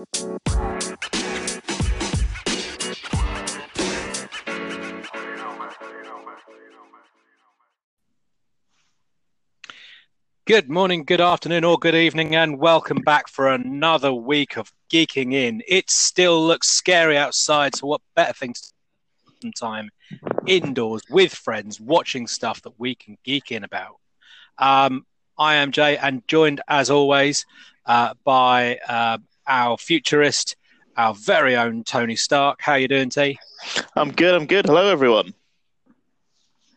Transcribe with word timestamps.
Good 0.00 0.40
morning, 10.70 11.04
good 11.04 11.20
afternoon, 11.20 11.64
or 11.64 11.76
good 11.76 11.94
evening, 11.94 12.34
and 12.34 12.58
welcome 12.58 13.02
back 13.02 13.28
for 13.28 13.48
another 13.48 14.14
week 14.14 14.56
of 14.56 14.72
geeking 14.90 15.34
in. 15.34 15.60
It 15.68 15.90
still 15.90 16.46
looks 16.46 16.68
scary 16.68 17.18
outside, 17.18 17.76
so 17.76 17.86
what 17.86 18.00
better 18.16 18.32
thing 18.32 18.54
to 18.54 18.60
some 19.42 19.52
time 19.52 19.90
indoors 20.46 21.02
with 21.10 21.34
friends, 21.34 21.78
watching 21.78 22.26
stuff 22.26 22.62
that 22.62 22.72
we 22.78 22.94
can 22.94 23.18
geek 23.22 23.52
in 23.52 23.64
about. 23.64 23.96
Um, 24.56 25.04
I 25.36 25.56
am 25.56 25.72
Jay, 25.72 25.98
and 25.98 26.26
joined 26.26 26.62
as 26.68 26.88
always 26.88 27.44
uh, 27.84 28.14
by 28.24 28.78
uh, 28.88 29.18
our 29.50 29.76
futurist, 29.76 30.56
our 30.96 31.12
very 31.12 31.56
own 31.56 31.84
Tony 31.84 32.16
Stark. 32.16 32.62
How 32.62 32.76
you 32.76 32.88
doing, 32.88 33.10
T? 33.10 33.38
I'm 33.94 34.12
good. 34.12 34.34
I'm 34.34 34.46
good. 34.46 34.64
Hello, 34.64 34.88
everyone 34.88 35.34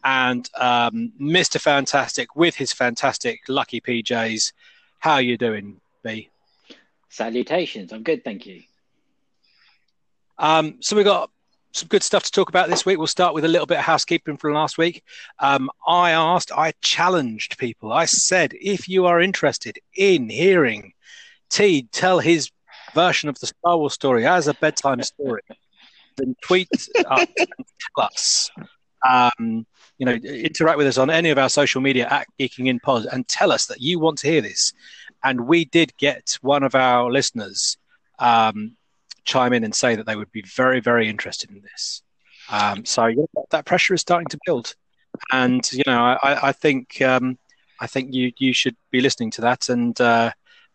and 0.04 0.50
um, 0.56 1.14
Mr. 1.20 1.60
Fantastic 1.60 2.36
with 2.36 2.56
his 2.56 2.74
fantastic 2.74 3.42
lucky 3.48 3.80
PJs. 3.80 4.52
How 5.00 5.14
are 5.14 5.22
you 5.22 5.38
doing, 5.38 5.80
B? 6.04 6.30
Salutations. 7.10 7.94
I'm 7.94 8.04
good, 8.04 8.24
thank 8.24 8.46
you. 8.46 8.64
Um, 10.38 10.78
so 10.82 10.96
we 10.96 11.04
got 11.04 11.30
some 11.72 11.88
good 11.88 12.04
stuff 12.04 12.24
to 12.24 12.32
talk 12.32 12.50
about 12.50 12.70
this 12.70 12.86
week. 12.86 12.98
We'll 12.98 13.08
start 13.08 13.34
with 13.34 13.46
a 13.46 13.48
little 13.48 13.68
bit 13.68 13.78
of 13.78 13.84
housekeeping 13.84 14.38
from 14.38 14.54
last 14.54 14.78
week. 14.78 15.04
Um, 15.40 15.70
I 15.88 16.12
asked, 16.12 16.52
I 16.52 16.74
challenged 16.82 17.58
people. 17.58 17.94
I 17.94 18.06
said, 18.06 18.54
if 18.60 18.90
you 18.90 19.06
are 19.06 19.22
interested 19.22 19.80
in 19.96 20.30
hearing 20.30 20.94
T 21.50 21.88
tell 21.92 22.20
his 22.20 22.50
version 22.94 23.30
of 23.30 23.40
the 23.40 23.48
Star 23.48 23.78
Wars 23.78 23.94
story 23.94 24.26
as 24.26 24.48
a 24.48 24.54
bedtime 24.56 25.02
story, 25.04 25.42
then 26.18 26.36
tweet 26.42 26.70
us 26.72 26.90
us 27.98 28.52
um, 29.08 29.66
you 29.98 30.06
know, 30.06 30.14
interact 30.14 30.78
with 30.78 30.88
us 30.88 30.98
on 30.98 31.10
any 31.10 31.30
of 31.30 31.38
our 31.38 31.50
social 31.50 31.82
media 31.82 32.08
at 32.10 32.28
Geeking 32.40 32.68
in 32.68 32.80
Pod 32.80 33.06
and 33.12 33.28
tell 33.28 33.52
us 33.52 33.68
that 33.68 33.82
you 33.82 34.00
want 34.00 34.18
to 34.20 34.28
hear 34.28 34.42
this. 34.42 34.74
And 35.24 35.48
we 35.48 35.66
did 35.66 35.96
get 35.98 36.38
one 36.42 36.64
of 36.64 36.76
our 36.76 37.12
listeners 37.12 37.78
um, 38.20 38.76
chime 39.26 39.54
in 39.54 39.64
and 39.64 39.74
say 39.74 39.96
that 39.96 40.06
they 40.06 40.16
would 40.16 40.32
be 40.32 40.42
very, 40.42 40.80
very 40.80 41.10
interested 41.10 41.50
in 41.52 41.62
this. 41.62 42.02
Um, 42.50 42.86
so 42.86 43.06
yeah, 43.06 43.24
that 43.52 43.66
pressure 43.66 43.94
is 43.94 44.02
starting 44.02 44.28
to 44.28 44.40
build, 44.46 44.76
and 45.32 45.72
you 45.72 45.84
know, 45.88 46.18
I, 46.22 46.50
I 46.50 46.52
think 46.52 47.02
um, 47.02 47.38
I 47.80 47.88
think 47.88 48.14
you 48.14 48.34
you 48.38 48.52
should 48.52 48.76
be 48.92 49.00
listening 49.00 49.32
to 49.32 49.42
that. 49.42 49.70
And 49.70 50.00
uh, 50.02 50.32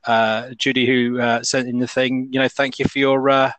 uh, 0.09 0.55
Judy, 0.57 0.87
who 0.87 1.21
uh, 1.21 1.43
sent 1.43 1.69
in 1.69 1.79
the 1.79 1.87
thing, 1.87 2.29
you 2.33 2.41
know, 2.41 2.49
thank 2.49 2.79
you 2.79 2.87
for 2.87 2.99
your 2.99 3.29
uh, 3.29 3.53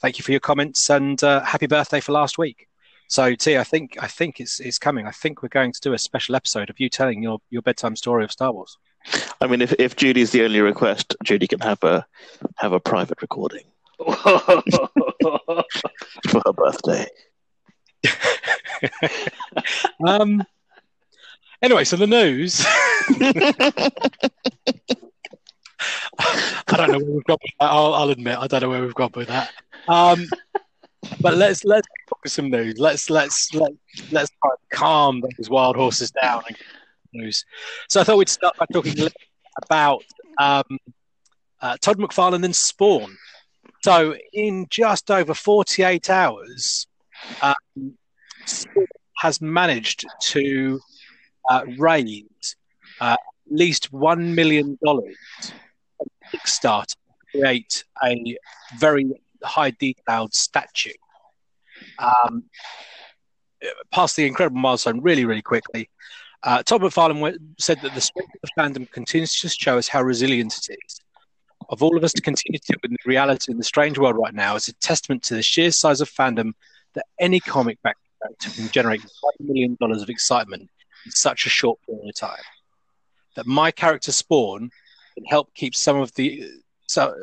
thank 0.00 0.16
you 0.16 0.22
for 0.22 0.30
your 0.30 0.40
comments 0.40 0.88
and 0.88 1.22
uh, 1.24 1.42
happy 1.42 1.66
birthday 1.66 2.00
for 2.00 2.12
last 2.12 2.38
week. 2.38 2.68
So 3.08 3.34
T, 3.34 3.58
I 3.58 3.64
think 3.64 3.96
I 4.00 4.06
think 4.06 4.38
it's 4.38 4.60
it's 4.60 4.78
coming. 4.78 5.06
I 5.06 5.10
think 5.10 5.42
we're 5.42 5.48
going 5.48 5.72
to 5.72 5.80
do 5.80 5.94
a 5.94 5.98
special 5.98 6.36
episode 6.36 6.70
of 6.70 6.78
you 6.78 6.88
telling 6.88 7.22
your, 7.22 7.40
your 7.50 7.62
bedtime 7.62 7.96
story 7.96 8.22
of 8.22 8.30
Star 8.30 8.52
Wars. 8.52 8.78
I 9.40 9.48
mean, 9.48 9.60
if 9.60 9.72
if 9.78 9.96
Judy's 9.96 10.30
the 10.30 10.44
only 10.44 10.60
request, 10.60 11.16
Judy 11.24 11.48
can 11.48 11.60
have 11.60 11.82
a 11.82 12.06
have 12.56 12.72
a 12.72 12.80
private 12.80 13.20
recording 13.20 13.64
for 13.98 14.62
her 16.46 16.52
birthday. 16.52 17.06
um. 20.06 20.44
Anyway, 21.60 21.82
so 21.82 21.96
the 21.96 22.06
news. 22.06 22.64
I 26.18 26.76
don't 26.76 26.92
know 26.92 26.98
where 26.98 27.14
we've 27.14 27.24
got. 27.24 27.40
I'll, 27.60 27.94
I'll 27.94 28.10
admit 28.10 28.38
I 28.38 28.46
don't 28.46 28.62
know 28.62 28.68
where 28.68 28.82
we've 28.82 28.94
got 28.94 29.16
with 29.16 29.28
that. 29.28 29.50
Um, 29.86 30.26
but 31.20 31.36
let's 31.36 31.64
let's 31.64 31.86
focus 32.08 32.32
some 32.34 32.50
news. 32.50 32.78
Let's 32.78 33.10
let's 33.10 33.54
let 33.54 33.72
let's 34.10 34.30
try 34.42 34.50
to 34.50 34.76
calm 34.76 35.20
those 35.20 35.48
wild 35.48 35.76
horses 35.76 36.10
down 36.10 36.42
news. 37.12 37.44
So 37.88 38.00
I 38.00 38.04
thought 38.04 38.18
we'd 38.18 38.28
start 38.28 38.56
by 38.56 38.66
talking 38.72 38.94
about 39.62 40.04
um, 40.38 40.78
uh, 41.60 41.76
Todd 41.80 41.98
McFarlane 41.98 42.44
and 42.44 42.54
Spawn. 42.54 43.16
So 43.82 44.16
in 44.32 44.66
just 44.70 45.10
over 45.10 45.34
48 45.34 46.10
hours, 46.10 46.86
um, 47.42 47.94
Spawn 48.46 48.86
has 49.18 49.40
managed 49.40 50.04
to 50.20 50.80
uh, 51.48 51.64
raise 51.78 52.56
uh, 53.00 53.12
at 53.14 53.18
least 53.52 53.92
one 53.92 54.34
million 54.34 54.78
dollars 54.84 55.16
Kickstarter 56.32 56.86
to 56.86 56.96
create 57.30 57.84
a 58.04 58.36
very 58.78 59.10
high 59.42 59.70
detailed 59.70 60.34
statue. 60.34 60.92
Um, 61.98 62.44
the 63.60 64.26
incredible 64.26 64.60
milestone 64.60 65.00
really, 65.00 65.24
really 65.24 65.42
quickly. 65.42 65.90
Uh, 66.42 66.62
Todd 66.62 66.82
McFarlane 66.82 67.36
said 67.58 67.80
that 67.82 67.94
the 67.94 68.00
strength 68.00 68.32
of 68.42 68.50
fandom 68.56 68.90
continues 68.92 69.34
to 69.40 69.48
show 69.48 69.76
us 69.76 69.88
how 69.88 70.02
resilient 70.02 70.56
it 70.56 70.78
is. 70.86 71.00
Of 71.68 71.82
all 71.82 71.96
of 71.96 72.04
us 72.04 72.12
to 72.12 72.22
continue 72.22 72.58
to 72.58 72.78
with 72.82 72.92
the 72.92 72.96
reality 73.04 73.50
in 73.52 73.58
the 73.58 73.64
strange 73.64 73.98
world 73.98 74.16
right 74.16 74.32
now 74.32 74.54
is 74.54 74.68
a 74.68 74.72
testament 74.74 75.22
to 75.24 75.34
the 75.34 75.42
sheer 75.42 75.70
size 75.70 76.00
of 76.00 76.08
fandom 76.08 76.52
that 76.94 77.04
any 77.18 77.40
comic 77.40 77.82
back 77.82 77.96
can 78.40 78.68
generate 78.68 79.00
$5 79.02 79.06
million 79.40 79.76
of 79.80 80.08
excitement 80.08 80.70
in 81.04 81.10
such 81.10 81.46
a 81.46 81.50
short 81.50 81.78
period 81.86 82.08
of 82.08 82.14
time. 82.14 82.42
That 83.36 83.46
my 83.46 83.70
character 83.70 84.12
Spawn 84.12 84.70
can 85.18 85.26
help 85.26 85.52
keep 85.54 85.74
some 85.74 85.98
of 86.00 86.14
the 86.14 86.44
so 86.86 87.14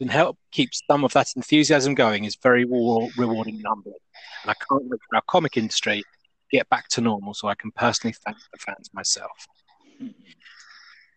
and 0.00 0.10
help 0.10 0.38
keep 0.50 0.70
some 0.88 1.04
of 1.04 1.12
that 1.12 1.28
enthusiasm 1.36 1.94
going 1.94 2.24
is 2.24 2.36
very 2.42 2.64
rewarding 2.64 3.56
and 3.56 3.66
humbling. 3.66 3.94
And 4.42 4.50
I 4.50 4.54
can't 4.54 4.84
wait 4.84 5.00
for 5.08 5.16
our 5.16 5.22
comic 5.28 5.56
industry 5.56 6.00
to 6.00 6.56
get 6.56 6.68
back 6.68 6.88
to 6.88 7.00
normal 7.00 7.34
so 7.34 7.48
I 7.48 7.54
can 7.54 7.70
personally 7.70 8.14
thank 8.24 8.38
the 8.52 8.58
fans 8.58 8.90
myself. 8.92 9.46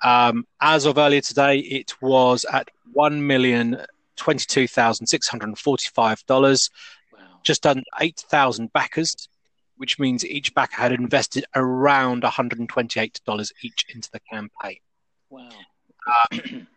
Um, 0.04 0.46
as 0.60 0.86
of 0.86 0.98
earlier 0.98 1.22
today, 1.22 1.60
it 1.60 1.94
was 2.02 2.46
at 2.52 2.70
one 2.94 3.26
million 3.26 3.86
twenty-two 4.18 4.68
thousand 4.68 5.08
six 5.08 5.28
hundred 5.28 5.58
forty-five 5.58 6.26
dollars. 6.26 6.70
Wow. 7.14 7.20
Just 7.44 7.66
under 7.66 7.84
eight 8.02 8.22
thousand 8.30 8.74
backers, 8.74 9.16
which 9.78 10.00
means 10.00 10.26
each 10.26 10.54
backer 10.54 10.82
had 10.82 10.92
invested 10.92 11.46
around 11.56 12.24
one 12.24 12.32
hundred 12.32 12.60
and 12.60 12.70
twenty-eight 12.70 13.22
dollars 13.26 13.54
each 13.62 13.86
into 13.94 14.10
the 14.12 14.20
campaign. 14.32 14.80
Wow. 15.30 15.50
Um, 16.34 16.68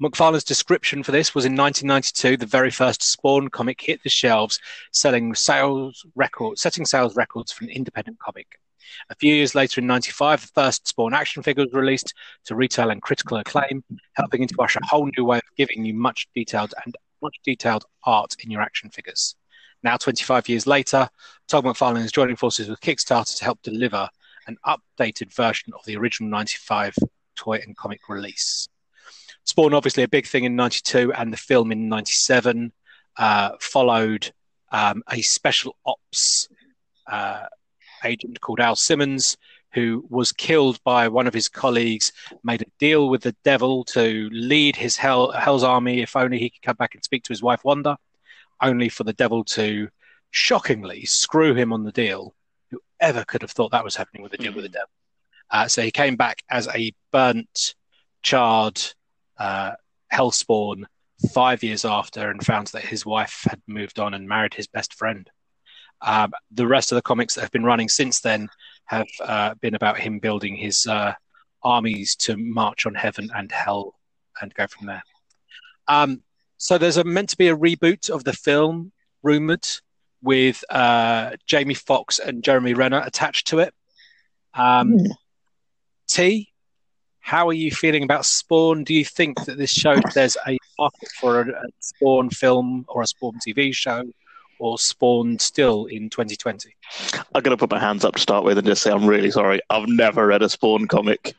McFarlane's 0.00 0.44
description 0.44 1.02
for 1.02 1.10
this 1.10 1.34
was 1.34 1.46
in 1.46 1.56
1992, 1.56 2.36
the 2.36 2.44
very 2.44 2.70
first 2.70 3.02
Spawn 3.02 3.48
comic 3.48 3.80
hit 3.80 4.02
the 4.02 4.10
shelves, 4.10 4.60
selling 4.92 5.34
sales 5.34 6.04
records, 6.14 6.60
setting 6.60 6.84
sales 6.84 7.16
records 7.16 7.50
for 7.50 7.64
an 7.64 7.70
independent 7.70 8.18
comic. 8.18 8.46
A 9.08 9.14
few 9.14 9.34
years 9.34 9.54
later, 9.54 9.80
in 9.80 9.86
95, 9.86 10.42
the 10.42 10.46
first 10.48 10.86
Spawn 10.86 11.14
action 11.14 11.42
figure 11.42 11.64
was 11.64 11.72
released 11.72 12.12
to 12.44 12.54
retail 12.54 12.90
and 12.90 13.00
critical 13.00 13.38
acclaim, 13.38 13.82
helping 14.12 14.46
to 14.46 14.54
usher 14.58 14.80
a 14.82 14.86
whole 14.86 15.08
new 15.16 15.24
way 15.24 15.38
of 15.38 15.56
giving 15.56 15.84
you 15.84 15.94
much 15.94 16.28
detailed 16.34 16.74
and 16.84 16.94
much 17.22 17.36
detailed 17.42 17.86
art 18.04 18.34
in 18.44 18.50
your 18.50 18.60
action 18.60 18.90
figures. 18.90 19.34
Now, 19.82 19.96
25 19.96 20.48
years 20.48 20.66
later, 20.66 21.08
Todd 21.48 21.64
McFarlane 21.64 22.04
is 22.04 22.12
joining 22.12 22.36
forces 22.36 22.68
with 22.68 22.80
Kickstarter 22.80 23.36
to 23.38 23.44
help 23.44 23.62
deliver 23.62 24.08
an 24.46 24.58
updated 24.66 25.34
version 25.34 25.72
of 25.74 25.84
the 25.86 25.96
original 25.96 26.30
95 26.30 26.96
toy 27.36 27.60
and 27.64 27.76
comic 27.76 28.08
release. 28.08 28.68
Spawn, 29.44 29.74
obviously, 29.74 30.02
a 30.02 30.08
big 30.08 30.26
thing 30.26 30.44
in 30.44 30.56
'92, 30.56 31.12
and 31.12 31.32
the 31.32 31.36
film 31.36 31.70
in 31.70 31.88
'97 31.88 32.72
uh, 33.16 33.50
followed 33.60 34.32
um, 34.72 35.02
a 35.10 35.22
special 35.22 35.76
ops 35.86 36.48
uh, 37.06 37.44
agent 38.04 38.40
called 38.40 38.60
Al 38.60 38.76
Simmons, 38.76 39.36
who 39.72 40.04
was 40.08 40.32
killed 40.32 40.82
by 40.84 41.08
one 41.08 41.26
of 41.26 41.34
his 41.34 41.48
colleagues, 41.48 42.12
made 42.42 42.62
a 42.62 42.66
deal 42.78 43.08
with 43.08 43.22
the 43.22 43.36
devil 43.44 43.84
to 43.84 44.28
lead 44.32 44.76
his 44.76 44.96
hell, 44.96 45.32
Hell's 45.32 45.62
army 45.62 46.00
if 46.00 46.16
only 46.16 46.38
he 46.38 46.50
could 46.50 46.62
come 46.62 46.76
back 46.76 46.94
and 46.94 47.04
speak 47.04 47.24
to 47.24 47.32
his 47.32 47.42
wife 47.42 47.62
Wanda, 47.64 47.98
only 48.60 48.88
for 48.88 49.04
the 49.04 49.12
devil 49.12 49.44
to 49.44 49.88
shockingly 50.30 51.04
screw 51.04 51.54
him 51.54 51.72
on 51.72 51.84
the 51.84 51.92
deal. 51.92 52.34
Whoever 52.70 53.24
could 53.24 53.42
have 53.42 53.50
thought 53.50 53.72
that 53.72 53.84
was 53.84 53.96
happening 53.96 54.22
with 54.22 54.32
the 54.32 54.38
deal 54.38 54.48
mm-hmm. 54.48 54.56
with 54.56 54.64
the 54.64 54.78
devil? 54.78 54.88
Uh, 55.50 55.68
so 55.68 55.82
he 55.82 55.90
came 55.90 56.16
back 56.16 56.42
as 56.50 56.68
a 56.68 56.92
burnt, 57.12 57.74
charred 58.22 58.80
uh, 59.38 59.72
Hellspawn 60.12 60.84
five 61.32 61.62
years 61.62 61.84
after 61.84 62.30
and 62.30 62.44
found 62.44 62.68
that 62.68 62.84
his 62.84 63.06
wife 63.06 63.44
had 63.48 63.60
moved 63.66 63.98
on 63.98 64.14
and 64.14 64.28
married 64.28 64.54
his 64.54 64.66
best 64.66 64.94
friend. 64.94 65.30
Um, 66.02 66.32
the 66.50 66.66
rest 66.66 66.92
of 66.92 66.96
the 66.96 67.02
comics 67.02 67.34
that 67.34 67.40
have 67.42 67.52
been 67.52 67.64
running 67.64 67.88
since 67.88 68.20
then 68.20 68.48
have 68.86 69.06
uh, 69.20 69.54
been 69.54 69.74
about 69.74 69.98
him 69.98 70.18
building 70.18 70.56
his 70.56 70.86
uh, 70.86 71.14
armies 71.62 72.16
to 72.16 72.36
march 72.36 72.86
on 72.86 72.94
heaven 72.94 73.30
and 73.34 73.50
hell 73.50 73.94
and 74.40 74.54
go 74.54 74.66
from 74.66 74.86
there. 74.86 75.02
Um, 75.88 76.22
so 76.58 76.78
there's 76.78 76.96
a, 76.96 77.04
meant 77.04 77.30
to 77.30 77.36
be 77.36 77.48
a 77.48 77.56
reboot 77.56 78.10
of 78.10 78.24
the 78.24 78.32
film, 78.32 78.92
rumored, 79.22 79.66
with 80.22 80.64
uh, 80.70 81.32
Jamie 81.46 81.74
Foxx 81.74 82.18
and 82.18 82.42
Jeremy 82.42 82.74
Renner 82.74 83.02
attached 83.04 83.48
to 83.48 83.60
it. 83.60 83.74
Um, 84.54 84.98
mm. 84.98 85.10
T, 86.08 86.52
How 87.20 87.48
are 87.48 87.52
you 87.52 87.70
feeling 87.70 88.02
about 88.02 88.24
Spawn? 88.24 88.84
Do 88.84 88.94
you 88.94 89.04
think 89.04 89.44
that 89.44 89.58
this 89.58 89.70
shows 89.70 90.00
there's 90.14 90.36
a 90.46 90.56
market 90.78 91.08
for 91.20 91.40
a, 91.40 91.48
a 91.50 91.68
Spawn 91.80 92.30
film 92.30 92.84
or 92.88 93.02
a 93.02 93.06
Spawn 93.06 93.38
TV 93.46 93.74
show? 93.74 94.04
or 94.58 94.78
Spawn 94.78 95.38
still 95.38 95.86
in 95.86 96.08
2020? 96.10 96.74
I'm 97.34 97.42
going 97.42 97.56
to 97.56 97.60
put 97.60 97.70
my 97.70 97.78
hands 97.78 98.04
up 98.04 98.14
to 98.14 98.20
start 98.20 98.44
with 98.44 98.58
and 98.58 98.66
just 98.66 98.82
say 98.82 98.90
I'm 98.90 99.06
really 99.06 99.30
sorry. 99.30 99.60
I've 99.70 99.88
never 99.88 100.26
read 100.26 100.42
a 100.42 100.48
Spawn 100.48 100.86
comic. 100.86 101.34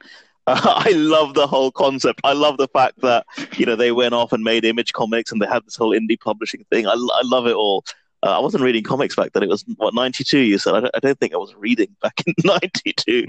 Uh, 0.45 0.61
I 0.85 0.91
love 0.91 1.33
the 1.33 1.47
whole 1.47 1.71
concept. 1.71 2.21
I 2.23 2.33
love 2.33 2.57
the 2.57 2.67
fact 2.67 3.01
that 3.01 3.25
you 3.57 3.65
know 3.65 3.75
they 3.75 3.91
went 3.91 4.13
off 4.13 4.33
and 4.33 4.43
made 4.43 4.65
Image 4.65 4.93
Comics 4.93 5.31
and 5.31 5.41
they 5.41 5.47
had 5.47 5.65
this 5.65 5.75
whole 5.75 5.91
indie 5.97 6.19
publishing 6.19 6.65
thing. 6.69 6.87
I, 6.87 6.93
I 6.93 7.21
love 7.23 7.47
it 7.47 7.55
all. 7.55 7.83
Uh, 8.25 8.37
I 8.37 8.39
wasn't 8.39 8.63
reading 8.63 8.83
comics 8.83 9.15
back 9.15 9.33
then. 9.33 9.43
It 9.43 9.49
was 9.49 9.63
what 9.77 9.93
ninety 9.93 10.23
two. 10.23 10.39
You 10.39 10.57
said 10.57 10.73
I 10.73 10.79
don't, 10.79 10.95
I 10.95 10.99
don't, 10.99 11.19
think 11.19 11.33
I 11.33 11.37
was 11.37 11.53
reading 11.55 11.95
back 12.01 12.21
in 12.25 12.33
ninety 12.43 12.93
two. 12.93 13.27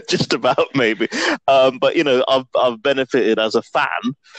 Just 0.08 0.32
about 0.32 0.68
maybe, 0.74 1.08
um, 1.48 1.78
but 1.78 1.96
you 1.96 2.04
know 2.04 2.24
I've 2.28 2.46
I've 2.56 2.82
benefited 2.82 3.38
as 3.40 3.54
a 3.54 3.62
fan 3.62 3.88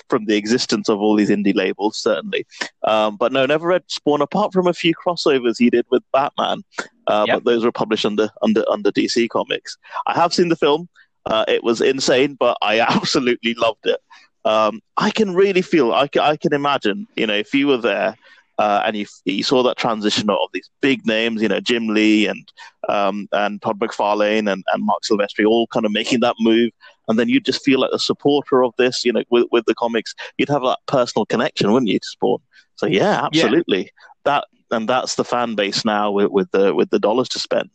from 0.09 0.25
the 0.25 0.37
existence 0.37 0.87
of 0.87 0.99
all 0.99 1.15
these 1.15 1.29
indie 1.29 1.55
labels 1.55 1.97
certainly. 1.97 2.45
Um, 2.83 3.17
but 3.17 3.33
no, 3.33 3.45
never 3.45 3.67
read 3.67 3.83
Spawn 3.87 4.21
apart 4.21 4.53
from 4.53 4.67
a 4.67 4.73
few 4.73 4.93
crossovers 4.95 5.57
he 5.57 5.69
did 5.69 5.85
with 5.91 6.03
Batman. 6.13 6.61
Uh, 7.07 7.25
yep. 7.27 7.37
But 7.37 7.51
those 7.51 7.65
were 7.65 7.71
published 7.73 8.05
under 8.05 8.29
under 8.41 8.63
under 8.71 8.91
DC 8.91 9.29
Comics. 9.29 9.77
I 10.07 10.13
have 10.13 10.33
seen 10.33 10.49
the 10.49 10.55
film. 10.55 10.87
Uh, 11.25 11.43
it 11.47 11.63
was 11.63 11.81
insane, 11.81 12.35
but 12.39 12.57
I 12.61 12.79
absolutely 12.95 13.55
loved 13.55 13.85
it. 13.85 13.99
Um, 14.45 14.81
I 14.95 15.09
can 15.09 15.33
really 15.33 15.63
feel, 15.63 15.91
I 15.91 16.07
can, 16.07 16.21
I 16.21 16.37
can 16.37 16.53
imagine, 16.53 17.07
you 17.15 17.25
know, 17.25 17.33
if 17.33 17.51
you 17.53 17.65
were 17.65 17.77
there 17.77 18.15
uh, 18.57 18.83
and 18.85 18.95
you, 18.95 19.05
you 19.25 19.43
saw 19.43 19.63
that 19.63 19.77
transition 19.77 20.29
of 20.29 20.49
these 20.53 20.69
big 20.81 21.05
names, 21.05 21.41
you 21.41 21.47
know, 21.47 21.59
Jim 21.59 21.87
Lee 21.87 22.27
and 22.27 22.51
um, 22.87 23.27
and 23.31 23.61
Todd 23.61 23.79
McFarlane 23.79 24.51
and, 24.51 24.63
and 24.73 24.85
Marc 24.85 25.03
Silvestri 25.03 25.45
all 25.45 25.67
kind 25.67 25.85
of 25.85 25.91
making 25.91 26.21
that 26.21 26.35
move. 26.39 26.71
And 27.07 27.19
then 27.19 27.29
you'd 27.29 27.45
just 27.45 27.63
feel 27.63 27.79
like 27.79 27.91
a 27.93 27.99
supporter 27.99 28.63
of 28.63 28.73
this, 28.77 29.03
you 29.05 29.13
know, 29.13 29.23
with, 29.29 29.47
with 29.51 29.65
the 29.65 29.75
comics. 29.75 30.15
You'd 30.37 30.49
have 30.49 30.63
that 30.63 30.79
personal 30.87 31.25
connection, 31.25 31.71
wouldn't 31.71 31.91
you, 31.91 31.99
to 31.99 32.07
Spawn? 32.07 32.39
So 32.75 32.85
yeah, 32.85 33.25
absolutely. 33.25 33.83
Yeah. 33.83 33.89
That 34.23 34.45
and 34.71 34.89
that's 34.89 35.15
the 35.15 35.25
fan 35.25 35.55
base 35.55 35.85
now 35.85 36.11
with, 36.11 36.31
with 36.31 36.51
the 36.51 36.73
with 36.73 36.89
the 36.89 36.99
dollars 36.99 37.29
to 37.29 37.39
spend. 37.39 37.69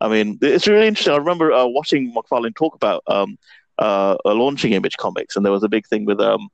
I 0.00 0.08
mean, 0.08 0.38
it's 0.42 0.68
really 0.68 0.86
interesting. 0.86 1.14
I 1.14 1.16
remember 1.16 1.52
uh, 1.52 1.66
watching 1.66 2.14
McFarlane 2.14 2.54
talk 2.54 2.74
about 2.74 3.02
um, 3.08 3.36
uh, 3.78 4.16
launching 4.24 4.72
Image 4.72 4.96
Comics, 4.96 5.36
and 5.36 5.44
there 5.44 5.52
was 5.52 5.64
a 5.64 5.68
big 5.68 5.86
thing 5.86 6.04
with 6.04 6.20
um, 6.20 6.48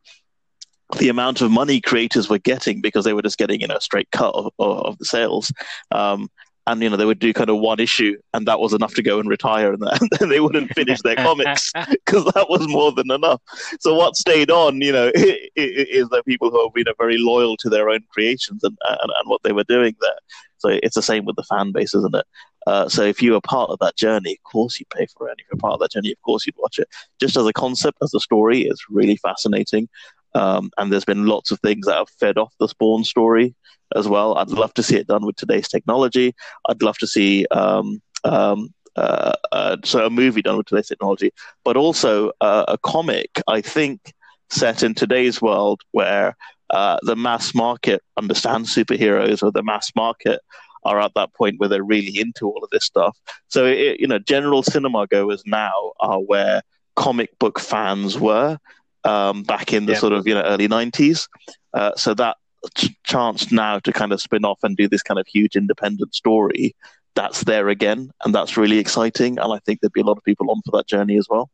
the 0.98 1.08
amount 1.08 1.40
of 1.40 1.50
money 1.50 1.80
creators 1.80 2.28
were 2.28 2.38
getting 2.38 2.80
because 2.80 3.04
they 3.04 3.12
were 3.12 3.22
just 3.22 3.38
getting 3.38 3.60
you 3.60 3.66
know 3.66 3.76
a 3.76 3.80
straight 3.80 4.10
cut 4.10 4.34
of, 4.34 4.52
of 4.58 4.98
the 4.98 5.04
sales. 5.04 5.52
Um, 5.90 6.28
and 6.66 6.82
you 6.82 6.88
know 6.88 6.96
they 6.96 7.04
would 7.04 7.18
do 7.18 7.32
kind 7.32 7.50
of 7.50 7.58
one 7.58 7.78
issue, 7.78 8.16
and 8.32 8.46
that 8.48 8.58
was 8.58 8.72
enough 8.72 8.94
to 8.94 9.02
go 9.02 9.20
and 9.20 9.28
retire, 9.28 9.72
and 9.72 9.82
then 10.18 10.28
they 10.28 10.40
wouldn't 10.40 10.72
finish 10.74 11.00
their 11.02 11.16
comics 11.16 11.72
because 11.90 12.24
that 12.32 12.48
was 12.48 12.66
more 12.68 12.92
than 12.92 13.10
enough. 13.10 13.40
So 13.80 13.94
what 13.94 14.16
stayed 14.16 14.50
on, 14.50 14.80
you 14.80 14.92
know, 14.92 15.10
is 15.56 16.08
the 16.08 16.22
people 16.26 16.50
who 16.50 16.62
have 16.62 16.72
been 16.72 16.86
very 16.98 17.18
loyal 17.18 17.56
to 17.58 17.68
their 17.68 17.90
own 17.90 18.00
creations 18.10 18.64
and, 18.64 18.76
and, 18.88 18.98
and 19.18 19.28
what 19.28 19.42
they 19.42 19.52
were 19.52 19.64
doing 19.64 19.94
there. 20.00 20.18
So 20.58 20.70
it's 20.82 20.94
the 20.94 21.02
same 21.02 21.26
with 21.26 21.36
the 21.36 21.42
fan 21.42 21.72
base, 21.72 21.94
isn't 21.94 22.14
it? 22.14 22.24
Uh, 22.66 22.88
so 22.88 23.02
if 23.02 23.20
you 23.20 23.32
were 23.32 23.40
part 23.42 23.68
of 23.68 23.78
that 23.80 23.96
journey, 23.96 24.32
of 24.32 24.50
course 24.50 24.80
you 24.80 24.86
pay 24.94 25.06
for 25.06 25.28
it. 25.28 25.32
And 25.32 25.40
if 25.40 25.46
you're 25.52 25.58
part 25.58 25.74
of 25.74 25.80
that 25.80 25.90
journey, 25.90 26.12
of 26.12 26.22
course 26.22 26.46
you'd 26.46 26.56
watch 26.56 26.78
it. 26.78 26.88
Just 27.20 27.36
as 27.36 27.46
a 27.46 27.52
concept, 27.52 27.98
as 28.02 28.14
a 28.14 28.20
story, 28.20 28.62
it's 28.62 28.88
really 28.88 29.16
fascinating. 29.16 29.88
Um, 30.34 30.70
and 30.78 30.92
there's 30.92 31.04
been 31.04 31.26
lots 31.26 31.50
of 31.50 31.60
things 31.60 31.86
that 31.86 31.96
have 31.96 32.10
fed 32.20 32.38
off 32.38 32.52
the 32.58 32.68
Spawn 32.68 33.04
story 33.04 33.54
as 33.94 34.08
well. 34.08 34.36
I'd 34.36 34.50
love 34.50 34.74
to 34.74 34.82
see 34.82 34.96
it 34.96 35.06
done 35.06 35.24
with 35.24 35.36
today's 35.36 35.68
technology. 35.68 36.34
I'd 36.68 36.82
love 36.82 36.98
to 36.98 37.06
see 37.06 37.46
um, 37.50 38.00
um, 38.24 38.72
uh, 38.96 39.32
uh, 39.52 39.76
so 39.84 40.06
a 40.06 40.10
movie 40.10 40.42
done 40.42 40.56
with 40.56 40.66
today's 40.66 40.88
technology, 40.88 41.30
but 41.64 41.76
also 41.76 42.32
uh, 42.40 42.64
a 42.68 42.78
comic. 42.78 43.40
I 43.48 43.60
think 43.60 44.12
set 44.50 44.82
in 44.82 44.94
today's 44.94 45.42
world 45.42 45.82
where 45.92 46.36
uh, 46.70 46.98
the 47.02 47.16
mass 47.16 47.54
market 47.54 48.02
understands 48.16 48.74
superheroes, 48.74 49.42
or 49.42 49.50
the 49.52 49.62
mass 49.62 49.90
market 49.94 50.40
are 50.84 51.00
at 51.00 51.12
that 51.14 51.32
point 51.34 51.58
where 51.58 51.68
they're 51.68 51.82
really 51.82 52.18
into 52.20 52.46
all 52.46 52.62
of 52.62 52.70
this 52.70 52.84
stuff. 52.84 53.16
So 53.48 53.64
it, 53.66 54.00
you 54.00 54.06
know, 54.06 54.18
general 54.18 54.62
cinema 54.62 55.06
goers 55.06 55.42
now 55.46 55.92
are 56.00 56.18
where 56.18 56.62
comic 56.94 57.36
book 57.38 57.58
fans 57.58 58.18
were 58.18 58.58
um, 59.04 59.42
back 59.42 59.72
in 59.72 59.86
the 59.86 59.92
yeah. 59.92 59.98
sort 59.98 60.12
of 60.12 60.26
you 60.26 60.34
know 60.34 60.42
early 60.42 60.68
'90s. 60.68 61.28
Uh, 61.72 61.92
so 61.96 62.14
that 62.14 62.36
ch- 62.76 62.96
chance 63.04 63.50
now 63.52 63.78
to 63.80 63.92
kind 63.92 64.12
of 64.12 64.20
spin 64.20 64.44
off 64.44 64.58
and 64.62 64.76
do 64.76 64.88
this 64.88 65.02
kind 65.02 65.18
of 65.18 65.26
huge 65.26 65.56
independent 65.56 66.14
story, 66.14 66.74
that's 67.14 67.44
there 67.44 67.68
again, 67.68 68.10
and 68.24 68.34
that's 68.34 68.56
really 68.56 68.78
exciting. 68.78 69.38
And 69.38 69.52
I 69.52 69.58
think 69.64 69.80
there'd 69.80 69.92
be 69.92 70.00
a 70.00 70.04
lot 70.04 70.18
of 70.18 70.24
people 70.24 70.50
on 70.50 70.62
for 70.64 70.76
that 70.76 70.86
journey 70.86 71.16
as 71.16 71.28
well. 71.28 71.50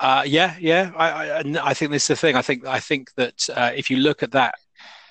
Uh, 0.00 0.24
yeah, 0.26 0.56
yeah. 0.60 0.90
I, 0.96 1.08
I, 1.08 1.70
I, 1.70 1.74
think 1.74 1.92
this 1.92 2.02
is 2.02 2.08
the 2.08 2.16
thing. 2.16 2.36
I 2.36 2.42
think 2.42 2.66
I 2.66 2.80
think 2.80 3.14
that 3.14 3.48
uh, 3.54 3.70
if 3.74 3.90
you 3.90 3.98
look 3.98 4.22
at 4.22 4.32
that 4.32 4.56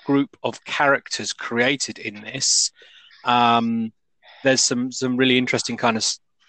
group 0.04 0.36
of 0.42 0.62
characters 0.64 1.32
created 1.32 1.98
in 1.98 2.20
this, 2.20 2.70
um, 3.24 3.92
there's 4.42 4.62
some 4.62 4.92
some 4.92 5.16
really 5.16 5.38
interesting 5.38 5.76
kind 5.76 5.96
of 5.96 6.06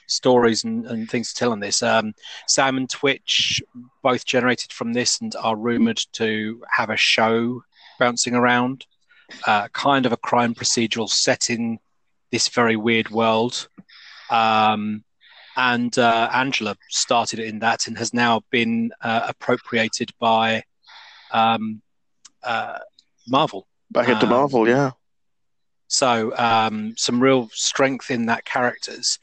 stories 0.08 0.64
and, 0.64 0.86
and 0.86 1.10
things 1.10 1.30
to 1.30 1.36
tell 1.36 1.52
on 1.52 1.60
this. 1.60 1.82
Um, 1.84 2.14
Sam 2.48 2.78
and 2.78 2.90
Twitch 2.90 3.62
both 4.02 4.26
generated 4.26 4.72
from 4.72 4.94
this 4.94 5.22
and 5.22 5.36
are 5.36 5.56
rumored 5.56 6.02
to 6.14 6.64
have 6.72 6.90
a 6.90 6.98
show 6.98 7.64
bouncing 8.00 8.36
around, 8.36 8.86
uh, 9.48 9.68
kind 9.70 10.06
of 10.06 10.12
a 10.12 10.18
crime 10.18 10.54
procedural 10.54 11.10
set 11.10 11.50
in 11.50 11.80
this 12.32 12.48
very 12.50 12.76
weird 12.76 13.10
world. 13.10 13.68
Um, 14.30 15.04
and 15.58 15.98
uh, 15.98 16.30
Angela 16.34 16.76
started 16.90 17.40
in 17.40 17.60
that 17.60 17.88
and 17.88 17.98
has 17.98 18.14
now 18.14 18.42
been 18.52 18.92
uh, 19.02 19.28
appropriated 19.30 20.12
by 20.20 20.64
um, 21.32 21.82
uh, 22.44 22.80
Marvel. 23.28 23.68
Back 23.92 24.10
into 24.10 24.26
um, 24.26 24.32
Marvel, 24.32 24.68
yeah. 24.68 24.92
So 25.88 26.36
um, 26.38 26.94
some 26.98 27.22
real 27.22 27.50
strength 27.54 28.12
in 28.12 28.26
that 28.26 28.44
characters. 28.44 29.20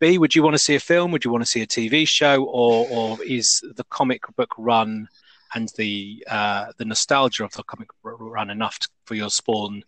B, 0.00 0.16
would 0.16 0.34
you 0.34 0.42
want 0.42 0.54
to 0.54 0.58
see 0.58 0.74
a 0.74 0.80
film? 0.80 1.12
Would 1.12 1.24
you 1.24 1.30
want 1.30 1.44
to 1.44 1.50
see 1.50 1.60
a 1.60 1.66
TV 1.66 2.08
show, 2.08 2.44
or 2.44 2.86
or 2.90 3.22
is 3.22 3.62
the 3.76 3.84
comic 3.84 4.22
book 4.34 4.52
run 4.56 5.08
and 5.54 5.68
the 5.76 6.24
uh, 6.28 6.72
the 6.78 6.86
nostalgia 6.86 7.44
of 7.44 7.52
the 7.52 7.62
comic 7.62 7.88
book 8.02 8.16
run 8.18 8.50
enough 8.50 8.78
to, 8.78 8.88
for 9.04 9.14
your 9.14 9.28
Spawn 9.28 9.82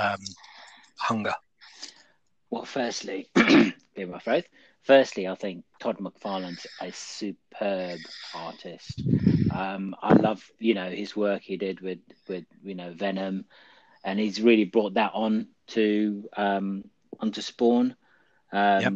um, 0.00 0.20
hunger? 0.96 1.34
Well, 2.50 2.64
firstly, 2.64 3.28
be 3.34 4.04
my 4.06 4.20
faith. 4.20 4.46
Firstly, 4.84 5.26
I 5.26 5.34
think 5.34 5.64
Todd 5.80 5.98
McFarlane's 5.98 6.66
a 6.80 6.92
superb 6.92 7.98
artist. 8.34 9.02
Um, 9.50 9.94
I 10.00 10.14
love, 10.14 10.42
you 10.58 10.72
know, 10.72 10.88
his 10.88 11.14
work 11.14 11.42
he 11.42 11.58
did 11.58 11.80
with, 11.80 11.98
with, 12.26 12.44
you 12.62 12.74
know, 12.74 12.92
Venom, 12.92 13.44
and 14.02 14.18
he's 14.18 14.40
really 14.40 14.64
brought 14.64 14.94
that 14.94 15.10
on 15.12 15.48
to 15.68 16.26
um, 16.38 16.84
onto 17.20 17.42
Spawn. 17.42 17.96
Um, 18.50 18.80
yep 18.80 18.92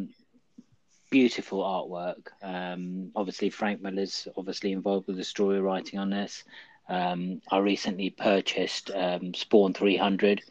beautiful 1.12 1.60
artwork. 1.60 2.28
Um, 2.42 3.12
obviously, 3.14 3.50
Frank 3.50 3.82
Miller's 3.82 4.26
obviously 4.34 4.72
involved 4.72 5.06
with 5.06 5.18
the 5.18 5.24
story 5.24 5.60
writing 5.60 5.98
on 5.98 6.08
this. 6.08 6.42
Um, 6.88 7.42
I 7.50 7.58
recently 7.58 8.08
purchased 8.08 8.90
um, 8.94 9.34
Spawn 9.34 9.74
300, 9.74 10.42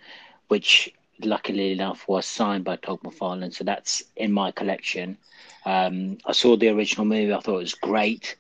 which 0.50 0.94
luckily 1.24 1.72
enough 1.72 2.08
was 2.08 2.28
signed 2.28 2.64
by 2.64 2.76
Todd 2.76 3.00
McFarlane, 3.02 3.54
so 3.54 3.64
that's 3.64 4.04
in 4.16 4.32
my 4.32 4.52
collection. 4.52 5.18
Um, 5.66 6.20
I 6.28 6.32
saw 6.32 6.56
the 6.56 6.70
original 6.70 7.06
movie, 7.06 7.34
I 7.34 7.40
thought 7.40 7.58
it 7.58 7.70
was 7.70 7.74
great. 7.74 8.36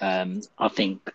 Um, 0.00 0.42
I 0.56 0.68
think 0.68 1.12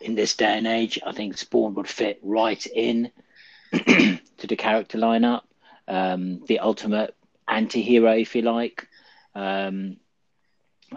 in 0.00 0.16
this 0.16 0.34
day 0.34 0.58
and 0.58 0.66
age, 0.66 0.98
I 1.06 1.12
think 1.12 1.38
Spawn 1.38 1.74
would 1.74 1.88
fit 1.88 2.18
right 2.22 2.66
in 2.66 3.12
to 3.72 4.46
the 4.48 4.56
character 4.56 4.98
lineup. 4.98 5.42
Um, 5.86 6.44
the 6.46 6.58
ultimate 6.58 7.14
anti 7.46 7.82
hero, 7.82 8.12
if 8.12 8.34
you 8.34 8.42
like. 8.42 8.88
Um, 9.34 9.96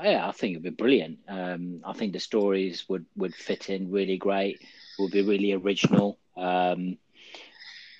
yeah, 0.01 0.27
I 0.27 0.31
think 0.31 0.51
it'd 0.53 0.63
be 0.63 0.69
brilliant. 0.69 1.19
Um, 1.27 1.81
I 1.85 1.93
think 1.93 2.13
the 2.13 2.19
stories 2.19 2.87
would, 2.89 3.05
would 3.15 3.35
fit 3.35 3.69
in 3.69 3.91
really 3.91 4.17
great. 4.17 4.61
Would 4.99 5.11
be 5.11 5.21
really 5.21 5.53
original. 5.53 6.17
Um, 6.35 6.97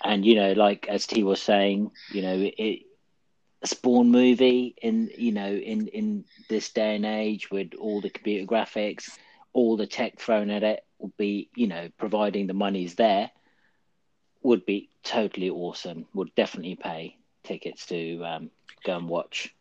and 0.02 0.24
you 0.24 0.34
know, 0.34 0.52
like 0.52 0.88
as 0.88 1.06
T 1.06 1.22
was 1.22 1.40
saying, 1.40 1.90
you 2.12 2.22
know, 2.22 2.50
it, 2.56 2.82
a 3.62 3.66
Spawn 3.66 4.10
movie 4.10 4.74
in 4.80 5.10
you 5.16 5.32
know 5.32 5.50
in 5.50 5.88
in 5.88 6.24
this 6.48 6.70
day 6.70 6.96
and 6.96 7.06
age 7.06 7.50
with 7.50 7.74
all 7.80 8.00
the 8.00 8.10
computer 8.10 8.46
graphics, 8.46 9.18
all 9.52 9.76
the 9.76 9.86
tech 9.86 10.18
thrown 10.18 10.50
at 10.50 10.62
it 10.62 10.84
would 10.98 11.16
be 11.16 11.48
you 11.56 11.66
know 11.66 11.88
providing 11.98 12.46
the 12.46 12.54
money's 12.54 12.94
there 12.94 13.30
would 14.42 14.66
be 14.66 14.90
totally 15.02 15.50
awesome. 15.50 16.06
Would 16.14 16.34
definitely 16.34 16.76
pay 16.76 17.16
tickets 17.42 17.86
to 17.86 18.22
um, 18.24 18.50
go 18.84 18.96
and 18.96 19.08
watch. 19.08 19.54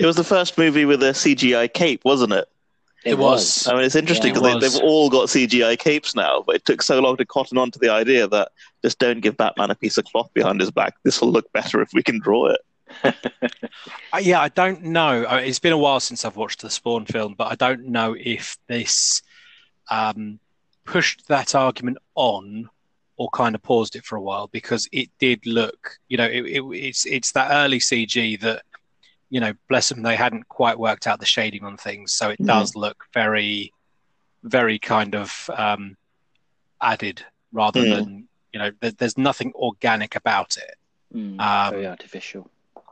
It 0.00 0.06
was 0.06 0.16
the 0.16 0.24
first 0.24 0.56
movie 0.56 0.84
with 0.84 1.02
a 1.02 1.10
CGI 1.10 1.72
cape, 1.72 2.02
wasn't 2.04 2.32
it? 2.32 2.48
It, 3.04 3.18
was. 3.18 3.66
I 3.66 3.74
mean, 3.74 3.84
it's 3.84 3.94
interesting 3.94 4.32
because 4.32 4.46
yeah, 4.46 4.58
they, 4.58 4.70
have 4.70 4.82
all 4.82 5.08
got 5.08 5.28
CGI 5.28 5.78
capes 5.78 6.14
now, 6.14 6.42
but 6.46 6.56
it 6.56 6.64
took 6.66 6.82
so 6.82 7.00
long 7.00 7.16
to 7.16 7.24
cotton 7.24 7.56
on 7.56 7.70
to 7.70 7.78
the 7.78 7.88
idea 7.88 8.28
that 8.28 8.52
just 8.82 8.98
don't 8.98 9.20
give 9.20 9.36
Batman 9.36 9.70
a 9.70 9.74
piece 9.74 9.96
of 9.96 10.04
cloth 10.04 10.32
behind 10.34 10.60
his 10.60 10.70
back. 10.70 10.94
This 11.02 11.20
will 11.20 11.30
look 11.30 11.50
better 11.52 11.80
if 11.80 11.90
we 11.94 12.02
can 12.02 12.18
draw 12.18 12.46
it. 12.46 12.60
Uh, 14.12 14.18
yeah, 14.18 14.40
I 14.40 14.48
don't 14.48 14.82
know. 14.82 15.24
Uh, 15.24 15.36
It's 15.36 15.60
been 15.60 15.72
a 15.72 15.78
while 15.78 16.00
since 16.00 16.24
I've 16.24 16.34
watched 16.34 16.62
the 16.62 16.68
Spawn 16.68 17.06
film, 17.06 17.36
but 17.38 17.52
I 17.52 17.54
don't 17.54 17.86
know 17.86 18.16
if 18.18 18.58
this 18.66 19.22
um, 19.88 20.40
pushed 20.84 21.28
that 21.28 21.54
argument 21.54 21.98
on 22.16 22.68
or 23.16 23.28
kind 23.30 23.54
of 23.54 23.62
paused 23.62 23.94
it 23.94 24.04
for 24.04 24.16
a 24.16 24.20
while 24.20 24.48
because 24.48 24.88
it 24.90 25.08
did 25.20 25.46
look, 25.46 25.98
you 26.08 26.16
know, 26.16 26.24
it, 26.24 26.42
it, 26.46 26.62
it's 26.72 27.06
it's 27.06 27.30
that 27.32 27.52
early 27.52 27.78
CG 27.78 28.40
that, 28.40 28.62
you 29.30 29.40
know, 29.40 29.52
bless 29.68 29.88
them, 29.88 30.02
they 30.02 30.16
hadn't 30.16 30.48
quite 30.48 30.78
worked 30.78 31.06
out 31.06 31.20
the 31.20 31.26
shading 31.26 31.64
on 31.64 31.76
things, 31.76 32.12
so 32.12 32.28
it 32.30 32.40
Mhm. 32.40 32.46
does 32.46 32.74
look 32.74 33.04
very, 33.14 33.72
very 34.42 34.78
kind 34.78 35.14
of 35.14 35.48
um, 35.56 35.96
added 36.82 37.24
rather 37.52 37.82
Mm. 37.82 37.90
than, 37.90 38.28
you 38.52 38.58
know, 38.58 38.70
there, 38.80 38.90
there's 38.92 39.16
nothing 39.18 39.52
organic 39.54 40.16
about 40.16 40.56
it 40.56 40.74
Mm, 41.12 41.40
Um, 41.40 41.70
very 41.74 41.86
artificial. 41.88 42.48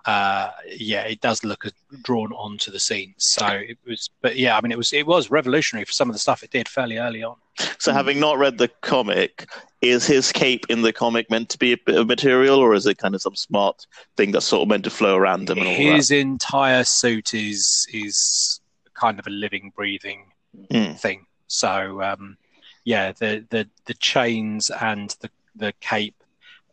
Uh, 0.08 0.52
yeah, 0.74 1.02
it 1.02 1.20
does 1.20 1.44
look 1.44 1.66
drawn 2.02 2.32
onto 2.32 2.70
the 2.70 2.80
scene. 2.80 3.12
So 3.18 3.46
it 3.46 3.76
was, 3.86 4.08
but 4.22 4.36
yeah, 4.36 4.56
I 4.56 4.62
mean, 4.62 4.72
it 4.72 4.78
was 4.78 4.94
it 4.94 5.06
was 5.06 5.30
revolutionary 5.30 5.84
for 5.84 5.92
some 5.92 6.08
of 6.08 6.14
the 6.14 6.18
stuff 6.18 6.42
it 6.42 6.50
did 6.50 6.66
fairly 6.66 6.96
early 6.96 7.22
on. 7.22 7.36
So, 7.78 7.92
having 7.92 8.18
not 8.18 8.38
read 8.38 8.56
the 8.56 8.68
comic, 8.80 9.46
is 9.82 10.06
his 10.06 10.32
cape 10.32 10.64
in 10.70 10.80
the 10.80 10.94
comic 10.94 11.28
meant 11.28 11.50
to 11.50 11.58
be 11.58 11.72
a 11.72 11.78
bit 11.84 11.96
of 11.96 12.06
material, 12.06 12.58
or 12.58 12.72
is 12.72 12.86
it 12.86 12.96
kind 12.96 13.14
of 13.14 13.20
some 13.20 13.36
smart 13.36 13.86
thing 14.16 14.32
that's 14.32 14.46
sort 14.46 14.62
of 14.62 14.68
meant 14.68 14.84
to 14.84 14.90
flow 14.90 15.14
around 15.14 15.50
him 15.50 15.58
and 15.58 15.66
all 15.66 15.74
His 15.74 16.10
entire 16.10 16.84
suit 16.84 17.34
is 17.34 17.86
is 17.92 18.60
kind 18.94 19.18
of 19.18 19.26
a 19.26 19.30
living, 19.30 19.72
breathing 19.76 20.32
Mm. 20.70 20.98
thing. 20.98 21.26
So 21.48 22.02
um, 22.02 22.38
yeah, 22.84 23.12
the 23.12 23.44
the 23.50 23.68
the 23.84 23.94
chains 23.94 24.70
and 24.70 25.14
the 25.20 25.30
the 25.54 25.74
cape 25.80 26.14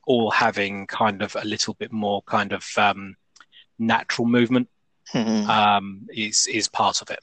all 0.07 0.31
having 0.31 0.87
kind 0.87 1.21
of 1.21 1.35
a 1.35 1.43
little 1.43 1.73
bit 1.73 1.91
more 1.91 2.21
kind 2.21 2.53
of 2.53 2.65
um, 2.77 3.17
natural 3.79 4.27
movement? 4.27 4.69
Mhm. 5.13 5.47
um, 5.47 6.07
is 6.09 6.47
is 6.47 6.67
part 6.67 7.01
of 7.01 7.11
it. 7.11 7.19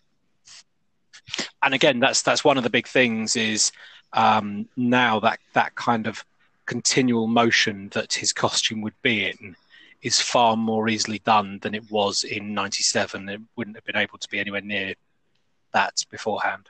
And 1.62 1.74
again, 1.74 2.00
that's 2.00 2.22
that's 2.22 2.44
one 2.44 2.56
of 2.56 2.64
the 2.64 2.70
big 2.70 2.86
things 2.86 3.36
is 3.36 3.72
um, 4.12 4.68
now 4.76 5.18
that 5.20 5.40
that 5.54 5.74
kind 5.74 6.06
of 6.06 6.24
continual 6.66 7.26
motion 7.26 7.88
that 7.90 8.12
his 8.12 8.32
costume 8.32 8.82
would 8.82 8.94
be 9.02 9.26
in 9.26 9.56
is 10.02 10.20
far 10.20 10.56
more 10.56 10.88
easily 10.88 11.18
done 11.20 11.58
than 11.62 11.74
it 11.74 11.90
was 11.90 12.24
in 12.24 12.54
'97. 12.54 13.28
It 13.28 13.40
wouldn't 13.56 13.76
have 13.76 13.84
been 13.84 13.96
able 13.96 14.18
to 14.18 14.28
be 14.28 14.38
anywhere 14.38 14.60
near 14.60 14.94
that 15.72 16.04
beforehand. 16.10 16.68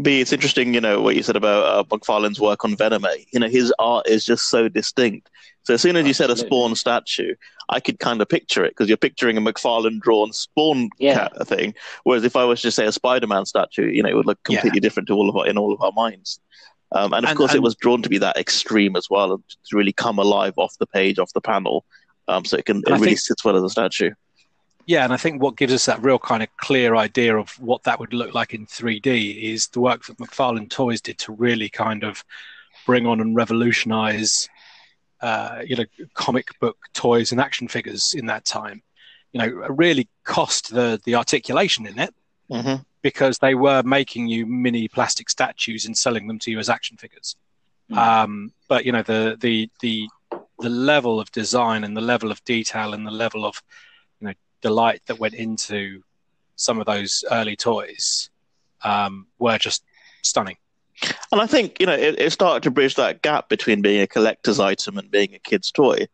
B, 0.00 0.20
it's 0.20 0.32
interesting, 0.32 0.74
you 0.74 0.80
know, 0.80 1.00
what 1.00 1.16
you 1.16 1.22
said 1.22 1.34
about 1.34 1.64
uh, 1.64 1.82
McFarlane's 1.84 2.38
work 2.38 2.64
on 2.64 2.76
Venom. 2.76 3.04
You 3.32 3.40
know, 3.40 3.48
his 3.48 3.72
art 3.78 4.06
is 4.06 4.24
just 4.24 4.48
so 4.48 4.68
distinct. 4.68 5.28
So 5.68 5.74
as 5.74 5.82
soon 5.82 5.96
as 5.96 6.06
you 6.06 6.14
said 6.14 6.30
a 6.30 6.36
Spawn 6.36 6.74
statue, 6.76 7.34
I 7.68 7.78
could 7.78 7.98
kind 7.98 8.22
of 8.22 8.28
picture 8.30 8.64
it 8.64 8.70
because 8.70 8.88
you're 8.88 8.96
picturing 8.96 9.36
a 9.36 9.40
McFarlane 9.42 10.00
drawn 10.00 10.32
Spawn 10.32 10.88
Yeah. 10.96 11.28
cat 11.28 11.46
thing. 11.46 11.74
Whereas 12.04 12.24
if 12.24 12.36
I 12.36 12.44
was 12.44 12.62
to 12.62 12.70
say 12.70 12.86
a 12.86 12.90
Spider-Man 12.92 13.44
statue, 13.44 13.90
you 13.90 14.02
know, 14.02 14.08
it 14.08 14.16
would 14.16 14.24
look 14.24 14.38
Yeah. 14.48 14.60
completely 14.62 14.80
different 14.80 15.08
to 15.08 15.12
all 15.12 15.28
of 15.28 15.36
our, 15.36 15.46
in 15.46 15.58
all 15.58 15.74
of 15.74 15.82
our 15.82 15.92
minds. 15.92 16.40
Um, 16.92 17.12
and 17.12 17.22
of 17.26 17.28
And- 17.32 17.36
course, 17.36 17.54
it 17.54 17.60
was 17.60 17.74
drawn 17.76 18.00
to 18.00 18.08
be 18.08 18.16
that 18.16 18.38
extreme 18.38 18.96
as 18.96 19.10
well, 19.10 19.34
and 19.34 19.44
to 19.68 19.76
really 19.76 19.92
come 19.92 20.18
alive 20.18 20.54
off 20.56 20.72
the 20.78 20.86
page, 20.86 21.18
off 21.18 21.34
the 21.34 21.42
panel. 21.42 21.84
Um, 22.28 22.46
so 22.46 22.56
it 22.56 22.64
can 22.64 22.78
it 22.78 22.84
And 22.86 22.94
I 22.94 22.96
really 22.96 23.08
think- 23.08 23.18
sits 23.20 23.44
well 23.44 23.54
as 23.54 23.62
a 23.62 23.68
statue. 23.68 24.12
Yeah, 24.86 25.04
and 25.04 25.12
I 25.12 25.18
think 25.18 25.42
what 25.42 25.56
gives 25.56 25.74
us 25.74 25.84
that 25.84 26.02
real 26.02 26.18
kind 26.18 26.42
of 26.42 26.48
clear 26.56 26.96
idea 26.96 27.36
of 27.36 27.50
what 27.60 27.82
that 27.82 28.00
would 28.00 28.14
look 28.14 28.32
like 28.32 28.54
in 28.54 28.64
3D 28.64 29.52
is 29.52 29.66
the 29.68 29.80
work 29.80 30.06
that 30.06 30.16
McFarlane 30.16 30.70
Toys 30.70 31.02
did 31.02 31.18
to 31.18 31.32
really 31.32 31.68
kind 31.68 32.04
of 32.04 32.24
bring 32.86 33.04
on 33.04 33.20
and 33.20 33.36
revolutionize, 33.36 34.48
uh, 35.20 35.62
you 35.64 35.76
know, 35.76 35.84
comic 36.14 36.46
book 36.60 36.76
toys 36.94 37.32
and 37.32 37.40
action 37.40 37.68
figures 37.68 38.14
in 38.14 38.26
that 38.26 38.44
time. 38.44 38.82
You 39.32 39.40
know, 39.40 39.48
really 39.68 40.08
cost 40.24 40.72
the 40.72 41.00
the 41.04 41.14
articulation 41.14 41.86
in 41.86 41.98
it 41.98 42.14
hmm 42.50 42.76
because 43.02 43.38
they 43.38 43.54
were 43.54 43.82
making 43.82 44.26
you 44.26 44.44
mini 44.46 44.88
plastic 44.88 45.30
statues 45.30 45.86
and 45.86 45.96
selling 45.96 46.26
them 46.26 46.38
to 46.38 46.50
you 46.50 46.58
as 46.58 46.68
action 46.68 46.96
figures. 46.96 47.36
Mm. 47.90 47.96
Um, 47.96 48.52
but 48.68 48.84
you 48.84 48.92
know 48.92 49.02
the 49.02 49.36
the 49.40 49.70
the 49.80 50.08
the 50.58 50.68
level 50.68 51.20
of 51.20 51.30
design 51.30 51.84
and 51.84 51.96
the 51.96 52.00
level 52.00 52.30
of 52.30 52.42
detail 52.44 52.92
and 52.94 53.06
the 53.06 53.10
level 53.10 53.44
of 53.44 53.62
you 54.20 54.28
know 54.28 54.34
delight 54.60 55.00
that 55.06 55.18
went 55.18 55.34
into 55.34 56.02
some 56.56 56.80
of 56.80 56.86
those 56.86 57.24
early 57.30 57.56
toys 57.56 58.30
um, 58.82 59.26
were 59.38 59.58
just 59.58 59.84
stunning. 60.22 60.56
And 61.32 61.40
I 61.40 61.46
think 61.46 61.78
you 61.80 61.86
know 61.86 61.94
it, 61.94 62.18
it 62.18 62.32
started 62.32 62.62
to 62.64 62.70
bridge 62.70 62.94
that 62.96 63.22
gap 63.22 63.48
between 63.48 63.82
being 63.82 64.00
a 64.00 64.06
collector's 64.06 64.60
item 64.60 64.98
and 64.98 65.10
being 65.10 65.34
a 65.34 65.38
kid's 65.38 65.70
toy. 65.70 66.06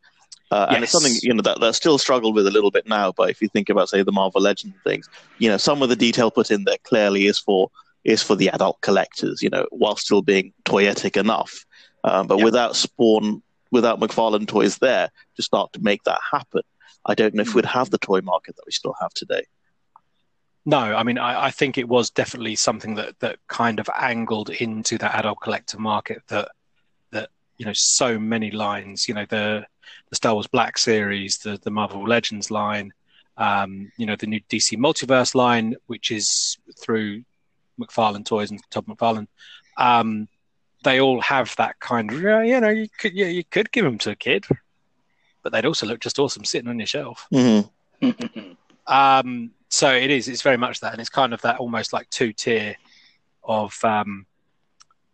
Uh, 0.50 0.66
And 0.70 0.82
it's 0.84 0.92
something 0.92 1.18
you 1.22 1.32
know 1.34 1.42
that 1.42 1.60
that 1.60 1.74
still 1.74 1.98
struggled 1.98 2.34
with 2.34 2.46
a 2.46 2.50
little 2.50 2.70
bit 2.70 2.86
now. 2.86 3.12
But 3.12 3.30
if 3.30 3.40
you 3.40 3.48
think 3.48 3.68
about 3.68 3.88
say 3.88 4.02
the 4.02 4.12
Marvel 4.12 4.40
Legends 4.40 4.76
things, 4.84 5.08
you 5.38 5.48
know 5.48 5.56
some 5.56 5.82
of 5.82 5.88
the 5.88 5.96
detail 5.96 6.30
put 6.30 6.50
in 6.50 6.64
there 6.64 6.76
clearly 6.84 7.26
is 7.26 7.38
for 7.38 7.70
is 8.04 8.22
for 8.22 8.36
the 8.36 8.50
adult 8.50 8.80
collectors. 8.82 9.42
You 9.42 9.50
know, 9.50 9.66
while 9.70 9.96
still 9.96 10.22
being 10.22 10.52
toyetic 10.64 11.16
enough. 11.16 11.64
Um, 12.04 12.26
but 12.26 12.38
Yeah. 12.38 12.44
without 12.44 12.76
Spawn, 12.76 13.42
without 13.70 13.98
McFarlane 13.98 14.46
toys 14.46 14.78
there 14.78 15.10
to 15.36 15.42
start 15.42 15.72
to 15.72 15.80
make 15.80 16.02
that 16.04 16.20
happen, 16.30 16.62
I 17.06 17.14
don't 17.14 17.34
know 17.34 17.42
if 17.42 17.54
we'd 17.54 17.64
have 17.64 17.90
the 17.90 17.98
toy 17.98 18.20
market 18.20 18.56
that 18.56 18.66
we 18.66 18.72
still 18.72 18.94
have 19.00 19.14
today. 19.14 19.44
No, 20.66 20.78
I 20.78 21.02
mean 21.02 21.18
I, 21.18 21.46
I 21.46 21.50
think 21.50 21.76
it 21.76 21.88
was 21.88 22.10
definitely 22.10 22.56
something 22.56 22.94
that 22.94 23.18
that 23.20 23.38
kind 23.48 23.78
of 23.78 23.88
angled 23.94 24.50
into 24.50 24.96
that 24.98 25.14
adult 25.14 25.40
collector 25.40 25.78
market 25.78 26.22
that 26.28 26.48
that 27.10 27.28
you 27.58 27.66
know 27.66 27.72
so 27.74 28.18
many 28.18 28.50
lines, 28.50 29.06
you 29.08 29.14
know 29.14 29.26
the 29.28 29.66
the 30.08 30.16
Star 30.16 30.34
Wars 30.34 30.46
Black 30.46 30.78
series, 30.78 31.38
the 31.38 31.58
the 31.62 31.70
Marvel 31.70 32.04
Legends 32.06 32.50
line, 32.50 32.92
um, 33.36 33.92
you 33.98 34.06
know 34.06 34.16
the 34.16 34.26
new 34.26 34.40
DC 34.48 34.78
Multiverse 34.78 35.34
line, 35.34 35.76
which 35.86 36.10
is 36.10 36.56
through 36.80 37.24
McFarlane 37.78 38.24
Toys 38.24 38.50
and 38.50 38.60
Todd 38.70 38.86
McFarlane. 38.86 39.26
Um, 39.76 40.28
they 40.82 41.00
all 41.00 41.20
have 41.20 41.54
that 41.56 41.78
kind 41.80 42.10
of 42.10 42.20
you 42.20 42.60
know 42.60 42.70
you 42.70 42.88
could 42.98 43.12
yeah, 43.12 43.26
you 43.26 43.44
could 43.44 43.70
give 43.70 43.84
them 43.84 43.98
to 43.98 44.10
a 44.12 44.16
kid, 44.16 44.46
but 45.42 45.52
they'd 45.52 45.66
also 45.66 45.86
look 45.86 46.00
just 46.00 46.18
awesome 46.18 46.44
sitting 46.44 46.68
on 46.68 46.78
your 46.78 46.86
shelf. 46.86 47.26
Mhm. 47.32 48.56
Um, 48.86 49.50
so 49.74 49.92
it 49.92 50.08
is. 50.08 50.28
It's 50.28 50.42
very 50.42 50.56
much 50.56 50.78
that, 50.80 50.92
and 50.92 51.00
it's 51.00 51.10
kind 51.10 51.34
of 51.34 51.42
that 51.42 51.58
almost 51.58 51.92
like 51.92 52.08
two 52.08 52.32
tier 52.32 52.76
of, 53.42 53.76
um, 53.82 54.24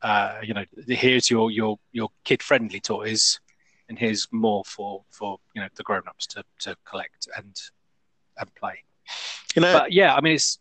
uh, 0.03 0.41
you 0.43 0.53
know, 0.53 0.67
here's 0.87 1.31
your 1.31 1.51
your 1.51 1.79
your 1.93 2.11
kid 2.25 2.43
friendly 2.43 2.79
toys, 2.79 3.41
and 3.89 3.99
here's 3.99 4.29
more 4.31 4.63
for 4.67 5.03
for 5.11 5.39
you 5.55 5.63
know 5.63 5.69
the 5.77 5.83
grown 5.83 6.03
ups 6.07 6.27
to 6.27 6.45
to 6.59 6.77
collect 6.85 7.27
and 7.39 7.57
and 8.37 8.55
play. 8.55 8.85
You 9.57 9.63
know, 9.63 9.73
But 9.73 9.93
yeah, 9.93 10.15
I 10.15 10.21
mean, 10.21 10.35
it's. 10.35 10.59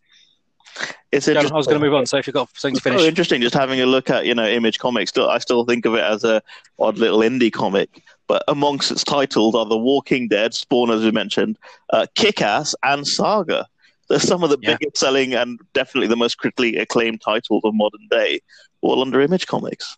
it's 1.12 1.26
John, 1.26 1.52
I 1.52 1.56
was 1.56 1.66
going 1.66 1.78
to 1.78 1.84
move 1.84 1.94
on. 1.94 2.06
So 2.06 2.16
if 2.16 2.26
you've 2.26 2.32
got 2.32 2.48
something 2.56 2.80
to 2.80 2.88
Oh, 2.88 2.92
finish, 2.92 3.06
interesting. 3.06 3.42
Just 3.42 3.54
having 3.54 3.82
a 3.82 3.86
look 3.86 4.08
at 4.08 4.24
you 4.24 4.34
know 4.34 4.48
Image 4.48 4.78
Comics. 4.78 5.10
Still, 5.10 5.28
I 5.28 5.36
still 5.40 5.66
think 5.66 5.84
of 5.84 5.92
it 5.92 6.04
as 6.04 6.24
a 6.24 6.42
odd 6.78 6.96
little 6.96 7.18
indie 7.18 7.52
comic. 7.52 8.02
But 8.28 8.44
amongst 8.48 8.90
its 8.90 9.04
titles 9.04 9.54
are 9.54 9.66
The 9.66 9.76
Walking 9.76 10.26
Dead, 10.26 10.54
Spawn, 10.54 10.90
as 10.90 11.04
we 11.04 11.10
mentioned, 11.10 11.58
uh, 11.92 12.06
Kick 12.14 12.40
Ass, 12.40 12.74
and 12.82 13.06
Saga. 13.06 13.68
They're 14.10 14.18
some 14.32 14.44
of 14.44 14.50
the 14.50 14.58
Yeah. 14.60 14.76
biggest 14.76 14.98
selling 14.98 15.32
and 15.34 15.58
definitely 15.72 16.08
the 16.08 16.16
most 16.16 16.36
critically 16.36 16.76
acclaimed 16.76 17.22
titles 17.22 17.62
of 17.64 17.74
modern 17.74 18.06
day, 18.10 18.40
all 18.82 19.00
under 19.00 19.22
Image 19.22 19.46
Comics. 19.46 19.96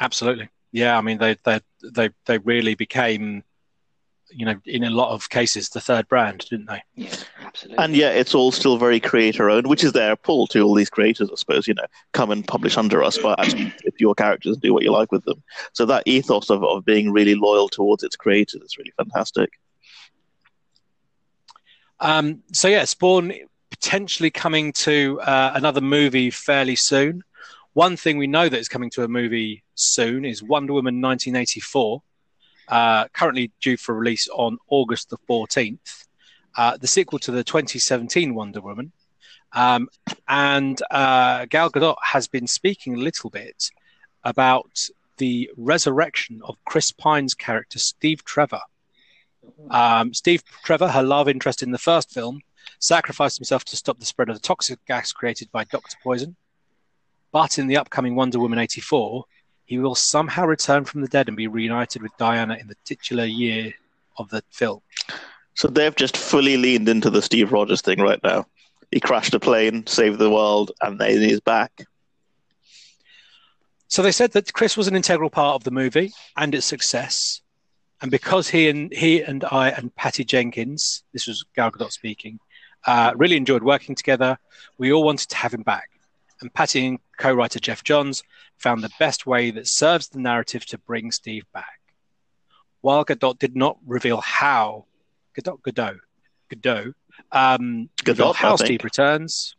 absolutely. 0.00 0.48
Yeah, 0.72 0.98
I 0.98 1.00
mean, 1.02 1.18
they 1.18 1.36
they 1.44 1.60
they 1.94 2.10
they 2.26 2.38
really 2.38 2.74
became, 2.74 3.44
you 4.30 4.44
know, 4.44 4.56
in 4.66 4.82
a 4.82 4.90
lot 4.90 5.12
of 5.12 5.30
cases, 5.30 5.68
the 5.68 5.80
third 5.80 6.08
brand, 6.08 6.44
didn't 6.50 6.66
they? 6.66 6.82
yeah, 6.96 7.14
absolutely. 7.44 7.84
And 7.84 7.94
yet, 7.94 8.16
it's 8.16 8.34
all 8.34 8.50
still 8.50 8.76
very 8.76 8.98
creator 8.98 9.48
owned, 9.50 9.68
which 9.68 9.84
is 9.84 9.92
their 9.92 10.16
pull 10.16 10.48
to 10.48 10.62
all 10.62 10.74
these 10.74 10.90
creators, 10.90 11.30
I 11.30 11.36
suppose. 11.36 11.68
You 11.68 11.74
know, 11.74 11.86
come 12.12 12.32
and 12.32 12.46
publish 12.46 12.76
under 12.76 13.04
us, 13.04 13.18
but 13.22 13.38
actually, 13.38 13.72
if 13.84 14.00
your 14.00 14.16
characters 14.16 14.56
do 14.56 14.74
what 14.74 14.82
you 14.82 14.90
like 14.90 15.12
with 15.12 15.24
them. 15.24 15.42
So 15.74 15.86
that 15.86 16.02
ethos 16.06 16.50
of, 16.50 16.64
of 16.64 16.84
being 16.84 17.12
really 17.12 17.36
loyal 17.36 17.68
towards 17.68 18.02
its 18.02 18.16
creators 18.16 18.60
is 18.62 18.76
really 18.76 18.92
fantastic. 18.96 19.50
Um, 22.04 22.42
so 22.52 22.68
yeah, 22.68 22.84
Spawn 22.84 23.32
potentially 23.70 24.30
coming 24.30 24.74
to 24.74 25.18
uh, 25.22 25.52
another 25.54 25.80
movie 25.80 26.30
fairly 26.30 26.76
soon. 26.76 27.22
One 27.72 27.96
thing 27.96 28.18
we 28.18 28.26
know 28.26 28.46
that 28.46 28.58
is 28.58 28.68
coming 28.68 28.90
to 28.90 29.04
a 29.04 29.08
movie 29.08 29.64
soon 29.74 30.26
is 30.26 30.42
Wonder 30.42 30.74
Woman 30.74 31.00
1984, 31.00 32.02
uh, 32.68 33.08
currently 33.08 33.50
due 33.62 33.78
for 33.78 33.94
release 33.94 34.28
on 34.28 34.58
August 34.68 35.08
the 35.08 35.16
14th. 35.28 36.04
Uh, 36.56 36.76
the 36.76 36.86
sequel 36.86 37.18
to 37.20 37.32
the 37.32 37.42
2017 37.42 38.34
Wonder 38.34 38.60
Woman. 38.60 38.92
Um, 39.54 39.88
and 40.28 40.80
uh, 40.90 41.46
Gal 41.46 41.70
Gadot 41.70 41.96
has 42.02 42.28
been 42.28 42.46
speaking 42.46 42.94
a 42.94 42.98
little 42.98 43.30
bit 43.30 43.70
about 44.24 44.90
the 45.16 45.50
resurrection 45.56 46.42
of 46.44 46.56
Chris 46.66 46.92
Pine's 46.92 47.32
character, 47.32 47.78
Steve 47.78 48.24
Trevor. 48.24 48.60
Um, 49.70 50.14
Steve 50.14 50.42
Trevor, 50.64 50.88
her 50.88 51.02
love 51.02 51.28
interest 51.28 51.62
in 51.62 51.70
the 51.70 51.78
first 51.78 52.10
film, 52.12 52.40
sacrificed 52.78 53.38
himself 53.38 53.64
to 53.64 53.76
stop 53.76 53.98
the 53.98 54.06
spread 54.06 54.28
of 54.28 54.36
the 54.36 54.42
toxic 54.42 54.84
gas 54.86 55.12
created 55.12 55.50
by 55.52 55.64
Dr. 55.64 55.96
Poison. 56.02 56.36
But 57.32 57.58
in 57.58 57.66
the 57.66 57.76
upcoming 57.76 58.14
Wonder 58.14 58.38
Woman 58.38 58.58
84, 58.58 59.24
he 59.64 59.78
will 59.78 59.94
somehow 59.94 60.44
return 60.44 60.84
from 60.84 61.00
the 61.00 61.08
dead 61.08 61.28
and 61.28 61.36
be 61.36 61.46
reunited 61.46 62.02
with 62.02 62.16
Diana 62.18 62.56
in 62.60 62.68
the 62.68 62.76
titular 62.84 63.24
year 63.24 63.72
of 64.18 64.28
the 64.30 64.42
film. 64.50 64.80
So 65.54 65.68
they've 65.68 65.94
just 65.94 66.16
fully 66.16 66.56
leaned 66.56 66.88
into 66.88 67.10
the 67.10 67.22
Steve 67.22 67.52
Rogers 67.52 67.80
thing 67.80 68.00
right 68.00 68.22
now. 68.22 68.46
He 68.90 69.00
crashed 69.00 69.34
a 69.34 69.40
plane, 69.40 69.86
saved 69.86 70.18
the 70.18 70.30
world, 70.30 70.72
and 70.82 70.98
then 70.98 71.20
he's 71.20 71.40
back. 71.40 71.86
So 73.88 74.02
they 74.02 74.12
said 74.12 74.32
that 74.32 74.52
Chris 74.52 74.76
was 74.76 74.88
an 74.88 74.96
integral 74.96 75.30
part 75.30 75.54
of 75.54 75.64
the 75.64 75.70
movie 75.70 76.12
and 76.36 76.54
its 76.54 76.66
success. 76.66 77.40
And 78.04 78.10
because 78.10 78.50
he 78.50 78.68
and 78.68 78.92
he 78.92 79.22
and 79.22 79.42
I 79.44 79.70
and 79.70 79.94
Patty 79.96 80.24
Jenkins, 80.24 81.04
this 81.14 81.26
was 81.26 81.42
Gal 81.56 81.70
Gadot 81.70 81.90
speaking, 81.90 82.38
uh, 82.86 83.14
really 83.16 83.34
enjoyed 83.34 83.62
working 83.62 83.94
together, 83.94 84.36
we 84.76 84.92
all 84.92 85.02
wanted 85.02 85.30
to 85.30 85.36
have 85.36 85.54
him 85.54 85.62
back. 85.62 85.88
And 86.42 86.52
Patty 86.52 86.86
and 86.86 86.98
co-writer 87.16 87.60
Geoff 87.60 87.82
Johns 87.82 88.22
found 88.58 88.82
the 88.82 88.90
best 88.98 89.24
way 89.24 89.50
that 89.52 89.66
serves 89.66 90.08
the 90.08 90.18
narrative 90.18 90.66
to 90.66 90.76
bring 90.76 91.12
Steve 91.12 91.46
back. 91.54 91.80
While 92.82 93.06
Gadot 93.06 93.38
did 93.38 93.56
not 93.56 93.78
reveal 93.86 94.20
how 94.20 94.84
Gadot 95.34 95.62
Gadot 95.62 96.00
Gadot 96.52 96.92
um, 97.32 97.88
I 98.06 98.32
how. 98.34 98.56
Steve 98.56 98.84
returns. 98.84 99.56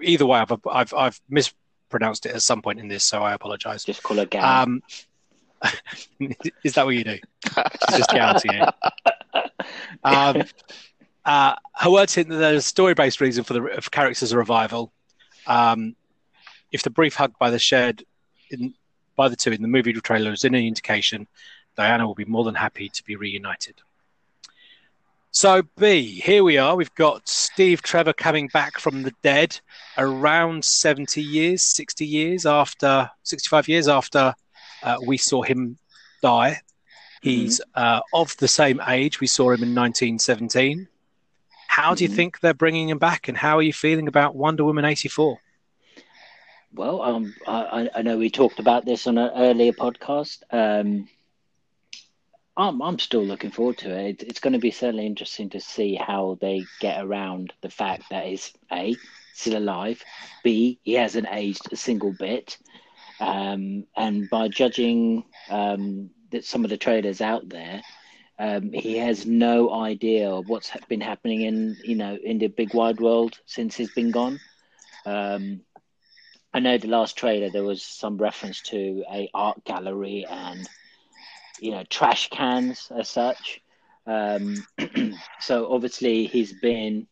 Either 0.00 0.26
way, 0.26 0.38
I've 0.38 0.52
I've, 0.70 0.94
I've 0.94 1.20
mispronounced 1.28 2.24
it 2.26 2.36
at 2.36 2.42
some 2.42 2.62
point 2.62 2.78
in 2.78 2.86
this, 2.86 3.02
so 3.02 3.20
I 3.20 3.34
apologise. 3.34 3.82
Just 3.82 4.04
call 4.04 4.18
her 4.18 4.26
Gal. 4.26 4.44
Um, 4.44 4.80
is 6.64 6.74
that 6.74 6.84
what 6.84 6.94
you 6.94 7.04
do? 7.04 7.18
She's 7.90 7.98
just 7.98 8.10
to 8.10 8.42
you. 8.44 8.90
Um, 10.02 10.42
uh, 11.24 11.54
her 11.74 11.90
words 11.90 12.14
hint 12.14 12.28
that 12.28 12.36
there's 12.36 12.58
a 12.58 12.62
story-based 12.62 13.20
reason 13.20 13.44
for 13.44 13.54
the 13.54 13.80
for 13.80 13.90
character's 13.90 14.34
revival. 14.34 14.92
Um, 15.46 15.96
if 16.70 16.82
the 16.82 16.90
brief 16.90 17.14
hug 17.14 17.32
by 17.38 17.50
the 17.50 17.58
shared 17.58 18.04
in, 18.50 18.74
by 19.16 19.28
the 19.28 19.36
two 19.36 19.52
in 19.52 19.62
the 19.62 19.68
movie 19.68 19.92
trailer 19.92 20.32
is 20.32 20.44
any 20.44 20.66
indication, 20.66 21.26
Diana 21.76 22.06
will 22.06 22.14
be 22.14 22.24
more 22.24 22.44
than 22.44 22.54
happy 22.54 22.88
to 22.88 23.04
be 23.04 23.16
reunited. 23.16 23.76
So 25.30 25.62
B, 25.76 26.20
here 26.20 26.44
we 26.44 26.58
are. 26.58 26.76
We've 26.76 26.94
got 26.94 27.28
Steve 27.28 27.82
Trevor 27.82 28.12
coming 28.12 28.48
back 28.48 28.78
from 28.78 29.02
the 29.02 29.12
dead 29.22 29.58
around 29.98 30.64
70 30.64 31.20
years, 31.20 31.64
60 31.74 32.06
years 32.06 32.46
after, 32.46 33.10
65 33.24 33.68
years 33.68 33.88
after 33.88 34.34
uh, 34.84 34.98
we 35.06 35.16
saw 35.16 35.42
him 35.42 35.78
die. 36.22 36.60
He's 37.22 37.60
uh, 37.74 38.00
of 38.12 38.36
the 38.36 38.48
same 38.48 38.80
age. 38.86 39.20
We 39.20 39.26
saw 39.26 39.50
him 39.52 39.62
in 39.62 39.74
1917. 39.74 40.88
How 41.68 41.94
do 41.94 42.04
you 42.04 42.10
Mhm. 42.10 42.14
think 42.16 42.40
they're 42.40 42.54
bringing 42.54 42.88
him 42.88 42.98
back, 42.98 43.28
and 43.28 43.36
how 43.38 43.58
are 43.58 43.62
you 43.62 43.72
feeling 43.72 44.08
about 44.08 44.36
Wonder 44.36 44.64
Woman 44.64 44.84
84? 44.84 45.38
Well, 46.74 47.02
um, 47.02 47.34
I, 47.46 47.88
I 47.94 48.02
know 48.02 48.18
we 48.18 48.30
talked 48.30 48.58
about 48.58 48.84
this 48.84 49.06
on 49.06 49.16
an 49.18 49.30
earlier 49.34 49.72
podcast. 49.72 50.42
Um, 50.50 51.08
I'm 52.56 52.80
I'm 52.82 52.98
still 52.98 53.24
looking 53.24 53.50
forward 53.50 53.78
to 53.78 53.90
it. 53.96 54.22
It's 54.22 54.40
going 54.40 54.52
to 54.52 54.58
be 54.58 54.70
certainly 54.70 55.06
interesting 55.06 55.50
to 55.50 55.60
see 55.60 55.94
how 55.94 56.38
they 56.40 56.64
get 56.80 57.02
around 57.04 57.52
the 57.62 57.70
fact 57.70 58.04
that 58.10 58.26
he's 58.26 58.52
a 58.72 58.94
still 59.32 59.56
alive, 59.58 60.02
b 60.44 60.78
he 60.84 60.92
hasn't 60.94 61.26
aged 61.30 61.72
a 61.72 61.76
single 61.76 62.12
bit, 62.12 62.58
um, 63.20 63.84
and 63.96 64.28
by 64.30 64.48
judging 64.48 65.24
um, 65.50 66.10
that 66.30 66.44
some 66.44 66.64
of 66.64 66.70
the 66.70 66.76
trailers 66.76 67.20
out 67.20 67.48
there, 67.48 67.82
um, 68.38 68.72
he 68.72 68.96
has 68.98 69.26
no 69.26 69.72
idea 69.72 70.30
of 70.30 70.48
what's 70.48 70.68
ha- 70.68 70.80
been 70.88 71.00
happening 71.00 71.42
in 71.42 71.76
you 71.84 71.94
know 71.94 72.16
in 72.22 72.38
the 72.38 72.48
big 72.48 72.74
wide 72.74 73.00
world 73.00 73.38
since 73.46 73.76
he's 73.76 73.92
been 73.92 74.10
gone. 74.10 74.40
Um, 75.06 75.60
I 76.52 76.60
know 76.60 76.78
the 76.78 76.88
last 76.88 77.16
trailer 77.16 77.50
there 77.50 77.64
was 77.64 77.82
some 77.82 78.16
reference 78.16 78.60
to 78.62 79.04
a 79.10 79.28
art 79.34 79.64
gallery 79.64 80.26
and 80.28 80.68
you 81.60 81.70
know 81.70 81.84
trash 81.88 82.28
cans 82.30 82.90
as 82.96 83.08
such. 83.08 83.60
Um, 84.06 84.64
so 85.40 85.72
obviously 85.72 86.26
he's 86.26 86.52
been, 86.52 87.06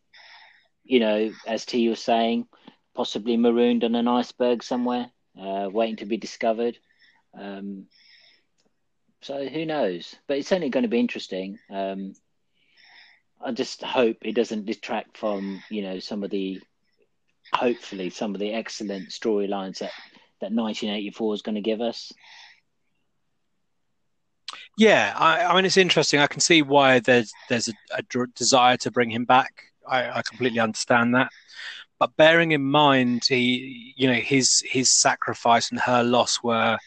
you 0.83 0.99
know, 0.99 1.31
as 1.47 1.65
T 1.65 1.89
was 1.89 2.01
saying, 2.01 2.47
possibly 2.93 3.37
marooned 3.37 3.83
on 3.83 3.95
an 3.95 4.07
iceberg 4.07 4.63
somewhere, 4.63 5.09
uh, 5.39 5.69
waiting 5.71 5.97
to 5.97 6.05
be 6.05 6.17
discovered. 6.17 6.77
Um, 7.37 7.87
so 9.21 9.47
who 9.47 9.65
knows? 9.65 10.15
But 10.27 10.37
it's 10.37 10.49
certainly 10.49 10.69
going 10.69 10.83
to 10.83 10.89
be 10.89 10.99
interesting. 10.99 11.59
Um, 11.69 12.13
I 13.43 13.51
just 13.51 13.81
hope 13.81 14.17
it 14.21 14.35
doesn't 14.35 14.65
detract 14.65 15.17
from 15.17 15.61
you 15.69 15.81
know 15.81 15.99
some 15.99 16.23
of 16.23 16.29
the 16.29 16.61
hopefully 17.53 18.09
some 18.09 18.33
of 18.33 18.39
the 18.39 18.53
excellent 18.53 19.09
storylines 19.09 19.79
that 19.79 19.91
that 20.41 20.51
1984 20.51 21.33
is 21.33 21.41
going 21.41 21.55
to 21.55 21.61
give 21.61 21.81
us. 21.81 22.11
Yeah, 24.77 25.13
I, 25.15 25.45
I 25.45 25.55
mean 25.55 25.65
it's 25.65 25.77
interesting. 25.77 26.19
I 26.19 26.27
can 26.27 26.41
see 26.41 26.61
why 26.61 26.99
there's 26.99 27.31
there's 27.49 27.69
a, 27.69 27.73
a 27.97 28.27
desire 28.35 28.77
to 28.77 28.91
bring 28.91 29.09
him 29.09 29.25
back. 29.25 29.65
I, 29.87 30.19
I 30.19 30.21
completely 30.21 30.59
understand 30.59 31.15
that, 31.15 31.29
but 32.03 32.17
bearing 32.17 32.51
in 32.51 32.61
mind 32.61 33.23
he, 33.29 33.93
you 33.95 34.07
know, 34.07 34.13
his 34.19 34.61
his 34.69 34.91
sacrifice 34.91 35.71
and 35.71 35.79
her 35.79 36.03
loss 36.03 36.43
were 36.43 36.77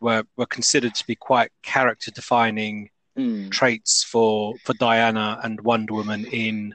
were 0.00 0.24
were 0.36 0.46
considered 0.46 0.96
to 0.96 1.06
be 1.06 1.14
quite 1.14 1.50
character 1.62 2.10
defining 2.10 2.90
Mm. 3.16 3.50
traits 3.50 4.02
for 4.02 4.56
for 4.64 4.72
Diana 4.72 5.38
and 5.44 5.60
Wonder 5.60 5.92
Woman 5.94 6.24
in 6.24 6.74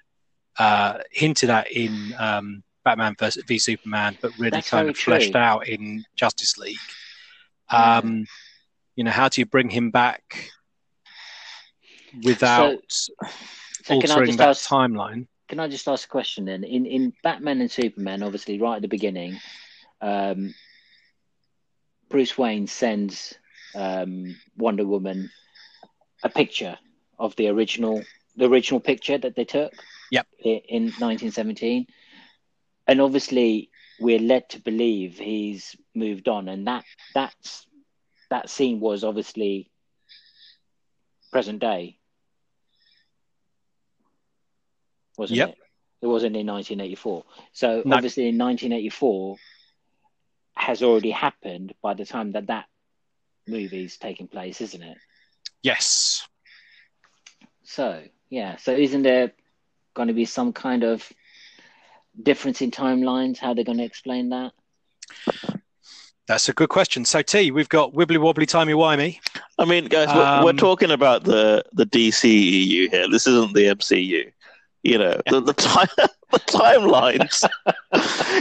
uh, 0.60 0.99
hinted 1.12 1.49
at 1.49 1.69
in 1.71 2.13
um, 2.17 2.63
Batman 2.86 3.15
vs 3.19 3.43
v 3.47 3.58
Superman, 3.60 4.17
but 4.21 4.32
really 4.38 4.51
That's 4.51 4.69
kind 4.69 4.88
of 4.88 4.95
fleshed 4.95 5.34
true. 5.34 5.41
out 5.41 5.67
in 5.67 6.06
Justice 6.15 6.58
League. 6.60 6.77
Um, 7.69 8.27
you 8.95 9.03
know, 9.03 9.12
how 9.12 9.27
do 9.30 9.41
you 9.41 9.45
bring 9.45 9.69
him 9.69 9.89
back 9.91 10.51
without 12.23 12.84
So 12.91 13.15
I 13.95 13.95
altering 13.95 14.38
that 14.38 14.49
ask? 14.49 14.69
timeline? 14.69 15.27
Can 15.47 15.60
I 15.60 15.67
just 15.67 15.88
ask 15.88 16.07
a 16.07 16.12
question 16.12 16.45
then? 16.45 16.63
In 16.63 16.86
in 16.86 17.13
Batman 17.23 17.62
and 17.62 17.71
Superman, 17.71 18.23
obviously, 18.23 18.60
right 18.60 18.75
at 18.75 18.81
the 18.81 18.88
beginning, 18.88 19.39
um, 20.01 20.53
Bruce 22.10 22.38
Wayne 22.38 22.67
sends 22.67 23.33
um, 23.75 24.36
Wonder 24.57 24.86
Woman 24.86 25.29
a 26.23 26.29
picture 26.29 26.77
of 27.19 27.36
the 27.36 27.47
original 27.47 28.03
the 28.36 28.45
original 28.45 28.79
picture 28.79 29.17
that 29.17 29.36
they 29.36 29.45
took. 29.45 29.73
Yep. 30.12 30.27
In 30.43 30.83
1917, 30.83 31.86
and 32.88 33.01
obviously 33.01 33.69
we're 33.99 34.19
led 34.19 34.47
to 34.49 34.60
believe 34.60 35.17
he's 35.17 35.75
moved 35.93 36.27
on, 36.27 36.47
and 36.47 36.67
that 36.67 36.86
that's 37.13 37.67
that 38.29 38.49
scene 38.49 38.79
was 38.79 39.03
obviously 39.03 39.69
present 41.31 41.60
day, 41.60 41.97
wasn't 45.17 45.38
Yep. 45.38 45.49
it? 45.49 45.58
It 46.03 46.08
wasn't 46.08 46.36
in 46.38 46.45
1984. 46.45 47.25
So 47.53 47.82
No. 47.86 47.95
obviously 47.95 48.27
in 48.30 48.38
1984 48.38 49.38
has 50.56 50.84
already 50.84 51.12
happened 51.12 51.73
by 51.82 51.93
the 51.93 52.06
time 52.06 52.32
that 52.34 52.47
that 52.47 52.65
movie's 53.47 53.97
taking 53.97 54.27
place, 54.27 54.62
isn't 54.62 54.82
it? 54.82 54.97
Yes. 55.63 56.27
So 57.63 58.03
yeah. 58.30 58.58
So 58.58 58.73
isn't 58.73 59.03
there 59.03 59.34
going 59.93 60.08
to 60.10 60.13
be 60.13 60.25
some 60.25 60.53
kind 60.53 60.84
of 60.84 61.12
difference 62.21 62.62
in 62.62 62.71
timelines? 62.71 63.38
How 63.38 63.53
they're 63.53 63.63
going 63.63 63.77
to 63.80 63.84
explain 63.84 64.30
that? 64.30 64.51
That's 66.27 66.49
a 66.49 66.53
good 66.53 66.69
question. 66.69 67.06
So 67.06 67.21
T, 67.21 67.51
we've 67.51 67.69
got 67.69 67.93
wibbly 67.93 68.17
wobbly 68.17 68.45
timey 68.45 68.73
wimey. 68.73 69.19
I 69.58 69.63
mean, 69.65 69.86
guys, 69.86 70.10
we're, 70.13 70.43
we're 70.43 70.49
Um, 70.51 70.58
talking 70.58 70.91
about 70.91 71.23
the 71.23 71.63
the 71.71 71.86
DCEU 71.86 72.89
here. 72.91 73.10
This 73.10 73.27
isn't 73.27 73.53
the 73.53 73.67
MCU. 73.67 74.32
You 74.88 74.97
know, 74.97 75.19
the 75.30 75.41
the, 75.41 75.54
time, 75.54 75.89
the 76.32 76.39
timelines. 76.39 77.43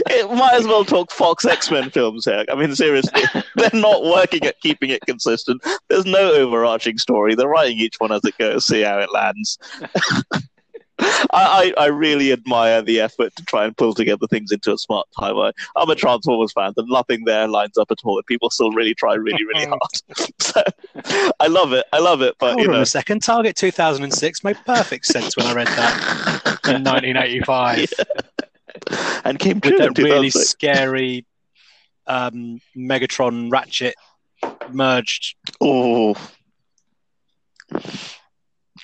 it 0.09 0.31
might 0.31 0.53
as 0.53 0.65
well 0.65 0.85
talk 0.85 1.11
Fox 1.11 1.43
X 1.43 1.69
Men 1.69 1.89
films 1.89 2.23
here. 2.23 2.45
I 2.49 2.55
mean, 2.55 2.73
seriously, 2.73 3.21
they're 3.55 3.69
not 3.73 4.05
working 4.05 4.45
at 4.45 4.57
keeping 4.61 4.89
it 4.91 5.01
consistent. 5.05 5.61
There's 5.89 6.05
no 6.05 6.31
overarching 6.31 6.99
story. 6.99 7.35
They're 7.35 7.49
writing 7.49 7.79
each 7.79 7.95
one 7.97 8.13
as 8.13 8.23
it 8.23 8.37
goes, 8.37 8.65
see 8.65 8.79
how 8.79 8.99
it 8.99 9.11
lands. 9.11 9.57
I, 10.99 11.73
I, 11.77 11.83
I 11.83 11.85
really 11.87 12.31
admire 12.31 12.81
the 12.81 12.99
effort 12.99 13.35
to 13.35 13.45
try 13.45 13.65
and 13.65 13.75
pull 13.75 13.93
together 13.93 14.27
things 14.27 14.51
into 14.51 14.73
a 14.73 14.77
smart 14.77 15.07
timeline. 15.17 15.53
I'm 15.75 15.89
a 15.89 15.95
Transformers 15.95 16.51
fan, 16.53 16.73
and 16.77 16.87
nothing 16.87 17.25
there 17.25 17.47
lines 17.47 17.77
up 17.77 17.91
at 17.91 17.99
all. 18.03 18.17
And 18.17 18.25
people 18.25 18.49
still 18.49 18.71
really 18.71 18.93
try 18.93 19.13
really, 19.13 19.45
really 19.45 19.65
hard. 19.67 20.31
so 20.39 20.63
I 21.39 21.47
love 21.47 21.73
it. 21.73 21.85
I 21.93 21.99
love 21.99 22.21
it. 22.21 22.35
But 22.39 22.53
Hold 22.53 22.61
you 22.61 22.69
on 22.69 22.75
know, 22.75 22.81
a 22.81 22.85
second. 22.85 23.21
Target 23.21 23.55
2006 23.55 24.43
made 24.43 24.57
perfect 24.65 25.05
sense 25.05 25.37
when 25.37 25.45
I 25.47 25.53
read 25.53 25.67
that 25.67 26.59
in 26.67 26.83
1985 26.83 27.93
and 29.25 29.39
came 29.39 29.61
true 29.61 29.71
with 29.71 29.95
that 29.95 30.01
really 30.01 30.29
scary 30.29 31.25
um, 32.07 32.61
Megatron 32.75 33.51
Ratchet 33.51 33.95
merged. 34.71 35.35
Oh, 35.61 36.15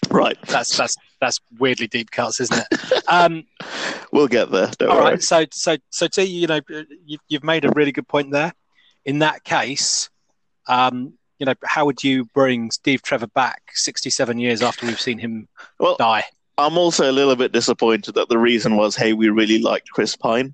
right. 0.10 0.38
That's 0.48 0.76
that's 0.78 0.96
that's 1.24 1.40
weirdly 1.58 1.88
deep 1.88 2.12
cuts, 2.12 2.40
isn't 2.42 2.66
it? 2.72 3.04
Um, 3.08 3.44
We'll 4.12 4.28
get 4.28 4.52
there. 4.52 4.70
Don't 4.78 4.90
all 4.90 4.98
worry. 4.98 5.12
right. 5.14 5.24
So 5.24 5.46
so 5.52 5.76
so 5.90 6.08
T, 6.08 6.22
you 6.24 6.46
know, 6.46 6.60
you, 7.04 7.18
you've 7.30 7.44
made 7.44 7.66
a 7.66 7.72
really 7.76 7.92
good 7.92 8.08
point 8.08 8.32
there. 8.32 8.54
in 9.06 9.20
that 9.20 9.44
case, 9.44 10.10
um, 10.68 11.14
you 11.40 11.48
know, 11.48 11.56
how 11.66 11.86
would 11.86 12.04
you 12.04 12.26
bring 12.36 12.70
Steve 12.70 13.02
Trevor 13.02 13.26
back 13.28 13.62
67 13.74 14.38
years 14.38 14.62
after 14.62 14.86
we've 14.86 15.02
seen 15.02 15.18
him 15.18 15.48
Well, 15.80 15.96
die? 15.98 16.26
I'm 16.60 16.78
also 16.78 17.10
a 17.10 17.12
little 17.12 17.36
bit 17.36 17.52
disappointed 17.54 18.14
that 18.14 18.30
the 18.30 18.38
reason 18.38 18.76
was, 18.76 18.96
hey, 18.96 19.14
we 19.14 19.30
really 19.30 19.58
liked 19.60 19.90
Chris 19.90 20.16
Pine. 20.16 20.54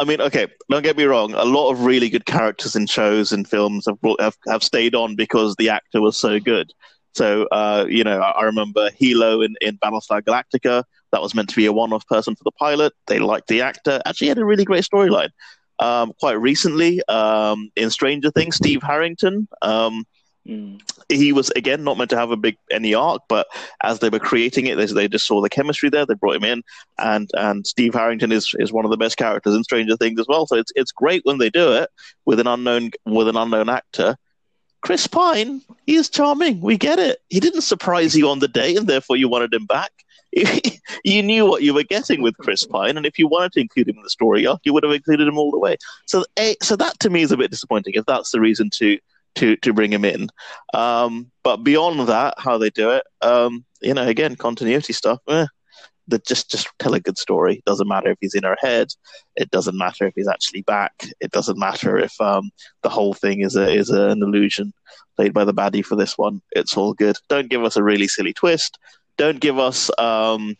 I 0.00 0.04
mean, 0.04 0.20
okay, 0.20 0.48
don't 0.68 0.82
get 0.82 0.96
me 0.96 1.04
wrong. 1.04 1.34
A 1.34 1.44
lot 1.44 1.70
of 1.70 1.82
really 1.84 2.08
good 2.08 2.26
characters 2.26 2.74
in 2.74 2.86
shows 2.86 3.30
and 3.30 3.46
films 3.48 3.86
have 3.86 4.00
brought, 4.00 4.20
have, 4.20 4.36
have 4.48 4.64
stayed 4.64 4.96
on 4.96 5.14
because 5.14 5.54
the 5.54 5.68
actor 5.70 6.00
was 6.00 6.16
so 6.16 6.40
good. 6.40 6.72
So, 7.18 7.46
uh, 7.60 7.84
you 7.88 8.04
know, 8.04 8.20
I, 8.20 8.30
I 8.30 8.44
remember 8.44 8.90
Helo 8.90 9.44
in, 9.44 9.56
in 9.60 9.76
Battlestar 9.78 10.22
Galactica. 10.22 10.84
That 11.12 11.22
was 11.22 11.34
meant 11.34 11.48
to 11.50 11.56
be 11.56 11.66
a 11.66 11.72
one-off 11.72 12.06
person 12.06 12.36
for 12.36 12.44
the 12.44 12.52
pilot. 12.52 12.92
They 13.06 13.18
liked 13.18 13.48
the 13.48 13.62
actor. 13.62 14.00
Actually, 14.06 14.28
had 14.28 14.38
a 14.38 14.44
really 14.44 14.64
great 14.64 14.84
storyline. 14.84 15.30
Um, 15.80 16.12
quite 16.20 16.38
recently, 16.40 17.02
um, 17.08 17.70
in 17.76 17.90
Stranger 17.90 18.30
Things, 18.30 18.56
Steve 18.56 18.82
Harrington. 18.82 19.48
Um, 19.62 20.04
Mm. 20.48 20.80
he 21.10 21.30
was 21.38 21.50
again 21.56 21.84
not 21.84 21.98
meant 21.98 22.08
to 22.10 22.16
have 22.16 22.30
a 22.30 22.36
big 22.36 22.56
any 22.70 22.94
arc, 22.94 23.20
but 23.28 23.46
as 23.82 23.98
they 23.98 24.08
were 24.08 24.18
creating 24.18 24.66
it, 24.66 24.76
they, 24.76 24.86
they 24.86 25.06
just 25.06 25.26
saw 25.26 25.42
the 25.42 25.50
chemistry 25.50 25.90
there. 25.90 26.06
They 26.06 26.14
brought 26.14 26.36
him 26.36 26.44
in, 26.44 26.62
and 26.98 27.28
and 27.34 27.66
Steve 27.66 27.92
Harrington 27.92 28.32
is 28.32 28.54
is 28.58 28.72
one 28.72 28.86
of 28.86 28.90
the 28.90 28.96
best 28.96 29.18
characters 29.18 29.54
in 29.54 29.62
Stranger 29.64 29.96
Things 29.96 30.18
as 30.18 30.26
well. 30.26 30.46
So 30.46 30.56
it's 30.56 30.72
it's 30.74 30.92
great 31.02 31.20
when 31.24 31.36
they 31.36 31.50
do 31.50 31.72
it 31.74 31.90
with 32.24 32.40
an 32.40 32.46
unknown 32.46 32.92
with 33.04 33.28
an 33.28 33.36
unknown 33.36 33.68
actor. 33.68 34.16
Chris 34.80 35.06
Pine, 35.06 35.62
he 35.86 35.96
is 35.96 36.08
charming. 36.08 36.60
We 36.60 36.76
get 36.76 36.98
it. 36.98 37.20
He 37.28 37.40
didn't 37.40 37.62
surprise 37.62 38.16
you 38.16 38.28
on 38.28 38.38
the 38.38 38.48
day, 38.48 38.76
and 38.76 38.86
therefore 38.86 39.16
you 39.16 39.28
wanted 39.28 39.52
him 39.52 39.66
back. 39.66 39.90
you 41.04 41.22
knew 41.22 41.46
what 41.46 41.62
you 41.62 41.74
were 41.74 41.82
getting 41.82 42.22
with 42.22 42.36
Chris 42.38 42.64
Pine, 42.64 42.96
and 42.96 43.06
if 43.06 43.18
you 43.18 43.26
wanted 43.26 43.52
to 43.52 43.60
include 43.60 43.88
him 43.88 43.96
in 43.96 44.02
the 44.02 44.10
story 44.10 44.46
arc, 44.46 44.60
you 44.64 44.72
would 44.72 44.84
have 44.84 44.92
included 44.92 45.26
him 45.26 45.38
all 45.38 45.50
the 45.50 45.58
way. 45.58 45.76
So, 46.06 46.24
a, 46.38 46.56
so 46.62 46.76
that 46.76 46.98
to 47.00 47.10
me 47.10 47.22
is 47.22 47.32
a 47.32 47.36
bit 47.36 47.50
disappointing. 47.50 47.94
If 47.96 48.06
that's 48.06 48.30
the 48.30 48.40
reason 48.40 48.70
to 48.74 48.98
to 49.36 49.56
to 49.56 49.72
bring 49.72 49.92
him 49.92 50.04
in, 50.04 50.28
um, 50.74 51.30
but 51.42 51.58
beyond 51.58 52.08
that, 52.08 52.34
how 52.38 52.58
they 52.58 52.70
do 52.70 52.90
it, 52.90 53.04
um, 53.22 53.64
you 53.80 53.94
know, 53.94 54.06
again, 54.06 54.36
continuity 54.36 54.92
stuff. 54.92 55.20
Eh, 55.28 55.46
that 56.08 56.26
just 56.26 56.50
just 56.50 56.68
tell 56.78 56.94
a 56.94 57.00
good 57.00 57.18
story. 57.18 57.56
It 57.56 57.64
doesn't 57.64 57.88
matter 57.88 58.10
if 58.10 58.18
he's 58.20 58.34
in 58.34 58.42
her 58.42 58.56
head. 58.60 58.88
It 59.36 59.50
doesn't 59.50 59.76
matter 59.76 60.06
if 60.06 60.14
he's 60.16 60.28
actually 60.28 60.62
back. 60.62 60.92
It 61.20 61.30
doesn't 61.30 61.58
matter 61.58 61.96
if 61.98 62.18
um, 62.20 62.50
the 62.82 62.88
whole 62.88 63.14
thing 63.14 63.40
is 63.40 63.56
a 63.56 63.70
is 63.70 63.90
an 63.90 64.22
illusion 64.22 64.72
played 65.16 65.34
by 65.34 65.44
the 65.44 65.54
baddie 65.54 65.84
for 65.84 65.96
this 65.96 66.18
one. 66.18 66.40
It's 66.52 66.76
all 66.76 66.94
good. 66.94 67.16
Don't 67.28 67.48
give 67.48 67.64
us 67.64 67.76
a 67.76 67.82
really 67.82 68.08
silly 68.08 68.32
twist. 68.32 68.78
Don't 69.16 69.40
give 69.40 69.58
us 69.58 69.90
um, 69.98 70.56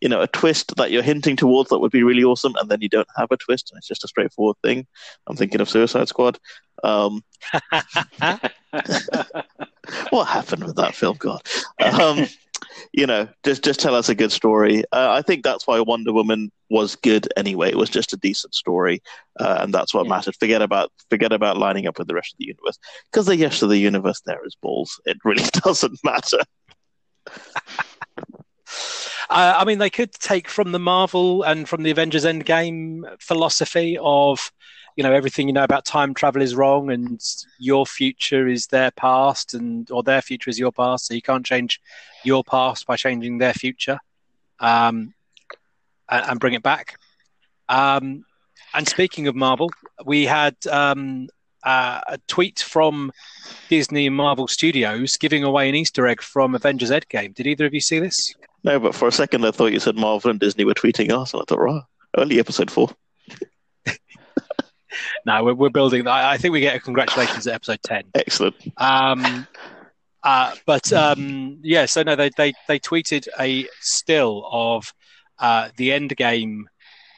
you 0.00 0.08
know 0.08 0.22
a 0.22 0.26
twist 0.28 0.74
that 0.76 0.90
you're 0.90 1.02
hinting 1.02 1.36
towards 1.36 1.68
that 1.70 1.78
would 1.78 1.92
be 1.92 2.02
really 2.02 2.24
awesome, 2.24 2.56
and 2.56 2.70
then 2.70 2.80
you 2.80 2.88
don't 2.88 3.08
have 3.16 3.30
a 3.30 3.36
twist. 3.36 3.72
It's 3.76 3.88
just 3.88 4.04
a 4.04 4.08
straightforward 4.08 4.56
thing. 4.62 4.86
I'm 5.26 5.36
thinking 5.36 5.60
of 5.60 5.68
Suicide 5.68 6.08
Squad. 6.08 6.38
Um, 6.82 7.22
what 10.10 10.24
happened 10.24 10.64
with 10.64 10.76
that 10.76 10.94
film? 10.94 11.16
God. 11.18 11.42
Um, 11.80 12.26
you 12.92 13.06
know, 13.06 13.28
just 13.44 13.64
just 13.64 13.80
tell 13.80 13.94
us 13.94 14.08
a 14.08 14.14
good 14.14 14.32
story. 14.32 14.84
Uh, 14.92 15.10
I 15.12 15.22
think 15.22 15.42
that's 15.44 15.66
why 15.66 15.80
Wonder 15.80 16.12
Woman 16.12 16.50
was 16.70 16.96
good 16.96 17.28
anyway. 17.36 17.70
It 17.70 17.76
was 17.78 17.90
just 17.90 18.12
a 18.12 18.16
decent 18.16 18.54
story, 18.54 19.02
uh, 19.38 19.58
and 19.60 19.72
that's 19.74 19.94
what 19.94 20.06
Yeah. 20.06 20.08
mattered. 20.08 20.36
Forget 20.38 20.62
about 20.62 20.90
forget 21.10 21.32
about 21.32 21.56
lining 21.58 21.86
up 21.86 21.98
with 21.98 22.08
the 22.08 22.14
rest 22.14 22.32
of 22.34 22.38
the 22.38 22.46
universe 22.46 22.78
because 23.10 23.26
the 23.26 23.42
rest 23.42 23.62
of 23.62 23.68
the 23.68 23.78
universe 23.78 24.20
there 24.26 24.40
is 24.46 24.56
balls. 24.60 25.00
It 25.06 25.18
really 25.24 25.44
doesn't 25.64 25.98
matter. 26.04 26.38
Uh, 29.28 29.54
I 29.58 29.64
mean, 29.64 29.78
they 29.78 29.90
could 29.90 30.12
take 30.12 30.48
from 30.48 30.72
the 30.72 30.78
Marvel 30.78 31.42
and 31.42 31.68
from 31.68 31.82
the 31.82 31.90
Avengers 31.90 32.24
Endgame 32.24 33.02
philosophy 33.20 33.96
of, 34.00 34.50
you 35.00 35.02
know, 35.02 35.14
everything 35.14 35.46
you 35.46 35.54
know 35.54 35.64
about 35.64 35.86
time 35.86 36.12
travel 36.12 36.42
is 36.42 36.54
wrong, 36.54 36.90
and 36.90 37.18
your 37.58 37.86
future 37.86 38.46
is 38.46 38.66
their 38.66 38.90
past, 38.90 39.54
and 39.54 39.90
or 39.90 40.02
their 40.02 40.20
future 40.20 40.50
is 40.50 40.58
your 40.58 40.72
past, 40.72 41.06
so 41.06 41.14
you 41.14 41.22
can't 41.22 41.46
change 41.46 41.80
your 42.22 42.44
past 42.44 42.86
by 42.86 42.96
changing 42.96 43.38
their 43.38 43.54
future, 43.54 43.98
um, 44.58 45.14
and, 46.10 46.26
and 46.26 46.38
bring 46.38 46.52
it 46.52 46.62
back. 46.62 46.98
Um, 47.70 48.26
and 48.74 48.86
speaking 48.86 49.26
of 49.26 49.34
Marvel, 49.34 49.70
we 50.04 50.26
had 50.26 50.54
um, 50.66 51.30
uh, 51.64 52.02
a 52.06 52.18
tweet 52.28 52.58
from 52.58 53.10
Disney 53.70 54.06
and 54.06 54.14
Marvel 54.14 54.48
Studios 54.48 55.16
giving 55.16 55.44
away 55.44 55.70
an 55.70 55.74
Easter 55.74 56.06
egg 56.06 56.20
from 56.20 56.54
Avengers 56.54 56.90
Endgame. 56.90 57.34
Did 57.34 57.46
either 57.46 57.64
of 57.64 57.72
you 57.72 57.80
see 57.80 58.00
this? 58.00 58.34
No, 58.64 58.78
but 58.78 58.94
for 58.94 59.08
a 59.08 59.12
second 59.12 59.46
I 59.46 59.50
thought 59.50 59.72
you 59.72 59.80
said 59.80 59.96
Marvel 59.96 60.30
and 60.30 60.38
Disney 60.38 60.66
were 60.66 60.74
tweeting 60.74 61.10
us, 61.10 61.32
and 61.32 61.40
I 61.40 61.44
thought, 61.48 61.58
right, 61.58 61.84
only 62.18 62.38
episode 62.38 62.70
four. 62.70 62.90
No, 65.26 65.44
we're, 65.44 65.54
we're 65.54 65.70
building. 65.70 66.06
I, 66.06 66.32
I 66.32 66.36
think 66.38 66.52
we 66.52 66.60
get 66.60 66.76
a 66.76 66.80
congratulations 66.80 67.46
at 67.46 67.54
episode 67.54 67.80
ten. 67.82 68.04
Excellent. 68.14 68.56
Um, 68.76 69.46
uh, 70.22 70.54
but 70.66 70.92
um, 70.92 71.58
yeah, 71.62 71.86
so 71.86 72.02
no, 72.02 72.16
they, 72.16 72.30
they 72.36 72.52
they 72.68 72.78
tweeted 72.78 73.28
a 73.38 73.66
still 73.80 74.46
of 74.50 74.92
uh, 75.38 75.68
the 75.76 75.92
end 75.92 76.16
game 76.16 76.68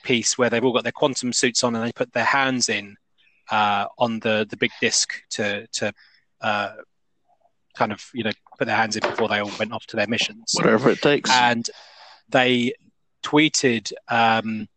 piece 0.05 0.37
where 0.37 0.51
they've 0.51 0.65
all 0.65 0.73
got 0.73 0.83
their 0.83 0.93
quantum 0.93 1.33
suits 1.33 1.63
on 1.65 1.75
and 1.75 1.85
they 1.87 1.93
put 1.93 2.13
their 2.13 2.25
hands 2.25 2.69
in 2.69 2.97
uh, 3.51 3.87
on 3.99 4.21
the 4.21 4.47
the 4.49 4.57
big 4.57 4.71
disc 4.81 5.15
to 5.31 5.67
to 5.69 5.93
uh, 6.41 6.73
kind 7.77 7.93
of 7.93 8.05
you 8.15 8.25
know 8.25 8.33
put 8.59 8.67
their 8.67 8.77
hands 8.77 8.97
in 8.97 9.03
before 9.03 9.29
they 9.29 9.41
all 9.41 9.51
went 9.59 9.73
off 9.73 9.87
to 9.87 9.97
their 9.97 10.07
missions 10.07 10.53
Whatever 10.55 10.91
it 10.91 11.01
takes. 11.01 11.31
and 11.31 11.69
they 12.29 12.73
tweeted 13.23 13.93
um, 14.09 14.69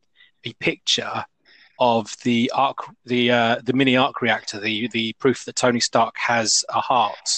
a 0.44 0.54
picture 0.54 1.26
of 1.80 2.16
the 2.24 2.52
arc, 2.54 2.78
the 3.06 3.32
uh, 3.32 3.62
the 3.64 3.74
mini 3.74 3.98
arc 3.98 4.22
reactor, 4.22 4.60
the 4.60 4.88
the 4.90 5.14
proof 5.20 5.46
that 5.46 5.56
Tony 5.56 5.80
Stark 5.80 6.16
has 6.18 6.52
a 6.70 6.80
heart 6.82 7.30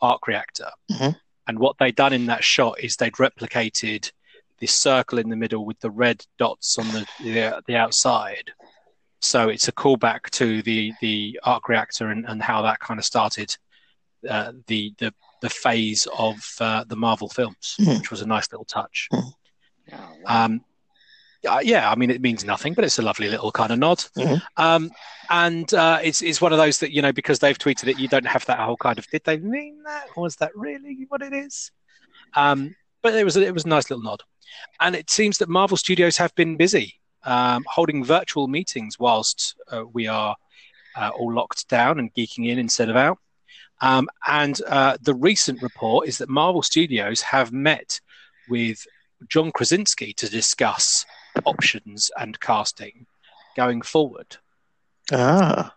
arc 0.00 0.26
reactor. 0.26 0.70
Mhm. 0.90 1.16
And 1.46 1.58
what 1.58 1.76
they'd 1.78 1.94
done 1.96 2.12
in 2.12 2.26
that 2.26 2.42
shot 2.42 2.80
is 2.80 2.96
they'd 2.96 3.12
replicated 3.14 4.10
this 4.60 4.72
circle 4.78 5.18
in 5.18 5.28
the 5.28 5.36
middle 5.36 5.64
with 5.64 5.78
the 5.80 5.90
red 5.90 6.24
dots 6.38 6.78
on 6.78 6.88
the 6.88 7.06
the, 7.20 7.62
the 7.66 7.76
outside. 7.76 8.50
So 9.20 9.48
it's 9.48 9.68
a 9.68 9.72
callback 9.72 10.30
to 10.32 10.62
the 10.62 10.92
the 11.00 11.38
arc 11.44 11.68
reactor 11.68 12.08
and, 12.10 12.24
and 12.26 12.42
how 12.42 12.62
that 12.62 12.80
kind 12.80 12.98
of 12.98 13.04
started 13.06 13.56
uh, 14.28 14.52
the 14.66 14.94
the 14.98 15.12
the 15.42 15.50
phase 15.50 16.06
of 16.18 16.36
uh, 16.60 16.84
the 16.84 16.96
Marvel 16.96 17.28
films, 17.28 17.76
Mhm. 17.78 17.98
which 17.98 18.10
was 18.10 18.22
a 18.22 18.26
nice 18.26 18.50
little 18.50 18.64
touch. 18.64 19.08
Oh, 19.12 19.32
wow. 19.92 20.14
Um, 20.26 20.64
uh, 21.46 21.60
yeah, 21.62 21.90
I 21.90 21.94
mean, 21.94 22.10
it 22.10 22.20
means 22.20 22.44
nothing, 22.44 22.74
but 22.74 22.84
it's 22.84 22.98
a 22.98 23.02
lovely 23.02 23.28
little 23.28 23.52
kind 23.52 23.72
of 23.72 23.78
nod. 23.78 23.98
Mhm. 24.16 24.42
Um, 24.56 24.90
and 25.30 25.72
uh, 25.72 26.00
it's 26.02 26.22
it's 26.22 26.40
one 26.40 26.52
of 26.52 26.58
those 26.58 26.78
that 26.80 26.92
you 26.92 27.02
know 27.02 27.12
because 27.12 27.38
they've 27.38 27.58
tweeted 27.58 27.88
it, 27.88 27.98
you 27.98 28.08
don't 28.08 28.26
have 28.26 28.44
that 28.46 28.58
whole 28.58 28.76
kind 28.76 28.98
of 28.98 29.06
did 29.08 29.22
they 29.24 29.38
mean 29.38 29.82
that 29.84 30.08
or 30.16 30.24
was 30.24 30.36
that 30.36 30.50
really 30.54 31.06
what 31.08 31.22
it 31.22 31.32
is? 31.32 31.70
Um, 32.34 32.74
but 33.02 33.14
it 33.14 33.24
was 33.24 33.36
a, 33.36 33.46
it 33.46 33.54
was 33.54 33.64
a 33.64 33.68
nice 33.68 33.90
little 33.90 34.02
nod, 34.02 34.22
and 34.80 34.94
it 34.94 35.10
seems 35.10 35.38
that 35.38 35.48
Marvel 35.48 35.76
Studios 35.76 36.16
have 36.16 36.34
been 36.34 36.56
busy 36.56 37.00
um, 37.24 37.64
holding 37.66 38.04
virtual 38.04 38.48
meetings 38.48 38.98
whilst 38.98 39.56
uh, 39.70 39.84
we 39.92 40.06
are 40.06 40.36
uh, 40.96 41.10
all 41.18 41.32
locked 41.32 41.68
down 41.68 41.98
and 41.98 42.12
geeking 42.14 42.48
in 42.48 42.58
instead 42.58 42.88
of 42.88 42.96
out. 42.96 43.18
Um, 43.80 44.08
and 44.26 44.60
uh, 44.66 44.96
the 45.02 45.14
recent 45.14 45.62
report 45.62 46.08
is 46.08 46.18
that 46.18 46.28
Marvel 46.28 46.62
Studios 46.62 47.20
have 47.22 47.52
met 47.52 48.00
with 48.48 48.86
John 49.28 49.52
Krasinski 49.52 50.12
to 50.14 50.28
discuss 50.28 51.04
options 51.44 52.10
and 52.18 52.38
casting 52.40 53.06
going 53.56 53.82
forward. 53.82 54.36
ah, 55.12 55.74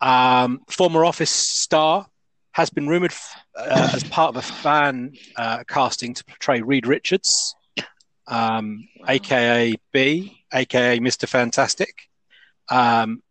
Um, 0.00 0.60
former 0.68 1.04
Office 1.04 1.30
star 1.30 2.06
has 2.52 2.70
been 2.70 2.88
rumored 2.88 3.12
uh, 3.54 3.90
as 3.94 4.04
part 4.04 4.30
of 4.30 4.36
a 4.36 4.42
fan 4.42 5.12
uh, 5.36 5.64
casting 5.68 6.14
to 6.14 6.24
portray 6.24 6.60
Reed 6.62 6.86
Richards, 6.86 7.54
um, 8.26 8.88
Wow. 9.00 9.06
aka 9.08 9.74
B, 9.92 10.42
aka 10.52 10.98
Mr. 10.98 11.28
Fantastic. 11.28 12.08
Um, 12.70 13.22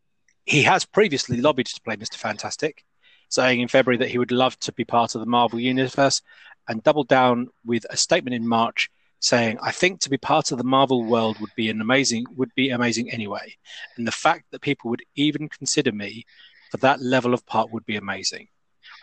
he 0.45 0.61
has 0.63 0.85
previously 0.85 1.41
lobbied 1.41 1.65
to 1.67 1.81
play 1.81 1.95
Mr. 1.95 2.15
Fantastic, 2.15 2.83
saying 3.29 3.59
in 3.61 3.67
February 3.67 3.97
that 3.97 4.09
he 4.09 4.17
would 4.19 4.31
love 4.31 4.57
to 4.59 4.71
be 4.71 4.85
part 4.85 5.15
of 5.15 5.21
the 5.21 5.27
Marvel 5.27 5.59
Universe, 5.59 6.21
and 6.67 6.83
doubled 6.83 7.07
down 7.07 7.47
with 7.65 7.85
a 7.89 7.97
statement 7.97 8.33
in 8.35 8.47
March 8.47 8.89
saying, 9.25 9.57
"I 9.61 9.71
think 9.71 10.01
to 10.01 10.09
be 10.09 10.17
part 10.17 10.51
of 10.51 10.57
the 10.59 10.63
Marvel 10.63 11.03
world 11.03 11.39
would 11.39 11.55
be 11.55 11.69
an 11.69 11.81
amazing 11.81 12.25
would 12.37 12.53
be 12.55 12.69
amazing 12.69 13.11
anyway, 13.11 13.55
and 13.97 14.07
the 14.07 14.11
fact 14.11 14.45
that 14.51 14.61
people 14.61 14.89
would 14.91 15.03
even 15.15 15.49
consider 15.49 15.91
me 15.91 16.25
for 16.69 16.77
that 16.77 17.01
level 17.01 17.33
of 17.33 17.45
part 17.45 17.71
would 17.71 17.85
be 17.85 17.95
amazing. 17.95 18.47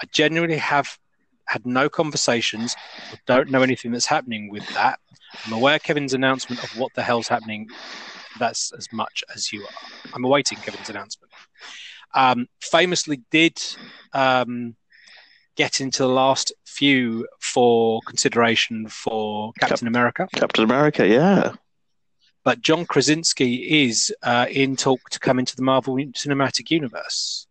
I 0.00 0.06
genuinely 0.12 0.58
have 0.58 0.98
had 1.46 1.66
no 1.66 1.88
conversations 1.88 2.76
or 3.12 3.18
don't 3.26 3.50
know 3.50 3.62
anything 3.62 3.90
that's 3.90 4.06
happening 4.06 4.48
with 4.48 4.66
that. 4.74 5.00
I'm 5.44 5.52
aware 5.52 5.78
Kevin's 5.78 6.14
announcement 6.14 6.62
of 6.62 6.70
what 6.78 6.94
the 6.94 7.02
hell's 7.02 7.28
happening. 7.28 7.68
That's 8.38 8.72
as 8.72 8.92
much 8.92 9.24
as 9.35 9.52
you 9.52 9.62
are. 9.62 9.78
I'm 10.14 10.24
awaiting 10.24 10.58
Kevin's 10.58 10.88
announcement. 10.88 11.32
Um, 12.14 12.46
famously, 12.61 13.22
did 13.30 13.61
um, 14.12 14.76
get 15.56 15.80
into 15.80 16.02
the 16.02 16.08
last 16.08 16.52
few 16.64 17.26
for 17.40 18.00
consideration 18.06 18.88
for 18.88 19.52
Captain 19.58 19.88
America, 19.88 20.28
Captain 20.34 20.64
America, 20.64 21.06
yeah. 21.06 21.52
but 22.44 22.60
John 22.60 22.86
Krasinski 22.86 23.86
is 23.86 24.14
uh, 24.22 24.46
in 24.50 24.76
talk 24.76 25.10
to 25.10 25.20
come 25.20 25.38
into 25.38 25.56
the 25.56 25.62
Marvel 25.62 25.94
Cinematic 25.94 26.70
Universe. 26.70 27.46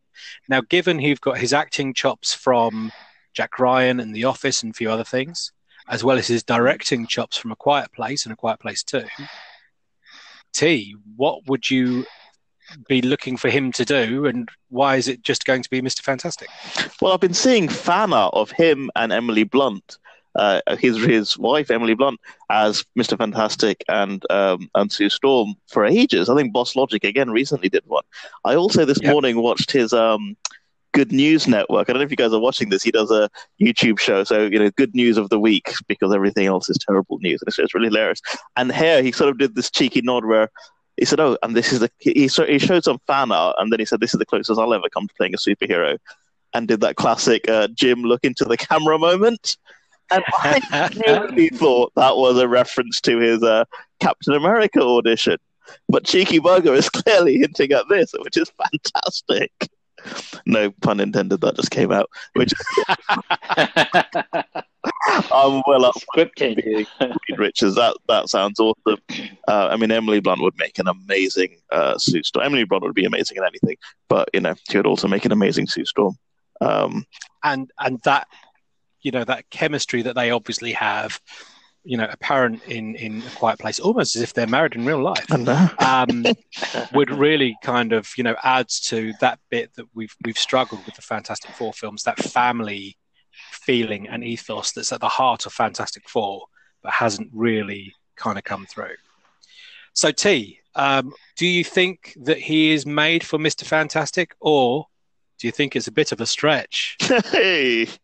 Now, 0.48 0.62
given 0.62 1.00
he's 1.00 1.20
got 1.20 1.38
his 1.38 1.54
acting 1.54 1.94
chops 1.94 2.34
from 2.34 2.92
Jack 3.34 3.60
Ryan 3.60 4.00
and 4.00 4.14
The 4.16 4.26
Office 4.26 4.64
and 4.64 4.72
a 4.72 4.76
few 4.76 4.90
other 4.90 5.04
things, 5.04 5.52
as 5.88 6.04
well 6.04 6.18
as 6.18 6.28
his 6.28 6.44
directing 6.44 7.08
chops 7.08 7.38
from 7.38 7.52
A 7.52 7.56
Quiet 7.56 7.92
Place 7.94 8.26
and 8.26 8.34
A 8.34 8.36
Quiet 8.36 8.60
Place 8.60 8.84
2, 8.84 9.06
T, 10.54 10.96
what 11.16 11.48
would 11.48 11.70
you 11.70 12.06
be 12.88 13.02
looking 13.02 13.38
for 13.38 13.50
him 13.50 13.72
to 13.74 13.86
do, 13.86 14.26
and 14.26 14.50
why 14.70 14.96
is 14.96 15.08
it 15.08 15.24
just 15.24 15.46
going 15.46 15.64
to 15.64 15.70
be 15.70 15.82
Mr. 15.82 16.02
Fantastic? 16.02 16.50
Well, 17.02 17.14
I've 17.14 17.20
been 17.20 17.34
seeing 17.34 17.68
fan 17.68 18.14
art 18.14 18.34
of 18.34 18.52
him 18.52 18.90
and 18.96 19.12
Emily 19.12 19.44
Blunt, 19.44 19.98
uh, 20.36 20.62
his 20.80 21.04
his 21.04 21.38
wife 21.38 21.72
Emily 21.72 21.94
Blunt, 21.94 22.20
as 22.50 22.86
Mr. 22.98 23.18
Fantastic 23.18 23.84
and 23.90 24.24
um, 24.32 24.70
and 24.76 24.92
Sue 24.92 25.10
Storm 25.10 25.56
for 25.68 25.86
ages. 25.86 26.30
I 26.30 26.36
think 26.36 26.54
Boss 26.54 26.76
Logic 26.76 27.04
again 27.04 27.32
recently 27.32 27.70
did 27.70 27.84
one. 27.86 28.04
I 28.46 28.56
also 28.56 28.86
this 28.86 29.02
yep. 29.02 29.12
morning 29.12 29.42
watched 29.42 29.72
his 29.72 29.94
um, 29.94 30.38
Good 30.94 31.12
News 31.12 31.48
Network. 31.48 31.90
I 31.90 31.94
don't 31.94 32.00
know 32.00 32.06
if 32.06 32.12
you 32.12 32.18
guys 32.18 32.34
are 32.34 32.40
watching 32.40 32.70
this. 32.70 32.84
He 32.84 32.92
does 32.92 33.12
a 33.12 33.30
YouTube 33.62 34.00
show, 34.00 34.24
so 34.24 34.44
you 34.44 34.60
know, 34.60 34.70
good 34.72 34.94
news 34.94 35.18
of 35.18 35.30
the 35.30 35.40
week 35.40 35.74
because 35.88 36.14
everything 36.14 36.48
else 36.48 36.70
is 36.70 36.78
terrible 36.78 37.18
news, 37.20 37.42
and 37.42 37.48
it's, 37.48 37.60
it's 37.60 37.74
really 37.74 37.88
hilarious. 37.88 38.22
And 38.58 38.72
here 38.72 39.02
he 39.02 39.12
sort 39.12 39.30
of 39.30 39.38
did 39.38 39.56
this 39.56 39.72
cheeky 39.72 40.02
nod 40.02 40.26
where 40.26 40.50
he 41.02 41.06
said, 41.06 41.20
"Oh, 41.20 41.36
and 41.42 41.56
this 41.56 41.74
is 41.74 41.80
the 41.80 41.90
he 41.98 42.14
he 42.14 42.60
showed 42.60 42.84
some 42.84 43.00
fan 43.08 43.32
art, 43.32 43.56
and 43.58 43.72
then 43.72 43.80
he 43.80 43.86
said, 43.86 44.02
"This 44.02 44.14
is 44.14 44.20
the 44.20 44.26
closest 44.26 44.60
I'll 44.60 44.72
ever 44.72 44.88
come 44.88 45.08
to 45.08 45.14
playing 45.16 45.34
a 45.34 45.38
superhero," 45.38 45.98
and 46.54 46.68
did 46.68 46.80
that 46.82 46.96
classic 46.96 47.50
uh, 47.50 47.70
Jim 47.70 48.04
look 48.04 48.24
into 48.24 48.46
the 48.46 48.56
camera 48.56 49.00
moment. 49.00 49.58
And 50.12 50.24
I 50.28 50.92
really 51.08 51.50
thought 51.50 51.92
that 51.96 52.18
was 52.18 52.38
a 52.38 52.48
reference 52.48 53.02
to 53.02 53.18
his 53.18 53.42
uh, 53.42 53.66
Captain 54.00 54.36
America 54.36 54.80
audition, 54.80 55.38
but 55.90 56.06
Cheeky 56.06 56.40
Bugger 56.40 56.78
is 56.78 56.88
clearly 56.92 57.40
hinting 57.40 57.72
at 57.72 57.90
this, 57.90 58.14
which 58.20 58.38
is 58.38 58.52
fantastic. 58.52 59.52
No 60.46 60.70
pun 60.70 61.00
intended. 61.00 61.42
That 61.42 61.56
just 61.56 61.72
came 61.72 61.92
out. 61.92 62.12
Which 62.34 62.54
I'm 65.08 65.62
well 65.68 65.86
up 65.86 65.96
scripted. 65.96 66.88
Richards. 67.38 67.76
That 67.76 67.98
that 68.08 68.30
sounds 68.30 68.60
awesome. 68.60 69.00
Uh, 69.48 69.68
I 69.72 69.78
mean, 69.78 69.92
Emily 69.92 70.20
Blunt 70.20 70.42
would 70.42 70.58
make 70.58 70.80
an 70.80 70.88
amazing 70.88 71.58
uh, 71.72 71.98
Sue 71.98 72.24
Storm. 72.24 72.46
Emily 72.46 72.64
Blunt 72.64 72.84
would 72.84 72.96
be 72.96 73.06
amazing 73.06 73.38
in 73.38 73.44
anything, 73.44 73.78
but 74.08 74.30
you 74.34 74.42
know, 74.42 74.56
she 74.70 74.78
would 74.78 74.88
also 74.88 75.08
make 75.08 75.26
an 75.26 75.32
amazing 75.32 75.68
Sue 75.68 75.86
Storm. 75.86 76.16
Um, 76.62 77.06
and 77.44 77.72
and 77.80 78.00
that 78.04 78.28
you 79.02 79.12
know 79.12 79.24
that 79.24 79.50
chemistry 79.50 80.04
that 80.04 80.16
they 80.16 80.32
obviously 80.32 80.74
have 80.74 81.20
you 81.84 81.98
know 81.98 82.08
apparent 82.12 82.64
in 82.66 82.96
in 82.96 83.22
a 83.22 83.30
quiet 83.32 83.58
place 83.58 83.80
almost 83.80 84.16
as 84.16 84.22
if 84.22 84.34
they're 84.34 84.46
married 84.46 84.76
in 84.76 84.86
real 84.86 85.02
life 85.02 85.26
um, 85.82 86.26
would 86.94 87.10
really 87.10 87.58
kind 87.64 87.92
of 87.94 88.08
you 88.16 88.24
know 88.24 88.36
adds 88.44 88.80
to 88.80 89.14
that 89.20 89.40
bit 89.50 89.74
that 89.76 89.88
we've 89.96 90.16
we've 90.24 90.38
struggled 90.38 90.86
with 90.86 90.96
the 90.96 91.02
fantastic 91.02 91.52
four 91.52 91.74
films 91.74 92.04
that 92.04 92.20
family 92.20 92.96
feeling 93.62 94.08
and 94.08 94.24
ethos 94.24 94.72
that's 94.72 94.92
at 94.92 95.00
the 95.00 95.08
heart 95.08 95.46
of 95.46 95.54
fantastic 95.54 96.08
four 96.10 96.46
but 96.84 96.92
hasn't 96.92 97.30
really 97.34 97.94
kind 98.16 98.38
of 98.38 98.44
come 98.44 98.66
through. 98.66 98.96
So 99.94 100.12
t 100.12 100.60
um, 100.76 101.14
do 101.36 101.46
you 101.46 101.64
think 101.64 102.16
that 102.24 102.38
he 102.38 102.72
is 102.72 102.86
made 102.86 103.26
for 103.26 103.38
mr 103.38 103.66
fantastic 103.66 104.34
or 104.40 104.88
do 105.40 105.48
you 105.48 105.52
think 105.52 105.76
it's 105.76 105.88
a 105.88 105.92
bit 105.92 106.12
of 106.12 106.22
a 106.22 106.26
stretch? 106.26 106.98
Hey! 107.32 107.88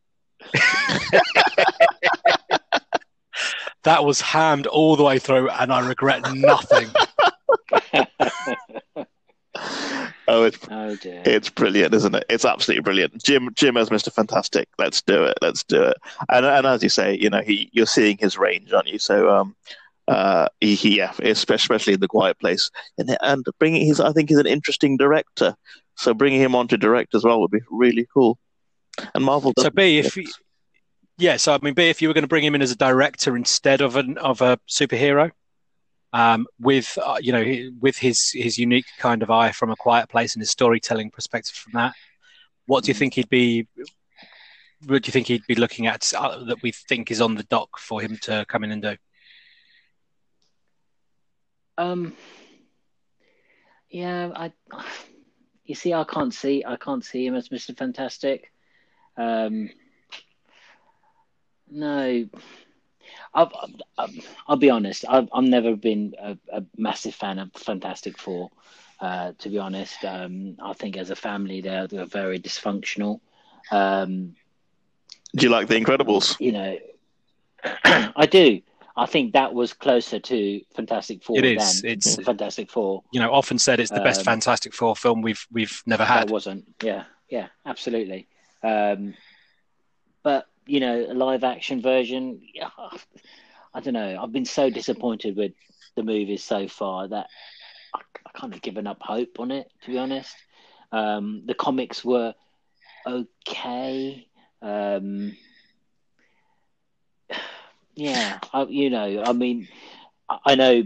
That 3.88 4.04
was 4.04 4.20
hammed 4.20 4.68
all 4.68 4.98
the 4.98 5.04
way 5.04 5.18
through, 5.18 5.50
and 5.50 5.72
I 5.72 5.80
regret 5.88 6.22
nothing. 6.34 6.90
oh, 10.28 10.44
it's 10.44 10.60
oh 10.70 10.98
it's 11.04 11.50
brilliant, 11.50 11.94
isn't 11.94 12.16
it? 12.16 12.26
It's 12.30 12.46
absolutely 12.46 12.84
brilliant. 12.84 13.24
Jim 13.24 13.50
Jim 13.56 13.78
as 13.78 13.92
Mister 13.92 14.12
Fantastic. 14.12 14.68
Let's 14.78 15.02
do 15.02 15.24
it. 15.24 15.38
Let's 15.42 15.64
do 15.64 15.84
it. 15.84 15.98
And 16.30 16.46
and 16.46 16.66
as 16.66 16.84
you 16.84 16.90
say, 16.90 17.18
you 17.18 17.30
know, 17.30 17.42
he 17.42 17.70
you're 17.74 17.86
seeing 17.86 18.18
his 18.18 18.38
range, 18.38 18.74
aren't 18.74 18.88
you? 18.88 19.00
So 19.00 19.30
um, 19.30 19.56
uh, 20.08 20.48
he, 20.62 20.76
he 20.76 20.98
yeah, 20.98 21.14
especially 21.24 21.94
in 21.94 22.00
the 22.00 22.08
Quiet 22.08 22.40
Place, 22.40 22.72
and 22.98 23.18
and 23.22 23.46
bringing 23.60 23.86
he's 23.86 24.00
I 24.00 24.12
think 24.12 24.30
he's 24.30 24.40
an 24.40 24.48
interesting 24.48 24.98
director. 24.98 25.56
So 25.96 26.14
bringing 26.14 26.42
him 26.42 26.56
on 26.56 26.68
to 26.68 26.78
direct 26.78 27.16
as 27.16 27.24
well 27.24 27.42
would 27.42 27.52
be 27.52 27.62
really 27.72 28.08
cool. 28.14 28.38
And 29.16 29.24
Marvel. 29.24 29.54
So 29.60 29.70
B, 29.70 30.00
if 30.00 30.16
he, 30.16 30.28
yeah, 31.18 31.38
so 31.38 31.54
I 31.54 31.60
mean, 31.62 31.74
B, 31.74 31.90
if 31.90 32.02
you 32.02 32.08
were 32.08 32.14
going 32.14 32.24
to 32.24 32.28
bring 32.28 32.44
him 32.44 32.56
in 32.56 32.62
as 32.62 32.72
a 32.72 32.76
director 32.76 33.36
instead 33.36 33.82
of 33.82 33.96
an 33.96 34.18
of 34.20 34.42
a 34.42 34.60
superhero, 34.70 35.32
um, 36.18 36.48
with 36.60 36.98
uh, 37.04 37.20
you 37.22 37.32
know 37.32 37.46
with 37.80 37.96
his 37.96 38.32
his 38.34 38.58
unique 38.58 38.88
kind 38.98 39.22
of 39.22 39.30
eye 39.30 39.52
from 39.52 39.70
a 39.70 39.76
quiet 39.76 40.10
place 40.10 40.34
and 40.34 40.42
his 40.42 40.50
storytelling 40.50 41.12
perspective 41.12 41.56
from 41.56 41.74
that, 41.74 41.94
what 42.66 42.84
do 42.84 42.88
you 42.88 42.96
think 42.96 43.14
he'd 43.14 43.30
be? 43.30 43.68
What 44.86 45.04
do 45.04 45.08
you 45.08 45.12
think 45.12 45.28
he'd 45.28 45.46
be 45.48 45.54
looking 45.56 45.86
at 45.86 46.12
uh, 46.18 46.44
that 46.46 46.64
we 46.64 46.72
think 46.72 47.12
is 47.12 47.22
on 47.22 47.36
the 47.36 47.44
dock 47.44 47.78
for 47.78 48.02
him 48.02 48.18
to 48.24 48.46
come 48.50 48.64
in 48.64 48.72
and 48.72 48.82
do? 48.82 48.96
Um, 51.78 52.14
yeah, 53.90 54.32
I. 54.36 54.52
You 55.66 55.76
see, 55.76 55.94
I 55.94 56.06
can't 56.06 56.34
see 56.34 56.64
I 56.66 56.78
can't 56.78 57.06
see 57.06 57.28
him 57.28 57.36
as 57.36 57.52
Mister 57.52 57.74
Fantastic. 57.74 58.52
Um, 59.18 59.70
no, 61.70 62.26
I've, 63.34 63.50
I've, 63.98 64.28
I'll 64.48 64.58
be 64.58 64.70
honest. 64.70 65.06
I've, 65.08 65.30
I've 65.34 65.44
never 65.44 65.76
been 65.76 66.14
a, 66.20 66.38
a 66.52 66.64
massive 66.78 67.16
fan 67.16 67.40
of 67.40 67.52
Fantastic 67.54 68.18
Four. 68.18 68.50
Uh, 69.00 69.34
to 69.38 69.50
be 69.50 69.60
honest, 69.60 70.04
um, 70.06 70.58
I 70.62 70.74
think 70.74 70.98
as 70.98 71.12
a 71.12 71.16
family 71.16 71.62
they're, 71.62 71.88
they're 71.88 72.06
very 72.06 72.40
dysfunctional. 72.40 73.20
Um, 73.72 74.36
do 75.36 75.46
you 75.46 75.52
like 75.52 75.68
The 75.68 75.76
Incredibles? 75.80 76.40
You 76.40 76.52
know, 76.54 76.78
I 77.84 78.26
do. 78.26 78.62
I 78.96 79.06
think 79.06 79.34
that 79.34 79.54
was 79.54 79.74
closer 79.74 80.20
to 80.20 80.62
Fantastic 80.76 81.24
Four. 81.24 81.38
It 81.38 81.46
is. 81.46 81.84
it's 81.84 82.16
Fantastic 82.24 82.72
Four. 82.72 83.04
You 83.12 83.20
know, 83.20 83.32
often 83.32 83.60
said 83.60 83.80
it's 83.80 83.92
the 83.92 84.00
best 84.00 84.22
um, 84.22 84.26
Fantastic 84.26 84.74
Four 84.74 84.96
film 84.96 85.22
we've 85.22 85.46
we've 85.52 85.84
never 85.86 86.04
had. 86.04 86.24
It 86.24 86.32
wasn't. 86.32 86.66
Yeah, 86.82 87.04
yeah, 87.30 87.48
absolutely. 87.66 88.28
Um, 88.64 89.14
but 90.24 90.48
you 90.68 90.80
know, 90.80 91.08
a 91.10 91.14
live 91.14 91.44
action 91.44 91.82
version. 91.82 92.42
I 93.74 93.80
don't 93.80 93.94
know. 93.94 94.20
I've 94.22 94.32
been 94.32 94.46
so 94.46 94.70
disappointed 94.70 95.36
with 95.36 95.54
the 95.96 96.04
movies 96.04 96.44
so 96.44 96.68
far 96.68 97.08
that 97.08 97.28
I, 97.94 98.00
I 98.26 98.40
kind 98.40 98.54
of 98.54 98.62
given 98.62 98.88
up 98.88 99.02
hope 99.02 99.40
on 99.40 99.52
it. 99.52 99.72
To 99.84 99.92
be 99.92 99.98
honest, 99.98 100.36
um, 100.92 101.44
the 101.46 101.54
comics 101.54 102.04
were 102.04 102.34
okay. 103.06 104.28
Um, 104.62 105.36
yeah, 107.96 108.40
I, 108.54 108.64
you 108.64 108.90
know, 108.90 109.24
I 109.26 109.34
mean, 109.34 109.68
I, 110.30 110.38
I 110.46 110.56
know. 110.56 110.84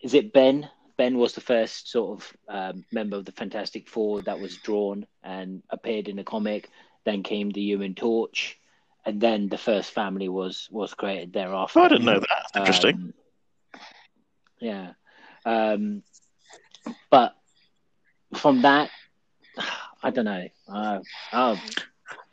Is 0.00 0.14
it 0.14 0.32
Ben? 0.32 0.68
Ben 0.96 1.16
was 1.18 1.34
the 1.34 1.40
first 1.40 1.90
sort 1.90 2.20
of 2.20 2.36
um, 2.48 2.84
member 2.92 3.16
of 3.16 3.24
the 3.24 3.32
Fantastic 3.32 3.88
Four 3.88 4.22
that 4.22 4.40
was 4.40 4.56
drawn 4.56 5.06
and 5.22 5.62
appeared 5.70 6.08
in 6.08 6.16
the 6.16 6.24
comic. 6.24 6.68
Then 7.04 7.22
came 7.22 7.50
the 7.50 7.62
Human 7.62 7.94
Torch, 7.94 8.58
and 9.04 9.20
then 9.20 9.48
the 9.48 9.58
first 9.58 9.92
family 9.92 10.28
was 10.28 10.68
was 10.70 10.94
created 10.94 11.32
thereafter. 11.32 11.80
Oh, 11.80 11.84
I 11.84 11.88
didn't 11.88 12.04
know 12.04 12.20
that. 12.20 12.28
That's 12.28 12.56
interesting. 12.56 12.94
Um, 12.94 13.80
yeah, 14.60 14.92
um, 15.44 16.02
but 17.10 17.34
from 18.34 18.62
that, 18.62 18.90
I 20.02 20.10
don't 20.10 20.24
know. 20.24 20.48
Uh, 20.68 21.00
oh, 21.32 21.60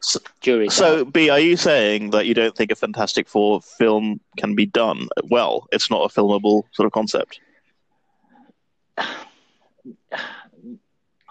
so. 0.01 0.19
So, 0.69 1.03
B, 1.05 1.29
are 1.29 1.39
you 1.39 1.57
saying 1.57 2.11
that 2.11 2.25
you 2.25 2.33
don't 2.33 2.55
think 2.55 2.71
a 2.71 2.75
Fantastic 2.75 3.27
Four 3.27 3.61
film 3.61 4.21
can 4.37 4.55
be 4.55 4.65
done 4.65 5.09
well? 5.25 5.67
It's 5.71 5.91
not 5.91 6.09
a 6.09 6.13
filmable 6.13 6.63
sort 6.71 6.85
of 6.85 6.93
concept. 6.93 7.39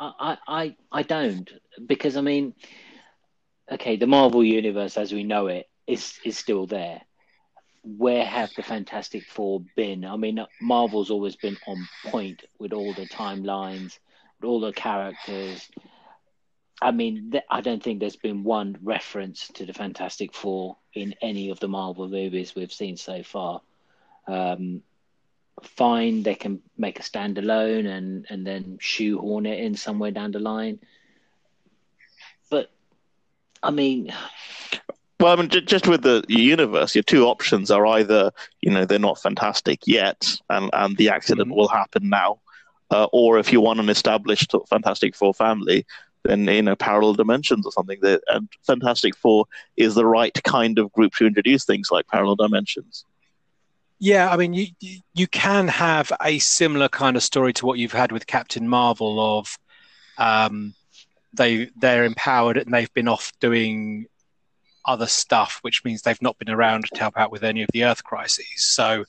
I, 0.01 0.37
I, 0.47 0.77
I 0.93 1.03
don't 1.03 1.51
because 1.87 2.17
I 2.17 2.21
mean 2.21 2.55
okay, 3.73 3.97
the 3.97 4.07
Marvel 4.07 4.45
universe 4.45 4.97
as 4.97 5.13
we 5.13 5.25
know 5.25 5.47
it 5.49 5.69
is 5.87 6.19
is 6.25 6.39
still 6.39 6.67
there. 6.67 7.03
Where 7.83 8.25
have 8.25 8.51
the 8.55 8.63
Fantastic 8.63 9.25
Four 9.25 9.63
been? 9.77 10.05
I 10.05 10.17
mean, 10.17 10.45
Marvel's 10.61 11.11
always 11.11 11.37
been 11.37 11.57
on 11.67 11.89
point 12.07 12.45
with 12.59 12.73
all 12.73 12.93
the 12.93 13.07
timelines, 13.07 13.99
with 14.41 14.49
all 14.49 14.61
the 14.61 14.73
characters. 14.73 15.69
I 16.81 16.91
mean, 16.91 17.33
th- 17.33 17.45
I 17.51 17.61
don't 17.61 17.83
think 17.83 17.99
there's 18.01 18.17
been 18.17 18.45
one 18.45 18.79
reference 18.83 19.49
to 19.55 19.67
the 19.67 19.73
Fantastic 19.73 20.35
Four 20.35 20.77
in 20.93 21.15
any 21.23 21.51
of 21.51 21.61
the 21.61 21.69
Marvel 21.69 22.09
movies 22.09 22.55
we've 22.55 22.73
seen 22.73 22.97
so 22.97 23.23
far. 23.23 23.63
Um, 24.27 24.83
fine, 25.63 26.23
they 26.23 26.35
can 26.35 26.61
make 26.77 27.01
a 27.01 27.03
standalone 27.03 27.87
and 27.87 28.27
and 28.29 28.47
then 28.47 28.79
shoehorn 28.81 29.47
it 29.47 29.61
in 29.61 29.75
somewhere 29.75 30.11
down 30.11 30.33
the 30.33 30.39
line. 30.39 30.79
But 33.61 33.69
I 33.69 33.71
mean, 33.71 34.13
well, 35.21 35.33
I 35.33 35.37
mean, 35.37 35.49
just 35.49 35.89
with 35.89 36.03
the 36.03 36.25
universe, 36.29 36.95
your 36.95 37.03
two 37.03 37.27
options 37.27 37.71
are 37.71 37.85
either 37.87 38.31
you 38.61 38.71
know 38.71 38.85
they're 38.85 38.99
not 38.99 39.21
fantastic 39.21 39.81
yet, 39.87 40.37
and 40.49 40.71
and 40.73 40.97
the 40.97 41.09
accident 41.09 41.49
mm-hmm. 41.49 41.59
will 41.59 41.69
happen 41.69 42.09
now, 42.09 42.39
uh, 42.91 43.09
or 43.13 43.39
if 43.39 43.53
you 43.53 43.61
want 43.61 43.81
an 43.81 43.89
established 43.89 44.55
Fantastic 44.71 45.17
Four 45.17 45.35
family, 45.35 45.85
then 46.23 46.47
you 46.47 46.63
know 46.63 46.77
parallel 46.77 47.15
dimensions 47.15 47.67
or 47.67 47.73
something. 47.73 47.99
That 48.03 48.23
and 48.29 48.49
Fantastic 48.65 49.17
Four 49.17 49.47
is 49.77 49.97
the 49.97 50.07
right 50.07 50.39
kind 50.45 50.79
of 50.79 50.93
group 50.93 51.15
to 51.15 51.27
introduce 51.27 51.65
things 51.65 51.91
like 51.91 52.07
parallel 52.07 52.37
dimensions. 52.37 53.05
Yeah, 53.99 54.31
I 54.31 54.37
mean, 54.37 54.55
you 54.55 54.69
you 55.15 55.27
can 55.27 55.67
have 55.67 56.13
a 56.23 56.39
similar 56.39 56.89
kind 56.89 57.17
of 57.17 57.25
story 57.25 57.53
to 57.55 57.67
what 57.67 57.79
you've 57.79 57.93
had 57.93 58.13
with 58.13 58.29
Captain 58.29 58.69
Marvel 58.69 59.39
of 59.39 59.59
um, 60.17 60.75
they 61.33 61.71
they're 61.77 62.05
empowered 62.05 62.57
and 62.57 62.73
they've 62.73 62.93
been 62.95 63.09
off 63.09 63.33
doing 63.41 64.07
other 64.85 65.07
stuff, 65.07 65.59
which 65.63 65.85
means 65.85 66.03
they've 66.03 66.23
not 66.23 66.39
been 66.39 66.51
around 66.51 66.85
to 66.87 66.99
help 66.99 67.19
out 67.19 67.31
with 67.31 67.45
any 67.45 67.63
of 67.63 67.69
the 67.73 67.85
Earth 67.85 68.03
crises. 68.03 68.65
So 68.65 69.05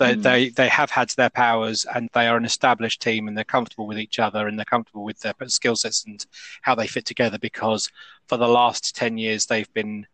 they, 0.00 0.14
mm. 0.14 0.22
they 0.22 0.48
they 0.48 0.68
have 0.68 0.90
had 0.90 1.10
their 1.10 1.30
powers 1.30 1.86
and 1.94 2.08
they 2.14 2.26
are 2.26 2.36
an 2.36 2.44
established 2.44 3.02
team 3.02 3.28
and 3.28 3.36
they're 3.36 3.44
comfortable 3.44 3.86
with 3.86 3.98
each 3.98 4.18
other 4.18 4.48
and 4.48 4.58
they're 4.58 4.64
comfortable 4.64 5.04
with 5.04 5.20
their 5.20 5.34
skill 5.46 5.76
sets 5.76 6.04
and 6.06 6.24
how 6.62 6.74
they 6.74 6.86
fit 6.86 7.04
together 7.04 7.38
because 7.38 7.90
for 8.26 8.38
the 8.38 8.48
last 8.48 8.96
10 8.96 9.18
years 9.18 9.46
they've 9.46 9.72
been 9.74 10.06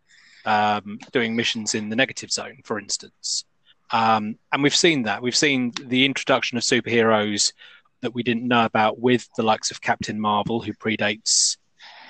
um, 0.45 0.99
doing 1.13 1.35
missions 1.35 1.73
in 1.73 1.89
the 1.89 1.95
negative 1.95 2.31
zone 2.31 2.59
for 2.63 2.77
instance 2.77 3.45
um, 3.91 4.37
and 4.51 4.61
we've 4.61 4.75
seen 4.75 5.03
that 5.03 5.21
we've 5.21 5.35
seen 5.35 5.71
the 5.85 6.05
introduction 6.05 6.57
of 6.57 6.63
superheroes 6.63 7.53
that 8.01 8.13
we 8.13 8.23
didn't 8.23 8.47
know 8.47 8.65
about 8.65 8.99
with 8.99 9.27
the 9.35 9.43
likes 9.43 9.71
of 9.71 9.81
captain 9.81 10.19
marvel 10.19 10.61
who 10.61 10.73
predates 10.73 11.57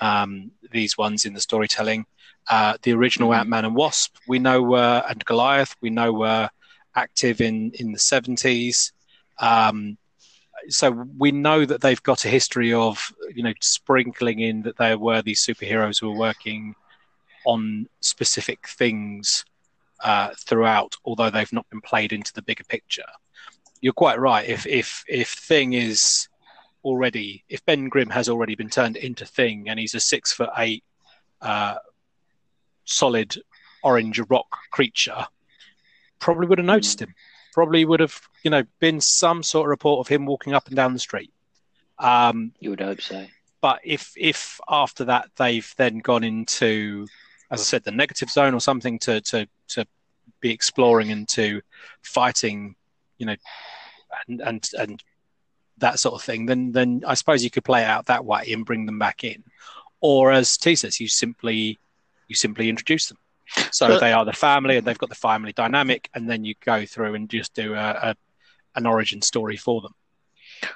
um, 0.00 0.50
these 0.70 0.96
ones 0.96 1.24
in 1.24 1.34
the 1.34 1.40
storytelling 1.40 2.06
uh, 2.48 2.74
the 2.82 2.92
original 2.92 3.30
mm-hmm. 3.30 3.40
ant-man 3.40 3.64
and 3.66 3.74
wasp 3.74 4.16
we 4.26 4.38
know 4.38 4.62
were, 4.62 5.02
and 5.08 5.24
goliath 5.24 5.76
we 5.80 5.90
know 5.90 6.12
were 6.12 6.48
active 6.94 7.40
in 7.40 7.70
in 7.74 7.92
the 7.92 7.98
70s. 7.98 8.92
Um, 9.38 9.98
so 10.68 10.90
we 11.16 11.30
know 11.30 11.64
that 11.64 11.80
they've 11.80 12.02
got 12.02 12.24
a 12.24 12.28
history 12.28 12.72
of 12.72 13.12
you 13.34 13.42
know 13.42 13.52
sprinkling 13.60 14.40
in 14.40 14.62
that 14.62 14.76
there 14.78 14.98
were 14.98 15.22
these 15.22 15.44
superheroes 15.44 16.00
who 16.00 16.10
were 16.10 16.18
working 16.18 16.74
on 17.44 17.86
specific 18.00 18.66
things 18.68 19.44
uh, 20.02 20.30
throughout, 20.38 20.96
although 21.04 21.30
they've 21.30 21.52
not 21.52 21.68
been 21.70 21.80
played 21.80 22.12
into 22.12 22.32
the 22.32 22.42
bigger 22.42 22.64
picture. 22.64 23.06
You're 23.80 23.92
quite 23.92 24.18
right. 24.18 24.48
If 24.48 24.66
if 24.66 25.04
if 25.08 25.28
Thing 25.30 25.72
is 25.72 26.28
already, 26.84 27.44
if 27.48 27.64
Ben 27.64 27.88
Grimm 27.88 28.10
has 28.10 28.28
already 28.28 28.54
been 28.54 28.70
turned 28.70 28.96
into 28.96 29.24
Thing, 29.24 29.68
and 29.68 29.78
he's 29.78 29.94
a 29.94 30.00
six 30.00 30.32
foot 30.32 30.50
eight, 30.58 30.84
uh, 31.40 31.76
solid 32.84 33.36
orange 33.82 34.20
rock 34.28 34.46
creature, 34.70 35.26
probably 36.18 36.46
would 36.46 36.58
have 36.58 36.66
noticed 36.66 37.00
him. 37.00 37.14
Probably 37.52 37.84
would 37.84 38.00
have, 38.00 38.20
you 38.42 38.50
know, 38.50 38.64
been 38.78 39.00
some 39.00 39.42
sort 39.42 39.66
of 39.66 39.70
report 39.70 40.00
of 40.00 40.08
him 40.08 40.26
walking 40.26 40.54
up 40.54 40.66
and 40.66 40.76
down 40.76 40.92
the 40.92 40.98
street. 40.98 41.32
Um, 41.98 42.52
you 42.60 42.70
would 42.70 42.80
hope 42.80 43.00
so. 43.00 43.26
But 43.60 43.80
if 43.84 44.12
if 44.16 44.60
after 44.68 45.04
that 45.06 45.30
they've 45.36 45.72
then 45.76 45.98
gone 45.98 46.24
into, 46.24 47.06
as 47.50 47.60
I 47.60 47.64
said, 47.64 47.84
the 47.84 47.90
negative 47.90 48.30
zone 48.30 48.54
or 48.54 48.60
something 48.60 48.98
to 49.00 49.20
to 49.22 49.48
to 49.68 49.86
be 50.40 50.50
exploring 50.50 51.10
and 51.10 51.28
to 51.30 51.60
fighting, 52.02 52.76
you 53.18 53.26
know, 53.26 53.36
and 54.26 54.40
and 54.40 54.70
and 54.78 55.04
that 55.78 55.98
sort 55.98 56.14
of 56.14 56.22
thing, 56.22 56.46
then 56.46 56.72
then 56.72 57.02
I 57.06 57.14
suppose 57.14 57.44
you 57.44 57.50
could 57.50 57.64
play 57.64 57.84
out 57.84 58.06
that 58.06 58.24
way 58.24 58.52
and 58.52 58.64
bring 58.64 58.86
them 58.86 58.98
back 58.98 59.24
in, 59.24 59.44
or 60.00 60.32
as 60.32 60.56
T 60.56 60.74
says, 60.74 61.00
you 61.00 61.08
simply 61.08 61.78
you 62.28 62.34
simply 62.34 62.68
introduce 62.68 63.08
them. 63.08 63.18
So 63.72 63.88
but, 63.88 64.00
they 64.00 64.12
are 64.12 64.24
the 64.24 64.32
family, 64.32 64.76
and 64.76 64.86
they've 64.86 64.98
got 64.98 65.08
the 65.08 65.14
family 65.14 65.52
dynamic, 65.52 66.08
and 66.14 66.28
then 66.28 66.44
you 66.44 66.54
go 66.64 66.84
through 66.84 67.14
and 67.14 67.30
just 67.30 67.54
do 67.54 67.74
a, 67.74 67.78
a 67.78 68.16
an 68.74 68.86
origin 68.86 69.22
story 69.22 69.56
for 69.56 69.80
them. 69.80 69.94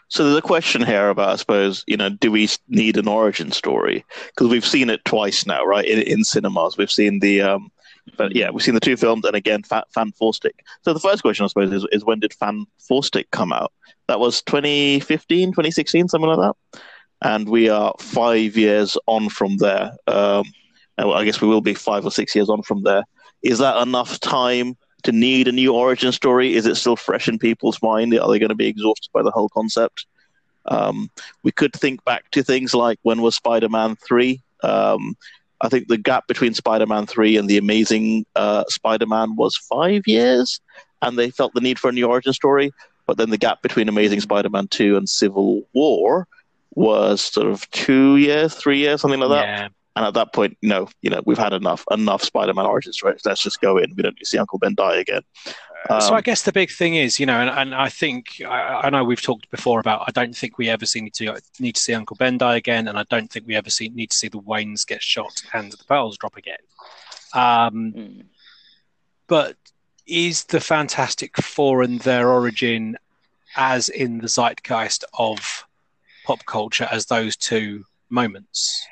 So 0.09 0.25
there's 0.25 0.37
a 0.37 0.43
question 0.43 0.85
here 0.85 1.09
about, 1.09 1.31
I 1.31 1.37
suppose, 1.37 1.85
you 1.87 1.97
know, 1.97 2.09
do 2.09 2.31
we 2.31 2.49
need 2.69 2.97
an 2.97 3.09
origin 3.09 3.51
story? 3.51 4.05
Because 4.27 4.49
we've 4.49 4.65
seen 4.65 4.91
it 4.91 5.05
twice 5.05 5.45
now, 5.45 5.65
right? 5.65 5.85
In, 5.85 6.01
in 6.03 6.25
cinemas, 6.25 6.77
we've 6.77 6.91
seen 6.91 7.19
the, 7.19 7.43
um, 7.43 7.71
but 8.17 8.35
yeah, 8.35 8.51
we've 8.51 8.63
seen 8.63 8.75
the 8.75 8.81
two 8.81 8.97
films, 8.97 9.25
and 9.25 9.37
again, 9.37 9.63
Fant4stic. 9.63 10.53
So 10.83 10.93
the 10.93 11.01
first 11.01 11.23
question, 11.23 11.45
I 11.45 11.49
suppose, 11.49 11.73
is, 11.73 11.87
is 11.93 12.05
when 12.05 12.21
did 12.21 12.35
Fan 12.35 12.67
Four 12.79 13.05
Stick 13.05 13.31
come 13.31 13.53
out? 13.53 13.73
That 14.09 14.21
was 14.21 14.43
2015, 14.43 15.51
2016, 15.51 16.09
something 16.09 16.29
like 16.29 16.39
that. 16.39 16.81
And 17.23 17.49
we 17.49 17.69
are 17.69 17.95
five 18.01 18.57
years 18.57 18.97
on 19.07 19.29
from 19.29 19.59
there. 19.59 19.93
Um, 20.09 20.45
I 20.99 21.25
guess 21.25 21.41
we 21.41 21.49
will 21.49 21.61
be 21.61 21.75
five 21.75 22.05
or 22.05 22.11
six 22.11 22.35
years 22.35 22.49
on 22.49 22.63
from 22.63 22.83
there. 22.83 23.05
Is 23.43 23.59
that 23.59 23.81
enough 23.81 24.19
time 24.21 24.77
to 25.05 25.13
need 25.13 25.49
a 25.49 25.53
new 25.53 25.73
origin 25.75 26.13
story? 26.13 26.55
Is 26.55 26.67
it 26.67 26.77
still 26.77 26.97
fresh 26.97 27.29
in 27.29 27.39
people's 27.39 27.81
mind? 27.83 28.13
Are 28.19 28.31
they 28.31 28.39
going 28.39 28.49
to 28.51 28.55
be 28.55 28.67
exhausted 28.67 29.11
by 29.13 29.23
the 29.23 29.31
whole 29.31 29.49
concept? 29.49 30.07
Um, 30.67 31.11
we 31.43 31.51
could 31.51 31.73
think 31.73 32.05
back 32.05 32.31
to 32.33 32.43
things 32.43 32.75
like 32.75 32.99
when 33.03 33.23
was 33.23 33.35
Spider 33.35 33.69
Man 33.69 33.97
3? 33.97 34.41
Um, 34.63 35.17
I 35.63 35.69
think 35.69 35.89
the 35.89 35.97
gap 35.97 36.27
between 36.27 36.55
Spider 36.55 36.87
Man 36.87 37.07
3 37.07 37.37
and 37.37 37.49
The 37.49 37.57
Amazing 37.57 38.27
uh, 38.35 38.65
Spider 38.69 39.07
Man 39.07 39.37
was 39.37 39.57
five 39.57 40.03
years, 40.07 40.61
and 41.01 41.19
they 41.19 41.31
felt 41.31 41.55
the 41.55 41.61
need 41.61 41.79
for 41.79 41.89
a 41.89 41.93
new 41.93 42.07
origin 42.07 42.33
story. 42.33 42.73
But 43.07 43.17
then 43.17 43.31
the 43.31 43.39
gap 43.39 43.63
between 43.63 43.89
Amazing 43.89 44.21
Spider 44.21 44.51
Man 44.51 44.69
2 44.69 44.97
and 44.97 45.09
Civil 45.09 45.63
War 45.73 46.27
was 46.75 47.23
sort 47.23 47.47
of 47.47 47.69
two 47.71 48.17
years, 48.17 48.55
three 48.55 48.79
years, 48.79 49.01
something 49.01 49.21
like 49.21 49.31
that. 49.31 49.45
Yeah. 49.47 49.69
And 49.95 50.07
at 50.07 50.15
that 50.15 50.33
point, 50.33 50.57
no, 50.63 50.89
you 51.03 51.11
know, 51.11 51.21
we've 51.27 51.39
had 51.39 51.53
enough, 51.53 51.85
enough 51.91 52.23
Spider-Man 52.23 52.65
origin 52.65 52.93
stories. 52.93 53.21
Let's 53.25 53.43
just 53.43 53.61
go 53.61 53.77
in. 53.77 53.93
We 53.95 54.03
don't 54.03 54.15
need 54.15 54.21
to 54.21 54.27
see 54.27 54.39
Uncle 54.39 54.59
Ben 54.59 54.75
die 54.75 54.97
again. 54.97 55.23
Um, 55.91 56.01
so 56.01 56.15
I 56.15 56.19
um, 56.19 56.23
guess 56.23 56.43
the 56.43 56.53
big 56.53 56.71
thing 56.71 56.95
is, 56.95 57.19
you 57.19 57.27
know, 57.27 57.41
and, 57.41 57.51
and 57.51 57.75
I 57.75 57.89
think 57.89 58.41
I, 58.47 58.83
I, 58.85 58.91
know 58.91 59.05
we've 59.05 59.21
talked 59.21 59.51
before 59.51 59.81
about. 59.81 60.05
I 60.07 60.13
don't 60.13 60.35
think 60.35 60.57
we 60.57 60.69
ever 60.69 60.87
see 60.87 61.01
need 61.01 61.15
to 61.15 61.41
need 61.59 61.75
to 61.75 61.81
see 61.81 61.93
Uncle 61.93 62.17
Ben 62.17 62.39
die 62.39 62.57
again, 62.57 62.87
and 62.89 62.99
I 62.99 63.05
don't 63.11 63.31
think 63.31 63.47
we 63.47 63.57
ever 63.57 63.69
see 63.69 63.89
need 63.89 64.11
to 64.11 64.17
see 64.17 64.29
the 64.29 64.41
Waynes 64.41 64.87
get 64.87 65.03
shot 65.03 65.43
and 65.53 65.73
the 65.73 65.85
pearls 65.85 66.17
drop 66.17 66.37
again. 66.37 66.59
Um, 67.35 67.93
mm. 67.97 68.25
But 69.27 69.57
is 70.07 70.45
the 70.45 70.61
Fantastic 70.61 71.37
Four 71.39 71.83
and 71.83 72.01
their 72.01 72.29
origin 72.29 72.97
as 73.57 73.89
in 73.89 74.19
the 74.19 74.29
zeitgeist 74.29 75.05
of 75.19 75.67
pop 76.25 76.45
culture 76.47 76.89
as 76.91 77.07
those 77.07 77.37
two 77.37 77.85
moments? 78.09 78.87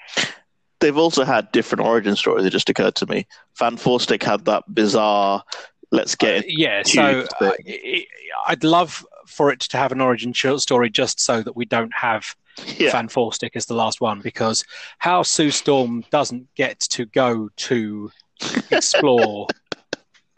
They've 0.81 0.97
also 0.97 1.25
had 1.25 1.51
different 1.53 1.85
origin 1.85 2.17
stories. 2.17 2.45
It 2.45 2.51
just 2.51 2.69
occurred 2.69 2.95
to 2.97 3.07
me. 3.07 3.27
Fan 3.55 3.77
Stick 3.77 4.23
had 4.23 4.45
that 4.47 4.65
bizarre. 4.75 5.45
Let's 5.93 6.15
get 6.15 6.45
uh, 6.45 6.49
yeah. 6.49 6.83
So 6.85 7.27
uh, 7.41 7.53
I'd 8.47 8.65
love 8.65 9.05
for 9.27 9.51
it 9.51 9.61
to 9.61 9.77
have 9.77 9.93
an 9.93 10.01
origin 10.01 10.35
story, 10.35 10.91
just 10.91 11.21
so 11.21 11.43
that 11.43 11.57
we 11.57 11.65
don't 11.65 11.93
have 11.95 12.35
yeah. 12.79 12.91
Fan 12.91 13.09
Stick 13.33 13.53
as 13.55 13.67
the 13.67 13.75
last 13.75 14.01
one, 14.01 14.21
because 14.21 14.65
how 14.99 15.23
Sue 15.23 15.51
Storm 15.51 16.05
doesn't 16.11 16.49
get 16.55 16.81
to 16.81 17.07
go 17.07 17.51
to 17.57 18.11
explore. 18.71 19.47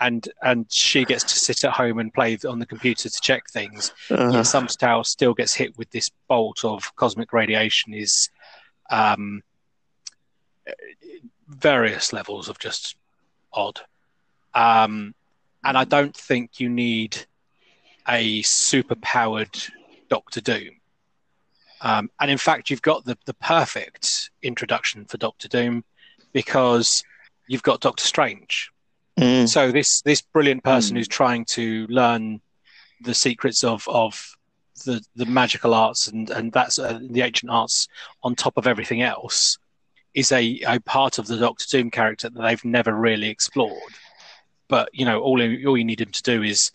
and 0.00 0.28
and 0.42 0.66
she 0.68 1.04
gets 1.04 1.22
to 1.22 1.38
sit 1.38 1.62
at 1.62 1.70
home 1.70 2.00
and 2.00 2.12
play 2.12 2.36
on 2.48 2.58
the 2.58 2.66
computer 2.66 3.08
to 3.08 3.20
check 3.20 3.48
things. 3.48 3.92
Uh-huh. 4.10 4.42
Somehow 4.42 5.02
still 5.02 5.32
gets 5.32 5.54
hit 5.54 5.78
with 5.78 5.90
this 5.90 6.10
bolt 6.28 6.64
of 6.64 6.94
cosmic 6.96 7.32
radiation 7.32 7.94
is 7.94 8.28
um, 8.90 9.42
various 11.48 12.12
levels 12.12 12.48
of 12.48 12.58
just 12.58 12.96
odd. 13.52 13.80
Um, 14.54 15.14
and 15.64 15.78
I 15.78 15.84
don't 15.84 16.16
think 16.16 16.60
you 16.60 16.68
need 16.68 17.24
a 18.08 18.42
super 18.42 18.96
powered 18.96 19.56
Doctor 20.08 20.40
Doom. 20.40 20.80
Um, 21.80 22.10
and 22.20 22.30
in 22.30 22.38
fact, 22.38 22.70
you've 22.70 22.82
got 22.82 23.04
the, 23.04 23.16
the 23.26 23.34
perfect 23.34 24.30
introduction 24.42 25.04
for 25.04 25.18
Doctor 25.18 25.48
Doom 25.48 25.84
because 26.32 27.02
you've 27.48 27.62
got 27.62 27.80
Doctor 27.80 28.04
Strange. 28.04 28.70
Mm. 29.18 29.48
So 29.48 29.70
this 29.72 30.00
this 30.02 30.22
brilliant 30.22 30.64
person 30.64 30.94
mm. 30.94 30.98
who's 30.98 31.08
trying 31.08 31.44
to 31.46 31.86
learn 31.88 32.40
the 33.02 33.14
secrets 33.14 33.62
of 33.62 33.86
of 33.88 34.36
the 34.86 35.04
the 35.16 35.26
magical 35.26 35.74
arts 35.74 36.08
and 36.08 36.30
and 36.30 36.52
that's 36.52 36.78
uh, 36.78 36.98
the 37.10 37.20
ancient 37.20 37.50
arts 37.50 37.88
on 38.22 38.34
top 38.34 38.56
of 38.56 38.66
everything 38.66 39.02
else 39.02 39.58
is 40.14 40.32
a, 40.32 40.60
a 40.66 40.80
part 40.80 41.18
of 41.18 41.26
the 41.26 41.38
Doctor 41.38 41.64
Doom 41.70 41.90
character 41.90 42.28
that 42.28 42.42
they've 42.42 42.64
never 42.64 42.94
really 42.94 43.28
explored. 43.28 43.92
But 44.68 44.90
you 44.92 45.04
know, 45.04 45.20
all 45.20 45.40
all 45.40 45.76
you 45.76 45.84
need 45.84 46.00
him 46.00 46.12
to 46.12 46.22
do 46.22 46.42
is 46.42 46.70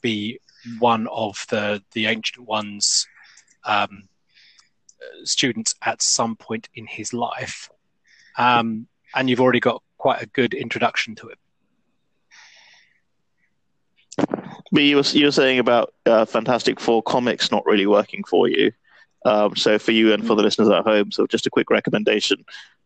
be 0.00 0.38
one 0.78 1.06
of 1.08 1.44
the 1.50 1.82
the 1.92 2.06
ancient 2.06 2.46
ones 2.46 3.06
um, 3.64 4.08
students 5.24 5.74
at 5.82 6.02
some 6.02 6.36
point 6.36 6.68
in 6.74 6.86
his 6.86 7.12
life, 7.12 7.70
um, 8.38 8.86
and 9.14 9.28
you've 9.28 9.40
already 9.40 9.60
got 9.60 9.82
quite 9.98 10.22
a 10.22 10.26
good 10.26 10.54
introduction 10.54 11.14
to 11.16 11.28
him. 11.30 11.36
But 14.72 14.82
you 14.82 14.96
were, 14.96 15.02
you 15.02 15.26
were 15.26 15.32
saying 15.32 15.58
about 15.58 15.92
uh, 16.06 16.24
Fantastic 16.24 16.80
Four 16.80 17.02
comics 17.02 17.50
not 17.50 17.66
really 17.66 17.86
working 17.86 18.24
for 18.24 18.48
you. 18.48 18.72
Um, 19.24 19.56
so 19.56 19.78
for 19.78 19.92
you 19.92 20.12
and 20.12 20.26
for 20.26 20.34
the 20.34 20.42
listeners 20.42 20.68
at 20.68 20.84
home, 20.84 21.10
so 21.10 21.26
just 21.26 21.46
a 21.46 21.50
quick 21.50 21.70
recommendation. 21.70 22.44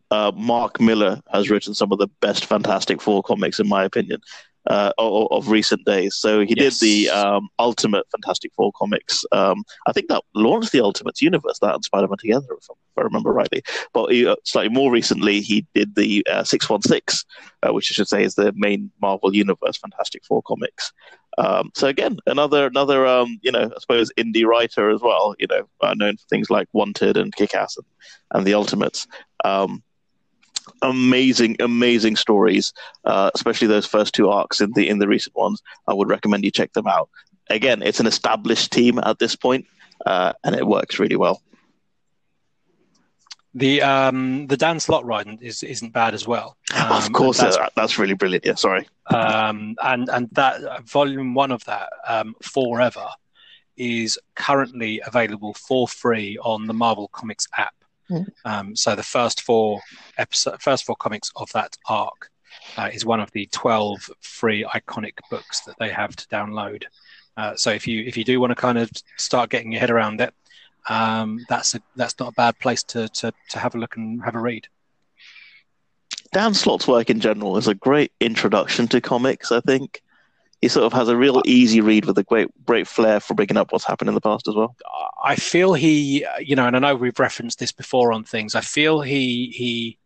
Uh, 0.09 0.31
Mark 0.35 0.79
Millar 0.79 1.21
has 1.33 1.49
written 1.49 1.73
some 1.73 1.91
of 1.91 1.99
the 1.99 2.07
best 2.21 2.45
Fantastic 2.45 3.01
Four 3.01 3.23
comics, 3.23 3.59
in 3.59 3.67
my 3.67 3.83
opinion. 3.83 4.21
Uh, 4.67 4.91
of, 4.97 5.27
of, 5.31 5.49
recent 5.49 5.85
days. 5.85 6.15
So 6.15 6.41
he 6.41 6.53
yes. 6.57 6.79
did 6.79 6.87
the 6.87 7.09
um, 7.09 7.49
Ultimate 7.59 8.05
Fantastic 8.11 8.51
Four 8.53 8.71
comics. 8.73 9.23
Um, 9.31 9.63
I 9.87 9.93
think 9.93 10.09
that 10.09 10.23
launched 10.35 10.71
the 10.71 10.81
Ultimates 10.81 11.21
universe, 11.21 11.59
that 11.59 11.73
and 11.73 11.83
Spider 11.83 12.07
Man 12.07 12.17
together, 12.17 12.47
if 12.51 12.67
I 12.97 13.01
remember 13.01 13.31
rightly. 13.31 13.63
But 13.93 14.11
he, 14.11 14.27
uh, 14.27 14.35
slightly 14.43 14.73
more 14.73 14.91
recently, 14.91 15.41
he 15.41 15.65
did 15.73 15.95
the 15.95 16.25
uh, 16.29 16.43
616, 16.43 17.25
uh, 17.63 17.73
which 17.73 17.91
I 17.91 17.93
should 17.93 18.09
say 18.09 18.23
is 18.23 18.35
the 18.35 18.53
main 18.55 18.91
Marvel 19.01 19.33
Universe 19.33 19.77
Fantastic 19.77 20.25
Four 20.25 20.41
comics. 20.43 20.91
Um, 21.37 21.71
so 21.75 21.87
again, 21.87 22.17
another 22.25 22.65
another 22.65 23.05
um, 23.05 23.39
you 23.43 23.51
know 23.51 23.71
I 23.73 23.79
suppose 23.79 24.11
indie 24.17 24.45
writer 24.45 24.89
as 24.89 25.01
well. 25.01 25.35
You 25.39 25.47
know, 25.47 25.69
uh, 25.81 25.93
known 25.93 26.17
for 26.17 26.25
things 26.29 26.49
like 26.49 26.67
Wanted 26.73 27.15
and 27.15 27.35
Kick 27.35 27.53
Ass 27.53 27.77
and, 27.77 27.85
and 28.33 28.45
the 28.45 28.55
Ultimates. 28.55 29.07
Um, 29.45 29.83
amazing, 30.81 31.57
amazing 31.59 32.15
stories, 32.15 32.73
uh, 33.05 33.31
especially 33.35 33.67
those 33.67 33.85
first 33.85 34.13
two 34.13 34.29
arcs 34.29 34.61
in 34.61 34.71
the 34.73 34.87
in 34.87 34.99
the 34.99 35.07
recent 35.07 35.35
ones. 35.35 35.61
I 35.87 35.93
would 35.93 36.09
recommend 36.09 36.43
you 36.43 36.51
check 36.51 36.73
them 36.73 36.87
out. 36.87 37.09
Again, 37.49 37.81
it's 37.81 37.99
an 37.99 38.07
established 38.07 38.71
team 38.71 38.99
at 38.99 39.19
this 39.19 39.35
point, 39.35 39.65
uh, 40.05 40.33
and 40.43 40.55
it 40.55 40.67
works 40.67 40.99
really 40.99 41.15
well. 41.15 41.41
The 43.53 43.81
um, 43.81 44.45
the 44.47 44.57
Dan 44.57 44.79
Slott 44.79 45.03
ride 45.05 45.41
is 45.41 45.63
isn't 45.63 45.91
bad 45.91 46.13
as 46.13 46.27
well. 46.27 46.57
Um, 46.75 46.91
of 46.91 47.11
course, 47.11 47.39
that's, 47.39 47.57
that's 47.75 47.97
really 47.97 48.13
brilliant. 48.13 48.45
Yeah, 48.45 48.55
sorry. 48.55 48.87
Um, 49.07 49.75
and 49.81 50.09
and 50.09 50.29
that 50.33 50.85
volume 50.85 51.33
one 51.33 51.51
of 51.51 51.63
that 51.65 51.89
um, 52.07 52.35
forever 52.43 53.07
is 53.77 54.19
currently 54.35 55.01
available 55.05 55.53
for 55.53 55.87
free 55.87 56.37
on 56.43 56.67
the 56.67 56.73
Marvel 56.73 57.07
Comics 57.07 57.47
app. 57.57 57.73
Mm. 58.09 58.27
Um, 58.45 58.75
so 58.75 58.95
the 58.95 59.03
first 59.03 59.41
four 59.41 59.81
episode, 60.17 60.61
first 60.61 60.85
four 60.85 60.95
comics 60.95 61.31
of 61.35 61.51
that 61.53 61.75
arc 61.87 62.31
uh, 62.77 62.89
is 62.93 63.05
one 63.05 63.19
of 63.19 63.31
the 63.31 63.47
twelve 63.47 64.09
free 64.21 64.63
iconic 64.63 65.13
books 65.29 65.61
that 65.61 65.75
they 65.79 65.89
have 65.89 66.15
to 66.15 66.27
download. 66.27 66.83
Uh, 67.35 67.55
so 67.55 67.71
if 67.71 67.87
you 67.87 68.03
if 68.03 68.17
you 68.17 68.23
do 68.23 68.39
want 68.39 68.51
to 68.51 68.55
kind 68.55 68.77
of 68.77 68.89
start 69.17 69.49
getting 69.49 69.71
your 69.71 69.81
head 69.81 69.91
around 69.91 70.21
it, 70.21 70.33
um, 70.89 71.45
that's 71.49 71.75
a 71.75 71.81
that's 71.95 72.17
not 72.19 72.29
a 72.29 72.33
bad 72.33 72.57
place 72.59 72.83
to, 72.83 73.07
to 73.09 73.33
to 73.49 73.59
have 73.59 73.75
a 73.75 73.77
look 73.77 73.97
and 73.97 74.23
have 74.23 74.35
a 74.35 74.39
read. 74.39 74.67
Dan 76.33 76.53
Slott's 76.53 76.87
work 76.87 77.09
in 77.09 77.19
general 77.19 77.57
is 77.57 77.67
a 77.67 77.75
great 77.75 78.11
introduction 78.19 78.87
to 78.89 79.01
comics. 79.01 79.51
I 79.51 79.61
think 79.61 80.01
he 80.61 80.67
sort 80.67 80.85
of 80.85 80.93
has 80.93 81.07
a 81.07 81.15
real 81.15 81.41
easy 81.45 81.81
read 81.81 82.05
with 82.05 82.17
a 82.17 82.23
great 82.23 82.49
great 82.65 82.87
flair 82.87 83.19
for 83.19 83.33
bringing 83.33 83.57
up 83.57 83.71
what's 83.71 83.85
happened 83.85 84.09
in 84.09 84.15
the 84.15 84.21
past 84.21 84.47
as 84.47 84.55
well. 84.55 84.75
I 85.23 85.35
feel 85.35 85.73
he, 85.73 86.25
you 86.39 86.55
know, 86.55 86.65
and 86.65 86.75
I 86.75 86.79
know 86.79 86.95
we've 86.95 87.19
referenced 87.19 87.59
this 87.59 87.71
before 87.71 88.11
on 88.11 88.23
things. 88.23 88.55
I 88.55 88.61
feel 88.61 89.01
he 89.01 89.53
he 89.55 89.97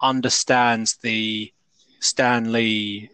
understands 0.00 0.96
the 0.96 1.52
Stan 2.00 2.52
Lee 2.52 3.10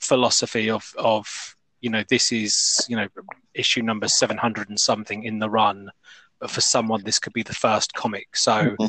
philosophy 0.00 0.70
of 0.70 0.94
of 0.96 1.56
you 1.80 1.90
know 1.90 2.02
this 2.08 2.32
is 2.32 2.86
you 2.88 2.96
know 2.96 3.08
issue 3.54 3.82
number 3.82 4.08
seven 4.08 4.38
hundred 4.38 4.70
and 4.70 4.80
something 4.80 5.24
in 5.24 5.38
the 5.38 5.50
run, 5.50 5.90
but 6.38 6.50
for 6.50 6.62
someone 6.62 7.02
this 7.04 7.18
could 7.18 7.34
be 7.34 7.42
the 7.42 7.54
first 7.54 7.92
comic. 7.92 8.34
So 8.34 8.52
mm-hmm. 8.52 8.86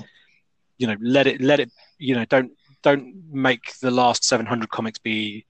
you 0.77 0.87
know 0.87 0.95
let 1.01 1.27
it 1.27 1.41
let 1.41 1.59
it 1.59 1.71
you 1.97 2.15
know 2.15 2.25
don't 2.25 2.51
don't 2.81 3.29
make 3.29 3.77
the 3.81 3.91
last 3.91 4.23
seven 4.23 4.45
hundred 4.45 4.69
comics 4.69 4.99
be 4.99 5.45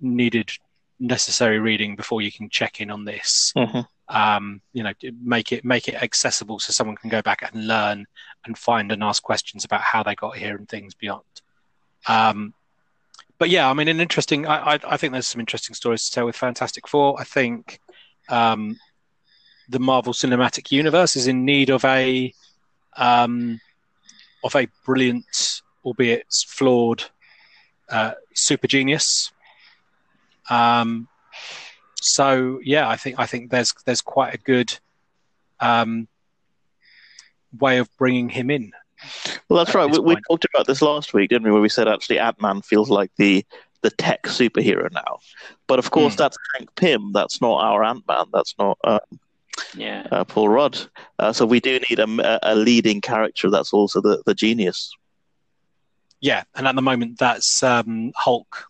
needed 0.00 0.52
necessary 1.00 1.58
reading 1.58 1.96
before 1.96 2.22
you 2.22 2.32
can 2.32 2.48
check 2.48 2.80
in 2.80 2.90
on 2.90 3.04
this. 3.04 3.52
Mm-hmm. 3.56 3.80
Um, 4.08 4.62
you 4.72 4.82
know, 4.82 4.92
make 5.22 5.52
it 5.52 5.64
make 5.64 5.86
it 5.86 6.02
accessible 6.02 6.58
so 6.58 6.72
someone 6.72 6.96
can 6.96 7.10
go 7.10 7.20
back 7.20 7.42
and 7.42 7.66
learn 7.66 8.06
and 8.46 8.56
find 8.56 8.90
and 8.90 9.02
ask 9.02 9.22
questions 9.22 9.64
about 9.64 9.82
how 9.82 10.02
they 10.02 10.14
got 10.14 10.36
here 10.36 10.56
and 10.56 10.68
things 10.68 10.94
beyond. 10.94 11.24
Um, 12.06 12.54
but 13.38 13.50
yeah, 13.50 13.68
I 13.68 13.74
mean, 13.74 13.88
an 13.88 14.00
interesting. 14.00 14.46
I, 14.46 14.74
I, 14.74 14.78
I, 14.86 14.96
think 14.96 15.12
there's 15.12 15.28
some 15.28 15.40
interesting 15.40 15.74
stories 15.74 16.06
to 16.06 16.10
tell 16.10 16.26
with 16.26 16.36
Fantastic 16.36 16.88
Four. 16.88 17.20
I 17.20 17.24
think 17.24 17.80
um, 18.30 18.78
the 19.68 19.78
Marvel 19.78 20.14
Cinematic 20.14 20.72
Universe 20.72 21.14
is 21.14 21.26
in 21.26 21.44
need 21.44 21.68
of 21.70 21.84
a 21.84 22.32
um, 22.96 23.60
of 24.42 24.56
a 24.56 24.68
brilliant, 24.86 25.60
albeit 25.84 26.24
flawed, 26.46 27.04
uh, 27.90 28.12
super 28.34 28.66
genius 28.66 29.32
um, 30.50 31.08
so 32.00 32.60
yeah, 32.62 32.88
I 32.88 32.96
think 32.96 33.18
I 33.18 33.26
think 33.26 33.50
there's 33.50 33.72
there's 33.84 34.00
quite 34.00 34.34
a 34.34 34.38
good 34.38 34.78
um, 35.60 36.08
way 37.58 37.78
of 37.78 37.88
bringing 37.96 38.28
him 38.28 38.50
in. 38.50 38.72
Well, 39.48 39.64
that's 39.64 39.74
right. 39.74 39.90
We, 39.90 40.00
we, 40.00 40.16
talked 40.28 40.46
about 40.52 40.66
this 40.66 40.82
last 40.82 41.14
week, 41.14 41.30
didn't 41.30 41.44
we? 41.44 41.52
Where 41.52 41.62
we 41.62 41.68
said 41.68 41.86
actually 41.88 42.18
Ant 42.18 42.40
Man 42.40 42.62
feels 42.62 42.90
like 42.90 43.10
the 43.16 43.44
the 43.82 43.90
tech 43.90 44.24
superhero 44.24 44.90
now, 44.92 45.18
but 45.66 45.78
of 45.78 45.90
course 45.90 46.14
mm. 46.14 46.18
that's 46.18 46.36
Hank 46.54 46.74
Pym. 46.74 47.12
That's 47.12 47.40
not 47.40 47.62
our 47.62 47.84
Ant 47.84 48.06
Man. 48.08 48.26
That's 48.32 48.54
not. 48.58 48.78
Uh, 48.82 48.98
yeah. 49.74 50.06
Uh, 50.10 50.24
Paul 50.24 50.48
Rudd. 50.48 50.78
Uh, 51.18 51.32
so 51.32 51.44
we 51.44 51.60
do 51.60 51.80
need 51.88 51.98
a, 51.98 52.38
a 52.42 52.54
leading 52.54 53.00
character 53.00 53.50
that's 53.50 53.72
also 53.72 54.00
the, 54.00 54.22
the 54.24 54.34
genius. 54.34 54.94
Yeah, 56.20 56.44
and 56.54 56.66
at 56.66 56.74
the 56.74 56.82
moment 56.82 57.18
that's 57.18 57.62
um, 57.62 58.12
Hulk. 58.16 58.67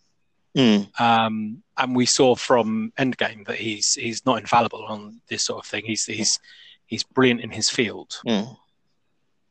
Mm. 0.57 0.99
Um, 0.99 1.63
and 1.77 1.95
we 1.95 2.05
saw 2.05 2.35
from 2.35 2.91
Endgame 2.97 3.45
that 3.47 3.57
he's 3.57 3.93
he's 3.93 4.25
not 4.25 4.39
infallible 4.39 4.85
on 4.85 5.21
this 5.27 5.43
sort 5.43 5.63
of 5.63 5.69
thing. 5.69 5.83
He's 5.85 6.05
he's 6.05 6.39
he's 6.85 7.03
brilliant 7.03 7.41
in 7.41 7.51
his 7.51 7.69
field, 7.69 8.19
mm. 8.27 8.57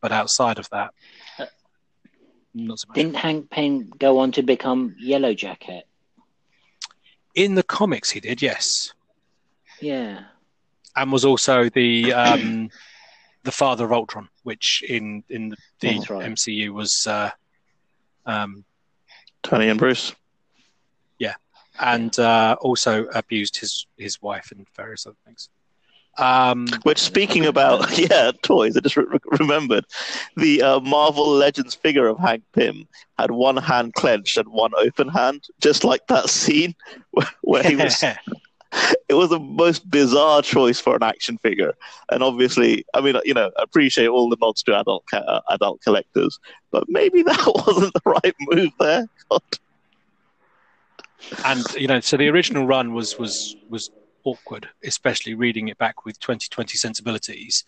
but 0.00 0.12
outside 0.12 0.58
of 0.58 0.68
that, 0.70 0.92
uh, 1.38 1.46
not 2.54 2.80
so 2.80 2.88
much. 2.88 2.96
Didn't 2.96 3.16
Hank 3.16 3.50
Pym 3.50 3.90
go 3.98 4.18
on 4.18 4.32
to 4.32 4.42
become 4.42 4.96
Yellow 4.98 5.34
Jacket? 5.34 5.86
In 7.34 7.54
the 7.54 7.62
comics, 7.62 8.10
he 8.10 8.20
did. 8.20 8.42
Yes. 8.42 8.92
Yeah. 9.80 10.24
And 10.96 11.12
was 11.12 11.24
also 11.24 11.68
the 11.68 12.12
um, 12.12 12.70
the 13.44 13.52
father 13.52 13.84
of 13.84 13.92
Ultron, 13.92 14.28
which 14.42 14.82
in 14.88 15.22
in 15.28 15.50
the, 15.50 15.56
right. 16.10 16.32
MCU 16.32 16.70
was 16.70 17.06
uh, 17.06 17.30
um, 18.26 18.64
Tony 19.44 19.68
and 19.68 19.78
Bruce 19.78 20.12
and 21.80 22.18
uh, 22.18 22.56
also 22.60 23.06
abused 23.14 23.56
his 23.56 23.86
his 23.96 24.20
wife 24.22 24.50
and 24.50 24.66
various 24.76 25.06
other 25.06 25.16
things. 25.24 25.48
Um, 26.18 26.66
Which, 26.82 26.98
speaking 26.98 27.46
about 27.46 27.96
yeah 28.10 28.32
toys, 28.42 28.76
I 28.76 28.80
just 28.80 28.96
re- 28.96 29.06
remembered 29.38 29.84
the 30.36 30.62
uh, 30.62 30.80
Marvel 30.80 31.28
Legends 31.28 31.74
figure 31.74 32.08
of 32.08 32.18
Hank 32.18 32.42
Pym 32.52 32.88
had 33.18 33.30
one 33.30 33.56
hand 33.56 33.94
clenched 33.94 34.36
and 34.36 34.48
one 34.48 34.72
open 34.76 35.08
hand, 35.08 35.44
just 35.60 35.84
like 35.84 36.06
that 36.08 36.28
scene 36.28 36.74
where, 37.12 37.28
where 37.42 37.62
he 37.62 37.76
was. 37.76 38.02
it 39.08 39.14
was 39.14 39.30
the 39.30 39.38
most 39.38 39.88
bizarre 39.88 40.42
choice 40.42 40.80
for 40.80 40.96
an 40.96 41.02
action 41.02 41.38
figure, 41.38 41.72
and 42.10 42.22
obviously, 42.22 42.84
I 42.94 43.00
mean, 43.00 43.16
you 43.24 43.34
know, 43.34 43.50
I 43.56 43.62
appreciate 43.62 44.08
all 44.08 44.28
the 44.28 44.36
nods 44.40 44.62
to 44.64 44.78
adult 44.78 45.04
uh, 45.12 45.40
adult 45.50 45.80
collectors, 45.82 46.38
but 46.72 46.88
maybe 46.88 47.22
that 47.22 47.62
wasn't 47.66 47.94
the 47.94 48.02
right 48.04 48.34
move 48.40 48.72
there. 48.80 49.06
God 49.30 49.42
and 51.44 51.64
you 51.74 51.86
know, 51.86 52.00
so 52.00 52.16
the 52.16 52.28
original 52.28 52.66
run 52.66 52.92
was 52.92 53.18
was 53.18 53.56
was 53.68 53.90
awkward, 54.24 54.68
especially 54.84 55.34
reading 55.34 55.68
it 55.68 55.78
back 55.78 56.04
with 56.04 56.18
2020 56.20 56.76
sensibilities. 56.76 57.64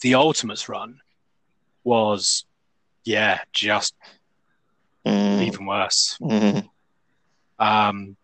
The 0.00 0.14
Ultimates 0.14 0.68
run 0.68 1.00
was, 1.82 2.44
yeah, 3.04 3.40
just 3.52 3.94
mm. 5.06 5.42
even 5.42 5.66
worse. 5.66 6.16
Mm. 6.20 6.68
Um, 7.58 8.16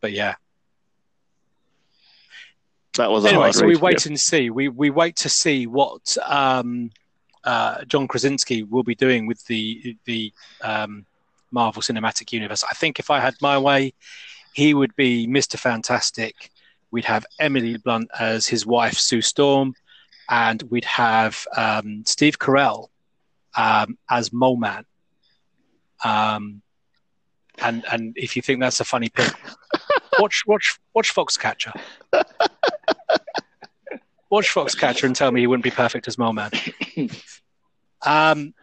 but 0.00 0.12
yeah, 0.12 0.34
that 2.96 3.10
was 3.10 3.24
anyway. 3.24 3.52
So 3.52 3.66
we 3.66 3.76
wait 3.76 4.06
and 4.06 4.18
see. 4.18 4.50
We 4.50 4.68
we 4.68 4.90
wait 4.90 5.16
to 5.16 5.28
see 5.28 5.66
what 5.66 6.16
um, 6.26 6.90
uh, 7.44 7.84
John 7.84 8.08
Krasinski 8.08 8.62
will 8.62 8.82
be 8.82 8.94
doing 8.94 9.26
with 9.26 9.44
the 9.46 9.96
the 10.04 10.32
um, 10.60 11.06
Marvel 11.52 11.82
Cinematic 11.82 12.32
Universe. 12.32 12.64
I 12.64 12.74
think 12.74 12.98
if 12.98 13.10
I 13.10 13.20
had 13.20 13.34
my 13.40 13.58
way, 13.58 13.94
he 14.52 14.74
would 14.74 14.94
be 14.96 15.26
Mr. 15.26 15.58
Fantastic. 15.58 16.50
We'd 16.90 17.04
have 17.06 17.24
Emily 17.38 17.76
Blunt 17.78 18.10
as 18.18 18.46
his 18.46 18.66
wife, 18.66 18.94
Sue 18.98 19.22
Storm, 19.22 19.74
and 20.28 20.62
we'd 20.70 20.84
have 20.84 21.46
um, 21.56 22.04
Steve 22.06 22.38
Carell 22.38 22.88
um, 23.56 23.98
as 24.10 24.32
Mole 24.32 24.56
Man. 24.56 24.84
Um, 26.04 26.62
and 27.58 27.84
and 27.90 28.16
if 28.16 28.34
you 28.36 28.42
think 28.42 28.60
that's 28.60 28.80
a 28.80 28.84
funny 28.84 29.08
pick, 29.08 29.32
watch 30.18 30.42
watch 30.46 30.78
watch 30.94 31.14
Foxcatcher. 31.14 31.72
watch 34.30 34.48
Foxcatcher 34.48 35.04
and 35.04 35.14
tell 35.14 35.30
me 35.30 35.40
he 35.40 35.46
wouldn't 35.46 35.64
be 35.64 35.70
perfect 35.70 36.08
as 36.08 36.18
Mole 36.18 36.32
Man. 36.32 36.50
Um, 38.04 38.54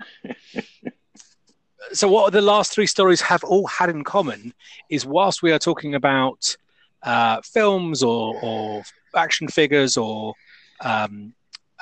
so 1.91 2.07
what 2.07 2.33
the 2.33 2.41
last 2.41 2.73
three 2.73 2.87
stories 2.87 3.21
have 3.21 3.43
all 3.43 3.67
had 3.67 3.89
in 3.89 4.03
common 4.03 4.53
is 4.89 5.05
whilst 5.05 5.41
we 5.41 5.51
are 5.51 5.59
talking 5.59 5.95
about 5.95 6.55
uh, 7.03 7.41
films 7.41 8.03
or, 8.03 8.35
or, 8.41 8.83
action 9.15 9.47
figures 9.47 9.97
or 9.97 10.35
um, 10.81 11.33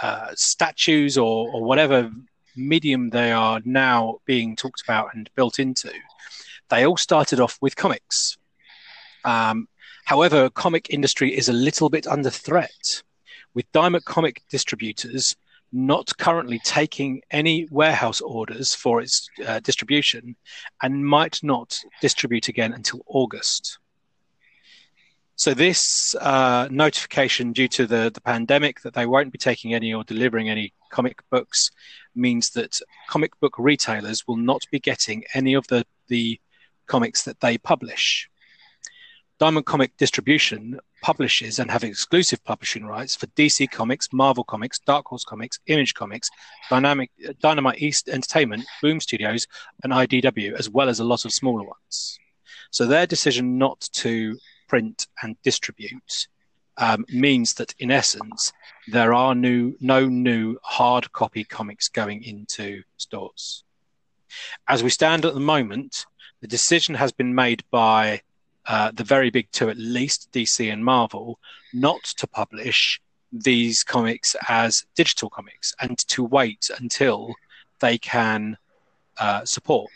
uh, 0.01 0.29
statues 0.33 1.17
or, 1.17 1.51
or, 1.51 1.61
whatever 1.61 2.09
medium 2.55 3.09
they 3.09 3.33
are 3.33 3.59
now 3.65 4.17
being 4.25 4.55
talked 4.55 4.81
about 4.81 5.13
and 5.13 5.29
built 5.35 5.59
into, 5.59 5.91
they 6.69 6.85
all 6.85 6.95
started 6.95 7.41
off 7.41 7.57
with 7.59 7.75
comics. 7.75 8.37
Um, 9.25 9.67
however, 10.05 10.49
comic 10.49 10.89
industry 10.89 11.35
is 11.35 11.49
a 11.49 11.53
little 11.53 11.89
bit 11.89 12.07
under 12.07 12.29
threat, 12.29 13.03
with 13.53 13.69
Diamond 13.73 14.05
Comic 14.05 14.41
distributors 14.49 15.35
not 15.71 16.17
currently 16.17 16.59
taking 16.59 17.21
any 17.31 17.67
warehouse 17.69 18.21
orders 18.21 18.73
for 18.73 19.01
its 19.01 19.29
uh, 19.45 19.59
distribution 19.59 20.35
and 20.81 21.05
might 21.05 21.39
not 21.43 21.79
distribute 22.01 22.47
again 22.47 22.73
until 22.73 23.01
August. 23.07 23.79
So 25.35 25.53
this 25.53 26.15
uh, 26.15 26.67
notification 26.71 27.53
due 27.53 27.67
to 27.67 27.85
the, 27.85 28.09
the 28.11 28.21
pandemic 28.21 28.81
that 28.81 28.95
they 28.95 29.05
won't 29.05 29.31
be 29.31 29.37
taking 29.37 29.75
any 29.75 29.93
or 29.93 30.03
delivering 30.03 30.49
any 30.49 30.73
comic 30.89 31.19
books 31.29 31.69
means 32.15 32.49
that 32.51 32.79
comic 33.07 33.39
book 33.39 33.53
retailers 33.59 34.27
will 34.27 34.37
not 34.37 34.63
be 34.71 34.79
getting 34.79 35.25
any 35.35 35.53
of 35.53 35.67
the, 35.67 35.85
the 36.07 36.39
comics 36.87 37.23
that 37.23 37.39
they 37.39 37.59
publish. 37.59 38.29
Diamond 39.39 39.67
Comic 39.67 39.95
Distribution 39.97 40.79
publishes 41.03 41.59
and 41.59 41.69
have 41.69 41.83
exclusive 41.83 42.43
publishing 42.43 42.85
rights 42.85 43.15
for 43.15 43.27
DC 43.27 43.69
Comics, 43.69 44.11
Marvel 44.11 44.43
Comics, 44.43 44.79
Dark 44.79 45.05
Horse 45.05 45.23
Comics, 45.23 45.59
Image 45.67 45.93
Comics, 45.93 46.29
Dynamic, 46.69 47.11
Dynamite 47.39 47.79
East 47.79 48.09
Entertainment, 48.09 48.65
Boom 48.81 48.99
Studios, 48.99 49.45
and 49.83 49.93
IDW, 49.93 50.53
as 50.53 50.69
well 50.69 50.89
as 50.89 50.99
a 50.99 51.03
lot 51.03 51.23
of 51.23 51.31
smaller 51.31 51.63
ones. 51.63 52.19
So 52.71 52.85
their 52.85 53.05
decision 53.05 53.59
not 53.59 53.87
to 53.93 54.37
print 54.67 55.07
and 55.21 55.39
distribute 55.43 56.27
um, 56.77 57.05
means 57.09 57.53
that 57.55 57.73
in 57.79 57.91
essence 57.91 58.53
there 58.87 59.13
are 59.13 59.33
new 59.33 59.75
no 59.79 60.07
new 60.07 60.57
hard 60.63 61.11
copy 61.11 61.43
comics 61.43 61.89
going 61.89 62.23
into 62.23 62.83
stores. 62.97 63.63
As 64.67 64.83
we 64.83 64.89
stand 64.89 65.25
at 65.25 65.33
the 65.33 65.39
moment, 65.39 66.05
the 66.41 66.47
decision 66.47 66.95
has 66.95 67.11
been 67.11 67.33
made 67.33 67.63
by 67.71 68.21
uh, 68.67 68.91
the 68.91 69.03
very 69.03 69.29
big 69.29 69.49
two, 69.51 69.69
at 69.69 69.77
least 69.77 70.29
DC 70.33 70.71
and 70.71 70.83
Marvel, 70.83 71.39
not 71.73 72.03
to 72.03 72.27
publish 72.27 73.01
these 73.31 73.83
comics 73.83 74.35
as 74.47 74.85
digital 74.95 75.29
comics 75.29 75.73
and 75.81 75.97
to 75.97 76.23
wait 76.23 76.69
until 76.79 77.33
they 77.79 77.97
can 77.97 78.57
uh, 79.19 79.43
support 79.45 79.89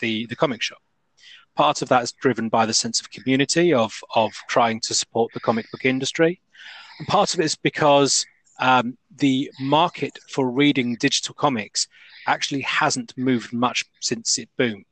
the 0.00 0.26
the 0.26 0.36
comic 0.36 0.62
shop. 0.62 0.78
Part 1.56 1.82
of 1.82 1.88
that 1.88 2.02
is 2.02 2.12
driven 2.12 2.48
by 2.48 2.66
the 2.66 2.74
sense 2.74 3.00
of 3.00 3.10
community 3.10 3.72
of 3.72 3.98
of 4.14 4.32
trying 4.48 4.80
to 4.80 4.94
support 4.94 5.32
the 5.32 5.40
comic 5.40 5.70
book 5.70 5.84
industry, 5.84 6.40
and 6.98 7.08
part 7.08 7.34
of 7.34 7.40
it 7.40 7.44
is 7.44 7.56
because 7.56 8.26
um, 8.60 8.96
the 9.16 9.50
market 9.60 10.18
for 10.30 10.50
reading 10.50 10.96
digital 10.96 11.34
comics 11.34 11.86
actually 12.26 12.62
hasn't 12.62 13.16
moved 13.16 13.52
much 13.52 13.84
since 14.00 14.38
it 14.38 14.48
boomed, 14.56 14.84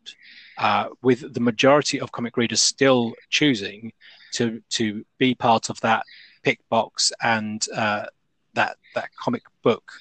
uh, 0.63 0.89
with 1.03 1.35
the 1.35 1.41
majority 1.41 2.01
of 2.01 2.13
comic 2.13 2.37
readers 2.37 2.63
still 2.63 3.13
choosing 3.29 3.93
to 4.33 4.63
to 4.71 5.05
be 5.19 5.35
part 5.35 5.69
of 5.69 5.81
that 5.81 6.05
pick 6.43 6.61
box 6.69 7.13
and 7.23 7.67
uh, 7.75 8.07
that 8.55 8.77
that 8.95 9.11
comic 9.17 9.43
book 9.63 9.93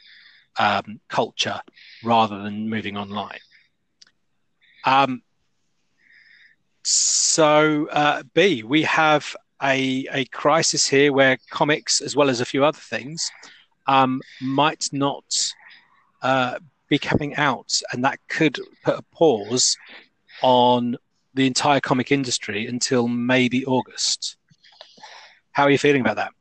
um, 0.60 1.00
culture 1.10 1.60
rather 2.04 2.42
than 2.44 2.70
moving 2.70 2.96
online. 2.96 3.40
Um, 4.86 5.24
so, 6.84 7.88
uh, 7.92 8.24
B, 8.34 8.64
we 8.64 8.84
have 8.84 9.36
a, 9.62 10.08
a 10.12 10.26
crisis 10.26 10.88
here 10.88 11.14
where 11.14 11.38
comics, 11.52 12.02
as 12.02 12.16
well 12.16 12.30
as 12.30 12.42
a 12.42 12.46
few 12.46 12.66
other 12.66 12.80
things, 12.80 13.30
um, 13.86 14.22
might 14.42 14.86
not 14.92 15.24
uh, 16.24 16.58
be 16.88 16.98
coming 16.98 17.36
out, 17.36 17.72
and 17.92 18.04
that 18.04 18.20
could 18.28 18.60
put 18.84 18.98
a 18.98 19.04
pause 19.14 19.78
on 20.42 20.98
the 21.34 21.48
entire 21.48 21.80
comic 21.80 22.12
industry 22.12 22.68
until 22.68 23.08
maybe 23.08 23.66
August. 23.66 24.36
How 25.52 25.64
are 25.64 25.70
you 25.70 25.78
feeling 25.78 26.02
about 26.02 26.18
that? 26.18 26.32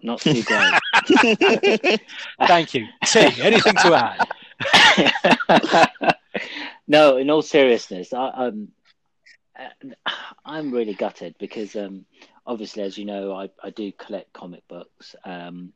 Not 0.00 0.20
too 0.20 0.42
great. 0.42 2.00
Thank 2.46 2.74
you. 2.74 2.86
T, 3.04 3.20
anything 3.40 3.74
to 3.74 3.94
add? 3.94 4.28
no, 6.86 7.16
in 7.16 7.30
all 7.30 7.42
seriousness, 7.42 8.12
I, 8.12 8.28
um, 8.28 8.68
I'm 10.44 10.70
really 10.70 10.94
gutted 10.94 11.34
because 11.38 11.74
um, 11.74 12.04
obviously, 12.46 12.82
as 12.84 12.96
you 12.96 13.04
know, 13.04 13.32
I, 13.32 13.50
I 13.62 13.70
do 13.70 13.90
collect 13.92 14.32
comic 14.32 14.66
books, 14.68 15.16
um, 15.24 15.72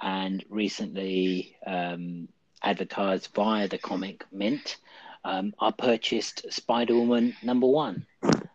and 0.00 0.44
recently 0.48 1.56
um, 1.66 2.28
advertised 2.64 3.28
via 3.34 3.68
the 3.68 3.78
Comic 3.78 4.24
Mint, 4.32 4.78
um, 5.24 5.54
I 5.60 5.70
purchased 5.70 6.52
Spider 6.52 6.94
Woman 6.94 7.36
number 7.42 7.66
one, 7.66 8.06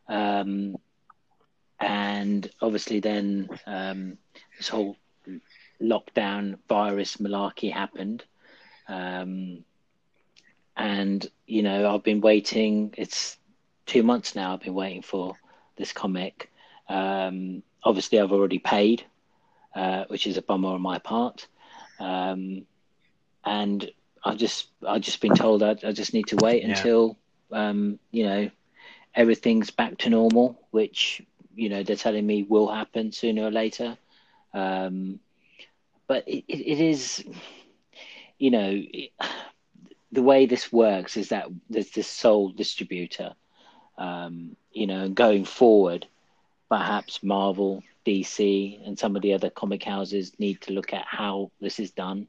um, 0.07 0.78
and 1.80 2.49
obviously 2.62 2.99
then 2.99 3.49
um, 3.66 4.18
this 4.57 4.68
whole 4.68 4.97
lockdown 5.82 6.57
virus 6.68 7.18
malarkey 7.18 7.72
happened. 7.72 8.24
Um, 8.88 9.64
and 10.76 11.30
you 11.45 11.62
know 11.64 11.93
I've 11.93 12.03
been 12.03 12.22
waiting. 12.22 12.93
It's 12.97 13.38
two 13.86 14.03
months 14.03 14.36
now. 14.36 14.53
I've 14.53 14.62
been 14.62 14.74
waiting 14.74 15.01
for 15.01 15.36
this 15.78 15.91
comic. 15.91 16.51
Um, 16.88 17.64
obviously, 17.84 18.20
I've 18.20 18.32
already 18.32 18.60
paid, 18.60 19.03
uh, 19.76 20.05
which 20.07 20.28
is 20.28 20.38
a 20.38 20.41
bummer 20.41 20.70
on 20.70 20.82
my 20.82 20.99
part. 20.99 21.47
Um, 21.99 22.66
and 23.43 23.91
I've 24.24 24.38
just 24.38 24.68
I've 24.88 25.02
just 25.02 25.22
been 25.22 25.36
told 25.36 25.64
I, 25.64 25.76
I 25.84 25.92
just 25.92 26.14
need 26.14 26.28
to 26.28 26.38
wait 26.38 26.64
yeah. 26.64 26.70
until 26.70 27.18
um, 27.52 28.00
you 28.12 28.26
know 28.26 28.50
everything's 29.16 29.72
back 29.72 29.98
to 30.00 30.10
normal, 30.10 30.60
which 30.72 31.22
you 31.56 31.70
know 31.70 31.84
they're 31.84 31.96
telling 31.96 32.26
me 32.26 32.44
will 32.44 32.72
happen 32.72 33.12
sooner 33.12 33.44
or 33.44 33.52
later. 33.52 33.98
Um, 34.54 35.20
but 36.08 36.28
it, 36.28 36.44
it, 36.48 36.80
is, 36.80 37.24
you 38.38 38.52
know. 38.52 38.72
It, 38.74 39.12
the 40.12 40.24
way 40.24 40.46
this 40.46 40.72
works 40.72 41.18
is 41.18 41.30
that 41.30 41.48
there's 41.70 41.92
this 41.92 42.08
sole 42.08 42.50
distributor. 42.50 43.34
Um, 43.98 44.56
you 44.72 44.88
know, 44.88 45.10
going 45.10 45.46
forward, 45.46 46.08
perhaps 46.70 47.22
Marvel, 47.22 47.84
DC, 48.06 48.88
and 48.88 48.98
some 48.98 49.16
of 49.16 49.22
the 49.22 49.34
other 49.34 49.50
comic 49.50 49.84
houses 49.84 50.32
need 50.40 50.62
to 50.62 50.74
look 50.74 50.94
at 50.94 51.06
how 51.06 51.52
this 51.60 51.80
is 51.80 51.92
done, 51.92 52.28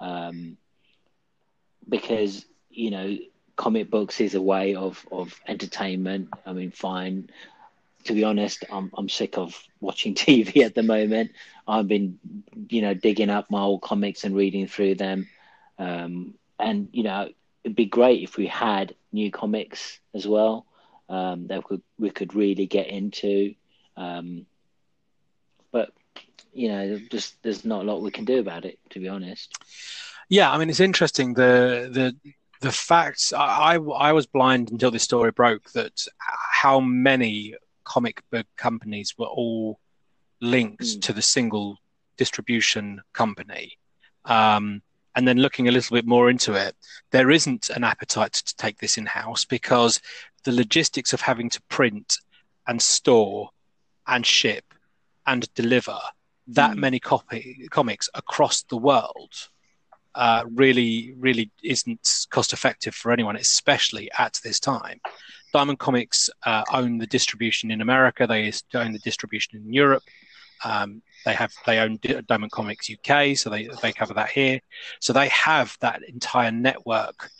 um, 0.00 0.56
because 1.88 2.44
you 2.70 2.90
know, 2.90 3.16
comic 3.56 3.90
books 3.90 4.20
is 4.20 4.34
a 4.34 4.42
way 4.42 4.74
of 4.74 5.06
of 5.10 5.40
entertainment. 5.46 6.28
I 6.46 6.52
mean, 6.52 6.70
fine. 6.70 7.30
To 8.04 8.14
be 8.14 8.24
honest, 8.24 8.64
I'm 8.70 8.90
I'm 8.96 9.08
sick 9.08 9.38
of 9.38 9.60
watching 9.80 10.14
TV 10.26 10.64
at 10.64 10.74
the 10.74 10.82
moment. 10.82 11.32
I've 11.66 11.88
been, 11.88 12.18
you 12.68 12.82
know, 12.82 12.94
digging 12.94 13.30
up 13.30 13.50
my 13.50 13.60
old 13.60 13.82
comics 13.82 14.24
and 14.24 14.34
reading 14.36 14.66
through 14.66 14.96
them. 14.96 15.28
Um, 15.78 16.34
and 16.58 16.88
you 16.92 17.04
know 17.04 17.28
it'd 17.62 17.76
be 17.76 17.86
great 17.86 18.22
if 18.22 18.36
we 18.36 18.46
had 18.46 18.94
new 19.12 19.30
comics 19.30 20.00
as 20.12 20.26
well 20.26 20.66
um, 21.08 21.46
that 21.48 21.64
could 21.64 21.82
we 21.98 22.10
could 22.10 22.34
really 22.34 22.66
get 22.66 22.88
into. 22.88 23.54
Um, 23.96 24.46
but 25.72 25.92
you 26.52 26.68
know, 26.68 26.98
just 27.10 27.42
there's 27.42 27.64
not 27.64 27.82
a 27.82 27.84
lot 27.84 28.02
we 28.02 28.10
can 28.10 28.24
do 28.24 28.38
about 28.38 28.64
it, 28.64 28.78
to 28.90 29.00
be 29.00 29.08
honest. 29.08 29.54
Yeah, 30.28 30.50
I 30.50 30.58
mean, 30.58 30.68
it's 30.68 30.80
interesting 30.80 31.34
the 31.34 31.88
the 31.90 32.32
the 32.60 32.72
facts. 32.72 33.32
I 33.32 33.76
I 33.76 34.12
was 34.12 34.26
blind 34.26 34.70
until 34.70 34.90
this 34.90 35.02
story 35.02 35.30
broke 35.30 35.70
that 35.72 36.06
how 36.18 36.80
many 36.80 37.54
comic 37.84 38.22
book 38.30 38.46
companies 38.56 39.14
were 39.16 39.26
all 39.26 39.80
linked 40.40 40.82
mm. 40.82 41.02
to 41.02 41.12
the 41.12 41.22
single 41.22 41.78
distribution 42.16 43.00
company. 43.12 43.78
Um, 44.24 44.82
and 45.14 45.26
then 45.26 45.38
looking 45.38 45.66
a 45.66 45.72
little 45.72 45.96
bit 45.96 46.06
more 46.06 46.28
into 46.28 46.52
it, 46.52 46.76
there 47.10 47.30
isn't 47.30 47.70
an 47.70 47.82
appetite 47.82 48.34
to 48.34 48.56
take 48.56 48.78
this 48.78 48.98
in 48.98 49.06
house 49.06 49.44
because 49.44 50.00
the 50.44 50.52
logistics 50.52 51.12
of 51.12 51.22
having 51.22 51.48
to 51.50 51.62
print 51.62 52.18
and 52.66 52.80
store 52.80 53.50
and 54.06 54.26
ship 54.26 54.74
and 55.26 55.52
deliver 55.54 55.98
that 56.48 56.76
mm. 56.76 56.80
many 56.80 57.00
copy 57.00 57.66
comics 57.70 58.08
across 58.14 58.62
the 58.64 58.76
world 58.76 59.48
uh, 60.18 60.42
really, 60.52 61.14
really 61.16 61.48
isn't 61.62 62.26
cost 62.30 62.52
effective 62.52 62.92
for 62.92 63.12
anyone, 63.12 63.36
especially 63.36 64.10
at 64.18 64.38
this 64.42 64.58
time. 64.58 65.00
Diamond 65.52 65.78
Comics 65.78 66.28
uh, 66.44 66.64
own 66.72 66.98
the 66.98 67.06
distribution 67.06 67.70
in 67.70 67.80
America. 67.80 68.26
They 68.26 68.52
own 68.74 68.92
the 68.92 68.98
distribution 68.98 69.62
in 69.62 69.72
Europe. 69.72 70.02
Um, 70.64 71.02
they 71.24 71.34
have 71.34 71.52
they 71.66 71.78
own 71.78 72.00
Diamond 72.26 72.50
Comics 72.50 72.90
UK, 72.90 73.36
so 73.36 73.48
they 73.48 73.68
they 73.80 73.92
cover 73.92 74.12
that 74.14 74.30
here. 74.30 74.60
So 75.00 75.12
they 75.12 75.28
have 75.28 75.76
that 75.80 76.02
entire 76.02 76.50
network 76.50 77.30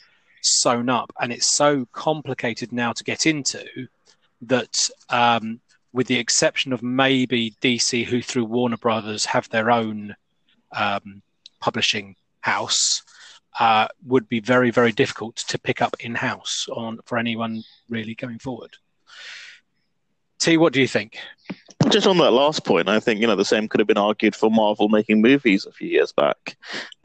sewn 0.41 0.89
up, 0.89 1.13
and 1.21 1.33
it's 1.33 1.51
so 1.51 1.85
complicated 1.93 2.71
now 2.71 2.93
to 2.93 3.03
get 3.03 3.27
into 3.27 3.65
that. 4.43 4.89
Um, 5.11 5.61
with 5.91 6.07
the 6.07 6.19
exception 6.19 6.75
of 6.75 6.83
maybe 6.83 7.57
DC, 7.63 8.05
who 8.05 8.21
through 8.21 8.45
Warner 8.45 8.77
Brothers 8.77 9.25
have 9.25 9.49
their 9.49 9.71
own 9.71 10.15
um, 10.71 11.23
publishing 11.61 12.15
house, 12.41 13.03
uh, 13.61 13.89
would 14.07 14.29
be 14.29 14.41
very, 14.41 14.71
very 14.71 14.93
difficult 14.93 15.37
to 15.37 15.59
pick 15.59 15.83
up 15.83 15.97
in 16.01 16.15
house 16.15 16.67
on 16.73 16.99
for 17.05 17.19
anyone 17.19 17.63
really 17.89 18.15
going 18.15 18.39
forward. 18.39 18.77
T, 20.39 20.57
what 20.57 20.73
do 20.73 20.81
you 20.81 20.87
think? 20.87 21.19
Just 21.91 22.07
on 22.07 22.19
that 22.19 22.33
last 22.33 22.65
point, 22.65 22.89
I 22.89 23.01
think 23.01 23.21
you 23.21 23.27
know 23.27 23.35
the 23.35 23.45
same 23.45 23.67
could 23.67 23.81
have 23.81 23.87
been 23.87 23.99
argued 23.99 24.37
for 24.37 24.51
Marvel 24.51 24.89
making 24.89 25.23
movies 25.23 25.65
a 25.65 25.73
few 25.73 25.89
years 25.89 26.13
back, 26.13 26.57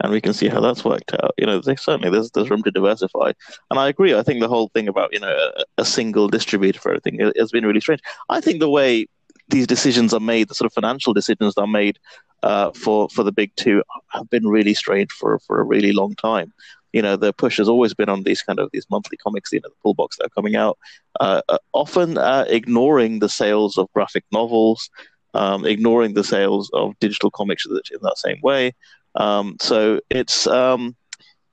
and 0.02 0.12
we 0.12 0.20
can 0.20 0.32
see 0.32 0.48
how 0.48 0.60
that's 0.60 0.84
worked 0.84 1.14
out. 1.14 1.34
You 1.38 1.46
know, 1.46 1.60
certainly 1.62 2.10
there's 2.10 2.30
there's 2.32 2.50
room 2.50 2.62
to 2.62 2.70
diversify, 2.70 3.32
and 3.70 3.80
I 3.80 3.88
agree. 3.88 4.14
I 4.14 4.22
think 4.22 4.40
the 4.40 4.48
whole 4.48 4.68
thing 4.68 4.88
about 4.88 5.12
you 5.12 5.20
know 5.20 5.34
a, 5.56 5.64
a 5.78 5.84
single 5.84 6.28
distributor 6.28 6.78
for 6.78 6.90
everything 6.90 7.18
has 7.36 7.50
been 7.50 7.66
really 7.66 7.80
strange. 7.80 8.00
I 8.28 8.40
think 8.40 8.60
the 8.60 8.70
way 8.70 9.06
these 9.48 9.66
decisions 9.66 10.14
are 10.14 10.20
made, 10.20 10.48
the 10.48 10.54
sort 10.54 10.66
of 10.66 10.72
financial 10.72 11.12
decisions 11.12 11.54
that 11.54 11.62
are 11.62 11.66
made 11.66 11.98
uh, 12.44 12.70
for 12.72 13.08
for 13.08 13.22
the 13.24 13.32
big 13.32 13.50
two, 13.56 13.82
have 14.08 14.28
been 14.28 14.46
really 14.46 14.74
strained 14.74 15.10
for 15.10 15.38
for 15.40 15.58
a 15.58 15.64
really 15.64 15.92
long 15.92 16.14
time. 16.14 16.52
You 16.92 17.02
know 17.02 17.16
the 17.16 17.32
push 17.32 17.56
has 17.56 17.68
always 17.68 17.94
been 17.94 18.10
on 18.10 18.22
these 18.22 18.42
kind 18.42 18.60
of 18.60 18.68
these 18.72 18.86
monthly 18.90 19.16
comics 19.16 19.50
you 19.52 19.60
know 19.60 19.70
the 19.70 19.82
pull 19.82 19.94
box 19.94 20.16
that 20.16 20.26
are 20.26 20.36
coming 20.38 20.54
out 20.54 20.78
uh, 21.20 21.40
uh, 21.48 21.58
often 21.72 22.18
uh, 22.18 22.44
ignoring 22.48 23.18
the 23.18 23.28
sales 23.28 23.78
of 23.78 23.92
graphic 23.94 24.24
novels 24.30 24.90
um, 25.32 25.64
ignoring 25.64 26.14
the 26.14 26.22
sales 26.22 26.70
of 26.74 26.96
digital 27.00 27.30
comics 27.30 27.66
in 27.66 27.98
that 28.02 28.18
same 28.18 28.38
way. 28.42 28.72
Um, 29.16 29.56
so 29.60 30.00
it's 30.10 30.46
um, 30.46 30.96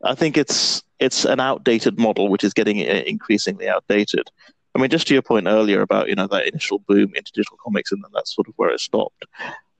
i 0.03 0.15
think 0.15 0.35
it's 0.35 0.81
it's 0.99 1.25
an 1.25 1.39
outdated 1.39 1.99
model 1.99 2.27
which 2.27 2.43
is 2.43 2.53
getting 2.53 2.77
increasingly 2.79 3.67
outdated. 3.67 4.29
I 4.75 4.79
mean, 4.79 4.89
just 4.89 5.07
to 5.07 5.13
your 5.13 5.23
point 5.23 5.47
earlier 5.47 5.81
about 5.81 6.09
you 6.09 6.15
know 6.15 6.27
that 6.27 6.47
initial 6.47 6.79
boom 6.79 7.11
into 7.15 7.31
digital 7.33 7.57
comics, 7.63 7.91
and 7.91 8.03
then 8.03 8.11
that's 8.13 8.35
sort 8.35 8.47
of 8.49 8.53
where 8.57 8.69
it 8.69 8.79
stopped. 8.79 9.25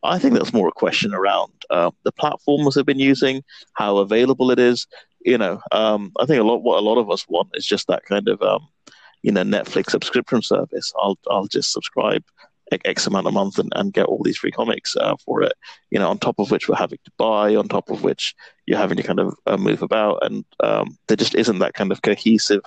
I 0.03 0.19
think 0.19 0.33
that's 0.33 0.53
more 0.53 0.67
a 0.67 0.71
question 0.73 1.13
around 1.13 1.51
uh, 1.69 1.91
the 2.03 2.11
platforms 2.11 2.75
they've 2.75 2.85
been 2.85 2.99
using, 2.99 3.43
how 3.73 3.97
available 3.97 4.51
it 4.51 4.59
is, 4.59 4.87
you 5.23 5.37
know, 5.37 5.61
um, 5.71 6.11
I 6.19 6.25
think 6.25 6.39
a 6.39 6.43
lot 6.43 6.63
what 6.63 6.79
a 6.79 6.85
lot 6.85 6.97
of 6.97 7.09
us 7.09 7.27
want 7.27 7.49
is 7.53 7.65
just 7.65 7.87
that 7.87 8.05
kind 8.05 8.27
of 8.27 8.41
um, 8.41 8.67
you 9.21 9.31
know 9.31 9.43
Netflix 9.43 9.91
subscription 9.91 10.41
service. 10.41 10.91
I'll 10.99 11.17
I'll 11.29 11.47
just 11.47 11.71
subscribe 11.71 12.23
X 12.85 13.05
amount 13.05 13.27
a 13.27 13.31
month 13.31 13.59
and, 13.59 13.71
and 13.75 13.93
get 13.93 14.05
all 14.05 14.23
these 14.23 14.37
free 14.37 14.51
comics 14.51 14.95
uh, 14.95 15.15
for 15.25 15.41
it. 15.43 15.53
You 15.89 15.99
know, 15.99 16.09
on 16.09 16.17
top 16.17 16.39
of 16.39 16.51
which 16.51 16.67
we're 16.67 16.75
having 16.75 16.99
to 17.03 17.11
buy, 17.17 17.55
on 17.55 17.67
top 17.67 17.89
of 17.89 18.03
which 18.03 18.33
you're 18.65 18.77
having 18.77 18.97
to 18.97 19.03
kind 19.03 19.19
of 19.19 19.35
uh, 19.45 19.57
move 19.57 19.81
about, 19.81 20.25
and 20.25 20.45
um, 20.61 20.97
there 21.07 21.17
just 21.17 21.35
isn't 21.35 21.59
that 21.59 21.73
kind 21.73 21.91
of 21.91 22.01
cohesive 22.01 22.61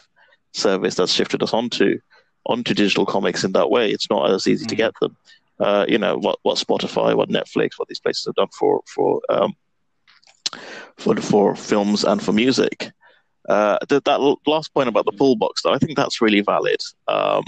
service 0.53 0.95
that's 0.95 1.13
shifted 1.13 1.43
us 1.43 1.53
onto 1.53 1.99
onto 2.47 2.75
digital 2.75 3.07
comics 3.07 3.45
in 3.45 3.53
that 3.53 3.71
way. 3.71 3.91
It's 3.91 4.11
not 4.11 4.31
as 4.31 4.47
easy 4.47 4.67
mm. 4.67 4.69
to 4.69 4.77
get 4.77 4.93
them. 5.01 5.17
Uh, 5.61 5.87
you 5.89 5.99
know 5.99 6.17
what 6.17 6.39
what 6.43 6.59
Spotify, 6.59 7.17
what 7.17 7.29
Netflix, 7.29 7.73
what 7.77 7.89
these 7.89 8.01
places 8.01 8.25
have 8.27 8.35
done 8.35 8.49
for 8.59 8.83
for 8.87 9.21
um, 9.29 9.55
for 10.97 11.17
for 11.17 11.55
films 11.55 12.05
and 12.05 12.23
for 12.23 12.33
music. 12.33 12.91
Uh, 13.49 13.79
that, 13.89 14.05
that 14.05 14.37
last 14.47 14.73
point 14.73 14.89
about 14.89 15.05
the 15.05 15.13
pull 15.13 15.37
box, 15.37 15.63
though, 15.63 15.73
I 15.73 15.79
think 15.79 15.97
that's 15.97 16.23
really 16.23 16.41
valid. 16.41 16.81
Um, 17.09 17.45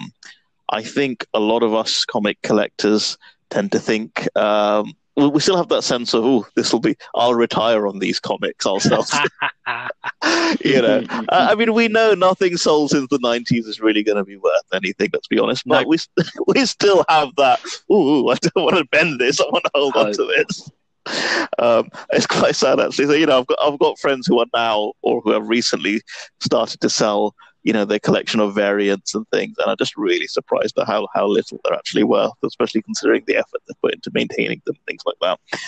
I 0.68 0.82
think 0.82 1.26
a 1.32 1.40
lot 1.40 1.62
of 1.62 1.74
us 1.74 2.04
comic 2.04 2.42
collectors 2.42 3.16
tend 3.48 3.72
to 3.72 3.78
think 3.78 4.28
um, 4.36 4.92
we 5.16 5.40
still 5.40 5.56
have 5.56 5.68
that 5.68 5.82
sense 5.82 6.14
of 6.14 6.24
oh, 6.24 6.46
this 6.54 6.72
will 6.72 6.80
be. 6.80 6.96
I'll 7.14 7.34
retire 7.34 7.86
on 7.86 7.98
these 7.98 8.20
comics. 8.20 8.66
I'll 8.66 8.80
sell. 8.80 9.06
you 10.64 10.80
know, 10.82 11.04
I 11.30 11.54
mean, 11.54 11.72
we 11.74 11.88
know 11.88 12.14
nothing 12.14 12.56
sold 12.56 12.90
since 12.90 13.08
the 13.10 13.18
'90s 13.18 13.66
is 13.66 13.80
really 13.80 14.02
going 14.02 14.18
to 14.18 14.24
be 14.24 14.36
worth 14.36 14.62
anything. 14.72 15.10
Let's 15.12 15.28
be 15.28 15.38
honest. 15.38 15.64
But 15.66 15.82
no. 15.82 15.88
we 15.88 15.98
we 16.46 16.66
still 16.66 17.04
have 17.08 17.30
that. 17.36 17.60
Oh, 17.90 18.28
I 18.28 18.36
don't 18.36 18.64
want 18.64 18.76
to 18.76 18.84
bend 18.86 19.20
this. 19.20 19.40
I 19.40 19.44
want 19.44 19.64
to 19.64 19.70
hold 19.74 19.96
on 19.96 20.12
to 20.12 20.24
this 20.24 20.70
um, 21.58 21.88
it's 22.10 22.26
quite 22.26 22.56
sad 22.56 22.80
actually. 22.80 23.06
So, 23.06 23.12
you 23.12 23.26
know, 23.26 23.40
I've 23.40 23.46
got 23.46 23.58
I've 23.60 23.78
got 23.78 23.98
friends 23.98 24.26
who 24.26 24.40
are 24.40 24.46
now 24.54 24.92
or 25.02 25.20
who 25.20 25.30
have 25.32 25.48
recently 25.48 26.02
started 26.40 26.80
to 26.80 26.90
sell, 26.90 27.34
you 27.66 27.72
know, 27.72 27.84
their 27.84 27.98
collection 27.98 28.38
of 28.38 28.54
variants 28.54 29.12
and 29.12 29.26
things, 29.30 29.56
and 29.58 29.68
I'm 29.68 29.76
just 29.76 29.96
really 29.96 30.28
surprised 30.28 30.78
at 30.78 30.86
how 30.86 31.08
how 31.12 31.26
little 31.26 31.58
they're 31.64 31.74
actually 31.74 32.04
worth, 32.04 32.32
especially 32.44 32.82
considering 32.82 33.24
the 33.26 33.36
effort 33.36 33.60
they 33.66 33.74
put 33.82 33.94
into 33.94 34.12
maintaining 34.14 34.62
them, 34.64 34.76
things 34.86 35.02
like 35.04 35.16
that. 35.20 35.60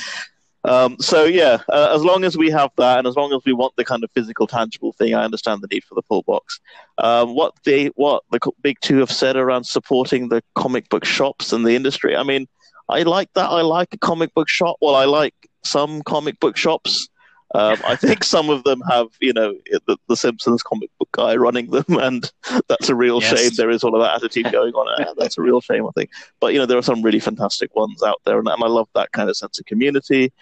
Um, 0.62 0.96
so 1.00 1.24
yeah, 1.24 1.58
uh, 1.68 1.92
as 1.92 2.04
long 2.04 2.22
as 2.22 2.36
we 2.36 2.50
have 2.50 2.70
that, 2.76 2.98
and 2.98 3.08
as 3.08 3.16
long 3.16 3.32
as 3.32 3.40
we 3.44 3.52
want 3.52 3.74
the 3.76 3.84
kind 3.84 4.04
of 4.04 4.12
physical, 4.12 4.46
tangible 4.46 4.92
thing, 4.92 5.14
I 5.14 5.24
understand 5.24 5.60
the 5.60 5.68
need 5.72 5.82
for 5.82 5.96
the 5.96 6.02
pull 6.02 6.22
box. 6.22 6.60
Um, 6.98 7.34
what 7.34 7.54
the 7.64 7.90
what 7.96 8.22
the 8.30 8.38
big 8.62 8.76
two 8.80 8.98
have 8.98 9.10
said 9.10 9.34
around 9.34 9.64
supporting 9.64 10.28
the 10.28 10.40
comic 10.54 10.88
book 10.90 11.04
shops 11.04 11.52
and 11.52 11.66
the 11.66 11.74
industry, 11.74 12.14
I 12.14 12.22
mean 12.22 12.46
I 12.88 13.02
like 13.02 13.30
that. 13.34 13.50
I 13.50 13.62
like 13.62 13.88
a 13.92 13.98
comic 13.98 14.32
book 14.34 14.48
shop. 14.48 14.76
Well, 14.80 14.94
I 14.94 15.04
like 15.04 15.34
some 15.64 16.02
comic 16.02 16.38
book 16.38 16.56
shops. 16.56 17.08
Um, 17.54 17.78
I 17.86 17.96
think 17.96 18.24
some 18.24 18.50
of 18.50 18.64
them 18.64 18.82
have, 18.88 19.08
you 19.20 19.32
know, 19.32 19.54
the, 19.86 19.96
the, 20.08 20.16
Simpsons 20.16 20.62
comic 20.62 20.90
book 20.98 21.08
guy 21.12 21.36
running 21.36 21.70
them, 21.70 21.84
and 21.88 22.30
that's 22.68 22.88
a 22.88 22.94
real 22.94 23.20
yes. 23.20 23.38
shame. 23.38 23.50
There 23.56 23.70
is 23.70 23.82
all 23.82 23.94
of 23.94 24.02
that 24.02 24.16
attitude 24.16 24.52
going 24.52 24.74
on. 24.74 25.14
that's 25.18 25.38
a 25.38 25.42
real 25.42 25.60
shame, 25.60 25.86
I 25.86 25.90
think. 25.92 26.10
But 26.40 26.52
you 26.52 26.58
know, 26.58 26.66
there 26.66 26.78
are 26.78 26.82
some 26.82 27.02
really 27.02 27.20
fantastic 27.20 27.74
ones 27.74 28.02
out 28.02 28.20
there, 28.24 28.38
and, 28.38 28.48
and 28.48 28.62
I 28.62 28.66
love 28.66 28.88
that 28.94 29.12
kind 29.12 29.30
of 29.30 29.36
sense 29.36 29.58
of 29.58 29.66
community. 29.66 30.32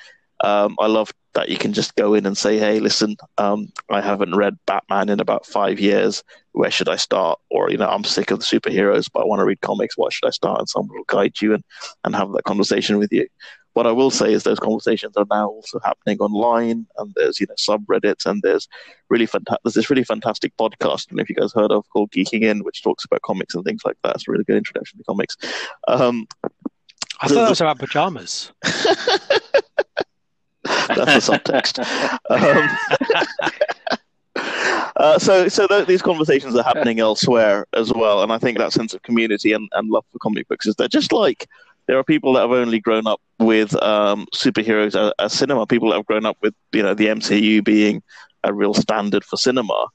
Um, 0.44 0.76
I 0.78 0.86
love 0.86 1.12
that 1.32 1.48
you 1.48 1.56
can 1.56 1.72
just 1.72 1.94
go 1.94 2.12
in 2.14 2.26
and 2.26 2.36
say, 2.36 2.58
"Hey, 2.58 2.80
listen, 2.80 3.16
um, 3.38 3.72
I 3.88 4.00
haven't 4.00 4.34
read 4.34 4.58
Batman 4.66 5.08
in 5.08 5.20
about 5.20 5.46
five 5.46 5.78
years. 5.78 6.24
Where 6.52 6.70
should 6.70 6.88
I 6.88 6.96
start?" 6.96 7.38
Or 7.50 7.70
you 7.70 7.78
know, 7.78 7.88
I'm 7.88 8.04
sick 8.04 8.30
of 8.30 8.40
the 8.40 8.44
superheroes, 8.44 9.08
but 9.12 9.20
I 9.20 9.26
want 9.26 9.40
to 9.40 9.44
read 9.44 9.60
comics. 9.60 9.96
What 9.96 10.12
should 10.12 10.26
I 10.26 10.30
start? 10.30 10.58
And 10.58 10.68
someone 10.68 10.96
will 10.96 11.04
guide 11.04 11.40
you 11.40 11.54
and 11.54 11.64
and 12.04 12.16
have 12.16 12.32
that 12.32 12.44
conversation 12.44 12.98
with 12.98 13.12
you. 13.12 13.28
What 13.76 13.86
I 13.86 13.92
will 13.92 14.10
say 14.10 14.32
is 14.32 14.42
those 14.42 14.58
conversations 14.58 15.18
are 15.18 15.26
now 15.30 15.48
also 15.48 15.78
happening 15.84 16.18
online, 16.18 16.86
and 16.96 17.12
there's 17.14 17.38
you 17.38 17.46
know 17.46 17.56
subreddits, 17.56 18.24
and 18.24 18.40
there's 18.40 18.66
really 19.10 19.26
fantastic. 19.26 19.62
There's 19.64 19.74
this 19.74 19.90
really 19.90 20.02
fantastic 20.02 20.56
podcast, 20.56 21.10
and 21.10 21.20
if 21.20 21.28
you 21.28 21.34
guys 21.34 21.52
heard 21.52 21.70
of 21.70 21.86
called 21.90 22.10
Geeking 22.10 22.40
In, 22.40 22.60
which 22.60 22.82
talks 22.82 23.04
about 23.04 23.20
comics 23.20 23.54
and 23.54 23.64
things 23.64 23.82
like 23.84 23.98
that. 24.02 24.14
It's 24.14 24.26
a 24.26 24.30
really 24.30 24.44
good 24.44 24.56
introduction 24.56 24.96
to 24.96 25.04
comics. 25.04 25.36
Um, 25.88 26.26
I 27.20 27.28
thought 27.28 27.34
that 27.34 27.50
was 27.50 27.60
about 27.60 27.78
pajamas. 27.78 28.50
That's 28.62 28.86
the 31.28 31.38
subtext. 31.38 31.78
Um, 32.30 32.70
uh, 34.96 35.18
so, 35.18 35.48
so 35.48 35.66
th- 35.66 35.86
these 35.86 36.00
conversations 36.00 36.56
are 36.56 36.64
happening 36.64 36.98
elsewhere 36.98 37.66
as 37.74 37.92
well, 37.92 38.22
and 38.22 38.32
I 38.32 38.38
think 38.38 38.56
that 38.56 38.72
sense 38.72 38.94
of 38.94 39.02
community 39.02 39.52
and, 39.52 39.68
and 39.72 39.90
love 39.90 40.06
for 40.10 40.18
comic 40.18 40.48
books 40.48 40.66
is 40.66 40.76
there. 40.76 40.88
Just 40.88 41.12
like 41.12 41.46
there 41.86 41.98
are 41.98 42.04
people 42.04 42.32
that 42.34 42.40
have 42.40 42.50
only 42.50 42.80
grown 42.80 43.06
up 43.06 43.20
with 43.38 43.80
um, 43.82 44.26
superheroes 44.34 44.94
as, 44.94 45.12
as, 45.18 45.32
cinema, 45.32 45.66
people 45.66 45.90
that 45.90 45.96
have 45.96 46.06
grown 46.06 46.26
up 46.26 46.36
with 46.42 46.54
you 46.72 46.82
know 46.82 46.94
the 46.94 47.06
MCU 47.06 47.64
being 47.64 48.02
a 48.44 48.52
real 48.52 48.74
standard 48.74 49.24
for 49.24 49.36
cinema. 49.36 49.86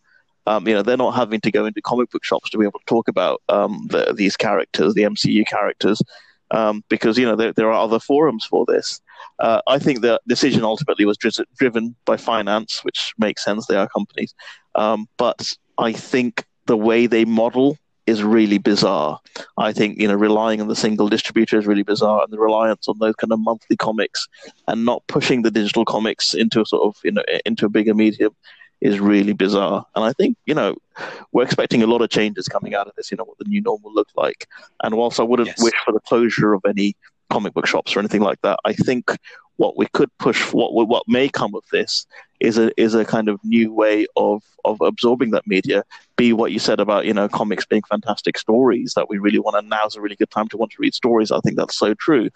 Um, 0.47 0.67
you 0.67 0.73
know, 0.73 0.81
they're 0.81 0.97
not 0.97 1.15
having 1.15 1.39
to 1.41 1.51
go 1.51 1.65
into 1.65 1.81
comic 1.81 2.09
book 2.09 2.23
shops 2.23 2.49
to 2.49 2.57
be 2.57 2.65
able 2.65 2.79
to 2.79 2.85
talk 2.85 3.07
about 3.07 3.41
um, 3.49 3.87
the, 3.91 4.13
these 4.17 4.35
characters, 4.35 4.95
the 4.95 5.03
MCU 5.03 5.45
characters, 5.45 6.01
um, 6.49 6.83
because 6.89 7.17
you 7.17 7.25
know 7.25 7.35
there, 7.35 7.53
there 7.53 7.71
are 7.71 7.83
other 7.83 7.99
forums 7.99 8.45
for 8.45 8.65
this. 8.65 8.99
Uh, 9.39 9.61
I 9.67 9.77
think 9.77 10.01
the 10.01 10.19
decision 10.27 10.63
ultimately 10.63 11.05
was 11.05 11.17
dri- 11.17 11.45
driven 11.57 11.95
by 12.05 12.17
finance, 12.17 12.79
which 12.83 13.13
makes 13.17 13.43
sense. 13.43 13.67
They 13.67 13.75
are 13.75 13.87
companies, 13.89 14.33
um, 14.75 15.07
but 15.17 15.55
I 15.77 15.93
think 15.93 16.45
the 16.65 16.77
way 16.77 17.05
they 17.07 17.25
model 17.25 17.77
is 18.11 18.23
really 18.23 18.57
bizarre. 18.57 19.19
I 19.57 19.73
think 19.73 19.97
you 19.97 20.07
know 20.07 20.15
relying 20.15 20.61
on 20.61 20.67
the 20.67 20.75
single 20.75 21.09
distributor 21.09 21.57
is 21.57 21.65
really 21.65 21.83
bizarre, 21.83 22.23
and 22.23 22.31
the 22.31 22.39
reliance 22.39 22.87
on 22.87 22.99
those 22.99 23.15
kind 23.15 23.31
of 23.31 23.39
monthly 23.39 23.77
comics 23.77 24.27
and 24.67 24.85
not 24.85 25.01
pushing 25.07 25.41
the 25.41 25.51
digital 25.51 25.85
comics 25.85 26.33
into 26.33 26.61
a 26.61 26.65
sort 26.65 26.83
of 26.83 26.95
you 27.03 27.11
know 27.11 27.23
into 27.45 27.65
a 27.65 27.69
bigger 27.69 27.95
medium 27.95 28.35
is 28.81 28.99
really 28.99 29.33
bizarre. 29.33 29.85
And 29.95 30.03
I 30.03 30.11
think, 30.13 30.37
you 30.45 30.55
know, 30.55 30.75
we're 31.31 31.43
expecting 31.43 31.83
a 31.83 31.87
lot 31.87 32.01
of 32.01 32.09
changes 32.09 32.47
coming 32.47 32.73
out 32.73 32.87
of 32.87 32.93
this, 32.95 33.11
you 33.11 33.17
know, 33.17 33.23
what 33.23 33.37
the 33.37 33.45
new 33.47 33.61
normal 33.61 33.93
looks 33.93 34.13
like. 34.15 34.47
And 34.83 34.97
whilst 34.97 35.19
I 35.19 35.23
wouldn't 35.23 35.49
yes. 35.49 35.61
wish 35.61 35.75
for 35.85 35.91
the 35.91 35.99
closure 35.99 36.53
of 36.53 36.63
any 36.67 36.95
comic 37.29 37.53
book 37.53 37.67
shops 37.67 37.95
or 37.95 37.99
anything 37.99 38.21
like 38.21 38.41
that, 38.41 38.59
I 38.65 38.73
think 38.73 39.11
what 39.57 39.77
we 39.77 39.85
could 39.93 40.09
push, 40.17 40.51
what 40.51 40.73
what 40.73 41.03
may 41.07 41.29
come 41.29 41.53
of 41.53 41.63
this, 41.71 42.07
is 42.41 42.57
a 42.57 42.71
is 42.81 42.93
a 42.95 43.05
kind 43.05 43.29
of 43.29 43.39
new 43.43 43.71
way 43.73 44.05
of 44.17 44.43
of 44.65 44.81
absorbing 44.81 45.31
that 45.31 45.47
media. 45.47 45.83
Be 46.17 46.33
what 46.33 46.51
you 46.51 46.59
said 46.59 46.79
about 46.79 47.05
you 47.05 47.13
know 47.13 47.29
comics 47.29 47.65
being 47.65 47.83
fantastic 47.83 48.37
stories 48.37 48.93
that 48.95 49.07
we 49.09 49.19
really 49.19 49.39
want, 49.39 49.55
to 49.55 49.67
now's 49.67 49.95
a 49.95 50.01
really 50.01 50.15
good 50.15 50.31
time 50.31 50.47
to 50.49 50.57
want 50.57 50.71
to 50.71 50.77
read 50.79 50.93
stories. 50.93 51.31
I 51.31 51.39
think 51.39 51.55
that's 51.55 51.77
so 51.77 51.93
true. 51.93 52.29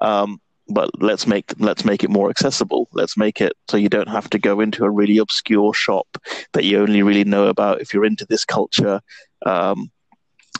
Um, 0.00 0.40
but 0.68 0.90
let's 1.00 1.26
make 1.26 1.52
let's 1.58 1.84
make 1.84 2.02
it 2.02 2.10
more 2.10 2.30
accessible. 2.30 2.88
Let's 2.92 3.16
make 3.16 3.40
it 3.40 3.52
so 3.68 3.76
you 3.76 3.88
don't 3.88 4.08
have 4.08 4.28
to 4.30 4.38
go 4.38 4.60
into 4.60 4.84
a 4.84 4.90
really 4.90 5.18
obscure 5.18 5.72
shop 5.72 6.18
that 6.52 6.64
you 6.64 6.80
only 6.80 7.02
really 7.02 7.24
know 7.24 7.46
about 7.46 7.80
if 7.80 7.94
you're 7.94 8.04
into 8.04 8.26
this 8.26 8.44
culture, 8.44 9.00
um, 9.46 9.90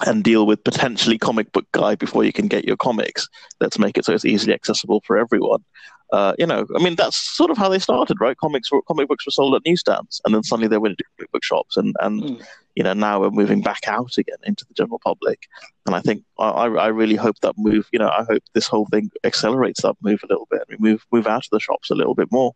and 0.06 0.24
deal 0.24 0.46
with 0.46 0.64
potentially 0.64 1.18
comic 1.18 1.52
book 1.52 1.66
guy 1.72 1.94
before 1.94 2.24
you 2.24 2.32
can 2.32 2.48
get 2.48 2.64
your 2.64 2.76
comics. 2.76 3.28
Let's 3.60 3.78
make 3.78 3.96
it 3.96 4.04
so 4.04 4.12
it's 4.12 4.24
easily 4.24 4.52
accessible 4.52 5.02
for 5.06 5.16
everyone. 5.16 5.64
Uh, 6.12 6.34
you 6.38 6.46
know, 6.46 6.66
I 6.76 6.82
mean, 6.82 6.94
that's 6.94 7.16
sort 7.16 7.50
of 7.50 7.58
how 7.58 7.68
they 7.68 7.78
started, 7.78 8.20
right? 8.20 8.36
Comics, 8.36 8.70
were, 8.70 8.82
comic 8.82 9.08
books 9.08 9.26
were 9.26 9.32
sold 9.32 9.54
at 9.54 9.62
newsstands, 9.64 10.20
and 10.24 10.34
then 10.34 10.42
suddenly 10.42 10.68
they 10.68 10.78
went 10.78 10.92
into 10.92 11.04
comic 11.16 11.32
book 11.32 11.42
shops, 11.42 11.76
and 11.76 11.94
and 12.00 12.22
mm. 12.22 12.46
you 12.76 12.84
know 12.84 12.92
now 12.92 13.20
we're 13.20 13.30
moving 13.30 13.62
back 13.62 13.88
out 13.88 14.16
again 14.18 14.36
into 14.44 14.64
the 14.66 14.74
general 14.74 15.00
public. 15.02 15.40
And 15.86 15.96
I 15.96 16.00
think 16.00 16.22
I, 16.38 16.50
I 16.66 16.86
really 16.88 17.16
hope 17.16 17.40
that 17.40 17.54
move. 17.56 17.88
You 17.92 17.98
know, 17.98 18.10
I 18.10 18.24
hope 18.28 18.42
this 18.52 18.68
whole 18.68 18.86
thing 18.86 19.10
accelerates 19.24 19.82
that 19.82 19.96
move 20.02 20.20
a 20.22 20.28
little 20.28 20.46
bit. 20.50 20.62
We 20.68 20.76
move 20.78 21.04
move 21.10 21.26
out 21.26 21.46
of 21.46 21.50
the 21.50 21.58
shops 21.58 21.90
a 21.90 21.96
little 21.96 22.14
bit 22.14 22.30
more. 22.30 22.52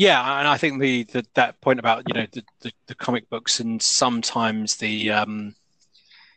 Yeah, 0.00 0.38
and 0.38 0.48
I 0.48 0.56
think 0.56 0.80
the, 0.80 1.04
the 1.04 1.26
that 1.34 1.60
point 1.60 1.78
about 1.78 2.04
you 2.08 2.14
know 2.14 2.26
the, 2.32 2.42
the, 2.62 2.72
the 2.86 2.94
comic 2.94 3.28
books 3.28 3.60
and 3.60 3.82
sometimes 3.82 4.76
the 4.76 5.10
um, 5.10 5.54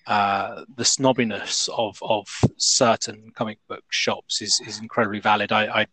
uh, 0.06 0.66
the 0.76 0.84
snobbiness 0.84 1.70
of 1.70 1.98
of 2.02 2.28
certain 2.58 3.32
comic 3.34 3.60
book 3.70 3.86
shops 3.88 4.42
is 4.42 4.62
is 4.68 4.80
incredibly 4.80 5.22
valid. 5.22 5.54
I, 5.54 5.68
I 5.68 5.86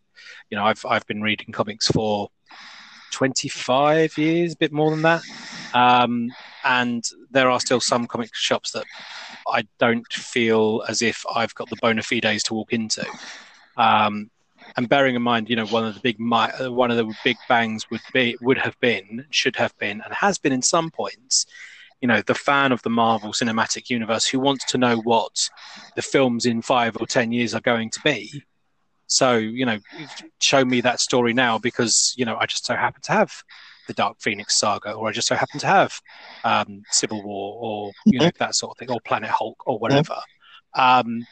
you 0.49 0.57
know 0.57 0.65
I've 0.65 0.85
I've 0.85 1.07
been 1.07 1.21
reading 1.21 1.53
comics 1.53 1.87
for 1.87 2.27
25 3.11 4.17
years, 4.17 4.51
a 4.51 4.57
bit 4.57 4.73
more 4.73 4.91
than 4.91 5.03
that. 5.03 5.21
Um, 5.73 6.29
and 6.65 7.05
there 7.29 7.49
are 7.49 7.61
still 7.61 7.79
some 7.79 8.05
comic 8.05 8.35
shops 8.35 8.71
that 8.71 8.83
I 9.47 9.65
don't 9.79 10.11
feel 10.11 10.83
as 10.89 11.01
if 11.01 11.23
I've 11.33 11.55
got 11.55 11.69
the 11.69 11.77
bona 11.77 12.03
fides 12.03 12.43
to 12.43 12.53
walk 12.53 12.73
into. 12.73 13.05
Um, 13.77 14.29
and 14.77 14.89
bearing 14.89 15.15
in 15.15 15.21
mind, 15.21 15.49
you 15.49 15.55
know, 15.55 15.65
one 15.67 15.85
of 15.85 15.93
the 15.93 15.99
big 15.99 16.17
uh, 16.19 16.71
one 16.71 16.91
of 16.91 16.97
the 16.97 17.13
big 17.23 17.37
bangs 17.47 17.89
would 17.89 18.01
be 18.13 18.37
would 18.41 18.57
have 18.57 18.79
been, 18.79 19.25
should 19.29 19.55
have 19.55 19.77
been, 19.77 20.01
and 20.01 20.13
has 20.13 20.37
been 20.37 20.53
in 20.53 20.61
some 20.61 20.89
points. 20.91 21.45
You 22.01 22.07
know, 22.07 22.21
the 22.21 22.35
fan 22.35 22.71
of 22.71 22.81
the 22.81 22.89
Marvel 22.89 23.31
Cinematic 23.31 23.89
Universe 23.89 24.25
who 24.25 24.39
wants 24.39 24.65
to 24.65 24.77
know 24.77 24.97
what 24.97 25.49
the 25.95 26.01
films 26.01 26.45
in 26.45 26.61
five 26.61 26.97
or 26.99 27.05
ten 27.05 27.31
years 27.31 27.53
are 27.53 27.61
going 27.61 27.91
to 27.91 27.99
be. 28.01 28.43
So, 29.05 29.35
you 29.35 29.65
know, 29.65 29.77
show 30.41 30.63
me 30.63 30.81
that 30.81 30.99
story 30.99 31.33
now 31.33 31.59
because 31.59 32.13
you 32.17 32.25
know 32.25 32.37
I 32.37 32.45
just 32.45 32.65
so 32.65 32.75
happen 32.75 33.01
to 33.03 33.11
have 33.11 33.43
the 33.87 33.93
Dark 33.93 34.17
Phoenix 34.21 34.57
saga, 34.57 34.93
or 34.93 35.09
I 35.09 35.11
just 35.11 35.27
so 35.27 35.35
happen 35.35 35.59
to 35.59 35.67
have 35.67 35.99
um, 36.43 36.83
Civil 36.89 37.23
War, 37.23 37.57
or 37.61 37.91
you 38.05 38.19
know 38.19 38.31
that 38.39 38.55
sort 38.55 38.71
of 38.71 38.77
thing, 38.77 38.89
or 38.89 38.99
Planet 39.01 39.29
Hulk, 39.29 39.67
or 39.67 39.77
whatever. 39.77 40.17
Um, 40.73 41.25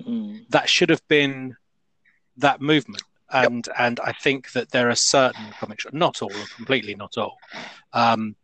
mm. 0.00 0.46
That 0.50 0.68
should 0.68 0.90
have 0.90 1.06
been 1.08 1.56
that 2.38 2.60
movement, 2.60 3.02
and 3.32 3.66
yep. 3.66 3.76
and 3.78 4.00
I 4.00 4.12
think 4.12 4.52
that 4.52 4.70
there 4.70 4.88
are 4.88 4.94
certain 4.94 5.46
comic 5.58 5.80
shops, 5.80 5.94
not 5.94 6.22
all, 6.22 6.32
completely 6.56 6.94
not 6.94 7.16
all, 7.18 7.38
um, 7.92 8.36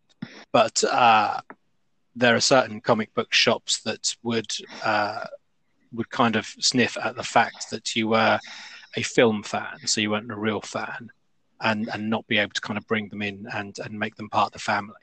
but 0.53 0.83
uh, 0.85 1.41
there 2.17 2.35
are 2.35 2.41
certain 2.41 2.81
comic 2.81 3.15
book 3.15 3.33
shops 3.33 3.81
that 3.83 4.15
would 4.23 4.51
uh, 4.85 5.25
would 5.93 6.11
kind 6.11 6.37
of 6.37 6.47
sniff 6.47 6.97
at 7.03 7.17
the 7.17 7.23
fact 7.23 7.71
that 7.71 7.95
you 7.95 8.09
were 8.09 8.39
a 8.97 9.03
film 9.03 9.43
fan, 9.43 9.79
so 9.87 10.01
you 10.01 10.11
weren't 10.11 10.31
a 10.31 10.37
real 10.37 10.61
fan, 10.61 11.11
and 11.61 11.89
and 11.93 12.11
not 12.11 12.27
be 12.27 12.39
able 12.39 12.53
to 12.53 12.61
kind 12.61 12.79
of 12.79 12.87
bring 12.87 13.09
them 13.09 13.23
in 13.23 13.47
and 13.55 13.79
and 13.79 13.99
make 13.99 14.17
them 14.17 14.29
part 14.29 14.49
of 14.49 14.53
the 14.53 14.59
family. 14.59 14.95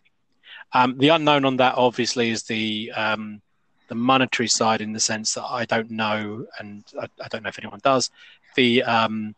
Um, 0.74 0.98
the 0.98 1.10
unknown 1.10 1.46
on 1.46 1.58
that 1.58 1.76
obviously 1.76 2.30
is 2.30 2.44
the 2.44 2.92
um, 2.96 3.42
the 3.88 3.96
monetary 3.96 4.48
side 4.48 4.82
in 4.82 4.94
the 4.94 5.00
sense 5.00 5.34
that 5.34 5.46
I 5.46 5.66
don't 5.66 5.90
know, 5.92 6.46
and 6.60 6.84
I, 7.00 7.08
I 7.24 7.28
don't 7.28 7.44
know 7.44 7.50
if 7.50 7.60
anyone 7.60 7.80
does, 7.84 8.12
the 8.60 8.84
um, 8.84 9.36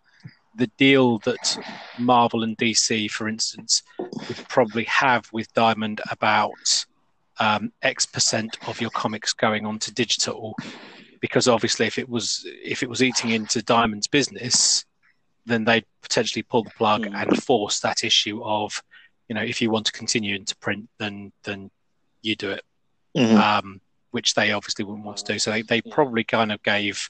the 0.55 0.67
deal 0.77 1.19
that 1.19 1.57
Marvel 1.99 2.43
and 2.43 2.57
DC, 2.57 3.09
for 3.11 3.27
instance, 3.27 3.83
would 3.99 4.47
probably 4.49 4.83
have 4.85 5.29
with 5.31 5.53
Diamond 5.53 6.01
about 6.09 6.85
um, 7.39 7.71
X 7.83 8.07
percent 8.07 8.57
of 8.67 8.81
your 8.81 8.89
comics 8.89 9.31
going 9.33 9.67
on 9.67 9.77
to 9.79 9.93
digital, 9.93 10.55
because 11.19 11.47
obviously 11.47 11.85
if 11.85 11.99
it 11.99 12.09
was 12.09 12.43
if 12.63 12.81
it 12.81 12.89
was 12.89 13.03
eating 13.03 13.29
into 13.29 13.61
Diamond's 13.61 14.07
business, 14.07 14.85
then 15.45 15.65
they'd 15.65 15.85
potentially 16.01 16.41
pull 16.41 16.63
the 16.63 16.71
plug 16.71 17.03
mm. 17.05 17.13
and 17.13 17.43
force 17.43 17.79
that 17.81 18.03
issue 18.03 18.43
of, 18.43 18.81
you 19.29 19.35
know, 19.35 19.43
if 19.43 19.61
you 19.61 19.69
want 19.69 19.85
to 19.85 19.91
continue 19.91 20.35
into 20.35 20.57
print, 20.57 20.89
then 20.97 21.31
then 21.43 21.69
you 22.23 22.35
do 22.35 22.49
it, 22.49 22.63
mm-hmm. 23.15 23.37
um, 23.37 23.81
which 24.09 24.33
they 24.33 24.51
obviously 24.51 24.83
wouldn't 24.83 25.05
want 25.05 25.17
to 25.17 25.33
do. 25.33 25.37
So 25.37 25.51
they, 25.51 25.61
they 25.61 25.81
probably 25.81 26.23
kind 26.23 26.51
of 26.51 26.63
gave 26.63 27.07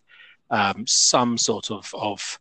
um, 0.52 0.86
some 0.88 1.38
sort 1.38 1.72
of 1.72 1.90
of 1.96 2.40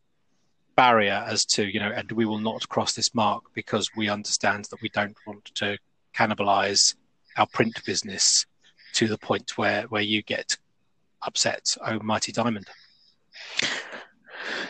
barrier 0.76 1.24
as 1.26 1.44
to 1.44 1.64
you 1.64 1.80
know, 1.80 1.92
and 1.94 2.10
we 2.12 2.26
will 2.26 2.38
not 2.38 2.68
cross 2.68 2.92
this 2.92 3.14
mark 3.14 3.44
because 3.54 3.90
we 3.96 4.08
understand 4.08 4.66
that 4.70 4.82
we 4.82 4.88
don't 4.90 5.16
want 5.26 5.44
to 5.54 5.78
cannibalize 6.14 6.94
our 7.36 7.46
print 7.46 7.82
business 7.86 8.44
to 8.92 9.06
the 9.06 9.18
point 9.18 9.56
where 9.56 9.82
where 9.84 10.02
you 10.02 10.22
get 10.22 10.56
upset, 11.22 11.76
oh 11.86 11.98
mighty 12.00 12.32
diamond. 12.32 12.66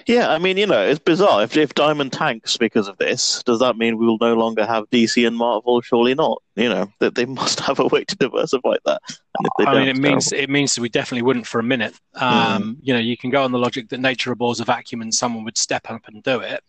Yeah, 0.07 0.31
I 0.31 0.39
mean, 0.39 0.57
you 0.57 0.67
know, 0.67 0.83
it's 0.83 0.99
bizarre. 0.99 1.43
If, 1.43 1.57
if 1.57 1.75
Diamond 1.75 2.13
tanks 2.13 2.57
because 2.57 2.89
of 2.89 2.99
this, 2.99 3.43
does 3.45 3.59
that 3.61 3.77
mean 3.77 3.99
we 3.99 4.07
will 4.07 4.19
no 4.21 4.35
longer 4.35 4.67
have 4.67 4.89
DC 4.91 5.27
and 5.27 5.37
Marvel? 5.37 5.81
Surely 5.81 6.15
not. 6.15 6.43
You 6.57 6.69
know, 6.69 6.93
that 6.99 7.15
they 7.15 7.25
must 7.25 7.61
have 7.67 7.79
a 7.79 7.87
way 7.87 8.05
to 8.05 8.17
diversify 8.17 8.77
that. 8.85 9.03
I 9.61 9.79
mean, 9.79 9.89
it 9.89 9.97
means 9.97 10.33
it 10.33 10.51
means 10.51 10.79
we 10.79 10.89
definitely 10.89 11.23
wouldn't 11.23 11.47
for 11.47 11.59
a 11.59 11.65
minute. 11.65 11.95
Um, 12.15 12.77
mm. 12.77 12.77
You 12.83 12.95
know, 12.95 13.01
you 13.01 13.17
can 13.17 13.31
go 13.31 13.45
on 13.45 13.53
the 13.53 13.59
logic 13.59 13.89
that 13.91 14.01
nature 14.01 14.33
abhors 14.33 14.61
a 14.61 14.65
vacuum 14.65 15.03
and 15.03 15.15
someone 15.15 15.45
would 15.45 15.59
step 15.59 15.91
up 15.91 16.03
and 16.07 16.23
do 16.23 16.41
it. 16.41 16.63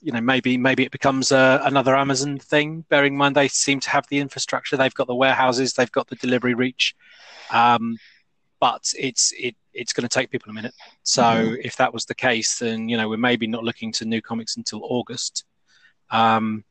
You 0.00 0.12
know, 0.12 0.20
maybe 0.20 0.58
maybe 0.58 0.84
it 0.84 0.90
becomes 0.90 1.32
uh, 1.32 1.60
another 1.64 1.96
Amazon 1.96 2.38
thing. 2.38 2.84
Bearing 2.88 3.14
in 3.14 3.18
mind 3.18 3.36
they 3.36 3.48
seem 3.48 3.80
to 3.80 3.90
have 3.90 4.06
the 4.08 4.18
infrastructure, 4.18 4.76
they've 4.76 4.94
got 4.94 5.06
the 5.06 5.14
warehouses, 5.14 5.74
they've 5.74 5.90
got 5.90 6.08
the 6.08 6.16
delivery 6.16 6.54
reach. 6.54 6.94
Um, 7.50 7.98
but 8.64 8.90
it's 8.98 9.30
it 9.38 9.54
it's 9.74 9.92
going 9.92 10.08
to 10.08 10.08
take 10.08 10.30
people 10.30 10.48
a 10.48 10.54
minute. 10.54 10.72
So 11.02 11.22
mm-hmm. 11.22 11.56
if 11.62 11.76
that 11.76 11.92
was 11.92 12.06
the 12.06 12.14
case, 12.14 12.60
then 12.60 12.88
you 12.88 12.96
know 12.96 13.10
we're 13.10 13.18
maybe 13.18 13.46
not 13.46 13.62
looking 13.62 13.92
to 13.92 14.06
new 14.06 14.22
comics 14.22 14.56
until 14.56 14.80
August. 14.84 15.44
Um, 16.10 16.64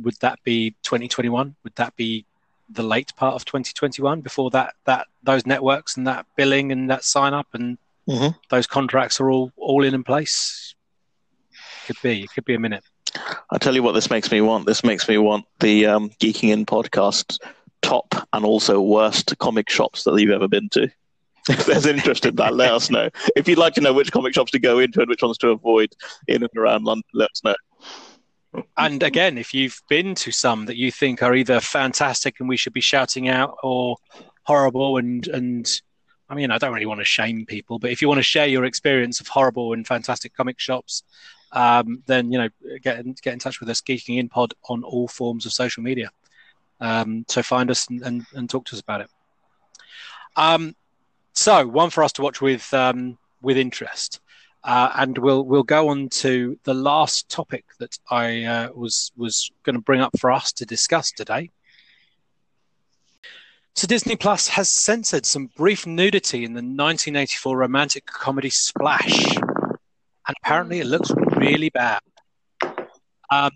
would 0.00 0.14
that 0.20 0.38
be 0.44 0.76
2021? 0.84 1.56
Would 1.64 1.74
that 1.74 1.96
be 1.96 2.24
the 2.68 2.84
late 2.84 3.12
part 3.16 3.34
of 3.34 3.44
2021 3.44 4.20
before 4.20 4.48
that 4.50 4.74
that 4.84 5.08
those 5.24 5.44
networks 5.44 5.96
and 5.96 6.06
that 6.06 6.24
billing 6.36 6.70
and 6.70 6.88
that 6.88 7.02
sign 7.02 7.34
up 7.34 7.48
and 7.52 7.76
mm-hmm. 8.08 8.28
those 8.48 8.68
contracts 8.68 9.20
are 9.20 9.28
all 9.28 9.50
all 9.56 9.82
in 9.82 9.92
in 9.92 10.04
place? 10.04 10.76
Could 11.86 12.00
be. 12.00 12.22
It 12.22 12.30
could 12.32 12.44
be 12.44 12.54
a 12.54 12.60
minute. 12.60 12.84
I 13.50 13.58
tell 13.58 13.74
you 13.74 13.82
what, 13.82 13.92
this 13.92 14.08
makes 14.08 14.30
me 14.30 14.40
want. 14.40 14.66
This 14.66 14.84
makes 14.84 15.08
me 15.08 15.18
want 15.18 15.46
the 15.58 15.86
um, 15.86 16.10
Geeking 16.20 16.50
In 16.50 16.64
podcast 16.64 17.40
top 17.90 18.28
and 18.32 18.44
also 18.44 18.80
worst 18.80 19.36
comic 19.38 19.68
shops 19.68 20.04
that 20.04 20.16
you've 20.16 20.30
ever 20.30 20.46
been 20.46 20.68
to. 20.70 20.88
If 21.48 21.66
there's 21.66 21.86
interest 21.86 22.24
in 22.24 22.36
that, 22.36 22.54
let 22.54 22.72
us 22.72 22.88
know. 22.90 23.08
If 23.34 23.48
you'd 23.48 23.58
like 23.58 23.74
to 23.74 23.80
know 23.80 23.92
which 23.92 24.12
comic 24.12 24.34
shops 24.34 24.52
to 24.52 24.60
go 24.60 24.78
into 24.78 25.00
and 25.00 25.08
which 25.08 25.22
ones 25.22 25.38
to 25.38 25.48
avoid 25.48 25.92
in 26.28 26.42
and 26.42 26.56
around 26.56 26.84
London, 26.84 27.02
let 27.14 27.30
us 27.30 27.42
know. 27.42 27.56
And 28.76 29.02
again, 29.02 29.38
if 29.38 29.52
you've 29.54 29.80
been 29.88 30.14
to 30.16 30.30
some 30.30 30.66
that 30.66 30.76
you 30.76 30.92
think 30.92 31.22
are 31.22 31.34
either 31.34 31.60
fantastic 31.60 32.38
and 32.38 32.48
we 32.48 32.56
should 32.56 32.72
be 32.72 32.80
shouting 32.80 33.28
out, 33.28 33.56
or 33.62 33.96
horrible 34.42 34.96
and 34.96 35.26
and 35.28 35.66
I 36.28 36.34
mean, 36.34 36.52
I 36.52 36.58
don't 36.58 36.72
really 36.72 36.86
want 36.86 37.00
to 37.00 37.04
shame 37.04 37.44
people, 37.44 37.80
but 37.80 37.90
if 37.90 38.00
you 38.00 38.08
want 38.08 38.18
to 38.18 38.32
share 38.34 38.46
your 38.46 38.64
experience 38.64 39.20
of 39.20 39.26
horrible 39.26 39.72
and 39.72 39.84
fantastic 39.84 40.34
comic 40.34 40.60
shops, 40.60 41.02
um, 41.52 42.02
then 42.06 42.30
you 42.30 42.38
know 42.38 42.48
get 42.82 43.00
in, 43.00 43.14
get 43.22 43.32
in 43.32 43.40
touch 43.40 43.58
with 43.60 43.68
us, 43.68 43.80
Geeking 43.80 44.18
In 44.18 44.28
Pod 44.28 44.54
on 44.68 44.84
all 44.84 45.08
forms 45.08 45.46
of 45.46 45.52
social 45.52 45.82
media. 45.82 46.10
Um, 46.80 47.24
so 47.28 47.42
find 47.42 47.70
us 47.70 47.88
and, 47.88 48.02
and, 48.02 48.26
and, 48.32 48.48
talk 48.48 48.64
to 48.66 48.76
us 48.76 48.80
about 48.80 49.02
it. 49.02 49.10
Um, 50.36 50.74
so 51.34 51.66
one 51.66 51.90
for 51.90 52.02
us 52.02 52.12
to 52.12 52.22
watch 52.22 52.40
with 52.40 52.72
um, 52.72 53.18
with 53.42 53.58
interest, 53.58 54.20
uh, 54.64 54.90
and 54.96 55.16
we'll 55.18 55.44
we'll 55.44 55.62
go 55.62 55.88
on 55.88 56.08
to 56.08 56.58
the 56.64 56.74
last 56.74 57.28
topic 57.28 57.64
that 57.78 57.98
I 58.10 58.44
uh, 58.44 58.68
was 58.74 59.12
was 59.16 59.50
going 59.62 59.76
to 59.76 59.82
bring 59.82 60.00
up 60.00 60.18
for 60.18 60.30
us 60.30 60.52
to 60.52 60.66
discuss 60.66 61.12
today. 61.12 61.50
So 63.76 63.86
Disney 63.86 64.16
Plus 64.16 64.48
has 64.48 64.74
censored 64.74 65.24
some 65.24 65.46
brief 65.56 65.86
nudity 65.86 66.44
in 66.44 66.52
the 66.52 66.58
1984 66.58 67.56
romantic 67.56 68.06
comedy 68.06 68.50
Splash, 68.50 69.36
and 69.36 70.36
apparently 70.42 70.80
it 70.80 70.86
looks 70.86 71.10
really 71.36 71.70
bad. 71.70 72.00
Um, 73.30 73.52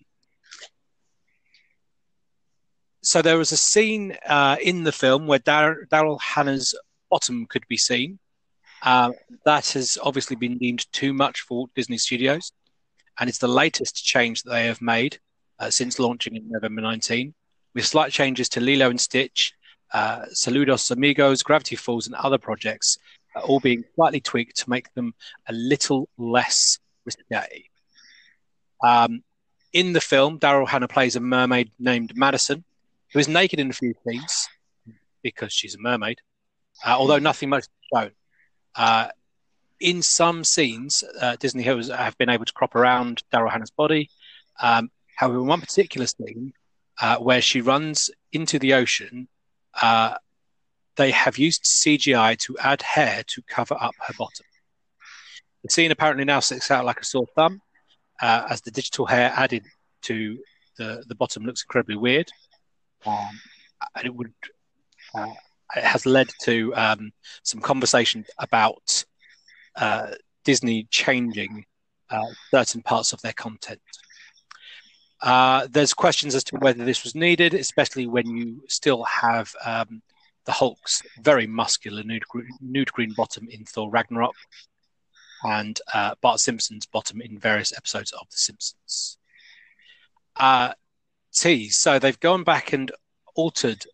so 3.04 3.22
there 3.22 3.38
was 3.38 3.52
a 3.52 3.56
scene 3.56 4.16
uh, 4.26 4.56
in 4.60 4.84
the 4.84 4.92
film 4.92 5.26
where 5.26 5.38
Dar- 5.38 5.86
Daryl 5.92 6.20
Hannah's 6.20 6.74
bottom 7.10 7.46
could 7.46 7.66
be 7.68 7.76
seen. 7.76 8.18
Uh, 8.82 9.12
that 9.44 9.68
has 9.72 9.98
obviously 10.02 10.36
been 10.36 10.58
deemed 10.58 10.90
too 10.92 11.12
much 11.12 11.40
for 11.40 11.68
Disney 11.74 11.98
Studios, 11.98 12.52
and 13.18 13.28
it's 13.28 13.38
the 13.38 13.48
latest 13.48 14.04
change 14.04 14.42
that 14.42 14.50
they 14.50 14.66
have 14.66 14.82
made 14.82 15.18
uh, 15.58 15.70
since 15.70 15.98
launching 15.98 16.36
in 16.36 16.50
November 16.50 16.80
19, 16.80 17.34
with 17.74 17.86
slight 17.86 18.12
changes 18.12 18.48
to 18.50 18.60
Lilo 18.60 18.90
and 18.90 19.00
Stitch, 19.00 19.52
uh, 19.92 20.24
Saludos 20.34 20.90
Amigos, 20.90 21.42
Gravity 21.42 21.76
Falls, 21.76 22.06
and 22.06 22.16
other 22.16 22.38
projects, 22.38 22.98
uh, 23.36 23.40
all 23.40 23.60
being 23.60 23.84
slightly 23.94 24.20
tweaked 24.20 24.56
to 24.58 24.70
make 24.70 24.92
them 24.94 25.14
a 25.48 25.52
little 25.52 26.08
less 26.18 26.78
risque. 27.04 27.68
Um, 28.84 29.22
in 29.72 29.92
the 29.92 30.00
film, 30.00 30.38
Daryl 30.38 30.68
Hannah 30.68 30.88
plays 30.88 31.16
a 31.16 31.20
mermaid 31.20 31.70
named 31.78 32.16
Madison, 32.16 32.64
who 33.14 33.20
is 33.20 33.28
naked 33.28 33.60
in 33.60 33.70
a 33.70 33.72
few 33.72 33.94
scenes 34.06 34.48
because 35.22 35.52
she's 35.52 35.76
a 35.76 35.78
mermaid, 35.78 36.18
uh, 36.84 36.96
although 36.98 37.20
nothing 37.20 37.48
much 37.48 37.64
shown. 37.94 38.10
Uh, 38.74 39.08
in 39.80 40.02
some 40.02 40.44
scenes, 40.44 41.04
uh, 41.20 41.36
Disney 41.36 41.62
has 41.62 41.88
have 41.88 42.18
been 42.18 42.28
able 42.28 42.44
to 42.44 42.52
crop 42.52 42.74
around 42.74 43.22
Daryl 43.32 43.50
Hannah's 43.50 43.70
body. 43.70 44.10
Um, 44.60 44.90
however, 45.16 45.38
in 45.38 45.46
one 45.46 45.60
particular 45.60 46.06
scene 46.06 46.52
uh, 47.00 47.16
where 47.18 47.40
she 47.40 47.60
runs 47.60 48.10
into 48.32 48.58
the 48.58 48.74
ocean, 48.74 49.28
uh, 49.80 50.16
they 50.96 51.12
have 51.12 51.38
used 51.38 51.64
CGI 51.64 52.36
to 52.38 52.58
add 52.58 52.82
hair 52.82 53.22
to 53.28 53.42
cover 53.42 53.76
up 53.80 53.94
her 54.06 54.14
bottom. 54.18 54.46
The 55.62 55.70
scene 55.70 55.90
apparently 55.90 56.24
now 56.24 56.40
sticks 56.40 56.70
out 56.70 56.84
like 56.84 57.00
a 57.00 57.04
sore 57.04 57.26
thumb, 57.36 57.60
uh, 58.20 58.46
as 58.50 58.60
the 58.60 58.70
digital 58.70 59.06
hair 59.06 59.32
added 59.36 59.64
to 60.02 60.38
the 60.76 61.04
the 61.06 61.14
bottom 61.14 61.44
looks 61.44 61.62
incredibly 61.62 61.96
weird, 61.96 62.30
um, 63.06 63.40
and 63.96 64.06
it 64.06 64.14
would 64.14 64.32
uh, 65.14 65.32
it 65.76 65.84
has 65.84 66.06
led 66.06 66.28
to 66.42 66.74
um, 66.74 67.12
some 67.42 67.60
conversation 67.60 68.24
about 68.38 69.04
uh, 69.76 70.10
Disney 70.44 70.86
changing 70.90 71.64
uh, 72.10 72.26
certain 72.50 72.82
parts 72.82 73.12
of 73.12 73.20
their 73.22 73.32
content. 73.32 73.80
Uh, 75.20 75.66
there's 75.70 75.94
questions 75.94 76.34
as 76.34 76.44
to 76.44 76.56
whether 76.56 76.84
this 76.84 77.02
was 77.02 77.14
needed, 77.14 77.54
especially 77.54 78.06
when 78.06 78.26
you 78.26 78.62
still 78.68 79.04
have 79.04 79.54
um, 79.64 80.02
the 80.44 80.52
Hulk's 80.52 81.02
very 81.22 81.46
muscular 81.46 82.02
nude, 82.02 82.24
nude 82.60 82.92
green 82.92 83.14
bottom 83.14 83.48
in 83.48 83.64
Thor 83.64 83.90
Ragnarok 83.90 84.34
and 85.44 85.80
uh, 85.92 86.14
Bart 86.20 86.40
Simpson's 86.40 86.86
bottom 86.86 87.20
in 87.20 87.38
various 87.38 87.72
episodes 87.76 88.12
of 88.12 88.28
The 88.30 88.36
Simpsons. 88.36 89.18
Uh, 91.34 91.42
T, 91.42 91.68
so 91.68 91.98
they've 91.98 92.20
gone 92.20 92.44
back 92.44 92.72
and 92.72 92.90
altered 93.34 93.84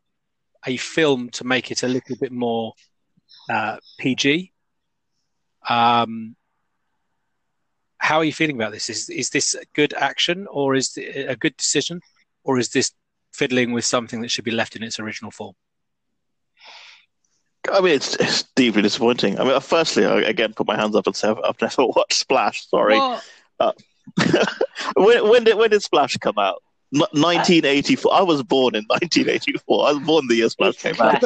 a 0.66 0.76
film 0.76 1.30
to 1.30 1.44
make 1.44 1.70
it 1.70 1.82
a 1.82 1.88
little 1.88 2.16
bit 2.16 2.32
more 2.32 2.74
uh, 3.48 3.78
PG. 3.98 4.52
Um, 5.68 6.36
how 7.98 8.18
are 8.18 8.24
you 8.24 8.32
feeling 8.32 8.56
about 8.56 8.72
this? 8.72 8.88
Is 8.88 9.10
is 9.10 9.30
this 9.30 9.56
good 9.74 9.92
action, 9.94 10.46
or 10.50 10.74
is 10.74 10.96
it 10.96 11.28
a 11.28 11.36
good 11.36 11.56
decision, 11.56 12.00
or 12.44 12.58
is 12.58 12.70
this 12.70 12.92
fiddling 13.32 13.72
with 13.72 13.84
something 13.84 14.20
that 14.22 14.30
should 14.30 14.44
be 14.44 14.50
left 14.50 14.76
in 14.76 14.82
its 14.82 14.98
original 14.98 15.30
form? 15.30 15.54
I 17.70 17.80
mean, 17.80 17.94
it's, 17.94 18.16
it's 18.16 18.44
deeply 18.56 18.82
disappointing. 18.82 19.38
I 19.38 19.44
mean, 19.44 19.60
firstly, 19.60 20.06
I 20.06 20.20
again 20.22 20.54
put 20.54 20.66
my 20.66 20.76
hands 20.76 20.96
up 20.96 21.06
and 21.06 21.14
say 21.14 21.28
I've, 21.28 21.38
I've 21.44 21.60
never 21.60 21.86
watched 21.96 22.14
Splash. 22.14 22.66
Sorry. 22.68 22.98
Uh, 23.58 23.72
when, 24.96 25.28
when 25.28 25.44
did 25.44 25.56
when 25.56 25.70
did 25.70 25.82
Splash 25.82 26.16
come 26.16 26.38
out? 26.38 26.62
1984. 26.92 28.12
I 28.12 28.22
was 28.22 28.42
born 28.42 28.74
in 28.74 28.84
1984. 28.88 29.86
I 29.86 29.92
was 29.92 30.00
born 30.00 30.26
the 30.28 30.36
year 30.36 30.48
Splash 30.48 30.76
came 30.76 31.00
out 31.00 31.22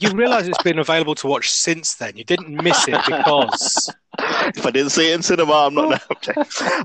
you 0.00 0.10
realise 0.12 0.48
it's 0.48 0.62
been 0.62 0.78
available 0.78 1.14
to 1.14 1.26
watch 1.26 1.50
since 1.50 1.94
then. 1.94 2.16
You 2.16 2.24
didn't 2.24 2.62
miss 2.62 2.88
it 2.88 3.00
because 3.04 3.94
if 4.18 4.66
I 4.66 4.70
didn't 4.70 4.90
see 4.90 5.10
it 5.10 5.14
in 5.14 5.22
cinema, 5.22 5.52
I'm 5.52 5.74
not. 5.74 6.02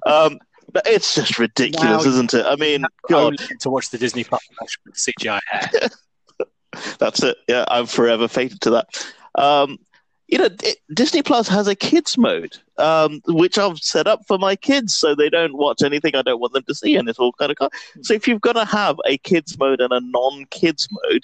um, 0.06 0.40
but 0.74 0.86
it's 0.86 1.16
just 1.16 1.40
ridiculous, 1.40 2.04
now, 2.04 2.10
isn't 2.10 2.34
it? 2.34 2.46
I 2.46 2.58
mean, 2.58 2.86
God, 3.10 3.38
to 3.62 3.70
watch 3.70 3.90
the 3.90 3.98
Disney 3.98 4.26
Plus 4.26 4.42
with 4.86 4.96
CGI 4.96 5.40
hair. 5.48 5.70
That's 7.00 7.24
it. 7.24 7.38
Yeah, 7.48 7.64
I'm 7.70 7.86
forever 7.86 8.28
fated 8.28 8.60
to 8.62 8.70
that. 8.72 9.08
Um, 9.36 9.80
you 10.28 10.38
know, 10.38 10.50
it, 10.64 10.78
Disney 10.94 11.22
Plus 11.22 11.48
has 11.48 11.70
a 11.70 11.76
kids 11.76 12.18
mode, 12.18 12.58
um, 12.78 13.22
which 13.28 13.58
I've 13.58 13.80
set 13.80 14.08
up 14.08 14.22
for 14.28 14.38
my 14.38 14.56
kids 14.56 14.98
so 14.98 15.16
they 15.16 15.30
don't 15.30 15.58
watch 15.58 15.82
anything 15.84 16.16
I 16.16 16.22
don't 16.22 16.40
want 16.40 16.54
them 16.54 16.64
to 16.68 16.76
see, 16.76 16.96
and 16.96 17.08
it's 17.10 17.20
all 17.20 17.34
kind 17.34 17.52
of. 17.52 17.70
So 18.02 18.14
if 18.14 18.28
you've 18.28 18.42
got 18.42 18.54
to 18.54 18.66
have 18.66 18.98
a 19.06 19.18
kids 19.20 19.58
mode 19.58 19.82
and 19.82 19.94
a 19.94 20.02
non-kids 20.02 20.88
mode, 20.92 21.24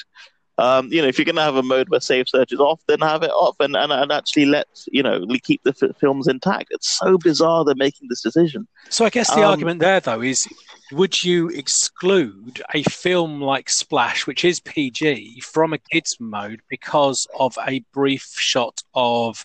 um, 0.58 0.92
you 0.92 1.02
know, 1.02 1.08
if 1.08 1.18
you're 1.18 1.26
going 1.26 1.38
to 1.38 1.42
have 1.42 1.56
a 1.56 1.64
mode 1.64 1.90
where 1.90 2.00
safe 2.00 2.30
search 2.30 2.52
is 2.52 2.60
off, 2.60 2.82
then 2.88 3.00
have 3.00 3.24
it 3.24 3.32
off 3.32 3.56
and, 3.60 3.76
and, 3.76 3.92
and 3.92 4.12
actually 4.12 4.46
let, 4.46 4.68
you 4.92 5.02
know, 5.02 5.26
keep 5.42 5.64
the 5.64 5.74
f- 5.82 5.98
films 5.98 6.28
intact. 6.28 6.68
It's 6.70 6.98
so 7.00 7.18
bizarre 7.18 7.66
they're 7.66 7.74
making 7.76 8.10
this 8.10 8.22
decision. 8.22 8.68
So 8.90 9.06
I 9.06 9.10
guess 9.10 9.30
the 9.30 9.42
um, 9.42 9.50
argument 9.50 9.80
there, 9.80 10.00
though, 10.00 10.22
is 10.22 10.48
would 10.92 11.24
you 11.24 11.50
exclude 11.50 12.62
a 12.76 12.84
film 12.84 13.42
like 13.42 13.70
Splash, 13.70 14.28
which 14.28 14.46
is 14.46 14.60
PG, 14.60 15.42
from 15.42 15.74
a 15.74 15.80
kids 15.80 16.18
mode 16.20 16.62
because 16.70 17.28
of 17.40 17.58
a 17.66 17.84
brief 17.92 18.28
shot 18.38 18.84
of 18.94 19.44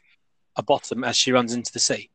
a 0.57 0.63
bottom 0.63 1.05
as 1.05 1.17
she 1.17 1.33
runs 1.33 1.55
into 1.55 1.73
the 1.73 1.79
sea? 1.79 2.11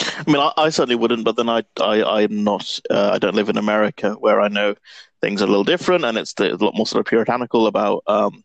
I 0.00 0.24
mean, 0.26 0.36
I, 0.36 0.52
I 0.56 0.68
certainly 0.68 0.96
wouldn't, 0.96 1.24
but 1.24 1.36
then 1.36 1.48
I, 1.48 1.62
I, 1.80 2.22
I'm 2.22 2.44
not, 2.44 2.78
uh, 2.90 3.10
I 3.14 3.18
don't 3.18 3.34
live 3.34 3.48
in 3.48 3.56
America 3.56 4.12
where 4.12 4.40
I 4.40 4.48
know 4.48 4.74
things 5.20 5.40
are 5.40 5.46
a 5.46 5.48
little 5.48 5.64
different, 5.64 6.04
and 6.04 6.18
it's 6.18 6.34
a 6.38 6.56
lot 6.56 6.76
more 6.76 6.86
sort 6.86 7.00
of 7.00 7.06
puritanical 7.06 7.66
about 7.66 8.02
um, 8.06 8.44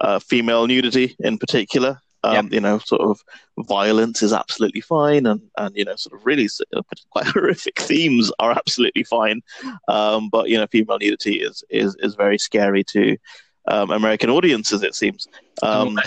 uh, 0.00 0.18
female 0.18 0.66
nudity 0.66 1.16
in 1.20 1.38
particular. 1.38 1.98
Um, 2.24 2.34
yep. 2.34 2.52
You 2.52 2.60
know, 2.60 2.78
sort 2.78 3.00
of 3.00 3.20
violence 3.66 4.22
is 4.22 4.32
absolutely 4.32 4.80
fine, 4.80 5.26
and 5.26 5.40
and 5.58 5.74
you 5.76 5.84
know, 5.84 5.96
sort 5.96 6.20
of 6.20 6.24
really 6.24 6.48
uh, 6.76 6.82
quite 7.10 7.26
horrific 7.26 7.80
themes 7.80 8.30
are 8.38 8.52
absolutely 8.52 9.02
fine. 9.02 9.40
Um, 9.88 10.28
but 10.28 10.48
you 10.48 10.56
know, 10.56 10.68
female 10.68 10.98
nudity 11.00 11.40
is 11.40 11.64
is 11.68 11.96
is 11.98 12.14
very 12.14 12.38
scary 12.38 12.84
to 12.92 13.16
um, 13.68 13.90
American 13.90 14.30
audiences, 14.30 14.82
it 14.82 14.94
seems. 14.94 15.26
Um, 15.62 15.98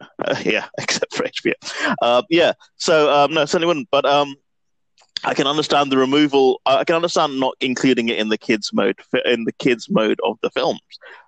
uh, 0.00 0.36
yeah, 0.44 0.66
except 0.78 1.14
for 1.14 1.24
HBO. 1.24 1.54
Uh, 2.02 2.22
yeah, 2.30 2.52
so 2.76 3.12
um, 3.12 3.32
no, 3.34 3.44
certainly 3.44 3.66
wouldn't. 3.66 3.88
But 3.90 4.04
um, 4.04 4.34
I 5.24 5.34
can 5.34 5.46
understand 5.46 5.90
the 5.92 5.98
removal. 5.98 6.60
I 6.66 6.84
can 6.84 6.96
understand 6.96 7.38
not 7.38 7.54
including 7.60 8.08
it 8.08 8.18
in 8.18 8.28
the 8.28 8.38
kids 8.38 8.72
mode 8.72 8.98
in 9.24 9.44
the 9.44 9.52
kids 9.52 9.88
mode 9.90 10.20
of 10.24 10.38
the 10.42 10.50
films 10.50 10.80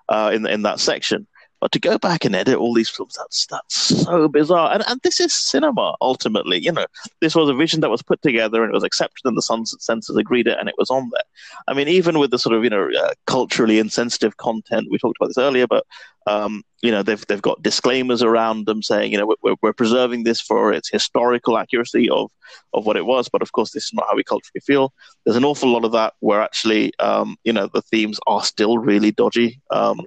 uh, 0.08 0.30
in 0.32 0.46
in 0.46 0.62
that 0.62 0.80
section. 0.80 1.26
But 1.62 1.70
to 1.70 1.78
go 1.78 1.96
back 1.96 2.24
and 2.24 2.34
edit 2.34 2.56
all 2.56 2.74
these 2.74 2.88
films, 2.88 3.14
that's 3.16 3.46
that's 3.46 4.04
so 4.04 4.26
bizarre. 4.26 4.72
And 4.74 4.82
and 4.88 5.00
this 5.04 5.20
is 5.20 5.32
cinema 5.32 5.94
ultimately. 6.00 6.58
You 6.58 6.72
know, 6.72 6.86
this 7.20 7.36
was 7.36 7.48
a 7.48 7.54
vision 7.54 7.82
that 7.82 7.88
was 7.88 8.02
put 8.02 8.20
together 8.20 8.64
and 8.64 8.72
it 8.72 8.74
was 8.74 8.82
accepted, 8.82 9.24
and 9.24 9.36
the 9.36 9.42
censors 9.42 10.16
agreed 10.16 10.48
it, 10.48 10.58
and 10.58 10.68
it 10.68 10.74
was 10.76 10.90
on 10.90 11.08
there. 11.12 11.22
I 11.68 11.74
mean, 11.74 11.86
even 11.86 12.18
with 12.18 12.32
the 12.32 12.38
sort 12.40 12.56
of 12.56 12.64
you 12.64 12.70
know 12.70 12.90
uh, 12.90 13.12
culturally 13.28 13.78
insensitive 13.78 14.38
content, 14.38 14.88
we 14.90 14.98
talked 14.98 15.18
about 15.20 15.28
this 15.28 15.38
earlier, 15.38 15.68
but 15.68 15.86
um, 16.26 16.64
you 16.82 16.90
know 16.90 17.04
they've 17.04 17.24
they've 17.28 17.40
got 17.40 17.62
disclaimers 17.62 18.24
around 18.24 18.66
them 18.66 18.82
saying 18.82 19.12
you 19.12 19.18
know 19.18 19.32
we're, 19.40 19.54
we're 19.62 19.72
preserving 19.72 20.24
this 20.24 20.40
for 20.40 20.72
its 20.72 20.90
historical 20.90 21.56
accuracy 21.56 22.10
of 22.10 22.28
of 22.74 22.86
what 22.86 22.96
it 22.96 23.06
was, 23.06 23.28
but 23.28 23.40
of 23.40 23.52
course 23.52 23.70
this 23.70 23.84
is 23.84 23.94
not 23.94 24.06
how 24.10 24.16
we 24.16 24.24
culturally 24.24 24.60
feel. 24.66 24.92
There's 25.24 25.36
an 25.36 25.44
awful 25.44 25.70
lot 25.70 25.84
of 25.84 25.92
that 25.92 26.14
where 26.18 26.42
actually 26.42 26.92
um, 26.98 27.36
you 27.44 27.52
know 27.52 27.68
the 27.72 27.82
themes 27.82 28.18
are 28.26 28.42
still 28.42 28.78
really 28.78 29.12
dodgy. 29.12 29.60
Um, 29.70 30.00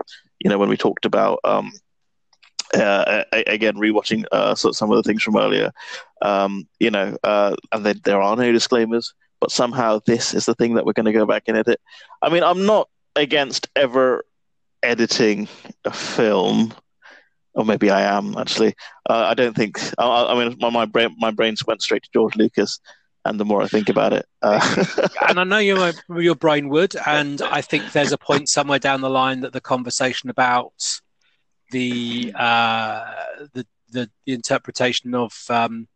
you 0.46 0.50
know, 0.50 0.60
when 0.60 0.70
we 0.70 0.78
talked 0.78 1.06
about 1.06 1.40
um, 1.44 1.72
uh, 2.76 3.24
again 3.32 3.74
rewatching 3.78 4.26
uh, 4.32 4.54
some 4.54 4.92
of 4.92 4.96
the 4.96 5.02
things 5.02 5.24
from 5.24 5.38
earlier, 5.38 5.72
um, 6.22 6.68
you 6.80 6.92
know, 6.92 7.18
uh, 7.24 7.56
and 7.72 7.84
then 7.84 8.00
there 8.04 8.22
are 8.22 8.36
no 8.36 8.52
disclaimers, 8.52 9.16
but 9.40 9.50
somehow 9.50 10.00
this 10.06 10.36
is 10.36 10.46
the 10.46 10.54
thing 10.54 10.76
that 10.76 10.86
we're 10.86 10.94
going 10.94 11.08
to 11.08 11.12
go 11.12 11.26
back 11.26 11.46
and 11.48 11.58
edit. 11.58 11.82
I 12.22 12.30
mean, 12.30 12.44
I'm 12.44 12.64
not 12.64 12.90
against 13.16 13.70
ever 13.76 14.24
editing 14.84 15.48
a 15.84 15.92
film. 15.92 16.76
Or 17.56 17.66
maybe 17.66 17.90
I 17.90 18.02
am 18.02 18.38
actually. 18.38 18.76
Uh, 19.10 19.28
I 19.30 19.34
don't 19.34 19.56
think. 19.56 19.80
I, 19.98 20.26
I 20.26 20.36
mean, 20.38 20.58
my, 20.60 20.70
my 20.70 20.86
brain 20.86 21.16
my 21.18 21.32
brain 21.32 21.56
went 21.66 21.82
straight 21.82 22.04
to 22.04 22.10
George 22.14 22.36
Lucas, 22.36 22.80
and 23.26 23.40
the 23.40 23.46
more 23.46 23.62
I 23.62 23.68
think 23.68 23.90
about 23.90 24.14
it. 24.14 24.26
Uh... 24.42 24.62
and 25.28 25.40
I 25.40 25.44
know 25.44 25.58
your 25.58 25.92
your 26.18 26.36
brain 26.36 26.70
would, 26.70 26.96
and 27.08 27.42
I 27.42 27.62
think 27.62 27.92
there's 27.92 28.12
a 28.12 28.18
point 28.18 28.48
somewhere 28.50 28.80
down 28.80 29.02
the 29.02 29.10
line 29.10 29.42
that 29.42 29.52
the 29.52 29.62
conversation 29.62 30.30
about 30.30 30.74
the 31.72 32.32
uh, 32.36 33.04
the, 33.54 33.66
the, 33.90 34.10
the 34.26 34.34
interpretation 34.34 35.16
of 35.16 35.34
um, 35.50 35.88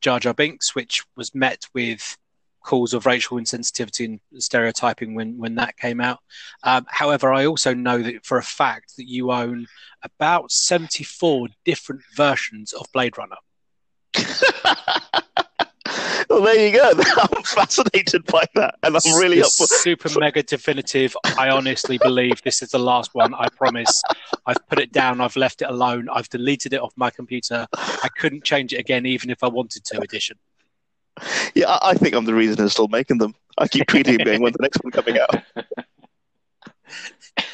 Jar 0.00 0.20
Jar 0.20 0.32
Binks, 0.32 0.74
which 0.74 1.04
was 1.16 1.34
met 1.34 1.64
with 1.74 2.16
calls 2.64 2.94
of 2.94 3.06
racial 3.06 3.38
insensitivity 3.38 4.04
and 4.06 4.20
stereotyping 4.42 5.14
when 5.14 5.38
when 5.38 5.56
that 5.56 5.76
came 5.76 6.00
out. 6.00 6.20
Um, 6.62 6.86
however, 6.88 7.32
I 7.32 7.46
also 7.46 7.74
know 7.74 8.00
that 8.02 8.24
for 8.24 8.38
a 8.38 8.42
fact 8.42 8.96
that 8.96 9.08
you 9.08 9.32
own 9.32 9.66
about 10.02 10.52
seventy 10.52 11.02
four 11.02 11.48
different 11.64 12.02
versions 12.14 12.72
of 12.72 12.86
Blade 12.92 13.18
Runner. 13.18 13.36
well, 16.28 16.42
there 16.42 16.66
you 16.66 16.72
go. 16.72 16.92
I'm 17.16 17.42
fascinated 17.42 18.24
by 18.26 18.44
that, 18.54 18.76
and 18.82 18.96
I'm 18.96 19.18
really 19.18 19.40
up 19.40 19.50
for 19.56 19.66
super 19.66 20.08
mega 20.18 20.42
definitive. 20.42 21.16
I 21.38 21.50
honestly 21.50 21.98
believe 21.98 22.42
this 22.42 22.62
is 22.62 22.70
the 22.70 22.78
last 22.78 23.14
one. 23.14 23.34
I 23.34 23.48
promise. 23.48 24.02
I've 24.46 24.66
put 24.68 24.78
it 24.78 24.92
down. 24.92 25.20
I've 25.20 25.36
left 25.36 25.62
it 25.62 25.68
alone. 25.68 26.08
I've 26.12 26.28
deleted 26.28 26.72
it 26.72 26.80
off 26.80 26.92
my 26.96 27.10
computer. 27.10 27.66
I 27.74 28.08
couldn't 28.18 28.44
change 28.44 28.72
it 28.72 28.78
again, 28.78 29.06
even 29.06 29.30
if 29.30 29.42
I 29.42 29.48
wanted 29.48 29.84
to. 29.84 30.00
Edition. 30.00 30.38
Yeah, 31.54 31.78
I 31.82 31.94
think 31.94 32.14
I'm 32.14 32.24
the 32.24 32.34
reason 32.34 32.56
they're 32.56 32.68
still 32.68 32.88
making 32.88 33.18
them. 33.18 33.34
I 33.58 33.68
keep 33.68 33.86
tweeting 33.88 34.24
being 34.24 34.42
when's 34.42 34.56
the 34.56 34.62
next 34.62 34.82
one 34.82 34.92
coming 34.92 35.18
out. 35.18 35.42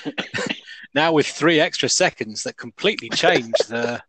now 0.94 1.12
with 1.12 1.26
three 1.26 1.60
extra 1.60 1.88
seconds 1.88 2.42
that 2.42 2.56
completely 2.56 3.08
change 3.10 3.54
the 3.68 4.02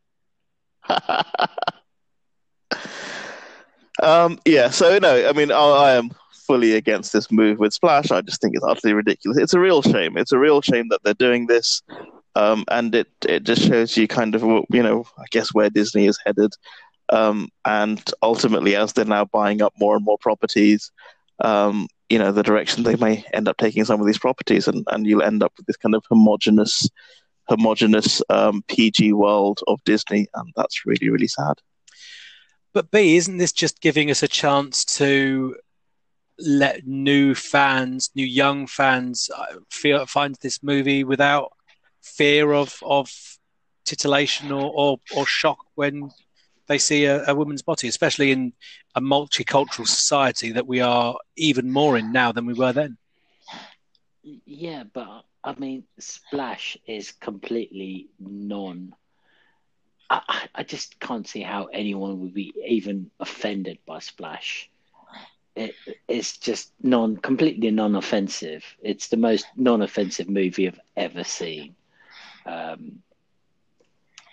um, 4.04 4.40
yeah, 4.46 4.70
so 4.70 4.98
no, 5.00 5.28
I 5.28 5.34
mean, 5.34 5.52
I, 5.52 5.56
I, 5.56 5.92
am 5.94 6.12
fully 6.34 6.74
against 6.74 7.14
this 7.14 7.32
move 7.32 7.60
with 7.60 7.74
Splash. 7.74 8.12
I 8.12 8.22
just 8.22 8.42
think 8.42 8.56
it's 8.56 8.66
utterly 8.66 8.94
ridiculous. 8.94 9.38
It's 9.38 9.54
a 9.54 9.60
real 9.60 9.82
shame. 9.82 10.18
It's 10.18 10.32
a 10.32 10.38
real 10.38 10.62
shame 10.62 10.90
that 10.90 11.02
they're 11.04 11.14
doing 11.14 11.48
this, 11.48 11.82
um, 12.36 12.66
and 12.70 12.94
it 12.94 13.08
it 13.28 13.44
just 13.44 13.64
shows 13.64 13.96
you 13.96 14.08
kind 14.08 14.36
of 14.36 14.44
you 14.70 14.84
know 14.84 15.06
I 15.18 15.26
guess 15.32 15.54
where 15.54 15.70
Disney 15.70 16.08
is 16.08 16.20
headed, 16.26 16.54
um, 17.10 17.50
and 17.66 18.04
ultimately 18.22 18.76
as 18.76 18.94
they're 18.94 19.06
now 19.06 19.26
buying 19.26 19.62
up 19.62 19.74
more 19.80 19.96
and 19.96 20.06
more 20.06 20.18
properties. 20.18 20.92
Um, 21.40 21.88
you 22.10 22.20
know 22.20 22.32
the 22.32 22.44
direction 22.44 22.84
they 22.84 22.96
may 22.96 23.26
end 23.34 23.48
up 23.48 23.58
taking 23.58 23.86
some 23.86 24.00
of 24.00 24.06
these 24.06 24.20
properties, 24.20 24.68
and, 24.68 24.86
and 24.92 25.08
you'll 25.08 25.24
end 25.24 25.42
up 25.44 25.54
with 25.58 25.66
this 25.66 25.78
kind 25.78 25.96
of 25.96 26.04
homogenous, 26.10 26.88
homogenous 27.50 28.22
um, 28.30 28.64
PG 28.68 29.14
world 29.14 29.62
of 29.68 29.84
Disney, 29.86 30.28
and 30.36 30.52
that's 30.56 30.86
really 30.86 31.10
really 31.10 31.28
sad. 31.28 31.56
But 32.74 32.92
B, 32.92 33.16
isn't 33.16 33.38
this 33.38 33.52
just 33.52 33.82
giving 33.82 34.10
us 34.10 34.24
a 34.24 34.28
chance 34.28 34.84
to 34.98 35.56
let 36.40 36.88
new 36.88 37.36
fans, 37.36 38.10
new 38.16 38.26
young 38.26 38.68
fans, 38.68 39.30
uh, 39.36 39.58
feel 39.70 40.06
find 40.06 40.36
this 40.42 40.64
movie 40.64 41.04
without 41.04 41.54
fear 42.02 42.52
of 42.52 42.80
of 42.84 43.12
titillation 43.86 44.52
or 44.52 44.72
or, 44.74 45.00
or 45.16 45.26
shock 45.26 45.60
when 45.76 46.10
they 46.68 46.78
see 46.78 47.06
a, 47.06 47.24
a, 47.26 47.36
woman's 47.36 47.62
body, 47.62 47.88
especially 47.88 48.32
in 48.32 48.54
a 48.96 49.02
multicultural 49.02 49.88
society 49.88 50.52
that 50.54 50.66
we 50.66 50.80
are 50.80 51.18
even 51.36 51.72
more 51.72 51.98
in 51.98 52.12
now 52.12 52.32
than 52.32 52.46
we 52.46 52.54
were 52.54 52.72
then. 52.72 52.98
Yeah, 54.24 54.84
but 54.94 55.26
I 55.44 55.56
mean, 55.56 55.84
Splash 56.00 56.78
is 56.88 57.12
completely 57.12 58.08
non. 58.20 58.96
I, 60.14 60.48
I 60.56 60.64
just 60.64 61.00
can't 61.00 61.28
see 61.28 61.42
how 61.42 61.66
anyone 61.66 62.22
would 62.22 62.34
be 62.34 62.54
even 62.68 63.10
offended 63.20 63.80
by 63.86 64.00
Splash. 64.00 64.70
It, 65.56 65.76
it's 66.08 66.38
just 66.38 66.72
non 66.82 67.18
completely 67.18 67.70
non-offensive. 67.72 68.64
It's 68.82 69.08
the 69.08 69.18
most 69.18 69.46
non-offensive 69.56 70.30
movie 70.30 70.68
I've 70.68 70.80
ever 70.98 71.24
seen. 71.24 71.76
Um, 72.46 73.04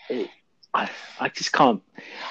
it, 0.09 0.31
I 0.73 0.91
I 1.19 1.29
just 1.29 1.53
can't. 1.53 1.83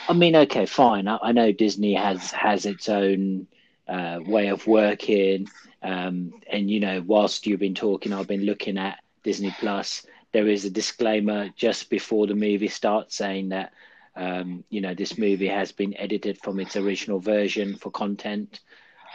I 0.07 0.13
mean, 0.13 0.35
okay, 0.35 0.65
fine. 0.65 1.07
I, 1.07 1.19
I 1.21 1.31
know 1.31 1.51
Disney 1.51 1.93
has 1.93 2.31
has 2.31 2.65
its 2.65 2.89
own 2.89 3.47
uh, 3.87 4.19
way 4.25 4.47
of 4.47 4.65
working, 4.65 5.47
um, 5.83 6.33
and 6.51 6.69
you 6.69 6.79
know, 6.79 7.03
whilst 7.05 7.45
you've 7.45 7.59
been 7.59 7.75
talking, 7.75 8.13
I've 8.13 8.27
been 8.27 8.45
looking 8.45 8.77
at 8.77 8.99
Disney 9.23 9.53
Plus. 9.59 10.05
There 10.31 10.47
is 10.47 10.65
a 10.65 10.69
disclaimer 10.69 11.49
just 11.55 11.89
before 11.89 12.27
the 12.27 12.35
movie 12.35 12.67
starts 12.67 13.15
saying 13.15 13.49
that 13.49 13.73
um, 14.15 14.63
you 14.69 14.81
know 14.81 14.93
this 14.93 15.17
movie 15.17 15.47
has 15.47 15.71
been 15.71 15.95
edited 15.97 16.39
from 16.41 16.59
its 16.59 16.75
original 16.75 17.19
version 17.19 17.75
for 17.75 17.89
content. 17.91 18.59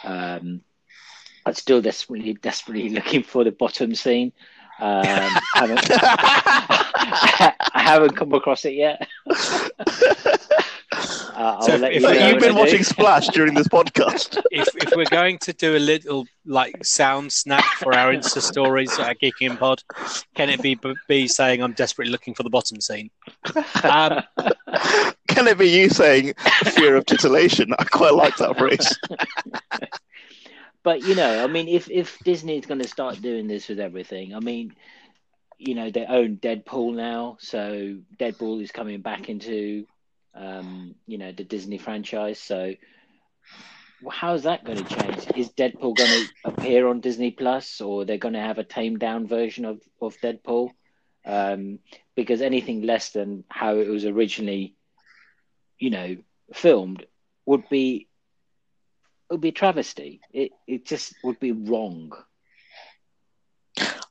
Um, 0.02 0.62
I'm 1.46 1.54
still 1.54 1.80
desperately 1.80 2.34
desperately 2.34 2.88
looking 2.88 3.22
for 3.22 3.44
the 3.44 3.52
bottom 3.52 3.94
scene. 3.94 4.32
Um, 4.80 5.04
I, 5.06 5.40
haven't, 5.54 5.90
I 7.74 7.82
haven't 7.82 8.16
come 8.16 8.32
across 8.32 8.64
it 8.64 8.74
yet. 8.74 9.06
Uh, 11.34 11.60
so 11.62 11.74
if, 11.74 12.00
you 12.00 12.08
have 12.08 12.40
been 12.40 12.54
watching 12.54 12.84
Splash 12.84 13.28
during 13.28 13.54
this 13.54 13.68
podcast. 13.68 14.40
If, 14.50 14.68
if 14.76 14.92
we're 14.94 15.04
going 15.06 15.38
to 15.38 15.52
do 15.52 15.76
a 15.76 15.78
little 15.78 16.26
like 16.46 16.84
sound 16.84 17.32
snap 17.32 17.64
for 17.64 17.92
our 17.92 18.12
Insta 18.12 18.40
stories 18.40 18.96
at 19.00 19.18
Geeking 19.20 19.58
Pod, 19.58 19.82
can 20.36 20.48
it 20.48 20.62
be 20.62 20.78
be 21.08 21.26
saying 21.26 21.60
I'm 21.60 21.72
desperately 21.72 22.12
looking 22.12 22.34
for 22.34 22.44
the 22.44 22.50
bottom 22.50 22.80
scene? 22.80 23.10
Um, 23.82 24.22
can 25.26 25.48
it 25.48 25.58
be 25.58 25.68
you 25.68 25.88
saying 25.88 26.34
fear 26.66 26.94
of 26.94 27.04
titillation? 27.06 27.74
I 27.76 27.84
quite 27.84 28.14
like 28.14 28.36
that 28.36 28.56
phrase. 28.56 28.96
But 30.84 31.02
you 31.02 31.16
know, 31.16 31.42
I 31.42 31.48
mean, 31.48 31.66
if 31.66 31.90
if 31.90 32.18
Disney 32.20 32.58
is 32.58 32.66
going 32.66 32.82
to 32.82 32.88
start 32.88 33.20
doing 33.20 33.48
this 33.48 33.68
with 33.68 33.80
everything, 33.80 34.34
I 34.34 34.40
mean, 34.40 34.74
you 35.58 35.74
know, 35.74 35.90
they 35.90 36.04
own 36.04 36.36
Deadpool 36.36 36.94
now, 36.94 37.38
so 37.40 37.96
Deadpool 38.18 38.62
is 38.62 38.70
coming 38.70 39.00
back 39.00 39.28
into, 39.28 39.86
um, 40.34 40.94
you 41.06 41.18
know, 41.18 41.32
the 41.32 41.44
Disney 41.44 41.78
franchise. 41.78 42.38
So, 42.40 42.74
how 44.10 44.34
is 44.34 44.42
that 44.44 44.64
going 44.64 44.84
to 44.84 44.96
change? 44.96 45.26
Is 45.36 45.50
Deadpool 45.50 45.96
going 45.96 46.10
to 46.10 46.26
appear 46.44 46.88
on 46.88 47.00
Disney 47.00 47.30
Plus, 47.30 47.80
or 47.80 48.04
they're 48.04 48.18
going 48.18 48.34
to 48.34 48.40
have 48.40 48.58
a 48.58 48.64
tamed 48.64 49.00
down 49.00 49.26
version 49.26 49.64
of 49.64 49.80
of 50.00 50.16
Deadpool? 50.20 50.70
Um, 51.26 51.78
because 52.14 52.42
anything 52.42 52.82
less 52.82 53.10
than 53.10 53.44
how 53.48 53.76
it 53.76 53.88
was 53.88 54.04
originally, 54.04 54.74
you 55.78 55.90
know, 55.90 56.16
filmed 56.52 57.06
would 57.46 57.68
be 57.68 58.08
would 59.30 59.40
be 59.40 59.48
a 59.48 59.52
travesty. 59.52 60.20
It 60.32 60.52
it 60.66 60.86
just 60.86 61.14
would 61.24 61.40
be 61.40 61.52
wrong. 61.52 62.12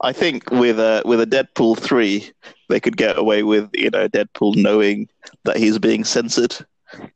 I 0.03 0.11
think 0.13 0.51
with 0.51 0.79
a 0.79 1.01
with 1.05 1.21
a 1.21 1.25
Deadpool 1.25 1.79
three, 1.79 2.31
they 2.69 2.79
could 2.79 2.97
get 2.97 3.17
away 3.17 3.43
with 3.43 3.69
you 3.73 3.89
know 3.89 4.07
Deadpool 4.07 4.55
knowing 4.55 5.09
that 5.45 5.57
he's 5.57 5.79
being 5.79 6.03
censored. 6.03 6.55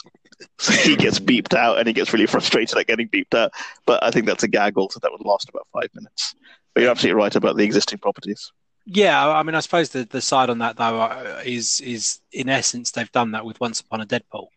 So 0.59 0.71
he 0.73 0.95
gets 0.95 1.19
beeped 1.19 1.55
out 1.55 1.77
and 1.77 1.87
he 1.87 1.93
gets 1.93 2.13
really 2.13 2.25
frustrated 2.27 2.77
at 2.77 2.85
getting 2.85 3.09
beeped 3.09 3.35
out. 3.35 3.51
But 3.85 4.03
I 4.03 4.11
think 4.11 4.25
that's 4.25 4.43
a 4.43 4.47
gaggle, 4.47 4.89
so 4.89 4.99
that 5.01 5.11
would 5.11 5.21
last 5.21 5.49
about 5.49 5.67
five 5.73 5.89
minutes. 5.95 6.35
But 6.73 6.81
you're 6.81 6.91
absolutely 6.91 7.19
right 7.19 7.35
about 7.35 7.57
the 7.57 7.63
existing 7.63 7.99
properties. 7.99 8.51
Yeah, 8.85 9.27
I 9.27 9.43
mean, 9.43 9.55
I 9.55 9.59
suppose 9.59 9.89
the, 9.89 10.05
the 10.05 10.21
side 10.21 10.49
on 10.49 10.59
that 10.59 10.77
though 10.77 11.01
uh, 11.01 11.41
is 11.43 11.79
is 11.81 12.19
in 12.31 12.49
essence 12.49 12.91
they've 12.91 13.11
done 13.11 13.31
that 13.31 13.45
with 13.45 13.59
Once 13.59 13.81
Upon 13.81 14.01
a 14.01 14.05
Deadpool 14.05 14.47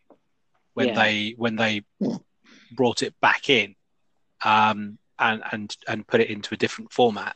when 0.73 0.89
yeah. 0.89 0.95
they 0.95 1.35
when 1.37 1.55
they 1.55 1.83
brought 2.71 3.01
it 3.03 3.13
back 3.19 3.49
in 3.49 3.75
um, 4.45 4.97
and 5.19 5.43
and 5.51 5.77
and 5.87 6.07
put 6.07 6.21
it 6.21 6.29
into 6.29 6.53
a 6.53 6.57
different 6.57 6.93
format. 6.93 7.35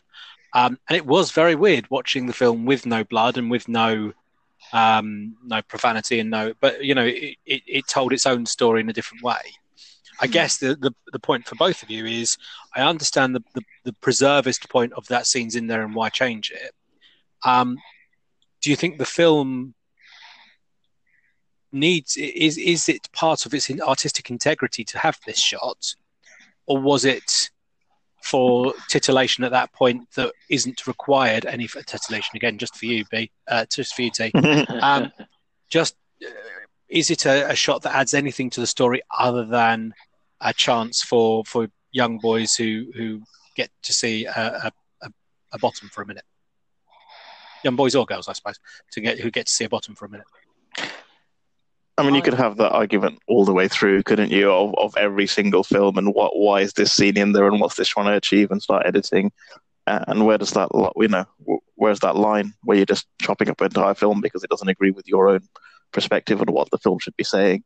Um, 0.56 0.80
and 0.88 0.96
it 0.96 1.06
was 1.06 1.32
very 1.32 1.54
weird 1.54 1.92
watching 1.92 2.28
the 2.28 2.34
film 2.34 2.66
with 2.66 2.86
no 2.86 3.04
blood 3.04 3.38
and 3.38 3.52
with 3.52 3.68
no 3.68 4.14
um, 4.72 5.36
no 5.44 5.62
profanity 5.62 6.20
and 6.20 6.32
no, 6.32 6.54
but 6.60 6.84
you 6.84 6.96
know, 6.96 7.06
it, 7.06 7.36
it, 7.46 7.62
it, 7.68 7.88
told 7.88 8.14
its 8.14 8.26
own 8.26 8.46
story 8.46 8.82
in 8.82 8.90
a 8.90 8.94
different 8.94 9.22
way. 9.22 9.42
I 10.20 10.28
guess 10.28 10.58
the, 10.58 10.76
the, 10.76 10.92
the 11.12 11.20
point 11.20 11.46
for 11.46 11.56
both 11.56 11.84
of 11.84 11.92
you 11.92 12.06
is 12.06 12.38
I 12.74 12.82
understand 12.82 13.36
the, 13.36 13.44
the, 13.54 13.62
the 13.84 13.94
preservist 13.94 14.68
point 14.70 14.94
of 14.94 15.06
that 15.08 15.28
scene's 15.28 15.56
in 15.56 15.68
there 15.68 15.84
and 15.84 15.94
why 15.94 16.10
change 16.10 16.52
it. 16.52 16.72
Um, 17.44 17.78
do 18.62 18.70
you 18.70 18.76
think 18.76 18.98
the 18.98 19.06
film 19.06 19.76
needs 21.72 22.16
is 22.16 22.58
is 22.58 22.88
it 22.88 23.12
part 23.12 23.46
of 23.46 23.54
its 23.54 23.70
artistic 23.82 24.30
integrity 24.30 24.86
to 24.86 24.98
have 24.98 25.20
this 25.26 25.40
shot, 25.40 25.96
or 26.66 26.80
was 26.80 27.04
it 27.04 27.52
for 28.26 28.74
titillation 28.90 29.44
at 29.44 29.52
that 29.52 29.72
point 29.72 30.10
that 30.16 30.34
isn't 30.50 30.88
required 30.88 31.46
any 31.46 31.68
for 31.68 31.82
titillation. 31.84 32.36
Again 32.36 32.58
just 32.58 32.76
for 32.76 32.88
you 32.88 33.06
b 33.12 33.30
uh, 33.48 33.66
just 33.72 33.96
for 33.96 34.02
you 34.02 34.12
t. 34.12 34.32
Um, 34.82 35.12
just 35.70 35.96
uh, 36.26 36.30
is 36.90 37.12
it 37.12 37.26
a, 37.26 37.50
a, 37.52 37.56
shot 37.56 37.84
that 37.84 37.96
adds 37.96 38.14
anything 38.14 38.50
to 38.52 38.62
the 38.62 38.68
story 38.68 39.02
other 39.16 39.46
than 39.46 39.94
a 40.42 40.54
chance 40.54 41.04
for 41.04 41.44
for 41.46 41.68
young 41.92 42.18
boys 42.18 42.56
who 42.56 42.92
who 42.96 43.22
get 43.56 43.70
to 43.84 43.94
see 43.94 44.26
a, 44.26 44.72
a, 45.02 45.10
a 45.52 45.60
bottom 45.60 45.90
for 45.90 46.02
a 46.02 46.06
minute? 46.06 46.26
Young 47.64 47.76
boys 47.76 47.96
or 47.96 48.06
girls 48.06 48.28
i 48.28 48.34
suppose 48.34 48.60
to 48.92 49.02
get 49.02 49.20
who 49.20 49.32
get 49.32 49.48
to 49.48 49.52
see 49.52 49.66
a 49.66 49.70
bottom 49.70 49.96
for 49.96 50.06
a 50.06 50.10
minute 50.10 50.28
I 51.98 52.04
mean, 52.04 52.16
you 52.16 52.22
could 52.22 52.34
have 52.34 52.58
that 52.58 52.74
argument 52.74 53.20
all 53.28 53.46
the 53.46 53.54
way 53.54 53.70
through, 53.70 54.04
couldn't 54.04 54.32
you, 54.32 54.52
of, 54.52 54.76
of 54.76 54.98
every 54.98 55.28
single 55.28 55.64
film 55.64 55.98
and 55.98 56.14
what 56.14 56.38
why 56.38 56.60
is 56.62 56.74
this 56.74 56.92
scene 56.92 57.18
in 57.18 57.32
there 57.32 57.48
and 57.48 57.62
what's 57.62 57.76
this 57.76 57.88
trying 57.88 58.08
to 58.08 58.16
achieve 58.16 58.52
and 58.52 58.62
start 58.62 58.86
editing, 58.86 59.32
and 59.88 60.26
where 60.26 60.38
does 60.38 60.52
that 60.52 60.70
you 60.98 61.08
know 61.08 61.26
where's 61.76 62.02
that 62.02 62.18
line 62.18 62.54
where 62.64 62.76
you're 62.78 62.86
just 62.86 63.08
chopping 63.22 63.50
up 63.50 63.62
an 63.62 63.68
entire 63.68 63.94
film 63.94 64.20
because 64.20 64.44
it 64.44 64.50
doesn't 64.50 64.68
agree 64.68 64.92
with 64.92 65.08
your 65.08 65.30
own 65.30 65.42
perspective 65.92 66.42
on 66.42 66.48
what 66.48 66.70
the 66.72 66.78
film 66.78 67.00
should 67.00 67.16
be 67.16 67.24
saying. 67.24 67.64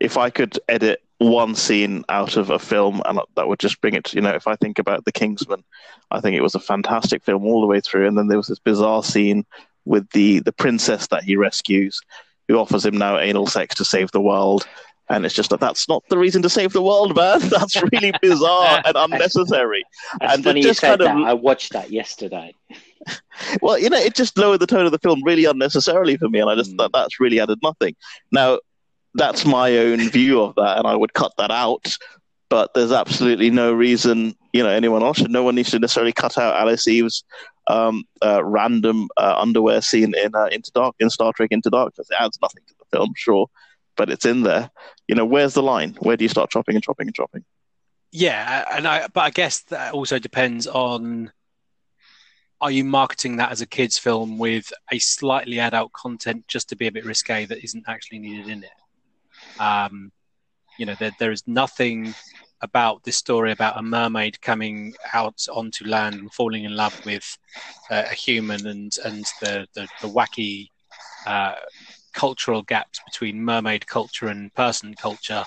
If 0.00 0.16
I 0.16 0.30
could 0.30 0.58
edit 0.68 1.02
one 1.18 1.54
scene 1.54 2.04
out 2.08 2.36
of 2.36 2.50
a 2.50 2.58
film 2.58 3.02
and 3.04 3.18
that 3.36 3.48
would 3.48 3.58
just 3.58 3.80
bring 3.80 3.94
it, 3.94 4.12
you 4.14 4.20
know, 4.20 4.34
if 4.34 4.46
I 4.46 4.54
think 4.56 4.78
about 4.78 5.04
The 5.04 5.12
Kingsman, 5.12 5.64
I 6.10 6.20
think 6.20 6.36
it 6.36 6.42
was 6.42 6.54
a 6.54 6.60
fantastic 6.60 7.24
film 7.24 7.44
all 7.46 7.60
the 7.60 7.66
way 7.66 7.80
through, 7.80 8.06
and 8.06 8.16
then 8.16 8.28
there 8.28 8.36
was 8.36 8.48
this 8.48 8.58
bizarre 8.58 9.02
scene 9.02 9.44
with 9.86 10.08
the 10.10 10.40
the 10.40 10.52
princess 10.52 11.06
that 11.08 11.22
he 11.22 11.36
rescues, 11.36 12.00
who 12.48 12.58
offers 12.58 12.84
him 12.84 12.98
now 12.98 13.18
anal 13.18 13.46
sex 13.46 13.74
to 13.76 13.84
save 13.84 14.10
the 14.12 14.20
world. 14.20 14.66
And 15.08 15.24
it's 15.24 15.36
just 15.36 15.50
that 15.50 15.60
that's 15.60 15.88
not 15.88 16.02
the 16.08 16.18
reason 16.18 16.42
to 16.42 16.48
save 16.48 16.72
the 16.72 16.82
world, 16.82 17.14
man. 17.14 17.38
That's 17.48 17.80
really 17.80 18.12
bizarre 18.20 18.82
and 18.84 18.96
unnecessary. 18.96 19.84
That's 20.20 20.34
and 20.34 20.44
funny 20.44 20.62
you 20.62 20.74
said 20.74 20.98
that. 20.98 21.16
Of... 21.16 21.22
I 21.22 21.32
watched 21.32 21.72
that 21.74 21.92
yesterday. 21.92 22.52
well, 23.62 23.78
you 23.78 23.88
know, 23.88 23.98
it 23.98 24.16
just 24.16 24.36
lowered 24.36 24.58
the 24.58 24.66
tone 24.66 24.84
of 24.84 24.90
the 24.90 24.98
film 24.98 25.22
really 25.24 25.44
unnecessarily 25.44 26.16
for 26.16 26.28
me, 26.28 26.40
and 26.40 26.50
I 26.50 26.56
just 26.56 26.72
mm. 26.72 26.78
thought 26.78 26.90
that's 26.92 27.20
really 27.20 27.38
added 27.38 27.60
nothing. 27.62 27.94
Now, 28.32 28.58
that's 29.14 29.46
my 29.46 29.78
own 29.78 30.10
view 30.10 30.42
of 30.42 30.56
that, 30.56 30.78
and 30.78 30.88
I 30.88 30.96
would 30.96 31.14
cut 31.14 31.32
that 31.38 31.52
out. 31.52 31.96
But 32.48 32.74
there's 32.74 32.92
absolutely 32.92 33.50
no 33.50 33.72
reason, 33.72 34.36
you 34.52 34.62
know, 34.62 34.68
anyone 34.68 35.02
else 35.02 35.18
should. 35.18 35.30
No 35.30 35.42
one 35.42 35.56
needs 35.56 35.70
to 35.72 35.78
necessarily 35.78 36.12
cut 36.12 36.38
out 36.38 36.56
Alice 36.56 36.86
Eve's 36.86 37.24
um, 37.66 38.04
uh, 38.24 38.44
random 38.44 39.08
uh, 39.16 39.34
underwear 39.36 39.80
scene 39.80 40.14
in 40.16 40.34
uh, 40.34 40.46
Into 40.46 40.70
Dark 40.72 40.94
in 41.00 41.10
Star 41.10 41.32
Trek 41.32 41.48
Into 41.50 41.70
Darkness. 41.70 42.08
It 42.10 42.16
adds 42.20 42.38
nothing 42.40 42.62
to 42.68 42.74
the 42.78 42.96
film, 42.96 43.12
sure, 43.16 43.48
but 43.96 44.10
it's 44.10 44.24
in 44.24 44.42
there. 44.42 44.70
You 45.08 45.16
know, 45.16 45.24
where's 45.24 45.54
the 45.54 45.62
line? 45.62 45.96
Where 46.00 46.16
do 46.16 46.24
you 46.24 46.28
start 46.28 46.50
chopping 46.50 46.76
and 46.76 46.84
chopping 46.84 47.08
and 47.08 47.14
chopping? 47.14 47.44
Yeah, 48.12 48.64
and 48.70 48.86
I 48.86 49.08
but 49.08 49.20
I 49.22 49.30
guess 49.30 49.60
that 49.64 49.92
also 49.92 50.18
depends 50.18 50.66
on 50.66 51.32
are 52.60 52.70
you 52.70 52.84
marketing 52.84 53.36
that 53.36 53.52
as 53.52 53.60
a 53.60 53.66
kids 53.66 53.98
film 53.98 54.38
with 54.38 54.72
a 54.90 54.98
slightly 54.98 55.60
adult 55.60 55.92
content 55.92 56.48
just 56.48 56.70
to 56.70 56.76
be 56.76 56.86
a 56.86 56.92
bit 56.92 57.04
risque 57.04 57.44
that 57.44 57.62
isn't 57.62 57.84
actually 57.86 58.18
needed 58.18 58.48
in 58.48 58.64
it? 58.64 59.60
Um, 59.60 60.12
you 60.78 60.86
know, 60.86 60.94
there, 60.98 61.12
there 61.18 61.32
is 61.32 61.42
nothing 61.46 62.14
about 62.62 63.04
this 63.04 63.16
story 63.16 63.52
about 63.52 63.78
a 63.78 63.82
mermaid 63.82 64.40
coming 64.40 64.94
out 65.12 65.44
onto 65.52 65.86
land 65.86 66.14
and 66.14 66.32
falling 66.32 66.64
in 66.64 66.74
love 66.74 67.04
with 67.04 67.36
uh, 67.90 68.04
a 68.10 68.14
human 68.14 68.66
and 68.66 68.92
and 69.04 69.24
the 69.40 69.66
the, 69.74 69.86
the 70.00 70.08
wacky 70.08 70.68
uh, 71.26 71.54
cultural 72.14 72.62
gaps 72.62 73.00
between 73.04 73.44
mermaid 73.44 73.86
culture 73.86 74.28
and 74.28 74.54
person 74.54 74.94
culture 74.94 75.44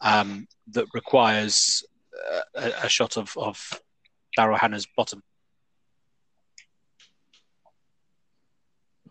um, 0.00 0.48
that 0.72 0.86
requires 0.94 1.84
uh, 2.32 2.40
a, 2.56 2.86
a, 2.86 2.88
shot 2.88 3.16
of, 3.16 3.36
of 3.36 3.80
Daryl 4.36 4.58
Hannah's 4.58 4.86
bottom. 4.96 5.22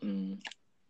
Mm. 0.03 0.39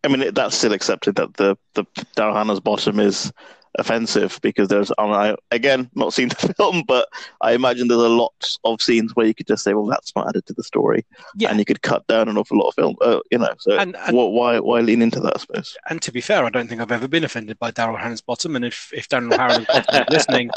I 0.04 0.08
mean, 0.08 0.32
that's 0.34 0.56
still 0.56 0.72
accepted 0.72 1.16
that 1.16 1.34
the 1.34 1.56
the 1.74 1.84
Daryl 2.16 2.34
Hannah's 2.34 2.60
bottom 2.60 3.00
is 3.00 3.32
offensive 3.78 4.38
because 4.42 4.68
there's 4.68 4.90
I, 4.98 5.04
mean, 5.04 5.14
I 5.14 5.36
again 5.50 5.90
not 5.94 6.12
seen 6.12 6.28
the 6.40 6.54
film, 6.56 6.82
but 6.86 7.08
I 7.40 7.52
imagine 7.52 7.88
there's 7.88 8.00
a 8.00 8.08
lot 8.08 8.34
of 8.64 8.82
scenes 8.82 9.14
where 9.14 9.26
you 9.26 9.34
could 9.34 9.46
just 9.46 9.64
say, 9.64 9.74
well, 9.74 9.86
that's 9.86 10.14
not 10.16 10.28
added 10.28 10.44
to 10.46 10.52
the 10.54 10.62
story, 10.64 11.06
Yeah. 11.36 11.50
and 11.50 11.58
you 11.58 11.64
could 11.64 11.82
cut 11.82 12.06
down 12.06 12.28
an 12.28 12.36
awful 12.36 12.58
lot 12.58 12.68
of 12.68 12.74
film, 12.74 12.96
uh, 13.00 13.20
you 13.30 13.38
know. 13.38 13.52
So 13.58 13.78
And, 13.78 13.96
and 13.96 14.10
wh- 14.16 14.32
why 14.32 14.58
why 14.60 14.80
lean 14.80 15.02
into 15.02 15.20
that? 15.20 15.36
I 15.36 15.38
suppose. 15.38 15.76
and 15.88 16.02
to 16.02 16.12
be 16.12 16.20
fair, 16.20 16.44
I 16.44 16.50
don't 16.50 16.68
think 16.68 16.80
I've 16.80 16.92
ever 16.92 17.08
been 17.08 17.24
offended 17.24 17.58
by 17.58 17.70
Daryl 17.70 17.98
Hannah's 17.98 18.20
bottom. 18.20 18.56
And 18.56 18.64
if 18.64 18.90
if 18.92 19.08
Daryl 19.08 19.36
Hannah's 19.36 19.66
is 19.68 20.04
listening, 20.10 20.50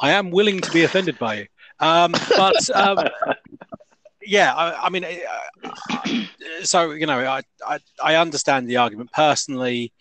I 0.00 0.12
am 0.12 0.30
willing 0.30 0.60
to 0.60 0.70
be 0.72 0.84
offended 0.84 1.18
by 1.18 1.34
you. 1.38 1.46
Um, 1.80 2.12
but 2.36 2.70
um, 2.74 2.98
yeah, 4.22 4.54
I, 4.54 4.86
I 4.86 4.90
mean, 4.90 5.04
uh, 5.04 6.24
so 6.62 6.90
you 6.92 7.06
know, 7.06 7.20
I, 7.20 7.42
I 7.66 7.78
I 8.02 8.16
understand 8.16 8.68
the 8.68 8.78
argument 8.78 9.12
personally. 9.12 9.92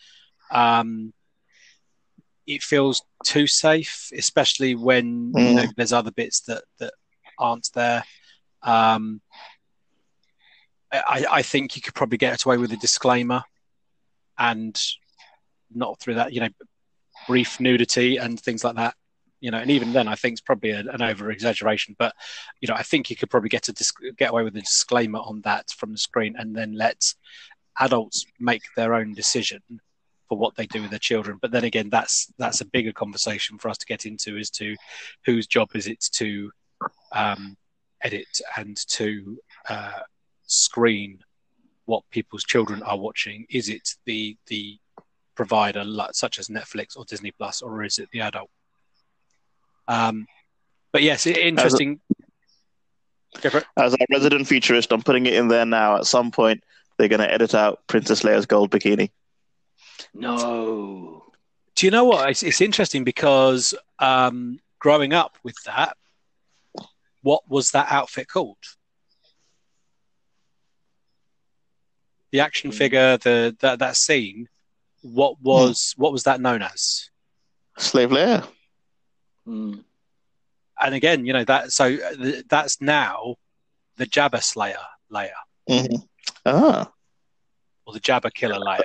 Um, 0.51 1.13
it 2.48 2.64
feels 2.64 3.02
too 3.24 3.48
safe, 3.48 4.10
especially 4.16 4.76
when 4.76 5.32
you 5.36 5.56
know 5.56 5.66
there's 5.76 5.93
other 5.93 6.12
bits 6.12 6.41
that 6.41 6.64
that 6.80 6.93
aren't 7.39 7.70
there. 7.74 8.04
Um, 8.62 9.22
I, 10.91 11.26
I 11.30 11.41
think 11.41 11.76
you 11.76 11.82
could 11.82 11.96
probably 11.96 12.18
get 12.18 12.46
away 12.46 12.58
with 12.58 12.72
a 12.72 12.78
disclaimer 12.78 13.43
and 14.38 14.80
not 15.74 16.00
through 16.00 16.16
that, 16.16 16.34
you 16.34 16.41
know, 16.41 16.50
brief 17.28 17.60
nudity 17.60 18.18
and 18.18 18.39
things 18.39 18.64
like 18.64 18.76
that. 18.76 18.96
You 19.41 19.52
know, 19.52 19.58
and 19.58 19.70
even 19.70 19.93
then, 19.93 20.08
I 20.08 20.16
think 20.16 20.34
it's 20.34 20.41
probably 20.41 20.72
a, 20.72 20.80
an 20.80 21.02
over 21.02 21.30
exaggeration. 21.30 21.96
But 22.00 22.16
you 22.62 22.68
know, 22.68 22.74
I 22.74 22.84
think 22.84 23.10
you 23.10 23.16
could 23.16 23.30
probably 23.30 23.50
get 23.50 23.68
a 23.68 23.74
disc- 23.74 24.02
get 24.18 24.32
away 24.32 24.43
with 24.43 24.56
a 24.56 24.62
disclaimer 24.62 25.20
on 25.20 25.41
that 25.41 25.70
from 25.78 25.91
the 25.91 25.98
screen, 25.98 26.36
and 26.38 26.56
then 26.56 26.74
let 26.74 27.14
adults 27.80 28.26
make 28.39 28.64
their 28.76 28.93
own 28.93 29.14
decision 29.14 29.62
for 30.28 30.38
what 30.38 30.55
they 30.55 30.65
do 30.65 30.82
with 30.82 30.89
their 30.89 30.99
children. 30.99 31.38
But 31.41 31.51
then 31.51 31.63
again, 31.63 31.89
that's 31.89 32.32
that's 32.38 32.61
a 32.61 32.65
bigger 32.65 32.91
conversation 32.93 33.57
for 33.57 33.69
us 33.69 33.78
to 33.78 33.86
get 33.86 34.05
into 34.05 34.38
as 34.38 34.49
to 34.51 34.76
whose 35.26 35.47
job 35.47 35.69
is 35.76 35.88
it 35.88 35.99
to 36.13 36.51
um, 37.11 37.57
edit 38.03 38.28
and 38.57 38.78
to 38.89 39.38
uh, 39.69 39.99
screen 40.45 41.19
what 41.86 42.03
people's 42.11 42.43
children 42.43 42.82
are 42.84 42.97
watching. 42.97 43.45
Is 43.49 43.69
it 43.69 43.95
the 44.05 44.38
the 44.47 44.78
provider 45.36 45.84
such 46.11 46.39
as 46.39 46.47
Netflix 46.47 46.97
or 46.97 47.05
Disney 47.05 47.32
Plus, 47.32 47.61
or 47.61 47.84
is 47.84 47.99
it 47.99 48.09
the 48.11 48.21
adult? 48.21 48.49
Um, 49.88 50.26
but 50.91 51.03
yes, 51.03 51.28
interesting. 51.28 51.99
Go 53.41 53.49
for. 53.49 53.63
As 53.78 53.93
a 53.93 53.97
resident 54.11 54.47
futurist, 54.47 54.91
I'm 54.91 55.01
putting 55.01 55.26
it 55.26 55.34
in 55.34 55.49
there 55.49 55.65
now. 55.65 55.97
At 55.97 56.05
some 56.05 56.32
point, 56.32 56.63
they're 56.97 57.09
going 57.09 57.19
to 57.19 57.32
edit 57.32 57.53
out 57.53 57.86
Princess 57.88 58.23
Leia's 58.23 58.45
gold 58.45 58.71
bikini. 58.71 59.09
No. 60.16 61.24
Do 61.76 61.86
you 61.86 61.91
know 61.91 62.05
what? 62.05 62.30
It's, 62.30 62.41
it's 62.43 62.61
interesting 62.61 63.03
because 63.03 63.74
um, 63.99 64.59
growing 64.80 65.13
up 65.13 65.38
with 65.43 65.55
that, 65.66 65.97
what 67.22 67.41
was 67.49 67.72
that 67.72 67.88
outfit 67.91 68.28
called? 68.30 68.57
The 72.32 72.39
action 72.39 72.72
Hmm. 72.72 72.78
figure, 72.78 73.18
the 73.18 73.55
that 73.59 73.80
that 73.80 73.95
scene. 73.97 74.47
What 75.01 75.39
was 75.41 75.93
what 75.97 76.11
was 76.11 76.24
that 76.24 76.41
known 76.41 76.61
as? 76.61 77.09
Slave 77.78 78.09
Leia. 78.09 78.47
Mm. 79.47 79.84
And 80.82 80.95
again, 80.95 81.26
you 81.26 81.34
know 81.34 81.43
that 81.45 81.72
so 81.72 81.86
uh, 81.86 82.16
th- 82.16 82.45
that's 82.49 82.82
now 82.82 83.36
the 83.97 84.05
Jabba 84.05 84.41
Slayer 84.43 84.78
layer 85.09 85.32
hmm 85.68 85.95
Ah, 86.45 86.91
or 87.86 87.93
the 87.93 87.99
Jabba 87.99 88.34
Killer 88.34 88.59
layer. 88.59 88.84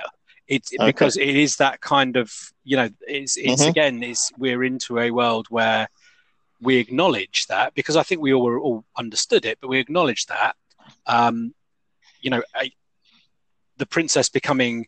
It's 0.51 0.73
Okay. 0.73 0.85
because 0.85 1.15
it 1.15 1.29
is 1.29 1.55
that 1.55 1.79
kind 1.79 2.17
of 2.17 2.29
you 2.65 2.75
know 2.75 2.89
it's 3.07 3.37
it's 3.37 3.61
Mhm. 3.61 3.69
again 3.69 4.03
it's 4.03 4.31
we're 4.37 4.65
into 4.65 4.99
a 4.99 5.09
world 5.09 5.47
where 5.49 5.87
we 6.59 6.75
acknowledge 6.75 7.47
that 7.47 7.73
because 7.73 7.95
I 7.95 8.03
think 8.03 8.19
we 8.21 8.33
all 8.33 8.59
all 8.59 8.85
understood 8.97 9.45
it, 9.45 9.59
but 9.61 9.69
we 9.69 9.79
acknowledge 9.79 10.25
that 10.25 10.57
um, 11.07 11.53
you 12.19 12.29
know 12.29 12.43
a, 12.61 12.69
the 13.77 13.85
princess 13.85 14.27
becoming 14.27 14.87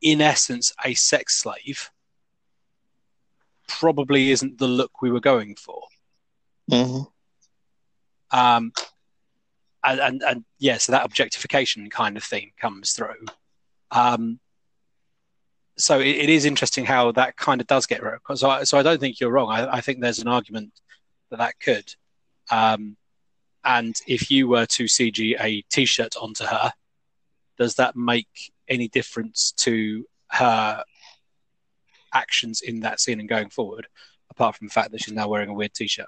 in 0.00 0.20
essence 0.20 0.72
a 0.84 0.94
sex 0.94 1.40
slave 1.42 1.90
probably 3.66 4.30
isn't 4.30 4.58
the 4.58 4.68
look 4.68 5.02
we 5.02 5.10
were 5.10 5.20
going 5.20 5.56
for. 5.56 5.82
hmm 6.70 7.02
um, 8.30 8.72
and, 9.82 10.00
and 10.00 10.22
and 10.22 10.44
yeah, 10.60 10.78
so 10.78 10.92
that 10.92 11.04
objectification 11.04 11.90
kind 11.90 12.16
of 12.16 12.22
theme 12.22 12.52
comes 12.60 12.92
through. 12.92 13.26
Um, 13.90 14.38
so 15.76 16.00
it, 16.00 16.06
it 16.06 16.28
is 16.28 16.44
interesting 16.44 16.84
how 16.84 17.12
that 17.12 17.36
kind 17.36 17.60
of 17.60 17.66
does 17.66 17.86
get 17.86 18.02
rid. 18.02 18.20
So 18.34 18.48
I, 18.48 18.64
so 18.64 18.78
I 18.78 18.82
don't 18.82 19.00
think 19.00 19.20
you're 19.20 19.30
wrong. 19.30 19.50
I, 19.50 19.76
I 19.76 19.80
think 19.80 20.00
there's 20.00 20.20
an 20.20 20.28
argument 20.28 20.72
that 21.30 21.38
that 21.38 21.58
could. 21.60 21.94
Um, 22.50 22.96
and 23.64 23.96
if 24.06 24.30
you 24.30 24.48
were 24.48 24.66
to 24.66 24.84
CG 24.84 25.36
a 25.40 25.62
T-shirt 25.70 26.16
onto 26.20 26.44
her, 26.44 26.72
does 27.58 27.76
that 27.76 27.96
make 27.96 28.52
any 28.68 28.88
difference 28.88 29.52
to 29.58 30.04
her 30.30 30.84
actions 32.12 32.60
in 32.60 32.80
that 32.80 33.00
scene 33.00 33.20
and 33.20 33.28
going 33.28 33.50
forward? 33.50 33.86
Apart 34.30 34.56
from 34.56 34.68
the 34.68 34.72
fact 34.72 34.92
that 34.92 35.00
she's 35.00 35.14
now 35.14 35.28
wearing 35.28 35.48
a 35.48 35.54
weird 35.54 35.74
T-shirt. 35.74 36.06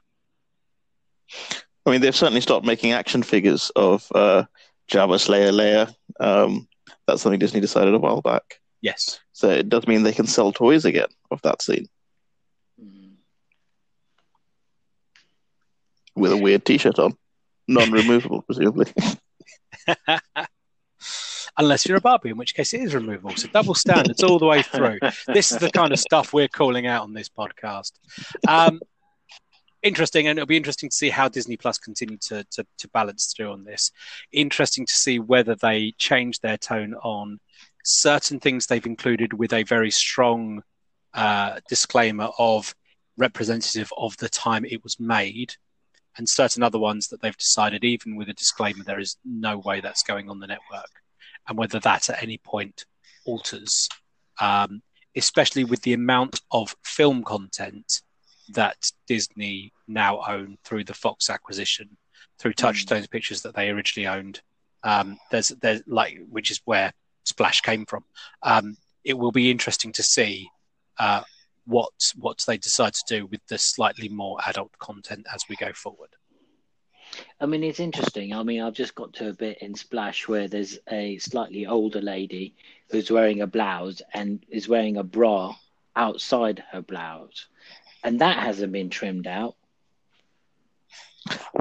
I 1.86 1.90
mean, 1.90 2.00
they've 2.00 2.14
certainly 2.14 2.40
stopped 2.40 2.66
making 2.66 2.92
action 2.92 3.22
figures 3.22 3.70
of 3.76 4.06
uh, 4.14 4.44
Jabba 4.90 5.20
Slayer 5.20 5.52
Leia. 5.52 5.94
Um, 6.18 6.68
that's 7.06 7.22
something 7.22 7.38
Disney 7.38 7.60
decided 7.60 7.94
a 7.94 7.98
while 7.98 8.20
back. 8.20 8.60
Yes. 8.86 9.18
So 9.32 9.50
it 9.50 9.68
does 9.68 9.84
mean 9.88 10.04
they 10.04 10.12
can 10.12 10.28
sell 10.28 10.52
toys 10.52 10.84
again 10.84 11.08
of 11.32 11.42
that 11.42 11.60
scene 11.60 11.88
Mm. 12.80 13.14
with 16.14 16.30
a 16.30 16.36
weird 16.36 16.64
T-shirt 16.64 16.98
on, 16.98 17.16
non-removable, 17.66 18.42
presumably. 18.46 18.92
Unless 21.58 21.86
you're 21.86 21.96
a 21.96 22.02
Barbie, 22.02 22.28
in 22.30 22.36
which 22.36 22.54
case 22.54 22.74
it 22.74 22.82
is 22.82 22.94
removable. 22.94 23.34
So 23.34 23.48
double 23.48 23.74
standards 23.74 24.22
all 24.22 24.38
the 24.38 24.44
way 24.46 24.62
through. 24.62 24.98
This 25.26 25.50
is 25.52 25.58
the 25.58 25.70
kind 25.70 25.92
of 25.92 25.98
stuff 25.98 26.32
we're 26.34 26.48
calling 26.48 26.86
out 26.86 27.02
on 27.02 27.14
this 27.14 27.30
podcast. 27.30 27.92
Um, 28.46 28.78
interesting, 29.82 30.26
and 30.28 30.38
it'll 30.38 30.46
be 30.46 30.58
interesting 30.58 30.90
to 30.90 30.96
see 30.96 31.08
how 31.08 31.28
Disney 31.28 31.56
Plus 31.56 31.78
continue 31.78 32.18
to, 32.28 32.44
to, 32.50 32.66
to 32.78 32.88
balance 32.88 33.32
through 33.34 33.52
on 33.52 33.64
this. 33.64 33.90
Interesting 34.32 34.84
to 34.84 34.94
see 34.94 35.18
whether 35.18 35.54
they 35.54 35.94
change 35.96 36.40
their 36.40 36.58
tone 36.58 36.92
on 37.02 37.40
certain 37.86 38.40
things 38.40 38.66
they've 38.66 38.84
included 38.84 39.32
with 39.32 39.52
a 39.52 39.62
very 39.62 39.90
strong 39.90 40.62
uh, 41.14 41.60
disclaimer 41.68 42.28
of 42.38 42.74
representative 43.16 43.90
of 43.96 44.16
the 44.18 44.28
time 44.28 44.64
it 44.64 44.82
was 44.82 44.98
made, 45.00 45.54
and 46.18 46.28
certain 46.28 46.62
other 46.62 46.78
ones 46.78 47.08
that 47.08 47.22
they've 47.22 47.36
decided, 47.36 47.84
even 47.84 48.16
with 48.16 48.28
a 48.28 48.34
disclaimer, 48.34 48.82
there 48.84 49.00
is 49.00 49.16
no 49.24 49.58
way 49.58 49.80
that's 49.80 50.02
going 50.02 50.28
on 50.28 50.40
the 50.40 50.46
network, 50.46 50.90
and 51.48 51.56
whether 51.56 51.78
that 51.80 52.10
at 52.10 52.22
any 52.22 52.38
point 52.38 52.84
alters, 53.24 53.88
um, 54.40 54.82
especially 55.14 55.64
with 55.64 55.80
the 55.82 55.92
amount 55.92 56.40
of 56.50 56.74
film 56.84 57.22
content 57.22 58.02
that 58.48 58.90
Disney 59.06 59.72
now 59.88 60.22
own 60.26 60.58
through 60.64 60.84
the 60.84 60.94
Fox 60.94 61.30
acquisition, 61.30 61.96
through 62.38 62.52
Touchstone's 62.52 63.06
pictures 63.06 63.42
that 63.42 63.54
they 63.54 63.70
originally 63.70 64.06
owned. 64.06 64.40
Um, 64.82 65.18
there's 65.30 65.48
there's 65.48 65.82
like 65.86 66.18
which 66.28 66.50
is 66.50 66.60
where 66.64 66.92
Splash 67.26 67.60
came 67.60 67.84
from. 67.86 68.04
Um, 68.42 68.76
it 69.04 69.18
will 69.18 69.32
be 69.32 69.50
interesting 69.50 69.92
to 69.92 70.02
see 70.02 70.48
uh, 70.98 71.22
what 71.66 71.90
what 72.16 72.42
they 72.46 72.56
decide 72.56 72.94
to 72.94 73.04
do 73.06 73.26
with 73.26 73.40
the 73.48 73.58
slightly 73.58 74.08
more 74.08 74.38
adult 74.46 74.76
content 74.78 75.26
as 75.32 75.44
we 75.48 75.56
go 75.56 75.72
forward. 75.72 76.10
I 77.40 77.46
mean, 77.46 77.62
it's 77.62 77.80
interesting. 77.80 78.32
I 78.32 78.42
mean, 78.42 78.60
I've 78.62 78.74
just 78.74 78.94
got 78.94 79.12
to 79.14 79.28
a 79.28 79.32
bit 79.32 79.58
in 79.58 79.74
Splash 79.74 80.28
where 80.28 80.48
there's 80.48 80.78
a 80.90 81.18
slightly 81.18 81.66
older 81.66 82.00
lady 82.00 82.54
who's 82.90 83.10
wearing 83.10 83.42
a 83.42 83.46
blouse 83.46 84.02
and 84.12 84.44
is 84.48 84.68
wearing 84.68 84.96
a 84.96 85.04
bra 85.04 85.54
outside 85.94 86.62
her 86.72 86.82
blouse, 86.82 87.46
and 88.04 88.20
that 88.20 88.38
hasn't 88.38 88.72
been 88.72 88.90
trimmed 88.90 89.26
out. 89.26 89.56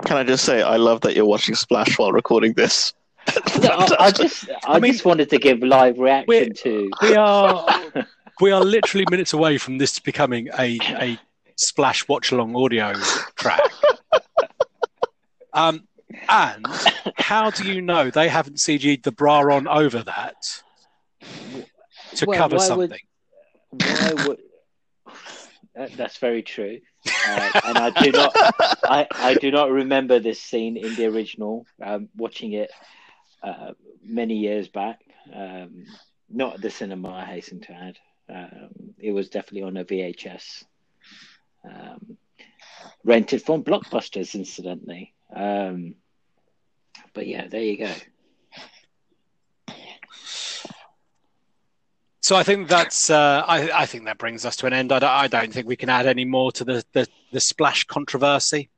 Can 0.03 0.17
I 0.17 0.23
just 0.23 0.45
say, 0.45 0.61
I 0.61 0.77
love 0.77 1.01
that 1.01 1.15
you're 1.15 1.25
watching 1.25 1.55
Splash 1.55 1.97
while 1.97 2.11
recording 2.11 2.53
this. 2.53 2.93
I, 3.64 3.95
I 3.99 4.11
just, 4.11 4.49
I, 4.65 4.80
mean, 4.80 4.91
just 4.93 5.06
wanted 5.06 5.30
to 5.31 5.38
give 5.38 5.60
live 5.60 5.97
reaction 5.97 6.53
to. 6.53 6.91
We 7.02 7.15
are 7.15 7.65
we 8.41 8.52
are 8.52 8.64
literally 8.64 9.06
minutes 9.10 9.34
away 9.34 9.57
from 9.57 9.77
this 9.77 9.99
becoming 9.99 10.49
a 10.60 10.77
a 10.99 11.19
splash 11.56 12.07
watch 12.07 12.31
along 12.31 12.56
audio 12.56 12.93
track. 13.35 13.61
Um, 15.53 15.88
and 16.30 16.65
how 17.18 17.49
do 17.49 17.65
you 17.72 17.81
know 17.81 18.10
they 18.11 18.27
haven't 18.27 18.57
CG'd 18.57 19.03
the 19.03 19.11
bra 19.11 19.39
on 19.56 19.68
over 19.68 20.03
that? 20.03 20.35
to 22.15 22.26
Well, 22.26 22.38
cover 22.38 22.57
why 22.57 22.64
something. 22.65 22.99
would- 23.72 23.81
Why 23.81 24.14
would? 24.27 24.38
That, 25.76 25.91
that's 25.97 26.18
very 26.18 26.43
true, 26.43 26.80
uh, 27.27 27.61
and 27.65 27.77
I 27.77 27.89
do 27.89 28.11
not. 28.11 28.31
I, 28.84 29.07
I 29.14 29.34
do 29.35 29.52
not 29.52 29.72
remember 29.72 30.19
this 30.19 30.39
scene 30.41 30.77
in 30.77 30.95
the 30.95 31.06
original. 31.07 31.65
Um, 31.81 32.10
watching 32.15 32.53
it 32.53 32.72
uh, 33.45 33.73
many 34.03 34.35
years 34.35 34.67
back, 34.67 35.01
um, 35.34 35.85
not 36.30 36.55
at 36.55 36.61
the 36.61 36.69
cinema. 36.69 37.11
I 37.11 37.26
hasten 37.26 37.61
to 37.61 37.72
add, 37.73 37.97
um, 38.30 38.95
it 38.97 39.11
was 39.11 39.30
definitely 39.30 39.63
on 39.63 39.77
a 39.77 39.85
VHS, 39.85 40.63
um, 41.63 42.17
rented 43.03 43.43
from 43.43 43.63
Blockbusters, 43.63 44.34
incidentally. 44.34 45.13
Um, 45.34 45.95
but 47.13 47.27
yeah, 47.27 47.47
there 47.47 47.61
you 47.61 47.77
go. 47.77 47.91
So 52.22 52.35
I 52.35 52.41
think 52.41 52.67
that's. 52.67 53.11
Uh, 53.11 53.43
I, 53.45 53.81
I 53.81 53.85
think 53.85 54.05
that 54.05 54.17
brings 54.17 54.45
us 54.45 54.55
to 54.55 54.65
an 54.65 54.73
end. 54.73 54.91
I 54.91 54.97
don't, 54.97 55.09
I 55.09 55.27
don't 55.27 55.53
think 55.53 55.67
we 55.67 55.76
can 55.76 55.89
add 55.89 56.07
any 56.07 56.26
more 56.26 56.51
to 56.53 56.63
the 56.63 56.84
the, 56.93 57.07
the 57.31 57.39
splash 57.39 57.84
controversy. 57.84 58.69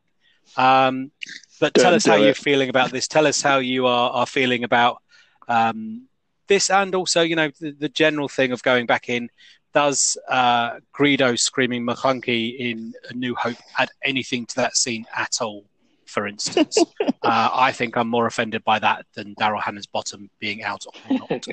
Um, 0.56 1.11
but 1.60 1.74
tell 1.74 1.86
Don't 1.86 1.95
us 1.95 2.06
how 2.06 2.18
do 2.18 2.24
you're 2.24 2.34
feeling 2.34 2.69
about 2.69 2.91
this. 2.91 3.07
Tell 3.07 3.28
us 3.28 3.41
how 3.41 3.60
you 3.60 3.88
are, 3.88 4.11
are 4.11 4.26
feeling 4.26 4.64
about 4.64 5.02
um, 5.48 6.07
this, 6.48 6.69
and 6.69 6.94
also, 6.95 7.22
you 7.22 7.36
know, 7.36 7.49
the, 7.60 7.72
the 7.72 7.90
general 7.90 8.28
thing 8.28 8.52
of 8.52 8.64
going 8.64 8.86
back 8.86 9.10
in. 9.10 9.30
Does 9.74 10.18
uh, 10.30 10.80
Greedo 10.98 11.38
screaming 11.38 11.86
Maclunkey 11.86 12.57
in 12.57 12.94
A 13.10 13.14
New 13.14 13.36
Hope 13.36 13.57
add 13.78 13.90
anything 14.03 14.45
to 14.48 14.56
that 14.56 14.76
scene 14.76 15.06
at 15.15 15.41
all? 15.41 15.65
For 16.06 16.26
instance, 16.26 16.78
uh, 17.02 17.49
I 17.53 17.72
think 17.74 17.98
I'm 17.98 18.07
more 18.07 18.28
offended 18.28 18.64
by 18.64 18.80
that 18.80 19.06
than 19.14 19.36
Daryl 19.36 19.61
Hannah's 19.61 19.86
bottom 19.86 20.30
being 20.40 20.64
out 20.64 20.86
or 21.10 21.18
not. 21.30 21.48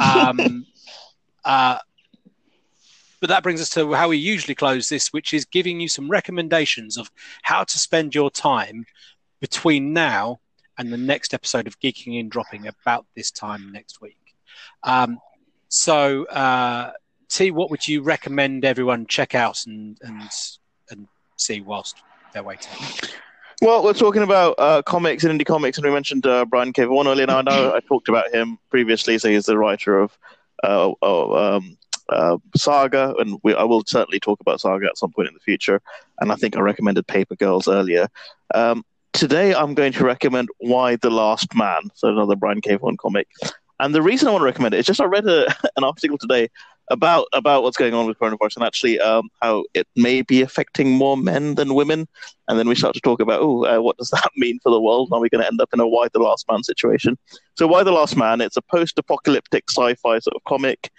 Um, 0.00 0.66
uh, 1.44 1.78
but 3.20 3.28
that 3.28 3.42
brings 3.42 3.60
us 3.60 3.70
to 3.70 3.92
how 3.92 4.08
we 4.08 4.16
usually 4.16 4.54
close 4.54 4.88
this, 4.88 5.12
which 5.12 5.32
is 5.34 5.44
giving 5.44 5.80
you 5.80 5.88
some 5.88 6.10
recommendations 6.10 6.96
of 6.96 7.10
how 7.42 7.64
to 7.64 7.78
spend 7.78 8.14
your 8.14 8.30
time 8.30 8.84
between 9.40 9.92
now 9.92 10.40
and 10.78 10.92
the 10.92 10.96
next 10.96 11.34
episode 11.34 11.66
of 11.66 11.78
Geeking 11.78 12.18
In 12.18 12.28
dropping 12.28 12.66
about 12.66 13.06
this 13.14 13.30
time 13.30 13.70
next 13.72 14.00
week. 14.00 14.16
Um, 14.82 15.18
so, 15.68 16.24
uh, 16.24 16.92
T, 17.28 17.50
what 17.50 17.70
would 17.70 17.86
you 17.86 18.02
recommend 18.02 18.64
everyone 18.64 19.06
check 19.06 19.34
out 19.34 19.66
and 19.66 19.98
and 20.02 20.22
and 20.90 21.06
see 21.36 21.60
whilst 21.60 22.02
they're 22.32 22.42
waiting? 22.42 22.72
Well, 23.62 23.84
we're 23.84 23.92
talking 23.92 24.22
about 24.22 24.54
uh, 24.58 24.80
comics 24.82 25.22
and 25.22 25.38
indie 25.38 25.44
comics, 25.44 25.76
and 25.76 25.84
we 25.84 25.92
mentioned 25.92 26.26
uh, 26.26 26.46
Brian 26.46 26.72
K. 26.72 26.84
Vaughan 26.84 27.06
earlier. 27.06 27.26
Now, 27.26 27.38
I 27.38 27.42
know 27.42 27.74
I 27.74 27.80
talked 27.80 28.08
about 28.08 28.34
him 28.34 28.58
previously, 28.70 29.18
so 29.18 29.28
he's 29.28 29.44
the 29.44 29.58
writer 29.58 29.98
of 29.98 30.16
uh, 30.64 30.92
uh, 31.02 31.56
um, 31.56 31.76
uh, 32.10 32.38
Saga, 32.56 33.14
and 33.18 33.38
we, 33.42 33.54
I 33.54 33.62
will 33.62 33.82
certainly 33.86 34.20
talk 34.20 34.40
about 34.40 34.60
Saga 34.60 34.86
at 34.86 34.98
some 34.98 35.12
point 35.12 35.28
in 35.28 35.34
the 35.34 35.40
future. 35.40 35.80
And 36.20 36.32
I 36.32 36.34
think 36.34 36.56
I 36.56 36.60
recommended 36.60 37.06
Paper 37.06 37.36
Girls 37.36 37.68
earlier. 37.68 38.08
Um, 38.54 38.84
today, 39.12 39.54
I'm 39.54 39.74
going 39.74 39.92
to 39.94 40.04
recommend 40.04 40.48
Y 40.60 40.96
the 40.96 41.10
Last 41.10 41.54
Man, 41.54 41.82
so 41.94 42.08
another 42.08 42.36
Brian 42.36 42.60
K. 42.60 42.76
Vaughan 42.76 42.96
comic. 42.96 43.28
And 43.78 43.94
the 43.94 44.02
reason 44.02 44.28
I 44.28 44.32
want 44.32 44.42
to 44.42 44.46
recommend 44.46 44.74
it 44.74 44.78
is 44.78 44.86
just 44.86 45.00
I 45.00 45.06
read 45.06 45.26
a, 45.26 45.46
an 45.76 45.84
article 45.84 46.18
today 46.18 46.48
about 46.90 47.26
about 47.32 47.62
what's 47.62 47.76
going 47.76 47.94
on 47.94 48.06
with 48.06 48.18
coronavirus 48.18 48.56
and 48.56 48.64
actually 48.64 49.00
um, 49.00 49.30
how 49.40 49.64
it 49.74 49.86
may 49.94 50.22
be 50.22 50.42
affecting 50.42 50.90
more 50.90 51.16
men 51.16 51.54
than 51.54 51.74
women. 51.74 52.06
And 52.48 52.58
then 52.58 52.68
we 52.68 52.74
start 52.74 52.94
to 52.94 53.00
talk 53.00 53.20
about, 53.20 53.40
oh, 53.40 53.64
uh, 53.64 53.80
what 53.80 53.96
does 53.96 54.10
that 54.10 54.30
mean 54.36 54.58
for 54.62 54.70
the 54.70 54.80
world? 54.80 55.08
Are 55.12 55.20
we 55.20 55.28
going 55.28 55.40
to 55.40 55.46
end 55.46 55.60
up 55.60 55.70
in 55.72 55.80
a 55.80 55.86
Y 55.86 56.08
the 56.12 56.18
Last 56.18 56.46
Man 56.50 56.62
situation? 56.62 57.16
So, 57.54 57.66
Y 57.66 57.82
the 57.84 57.92
Last 57.92 58.16
Man? 58.16 58.40
It's 58.40 58.56
a 58.56 58.62
post-apocalyptic 58.62 59.70
sci-fi 59.70 60.18
sort 60.18 60.34
of 60.34 60.44
comic 60.44 60.90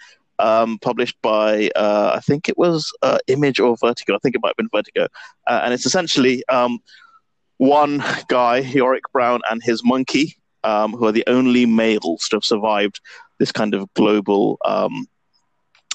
um, 0.42 0.78
published 0.80 1.16
by, 1.22 1.70
uh, 1.76 2.12
I 2.14 2.20
think 2.20 2.48
it 2.48 2.58
was 2.58 2.92
uh, 3.02 3.18
Image 3.28 3.60
or 3.60 3.76
Vertigo. 3.76 4.14
I 4.14 4.18
think 4.18 4.34
it 4.34 4.40
might 4.42 4.50
have 4.50 4.56
been 4.56 4.68
Vertigo. 4.72 5.06
Uh, 5.46 5.60
and 5.64 5.72
it's 5.72 5.86
essentially 5.86 6.44
um, 6.48 6.80
one 7.58 8.04
guy, 8.28 8.58
Yorick 8.58 9.04
Brown, 9.12 9.40
and 9.50 9.62
his 9.62 9.82
monkey, 9.84 10.36
um, 10.64 10.92
who 10.92 11.06
are 11.06 11.12
the 11.12 11.24
only 11.26 11.64
males 11.64 12.26
to 12.30 12.36
have 12.36 12.44
survived 12.44 13.00
this 13.38 13.52
kind 13.52 13.74
of 13.74 13.92
global 13.94 14.58
um, 14.64 15.06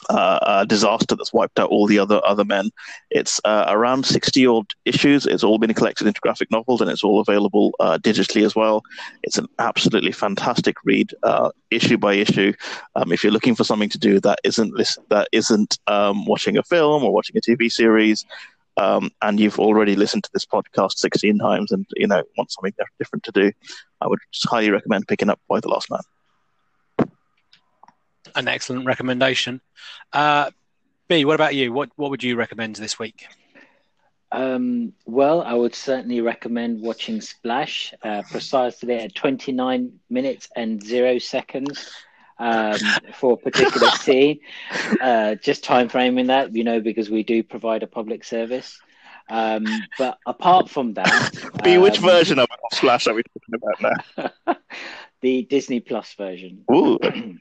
uh, 0.09 0.39
uh, 0.41 0.65
disaster 0.65 1.15
that's 1.15 1.33
wiped 1.33 1.59
out 1.59 1.69
all 1.69 1.87
the 1.87 1.99
other 1.99 2.21
other 2.25 2.45
men. 2.45 2.69
It's 3.09 3.39
uh, 3.43 3.65
around 3.67 4.05
sixty 4.05 4.45
odd 4.45 4.67
issues. 4.85 5.25
It's 5.25 5.43
all 5.43 5.57
been 5.57 5.73
collected 5.73 6.07
into 6.07 6.21
graphic 6.21 6.51
novels, 6.51 6.81
and 6.81 6.89
it's 6.89 7.03
all 7.03 7.19
available 7.19 7.73
uh, 7.79 7.97
digitally 7.97 8.45
as 8.45 8.55
well. 8.55 8.83
It's 9.23 9.37
an 9.37 9.47
absolutely 9.59 10.11
fantastic 10.11 10.77
read, 10.83 11.13
uh, 11.23 11.51
issue 11.71 11.97
by 11.97 12.13
issue. 12.13 12.53
Um, 12.95 13.11
if 13.11 13.23
you're 13.23 13.33
looking 13.33 13.55
for 13.55 13.63
something 13.63 13.89
to 13.89 13.97
do 13.97 14.19
that 14.21 14.39
isn't 14.43 14.73
that 15.09 15.27
isn't 15.31 15.79
um, 15.87 16.25
watching 16.25 16.57
a 16.57 16.63
film 16.63 17.03
or 17.03 17.13
watching 17.13 17.37
a 17.37 17.41
TV 17.41 17.71
series. 17.71 18.25
Um, 18.77 19.09
and 19.23 19.39
you've 19.39 19.59
already 19.59 19.95
listened 19.95 20.23
to 20.25 20.29
this 20.35 20.45
podcast 20.45 20.97
16 20.97 21.39
times 21.39 21.71
and 21.71 21.87
you 21.95 22.05
know 22.05 22.21
want 22.37 22.51
something 22.51 22.73
different 22.99 23.23
to 23.23 23.31
do, 23.31 23.51
I 24.01 24.07
would 24.07 24.19
highly 24.45 24.69
recommend 24.69 25.07
picking 25.07 25.29
up 25.29 25.39
Y 25.49 25.59
the 25.59 25.69
Last 25.69 25.89
Man. 25.89 26.01
An 28.37 28.47
excellent 28.47 28.85
recommendation. 28.85 29.61
Uh, 30.13 30.51
B, 31.07 31.25
what 31.25 31.33
about 31.33 31.55
you? 31.55 31.73
What 31.73 31.89
what 31.95 32.11
would 32.11 32.21
you 32.21 32.35
recommend 32.35 32.75
this 32.75 32.99
week? 32.99 33.25
Um, 34.31 34.93
well, 35.05 35.41
I 35.41 35.53
would 35.53 35.73
certainly 35.73 36.21
recommend 36.21 36.81
watching 36.81 37.19
Splash 37.19 37.95
uh, 38.03 38.21
precisely 38.29 38.93
at 38.93 39.15
29 39.15 39.99
minutes 40.09 40.49
and 40.55 40.83
zero 40.83 41.17
seconds 41.17 41.89
um, 42.37 42.77
for 43.15 43.33
a 43.33 43.37
particular 43.37 43.89
scene. 43.91 44.39
Uh, 45.01 45.33
just 45.35 45.63
time 45.63 45.89
framing 45.89 46.27
that, 46.27 46.53
you 46.53 46.63
know, 46.63 46.79
because 46.79 47.09
we 47.09 47.23
do 47.23 47.41
provide 47.41 47.81
a 47.81 47.87
public 47.87 48.23
service. 48.23 48.79
Um, 49.29 49.65
but 49.97 50.19
apart 50.27 50.69
from 50.69 50.93
that, 50.93 51.31
B, 51.63 51.79
which 51.79 51.97
um, 51.97 52.05
version 52.05 52.39
of 52.39 52.47
Splash 52.71 53.07
are 53.07 53.15
we 53.15 53.23
talking 53.23 53.55
about 53.55 54.03
now? 54.45 54.55
the 55.21 55.43
Disney 55.43 55.79
Plus 55.79 56.13
version. 56.13 56.63
Ooh. 56.71 56.99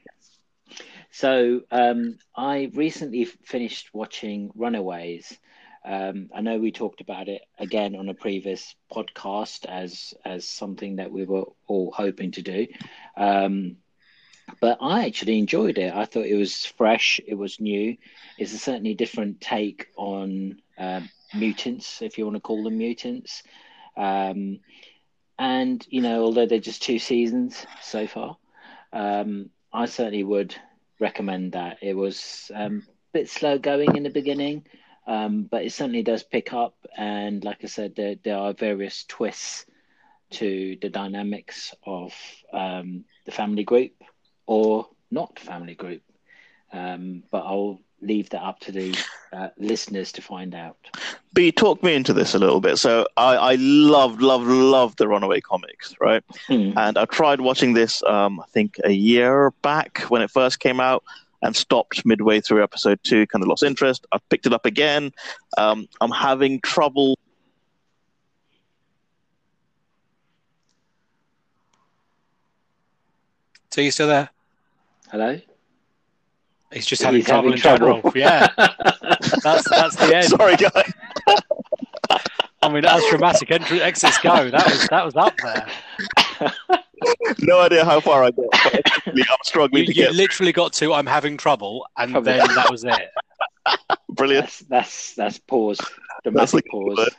So 1.17 1.61
um, 1.71 2.19
I 2.35 2.69
recently 2.75 3.25
finished 3.25 3.89
watching 3.91 4.51
Runaways. 4.53 5.35
Um, 5.83 6.29
I 6.31 6.41
know 6.41 6.59
we 6.59 6.71
talked 6.71 7.01
about 7.01 7.27
it 7.27 7.41
again 7.57 7.95
on 7.95 8.07
a 8.07 8.13
previous 8.13 8.75
podcast 8.93 9.65
as 9.65 10.13
as 10.23 10.47
something 10.47 10.97
that 10.97 11.11
we 11.11 11.25
were 11.25 11.45
all 11.65 11.91
hoping 11.91 12.33
to 12.33 12.43
do, 12.43 12.67
um, 13.15 13.77
but 14.61 14.77
I 14.79 15.07
actually 15.07 15.39
enjoyed 15.39 15.79
it. 15.79 15.91
I 15.91 16.05
thought 16.05 16.27
it 16.27 16.37
was 16.37 16.67
fresh, 16.67 17.19
it 17.25 17.33
was 17.33 17.59
new. 17.59 17.97
It's 18.37 18.53
a 18.53 18.59
certainly 18.59 18.93
different 18.93 19.41
take 19.41 19.87
on 19.95 20.61
um 20.77 21.09
mutants, 21.33 22.03
if 22.03 22.19
you 22.19 22.25
want 22.25 22.35
to 22.35 22.41
call 22.41 22.63
them 22.63 22.77
mutants. 22.77 23.41
Um, 23.95 24.59
and 25.39 25.83
you 25.89 26.01
know, 26.01 26.25
although 26.25 26.45
they're 26.45 26.59
just 26.59 26.83
two 26.83 26.99
seasons 26.99 27.65
so 27.81 28.05
far, 28.05 28.37
um, 28.93 29.49
I 29.73 29.87
certainly 29.87 30.23
would 30.23 30.55
recommend 30.99 31.53
that. 31.53 31.77
It 31.81 31.95
was 31.95 32.51
um, 32.53 32.83
a 32.87 33.19
bit 33.19 33.29
slow 33.29 33.57
going 33.57 33.95
in 33.95 34.03
the 34.03 34.09
beginning, 34.09 34.65
um, 35.05 35.43
but 35.43 35.63
it 35.63 35.71
certainly 35.71 36.03
does 36.03 36.23
pick 36.23 36.53
up. 36.53 36.75
And 36.95 37.43
like 37.43 37.63
I 37.63 37.67
said, 37.67 37.95
there, 37.95 38.15
there 38.23 38.37
are 38.37 38.53
various 38.53 39.05
twists 39.07 39.65
to 40.29 40.77
the 40.81 40.89
dynamics 40.89 41.73
of 41.85 42.13
um, 42.51 43.05
the 43.25 43.31
family 43.31 43.63
group 43.63 43.93
or 44.45 44.87
not 45.09 45.39
family 45.39 45.75
group. 45.75 46.01
Um, 46.73 47.23
but 47.31 47.43
I'll 47.45 47.79
leave 48.01 48.29
that 48.29 48.43
up 48.43 48.59
to 48.61 48.71
the 48.71 48.97
uh, 49.33 49.49
listeners 49.57 50.11
to 50.13 50.21
find 50.21 50.53
out. 50.53 50.77
B, 51.33 51.51
talk 51.51 51.81
me 51.83 51.93
into 51.95 52.13
this 52.13 52.35
a 52.35 52.39
little 52.39 52.61
bit. 52.61 52.77
So 52.77 53.07
I, 53.17 53.35
I 53.35 53.55
loved, 53.55 54.21
loved, 54.21 54.47
loved 54.47 54.97
the 54.97 55.07
Runaway 55.07 55.41
comics, 55.41 55.95
right? 55.99 56.23
Hmm. 56.47 56.71
And 56.77 56.97
I 56.97 57.05
tried 57.05 57.41
watching 57.41 57.73
this, 57.73 58.03
um, 58.03 58.39
I 58.39 58.45
think, 58.51 58.77
a 58.83 58.91
year 58.91 59.51
back 59.61 59.99
when 60.09 60.21
it 60.21 60.31
first 60.31 60.59
came 60.59 60.79
out, 60.79 61.03
and 61.41 61.55
stopped 61.55 62.05
midway 62.05 62.41
through 62.41 62.63
episode 62.63 62.99
two. 63.03 63.27
Kind 63.27 63.43
of 63.43 63.47
lost 63.47 63.63
interest. 63.63 64.07
I 64.11 64.17
picked 64.29 64.45
it 64.45 64.53
up 64.53 64.65
again. 64.65 65.11
Um, 65.57 65.87
I'm 66.01 66.11
having 66.11 66.59
trouble. 66.61 67.17
So 73.69 73.81
you 73.81 73.91
still 73.91 74.07
there? 74.07 74.29
Hello? 75.11 75.39
He's 76.71 76.85
just 76.85 77.01
having 77.01 77.21
He's 77.21 77.25
trouble 77.27 77.51
having 77.51 77.53
in 77.53 77.59
general. 77.61 78.01
Yeah, 78.15 78.47
that's 79.43 79.69
that's 79.69 79.95
the 79.95 80.11
end. 80.15 80.25
Sorry, 80.25 80.55
guys. 80.55 80.93
I 82.61 82.69
mean, 82.69 82.85
as 82.85 83.03
dramatic 83.09 83.51
entry 83.51 83.81
exits 83.81 84.17
go, 84.19 84.49
that 84.49 84.65
was 84.65 84.87
that 84.89 85.05
was 85.05 85.15
up 85.15 85.33
there. 85.37 85.67
no 87.39 87.59
idea 87.61 87.85
how 87.85 87.99
far 87.99 88.23
I 88.23 88.31
got. 88.31 88.45
But 88.51 88.81
I'm 89.17 89.37
struggling 89.43 89.83
You, 89.83 89.87
to 89.93 89.95
you 89.95 90.03
get 90.07 90.15
literally 90.15 90.51
got 90.51 90.73
to 90.73 90.93
"I'm 90.93 91.05
having 91.05 91.37
trouble," 91.37 91.85
and 91.97 92.11
Trouble. 92.11 92.25
then 92.25 92.39
that 92.55 92.69
was 92.71 92.83
it. 92.83 93.09
brilliant. 94.09 94.45
That's 94.45 94.59
that's 94.67 95.13
that's 95.13 95.39
pause. 95.39 95.77
That's 95.77 96.51
Dramatic 96.51 96.65
the 96.65 96.69
pause. 96.71 97.09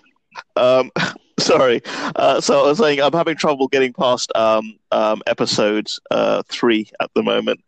Um, 0.57 0.91
sorry. 1.39 1.83
Uh, 2.17 2.41
so 2.41 2.65
I 2.65 2.69
was 2.69 2.79
saying 2.79 3.01
I'm 3.01 3.13
having 3.13 3.37
trouble 3.37 3.69
getting 3.69 3.93
past 3.93 4.31
um, 4.37 4.79
um, 4.93 5.23
episode 5.27 5.89
uh, 6.11 6.43
three 6.49 6.91
at 7.01 7.11
the 7.15 7.23
moment. 7.23 7.61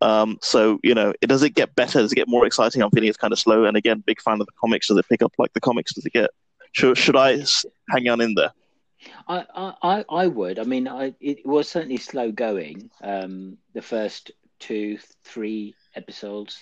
Um, 0.00 0.38
so 0.42 0.78
you 0.82 0.94
know, 0.94 1.12
it 1.20 1.26
does 1.26 1.42
it 1.42 1.50
get 1.50 1.74
better? 1.74 2.00
Does 2.00 2.12
it 2.12 2.16
get 2.16 2.28
more 2.28 2.46
exciting? 2.46 2.82
I'm 2.82 2.90
feeling 2.90 3.08
it's 3.08 3.18
kind 3.18 3.32
of 3.32 3.38
slow. 3.38 3.64
And 3.64 3.76
again, 3.76 4.02
big 4.06 4.20
fan 4.20 4.40
of 4.40 4.46
the 4.46 4.52
comics. 4.60 4.88
Does 4.88 4.98
it 4.98 5.08
pick 5.08 5.22
up 5.22 5.32
like 5.38 5.52
the 5.52 5.60
comics? 5.60 5.94
Does 5.94 6.06
it 6.06 6.12
get? 6.12 6.30
Should 6.72 6.98
should 6.98 7.16
I 7.16 7.44
hang 7.90 8.08
on 8.08 8.20
in 8.20 8.34
there? 8.34 8.52
I, 9.28 9.44
I, 9.82 10.04
I 10.08 10.26
would. 10.26 10.58
I 10.58 10.64
mean, 10.64 10.88
I, 10.88 11.14
it 11.20 11.46
was 11.46 11.68
certainly 11.68 11.96
slow 11.96 12.32
going. 12.32 12.90
Um, 13.02 13.58
the 13.72 13.82
first 13.82 14.32
two, 14.58 14.98
three 15.24 15.74
episodes, 15.94 16.60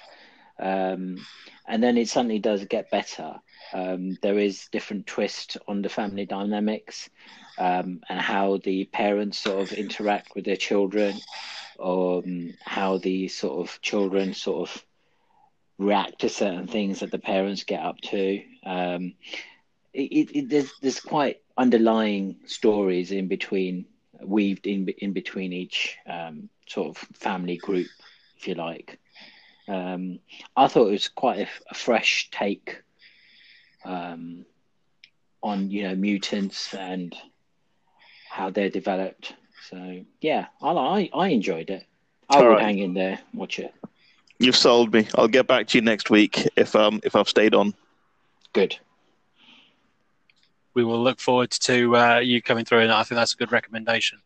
um, 0.61 1.25
and 1.67 1.83
then 1.83 1.97
it 1.97 2.09
suddenly 2.09 2.39
does 2.39 2.65
get 2.67 2.91
better. 2.91 3.37
Um, 3.73 4.17
there 4.23 4.39
is 4.39 4.69
different 4.71 5.07
twist 5.07 5.57
on 5.67 5.83
the 5.83 5.89
family 5.89 6.27
dynamics 6.27 7.09
um, 7.59 8.01
and 8.09 8.21
how 8.21 8.59
the 8.63 8.85
parents 8.87 9.39
sort 9.39 9.63
of 9.63 9.73
interact 9.73 10.35
with 10.35 10.45
their 10.45 10.57
children, 10.57 11.17
um, 11.81 12.55
how 12.61 12.99
the 12.99 13.29
sort 13.29 13.67
of 13.67 13.81
children 13.83 14.35
sort 14.35 14.69
of 14.69 14.85
react 15.79 16.21
to 16.21 16.29
certain 16.29 16.67
things 16.67 17.01
that 17.01 17.11
the 17.11 17.19
parents 17.19 17.65
get 17.65 17.81
up 17.81 18.01
to. 18.01 18.43
Um, 18.65 19.15
it, 19.93 20.31
it, 20.37 20.49
there's 20.49 20.73
there's 20.81 21.01
quite 21.01 21.41
underlying 21.57 22.37
stories 22.47 23.13
in 23.13 23.29
between, 23.29 23.87
weaved 24.21 24.67
in 24.67 24.89
in 24.99 25.13
between 25.13 25.53
each 25.53 25.97
um, 26.07 26.49
sort 26.67 26.89
of 26.89 26.97
family 27.17 27.57
group, 27.57 27.89
if 28.37 28.49
you 28.49 28.55
like. 28.55 28.99
Um, 29.69 30.19
I 30.57 30.69
thought 30.69 30.89
it 30.89 30.93
was 30.93 31.09
quite 31.09 31.41
a, 31.41 31.49
a 31.71 31.75
fresh 31.75 32.29
take 32.31 32.83
um, 33.85 34.45
on 35.43 35.71
you 35.71 35.85
know 35.85 35.95
mutants 35.95 36.75
and 36.75 37.15
how 38.29 38.51
they're 38.51 38.71
developed. 38.71 39.35
So 39.71 40.05
yeah, 40.21 40.47
I 40.63 40.71
I, 40.71 41.11
I 41.15 41.29
enjoyed 41.29 41.71
it. 41.71 41.87
I 42.29 42.37
All 42.37 42.45
would 42.45 42.51
right. 42.55 42.63
hang 42.63 42.79
in 42.79 42.95
there, 42.95 43.19
watch 43.33 43.59
it. 43.59 43.75
You've 44.39 44.57
sold 44.57 44.93
me. 44.93 45.07
I'll 45.15 45.29
get 45.29 45.47
back 45.47 45.69
to 45.69 45.79
you 45.79 45.83
next 45.83 46.11
week 46.11 46.49
if 46.57 46.75
um 46.75 47.01
if 47.05 47.17
I've 47.17 47.29
stayed 47.29 47.55
on. 47.55 47.75
Good 48.53 48.79
we 50.75 50.85
will 50.85 51.03
look 51.03 51.21
forward 51.21 51.51
to 51.51 51.97
uh, 51.97 52.19
you 52.19 52.43
coming 52.43 52.65
through, 52.65 52.81
and 52.81 52.93
I 52.93 53.03
think 53.05 53.17
that's 53.17 53.33
a 53.33 53.37
good 53.37 53.53
recommendation. 53.53 54.19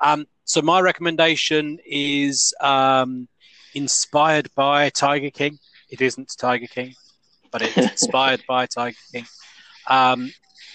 Um, 0.00 0.26
so 0.44 0.62
my 0.62 0.80
recommendation 0.80 1.78
is 1.84 2.54
um, 2.60 3.28
inspired 3.74 4.50
by 4.54 4.90
Tiger 4.90 5.30
King. 5.30 5.58
It 5.90 6.00
isn't 6.00 6.34
Tiger 6.38 6.66
King, 6.66 6.94
but 7.50 7.62
it's 7.62 7.76
inspired 8.02 8.42
by 8.46 8.66
Tiger 8.66 8.96
King. 9.12 9.26
Um, 9.86 10.32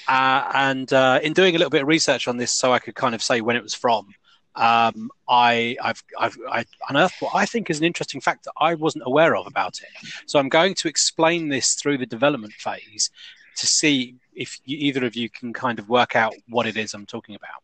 uh, 0.08 0.52
and 0.54 0.92
uh, 0.92 1.20
in 1.24 1.34
doing 1.34 1.56
a 1.56 1.58
little 1.58 1.70
bit 1.70 1.82
of 1.82 1.88
research 1.88 2.28
on 2.28 2.38
this, 2.38 2.52
so 2.52 2.74
I 2.74 2.80
could 2.80 2.96
kind 2.96 3.16
of 3.16 3.22
say 3.22 3.42
when 3.42 3.56
it 3.56 3.64
was 3.64 3.74
from, 3.74 4.08
um, 4.56 5.10
I, 5.28 5.78
I've, 5.82 6.04
I've 6.20 6.68
unearthed 6.90 7.16
what 7.20 7.36
I 7.36 7.46
think 7.46 7.70
is 7.70 7.80
an 7.80 7.86
interesting 7.86 8.22
fact 8.22 8.44
that 8.46 8.54
I 8.60 8.76
wasn't 8.76 9.04
aware 9.08 9.36
of 9.36 9.48
about 9.48 9.80
it. 9.80 10.10
So 10.28 10.40
I'm 10.40 10.50
going 10.50 10.76
to 10.76 10.88
explain 10.88 11.50
this 11.50 11.74
through 11.74 11.98
the 11.98 12.06
development 12.06 12.54
phase 12.54 13.10
to 13.58 13.68
see 13.68 14.16
if 14.36 14.60
you, 14.66 14.78
either 14.78 15.06
of 15.06 15.16
you 15.16 15.30
can 15.30 15.54
kind 15.54 15.80
of 15.80 15.90
work 15.90 16.16
out 16.16 16.34
what 16.50 16.68
it 16.68 16.78
is 16.78 16.94
I'm 16.94 17.06
talking 17.06 17.36
about. 17.36 17.62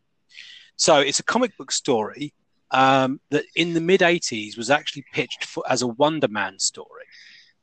So 0.76 1.00
it's 1.00 1.20
a 1.20 1.24
comic 1.24 1.58
book 1.58 1.72
story 1.72 2.34
um, 2.72 3.20
that 3.30 3.46
in 3.56 3.74
the 3.74 3.82
mid 3.82 4.02
80s 4.02 4.58
was 4.58 4.70
actually 4.70 5.06
pitched 5.14 5.46
for, 5.46 5.64
as 5.70 5.82
a 5.82 5.88
Wonder 5.88 6.28
Man 6.28 6.60
story, 6.60 7.06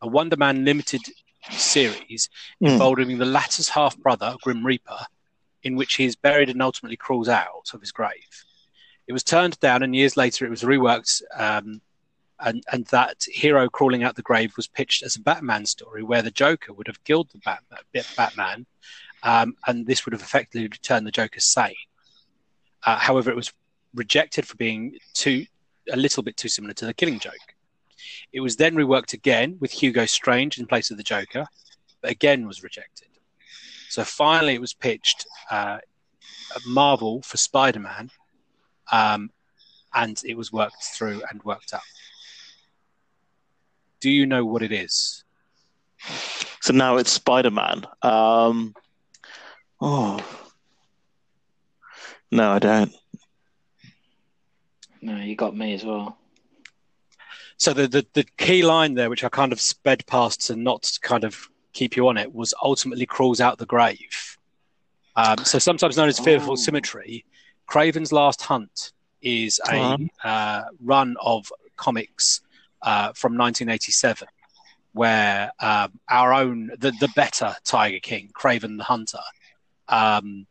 a 0.03 0.09
Wonder 0.09 0.37
Man 0.37 0.65
limited 0.65 1.03
series 1.51 2.29
mm. 2.63 2.71
involving 2.71 3.19
the 3.19 3.25
latter's 3.25 3.69
half 3.69 3.97
brother, 3.99 4.37
Grim 4.43 4.65
Reaper, 4.65 4.99
in 5.63 5.77
which 5.77 5.95
he 5.95 6.05
is 6.05 6.17
buried 6.17 6.49
and 6.49 6.63
ultimately 6.63 6.97
crawls 6.97 7.29
out 7.29 7.71
of 7.73 7.81
his 7.81 7.93
grave. 7.93 8.45
It 9.07 9.13
was 9.13 9.23
turned 9.23 9.59
down, 9.61 9.83
and 9.83 9.95
years 9.95 10.17
later 10.17 10.45
it 10.45 10.51
was 10.51 10.63
reworked 10.63 11.23
um, 11.37 11.81
and 12.41 12.63
and 12.71 12.85
that 12.87 13.25
hero 13.25 13.69
crawling 13.69 14.03
out 14.03 14.17
the 14.17 14.23
grave 14.23 14.57
was 14.57 14.67
pitched 14.67 15.03
as 15.03 15.17
a 15.17 15.21
Batman 15.21 15.67
story 15.67 16.03
where 16.03 16.23
the 16.23 16.31
Joker 16.31 16.73
would 16.73 16.87
have 16.87 17.03
killed 17.05 17.31
the 17.31 17.39
Batman, 17.39 18.05
Batman 18.17 18.67
um, 19.23 19.57
and 19.67 19.87
this 19.87 20.05
would 20.05 20.13
have 20.13 20.23
effectively 20.23 20.69
turned 20.69 21.07
the 21.07 21.11
Joker 21.13 21.41
sane. 21.41 21.75
Uh, 22.85 22.97
however, 22.97 23.31
it 23.31 23.37
was 23.37 23.53
rejected 23.95 24.47
for 24.47 24.57
being 24.57 24.99
too 25.15 25.47
a 25.91 25.97
little 25.97 26.23
bit 26.23 26.37
too 26.37 26.49
similar 26.49 26.75
to 26.75 26.87
the 26.87 26.95
Killing 26.95 27.19
Joke. 27.19 27.55
It 28.33 28.41
was 28.41 28.57
then 28.57 28.75
reworked 28.75 29.13
again 29.13 29.57
with 29.61 29.73
Hugo 29.73 30.07
Strange 30.07 30.59
in 30.59 30.67
place 30.67 30.91
of 30.91 30.97
the 30.97 31.03
Joker, 31.03 31.47
but 32.01 32.11
again 32.11 32.47
was 32.47 32.63
rejected. 32.63 33.09
So 33.89 34.05
finally, 34.05 34.55
it 34.55 34.61
was 34.61 34.75
pitched 34.75 35.27
uh, 35.51 35.79
at 36.55 36.67
Marvel 36.67 37.23
for 37.23 37.37
Spider 37.37 37.81
Man, 37.81 38.11
um, 38.93 39.31
and 39.95 40.21
it 40.25 40.37
was 40.37 40.53
worked 40.53 40.83
through 40.83 41.23
and 41.31 41.43
worked 41.45 41.73
up. 41.73 41.83
Do 44.01 44.11
you 44.11 44.27
know 44.27 44.45
what 44.45 44.63
it 44.63 44.73
is? 44.73 45.25
So 46.61 46.73
now 46.73 46.97
it's 46.97 47.13
Spider 47.13 47.51
Man. 47.51 47.87
Um, 48.03 48.75
oh. 49.81 50.21
No, 52.31 52.51
I 52.51 52.59
don't. 52.59 52.93
No, 55.01 55.17
you 55.17 55.37
got 55.37 55.57
me 55.57 55.75
as 55.75 55.85
well. 55.85 56.19
So 57.59 57.73
the, 57.73 57.89
the, 57.89 58.07
the 58.13 58.25
key 58.37 58.63
line 58.63 58.95
there, 58.95 59.09
which 59.11 59.25
I 59.25 59.29
kind 59.29 59.53
of 59.53 59.61
sped 59.61 60.07
past 60.07 60.47
to 60.47 60.57
not 60.57 60.91
kind 61.03 61.25
of 61.25 61.49
keep 61.73 61.97
you 61.97 62.09
on 62.09 62.17
it, 62.17 62.35
was 62.35 62.53
ultimately 62.63 63.07
crawls 63.07 63.41
out 63.41 63.59
the 63.59 63.67
grave. 63.67 64.37
Um, 65.17 65.39
so 65.39 65.59
sometimes 65.59 65.97
known 65.97 66.09
as 66.09 66.19
fearful 66.19 66.53
oh. 66.53 66.57
symmetry, 66.57 67.25
Kraven's 67.69 68.13
Last 68.13 68.43
Hunt 68.43 68.93
is 69.23 69.61
a 69.71 69.77
uh-huh. 69.77 70.29
uh, 70.29 70.65
run 70.81 71.17
of 71.21 71.51
comics 71.77 72.43
uh, 72.83 73.13
from 73.15 73.37
1987, 73.37 74.29
where 74.93 75.51
um, 75.61 75.99
our 76.11 76.35
own 76.35 76.71
the 76.79 76.93
the 77.01 77.09
better 77.17 77.57
Tiger 77.65 77.99
King, 77.99 78.31
Kraven 78.35 78.77
the 78.77 78.85
Hunter, 78.85 79.19
um, 79.89 80.47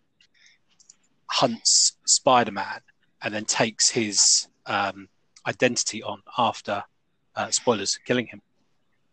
hunts 1.30 1.98
Spider 2.06 2.52
Man 2.52 2.82
and 3.22 3.34
then 3.34 3.46
takes 3.46 3.90
his 3.90 4.48
um, 4.66 5.10
identity 5.48 6.04
on 6.04 6.22
after 6.38 6.84
uh, 7.36 7.52
spoilers 7.52 7.98
killing 8.06 8.28
him. 8.28 8.42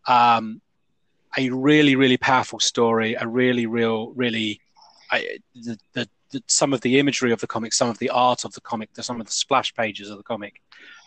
Um, 0.06 0.60
a 1.38 1.48
really 1.50 1.96
really 1.96 2.16
powerful 2.16 2.60
story, 2.60 3.14
a 3.14 3.26
really 3.26 3.66
real 3.66 4.12
really 4.12 4.60
I, 5.10 5.38
the, 5.54 5.78
the, 5.92 6.08
the, 6.30 6.42
some 6.46 6.72
of 6.72 6.80
the 6.80 6.98
imagery 6.98 7.32
of 7.32 7.40
the 7.40 7.46
comic, 7.46 7.72
some 7.72 7.90
of 7.90 7.98
the 7.98 8.10
art 8.10 8.44
of 8.44 8.52
the 8.52 8.60
comic, 8.60 8.90
some 9.00 9.20
of 9.20 9.26
the 9.26 9.32
splash 9.32 9.74
pages 9.74 10.10
of 10.10 10.16
the 10.16 10.22
comic 10.22 10.62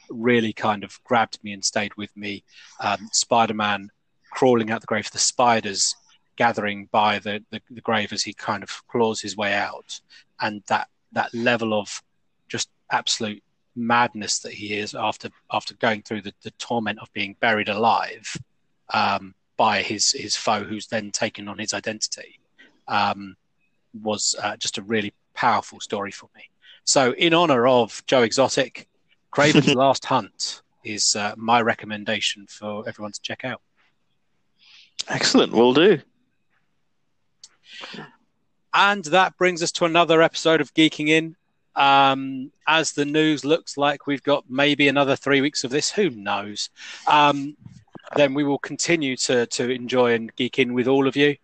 really 0.09 0.53
kind 0.53 0.83
of 0.83 1.03
grabbed 1.03 1.43
me 1.43 1.51
and 1.51 1.65
stayed 1.65 1.95
with 1.95 2.15
me. 2.15 2.43
Um, 2.79 3.09
Spider 3.11 3.55
Man 3.55 3.89
crawling 4.31 4.69
out 4.69 4.81
the 4.81 4.87
grave, 4.87 5.09
the 5.11 5.17
spiders 5.17 5.95
gathering 6.35 6.87
by 6.91 7.19
the, 7.19 7.43
the, 7.49 7.61
the, 7.71 7.81
grave 7.81 8.11
as 8.11 8.21
he 8.21 8.33
kind 8.33 8.61
of 8.61 8.69
claws 8.87 9.21
his 9.21 9.37
way 9.37 9.53
out, 9.53 9.99
and 10.41 10.61
that 10.67 10.89
that 11.13 11.33
level 11.33 11.73
of 11.73 12.03
just 12.47 12.69
absolute 12.91 13.41
madness 13.75 14.39
that 14.39 14.53
he 14.53 14.73
is 14.73 14.95
after 14.95 15.29
after 15.51 15.73
going 15.75 16.01
through 16.01 16.21
the, 16.21 16.33
the 16.43 16.51
torment 16.51 16.99
of 16.99 17.11
being 17.13 17.35
buried 17.39 17.69
alive 17.69 18.35
um, 18.93 19.33
by 19.57 19.81
his 19.81 20.11
his 20.11 20.35
foe, 20.35 20.63
who's 20.63 20.87
then 20.87 21.11
taken 21.11 21.47
on 21.47 21.57
his 21.57 21.73
identity, 21.73 22.39
um, 22.87 23.35
was 24.01 24.35
uh, 24.41 24.55
just 24.57 24.77
a 24.77 24.83
really 24.83 25.13
powerful 25.33 25.79
story 25.79 26.11
for 26.11 26.29
me. 26.35 26.43
So, 26.83 27.13
in 27.13 27.33
honor 27.33 27.67
of 27.67 28.03
Joe 28.05 28.23
Exotic, 28.23 28.87
Kraven's 29.31 29.73
Last 29.75 30.05
Hunt 30.05 30.61
is 30.83 31.15
uh, 31.15 31.33
my 31.35 31.61
recommendation 31.61 32.45
for 32.47 32.87
everyone 32.87 33.11
to 33.11 33.21
check 33.21 33.43
out. 33.43 33.61
Excellent, 35.07 35.51
will 35.51 35.73
do. 35.73 35.99
And 38.73 39.05
that 39.05 39.37
brings 39.37 39.63
us 39.63 39.71
to 39.73 39.85
another 39.85 40.21
episode 40.21 40.61
of 40.61 40.73
Geeking 40.73 41.09
In. 41.09 41.35
Um, 41.75 42.51
as 42.67 42.93
the 42.93 43.05
news 43.05 43.43
looks 43.43 43.77
like 43.77 44.07
we've 44.07 44.23
got 44.23 44.49
maybe 44.49 44.87
another 44.87 45.15
three 45.15 45.41
weeks 45.41 45.63
of 45.63 45.71
this, 45.71 45.91
who 45.91 46.09
knows? 46.09 46.69
Um, 47.07 47.57
then 48.15 48.33
we 48.33 48.43
will 48.43 48.59
continue 48.59 49.17
to 49.17 49.45
to 49.47 49.69
enjoy 49.69 50.13
and 50.13 50.35
geek 50.35 50.59
in 50.59 50.73
with 50.73 50.87
all 50.87 51.07
of 51.07 51.15
you. 51.15 51.35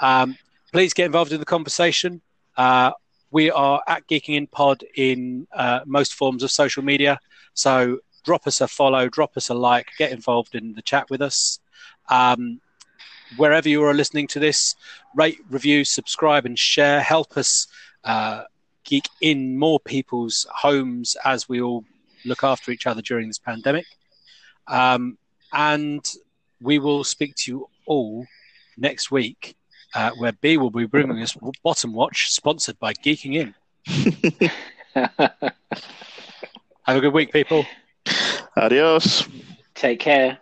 Um, 0.00 0.36
please 0.72 0.92
get 0.92 1.06
involved 1.06 1.32
in 1.32 1.40
the 1.40 1.46
conversation. 1.46 2.20
Uh, 2.56 2.92
we 3.30 3.50
are 3.50 3.82
at 3.86 4.06
Geeking 4.08 4.36
In 4.36 4.46
Pod 4.46 4.84
in 4.94 5.46
uh, 5.52 5.80
most 5.86 6.14
forms 6.14 6.42
of 6.42 6.50
social 6.50 6.82
media. 6.82 7.20
So 7.54 7.98
drop 8.24 8.46
us 8.46 8.60
a 8.60 8.68
follow, 8.68 9.08
drop 9.08 9.36
us 9.36 9.48
a 9.48 9.54
like, 9.54 9.88
get 9.98 10.12
involved 10.12 10.54
in 10.54 10.74
the 10.74 10.82
chat 10.82 11.08
with 11.10 11.22
us. 11.22 11.60
Um, 12.08 12.60
wherever 13.36 13.68
you 13.68 13.84
are 13.84 13.94
listening 13.94 14.26
to 14.28 14.40
this, 14.40 14.74
rate, 15.14 15.38
review, 15.50 15.84
subscribe, 15.84 16.46
and 16.46 16.58
share. 16.58 17.00
Help 17.00 17.36
us 17.36 17.66
uh, 18.04 18.44
geek 18.88 19.08
in 19.20 19.58
more 19.58 19.78
people's 19.78 20.46
homes 20.50 21.14
as 21.24 21.48
we 21.48 21.60
all 21.60 21.84
look 22.24 22.42
after 22.42 22.70
each 22.70 22.86
other 22.86 23.02
during 23.02 23.28
this 23.28 23.38
pandemic. 23.38 23.84
Um, 24.66 25.18
and 25.52 26.04
we 26.60 26.78
will 26.78 27.04
speak 27.04 27.34
to 27.36 27.52
you 27.52 27.68
all 27.86 28.26
next 28.78 29.10
week, 29.10 29.56
uh, 29.94 30.10
where 30.16 30.32
B 30.32 30.56
will 30.56 30.70
be 30.70 30.86
bringing 30.86 31.22
us 31.22 31.36
Bottom 31.62 31.92
Watch, 31.92 32.30
sponsored 32.30 32.78
by 32.78 32.94
Geeking 32.94 33.34
In. 33.34 33.54
Have 36.82 36.96
a 36.96 37.00
good 37.00 37.12
week, 37.12 37.30
people. 37.30 37.66
Adios. 38.56 39.28
Take 39.74 40.00
care. 40.00 40.38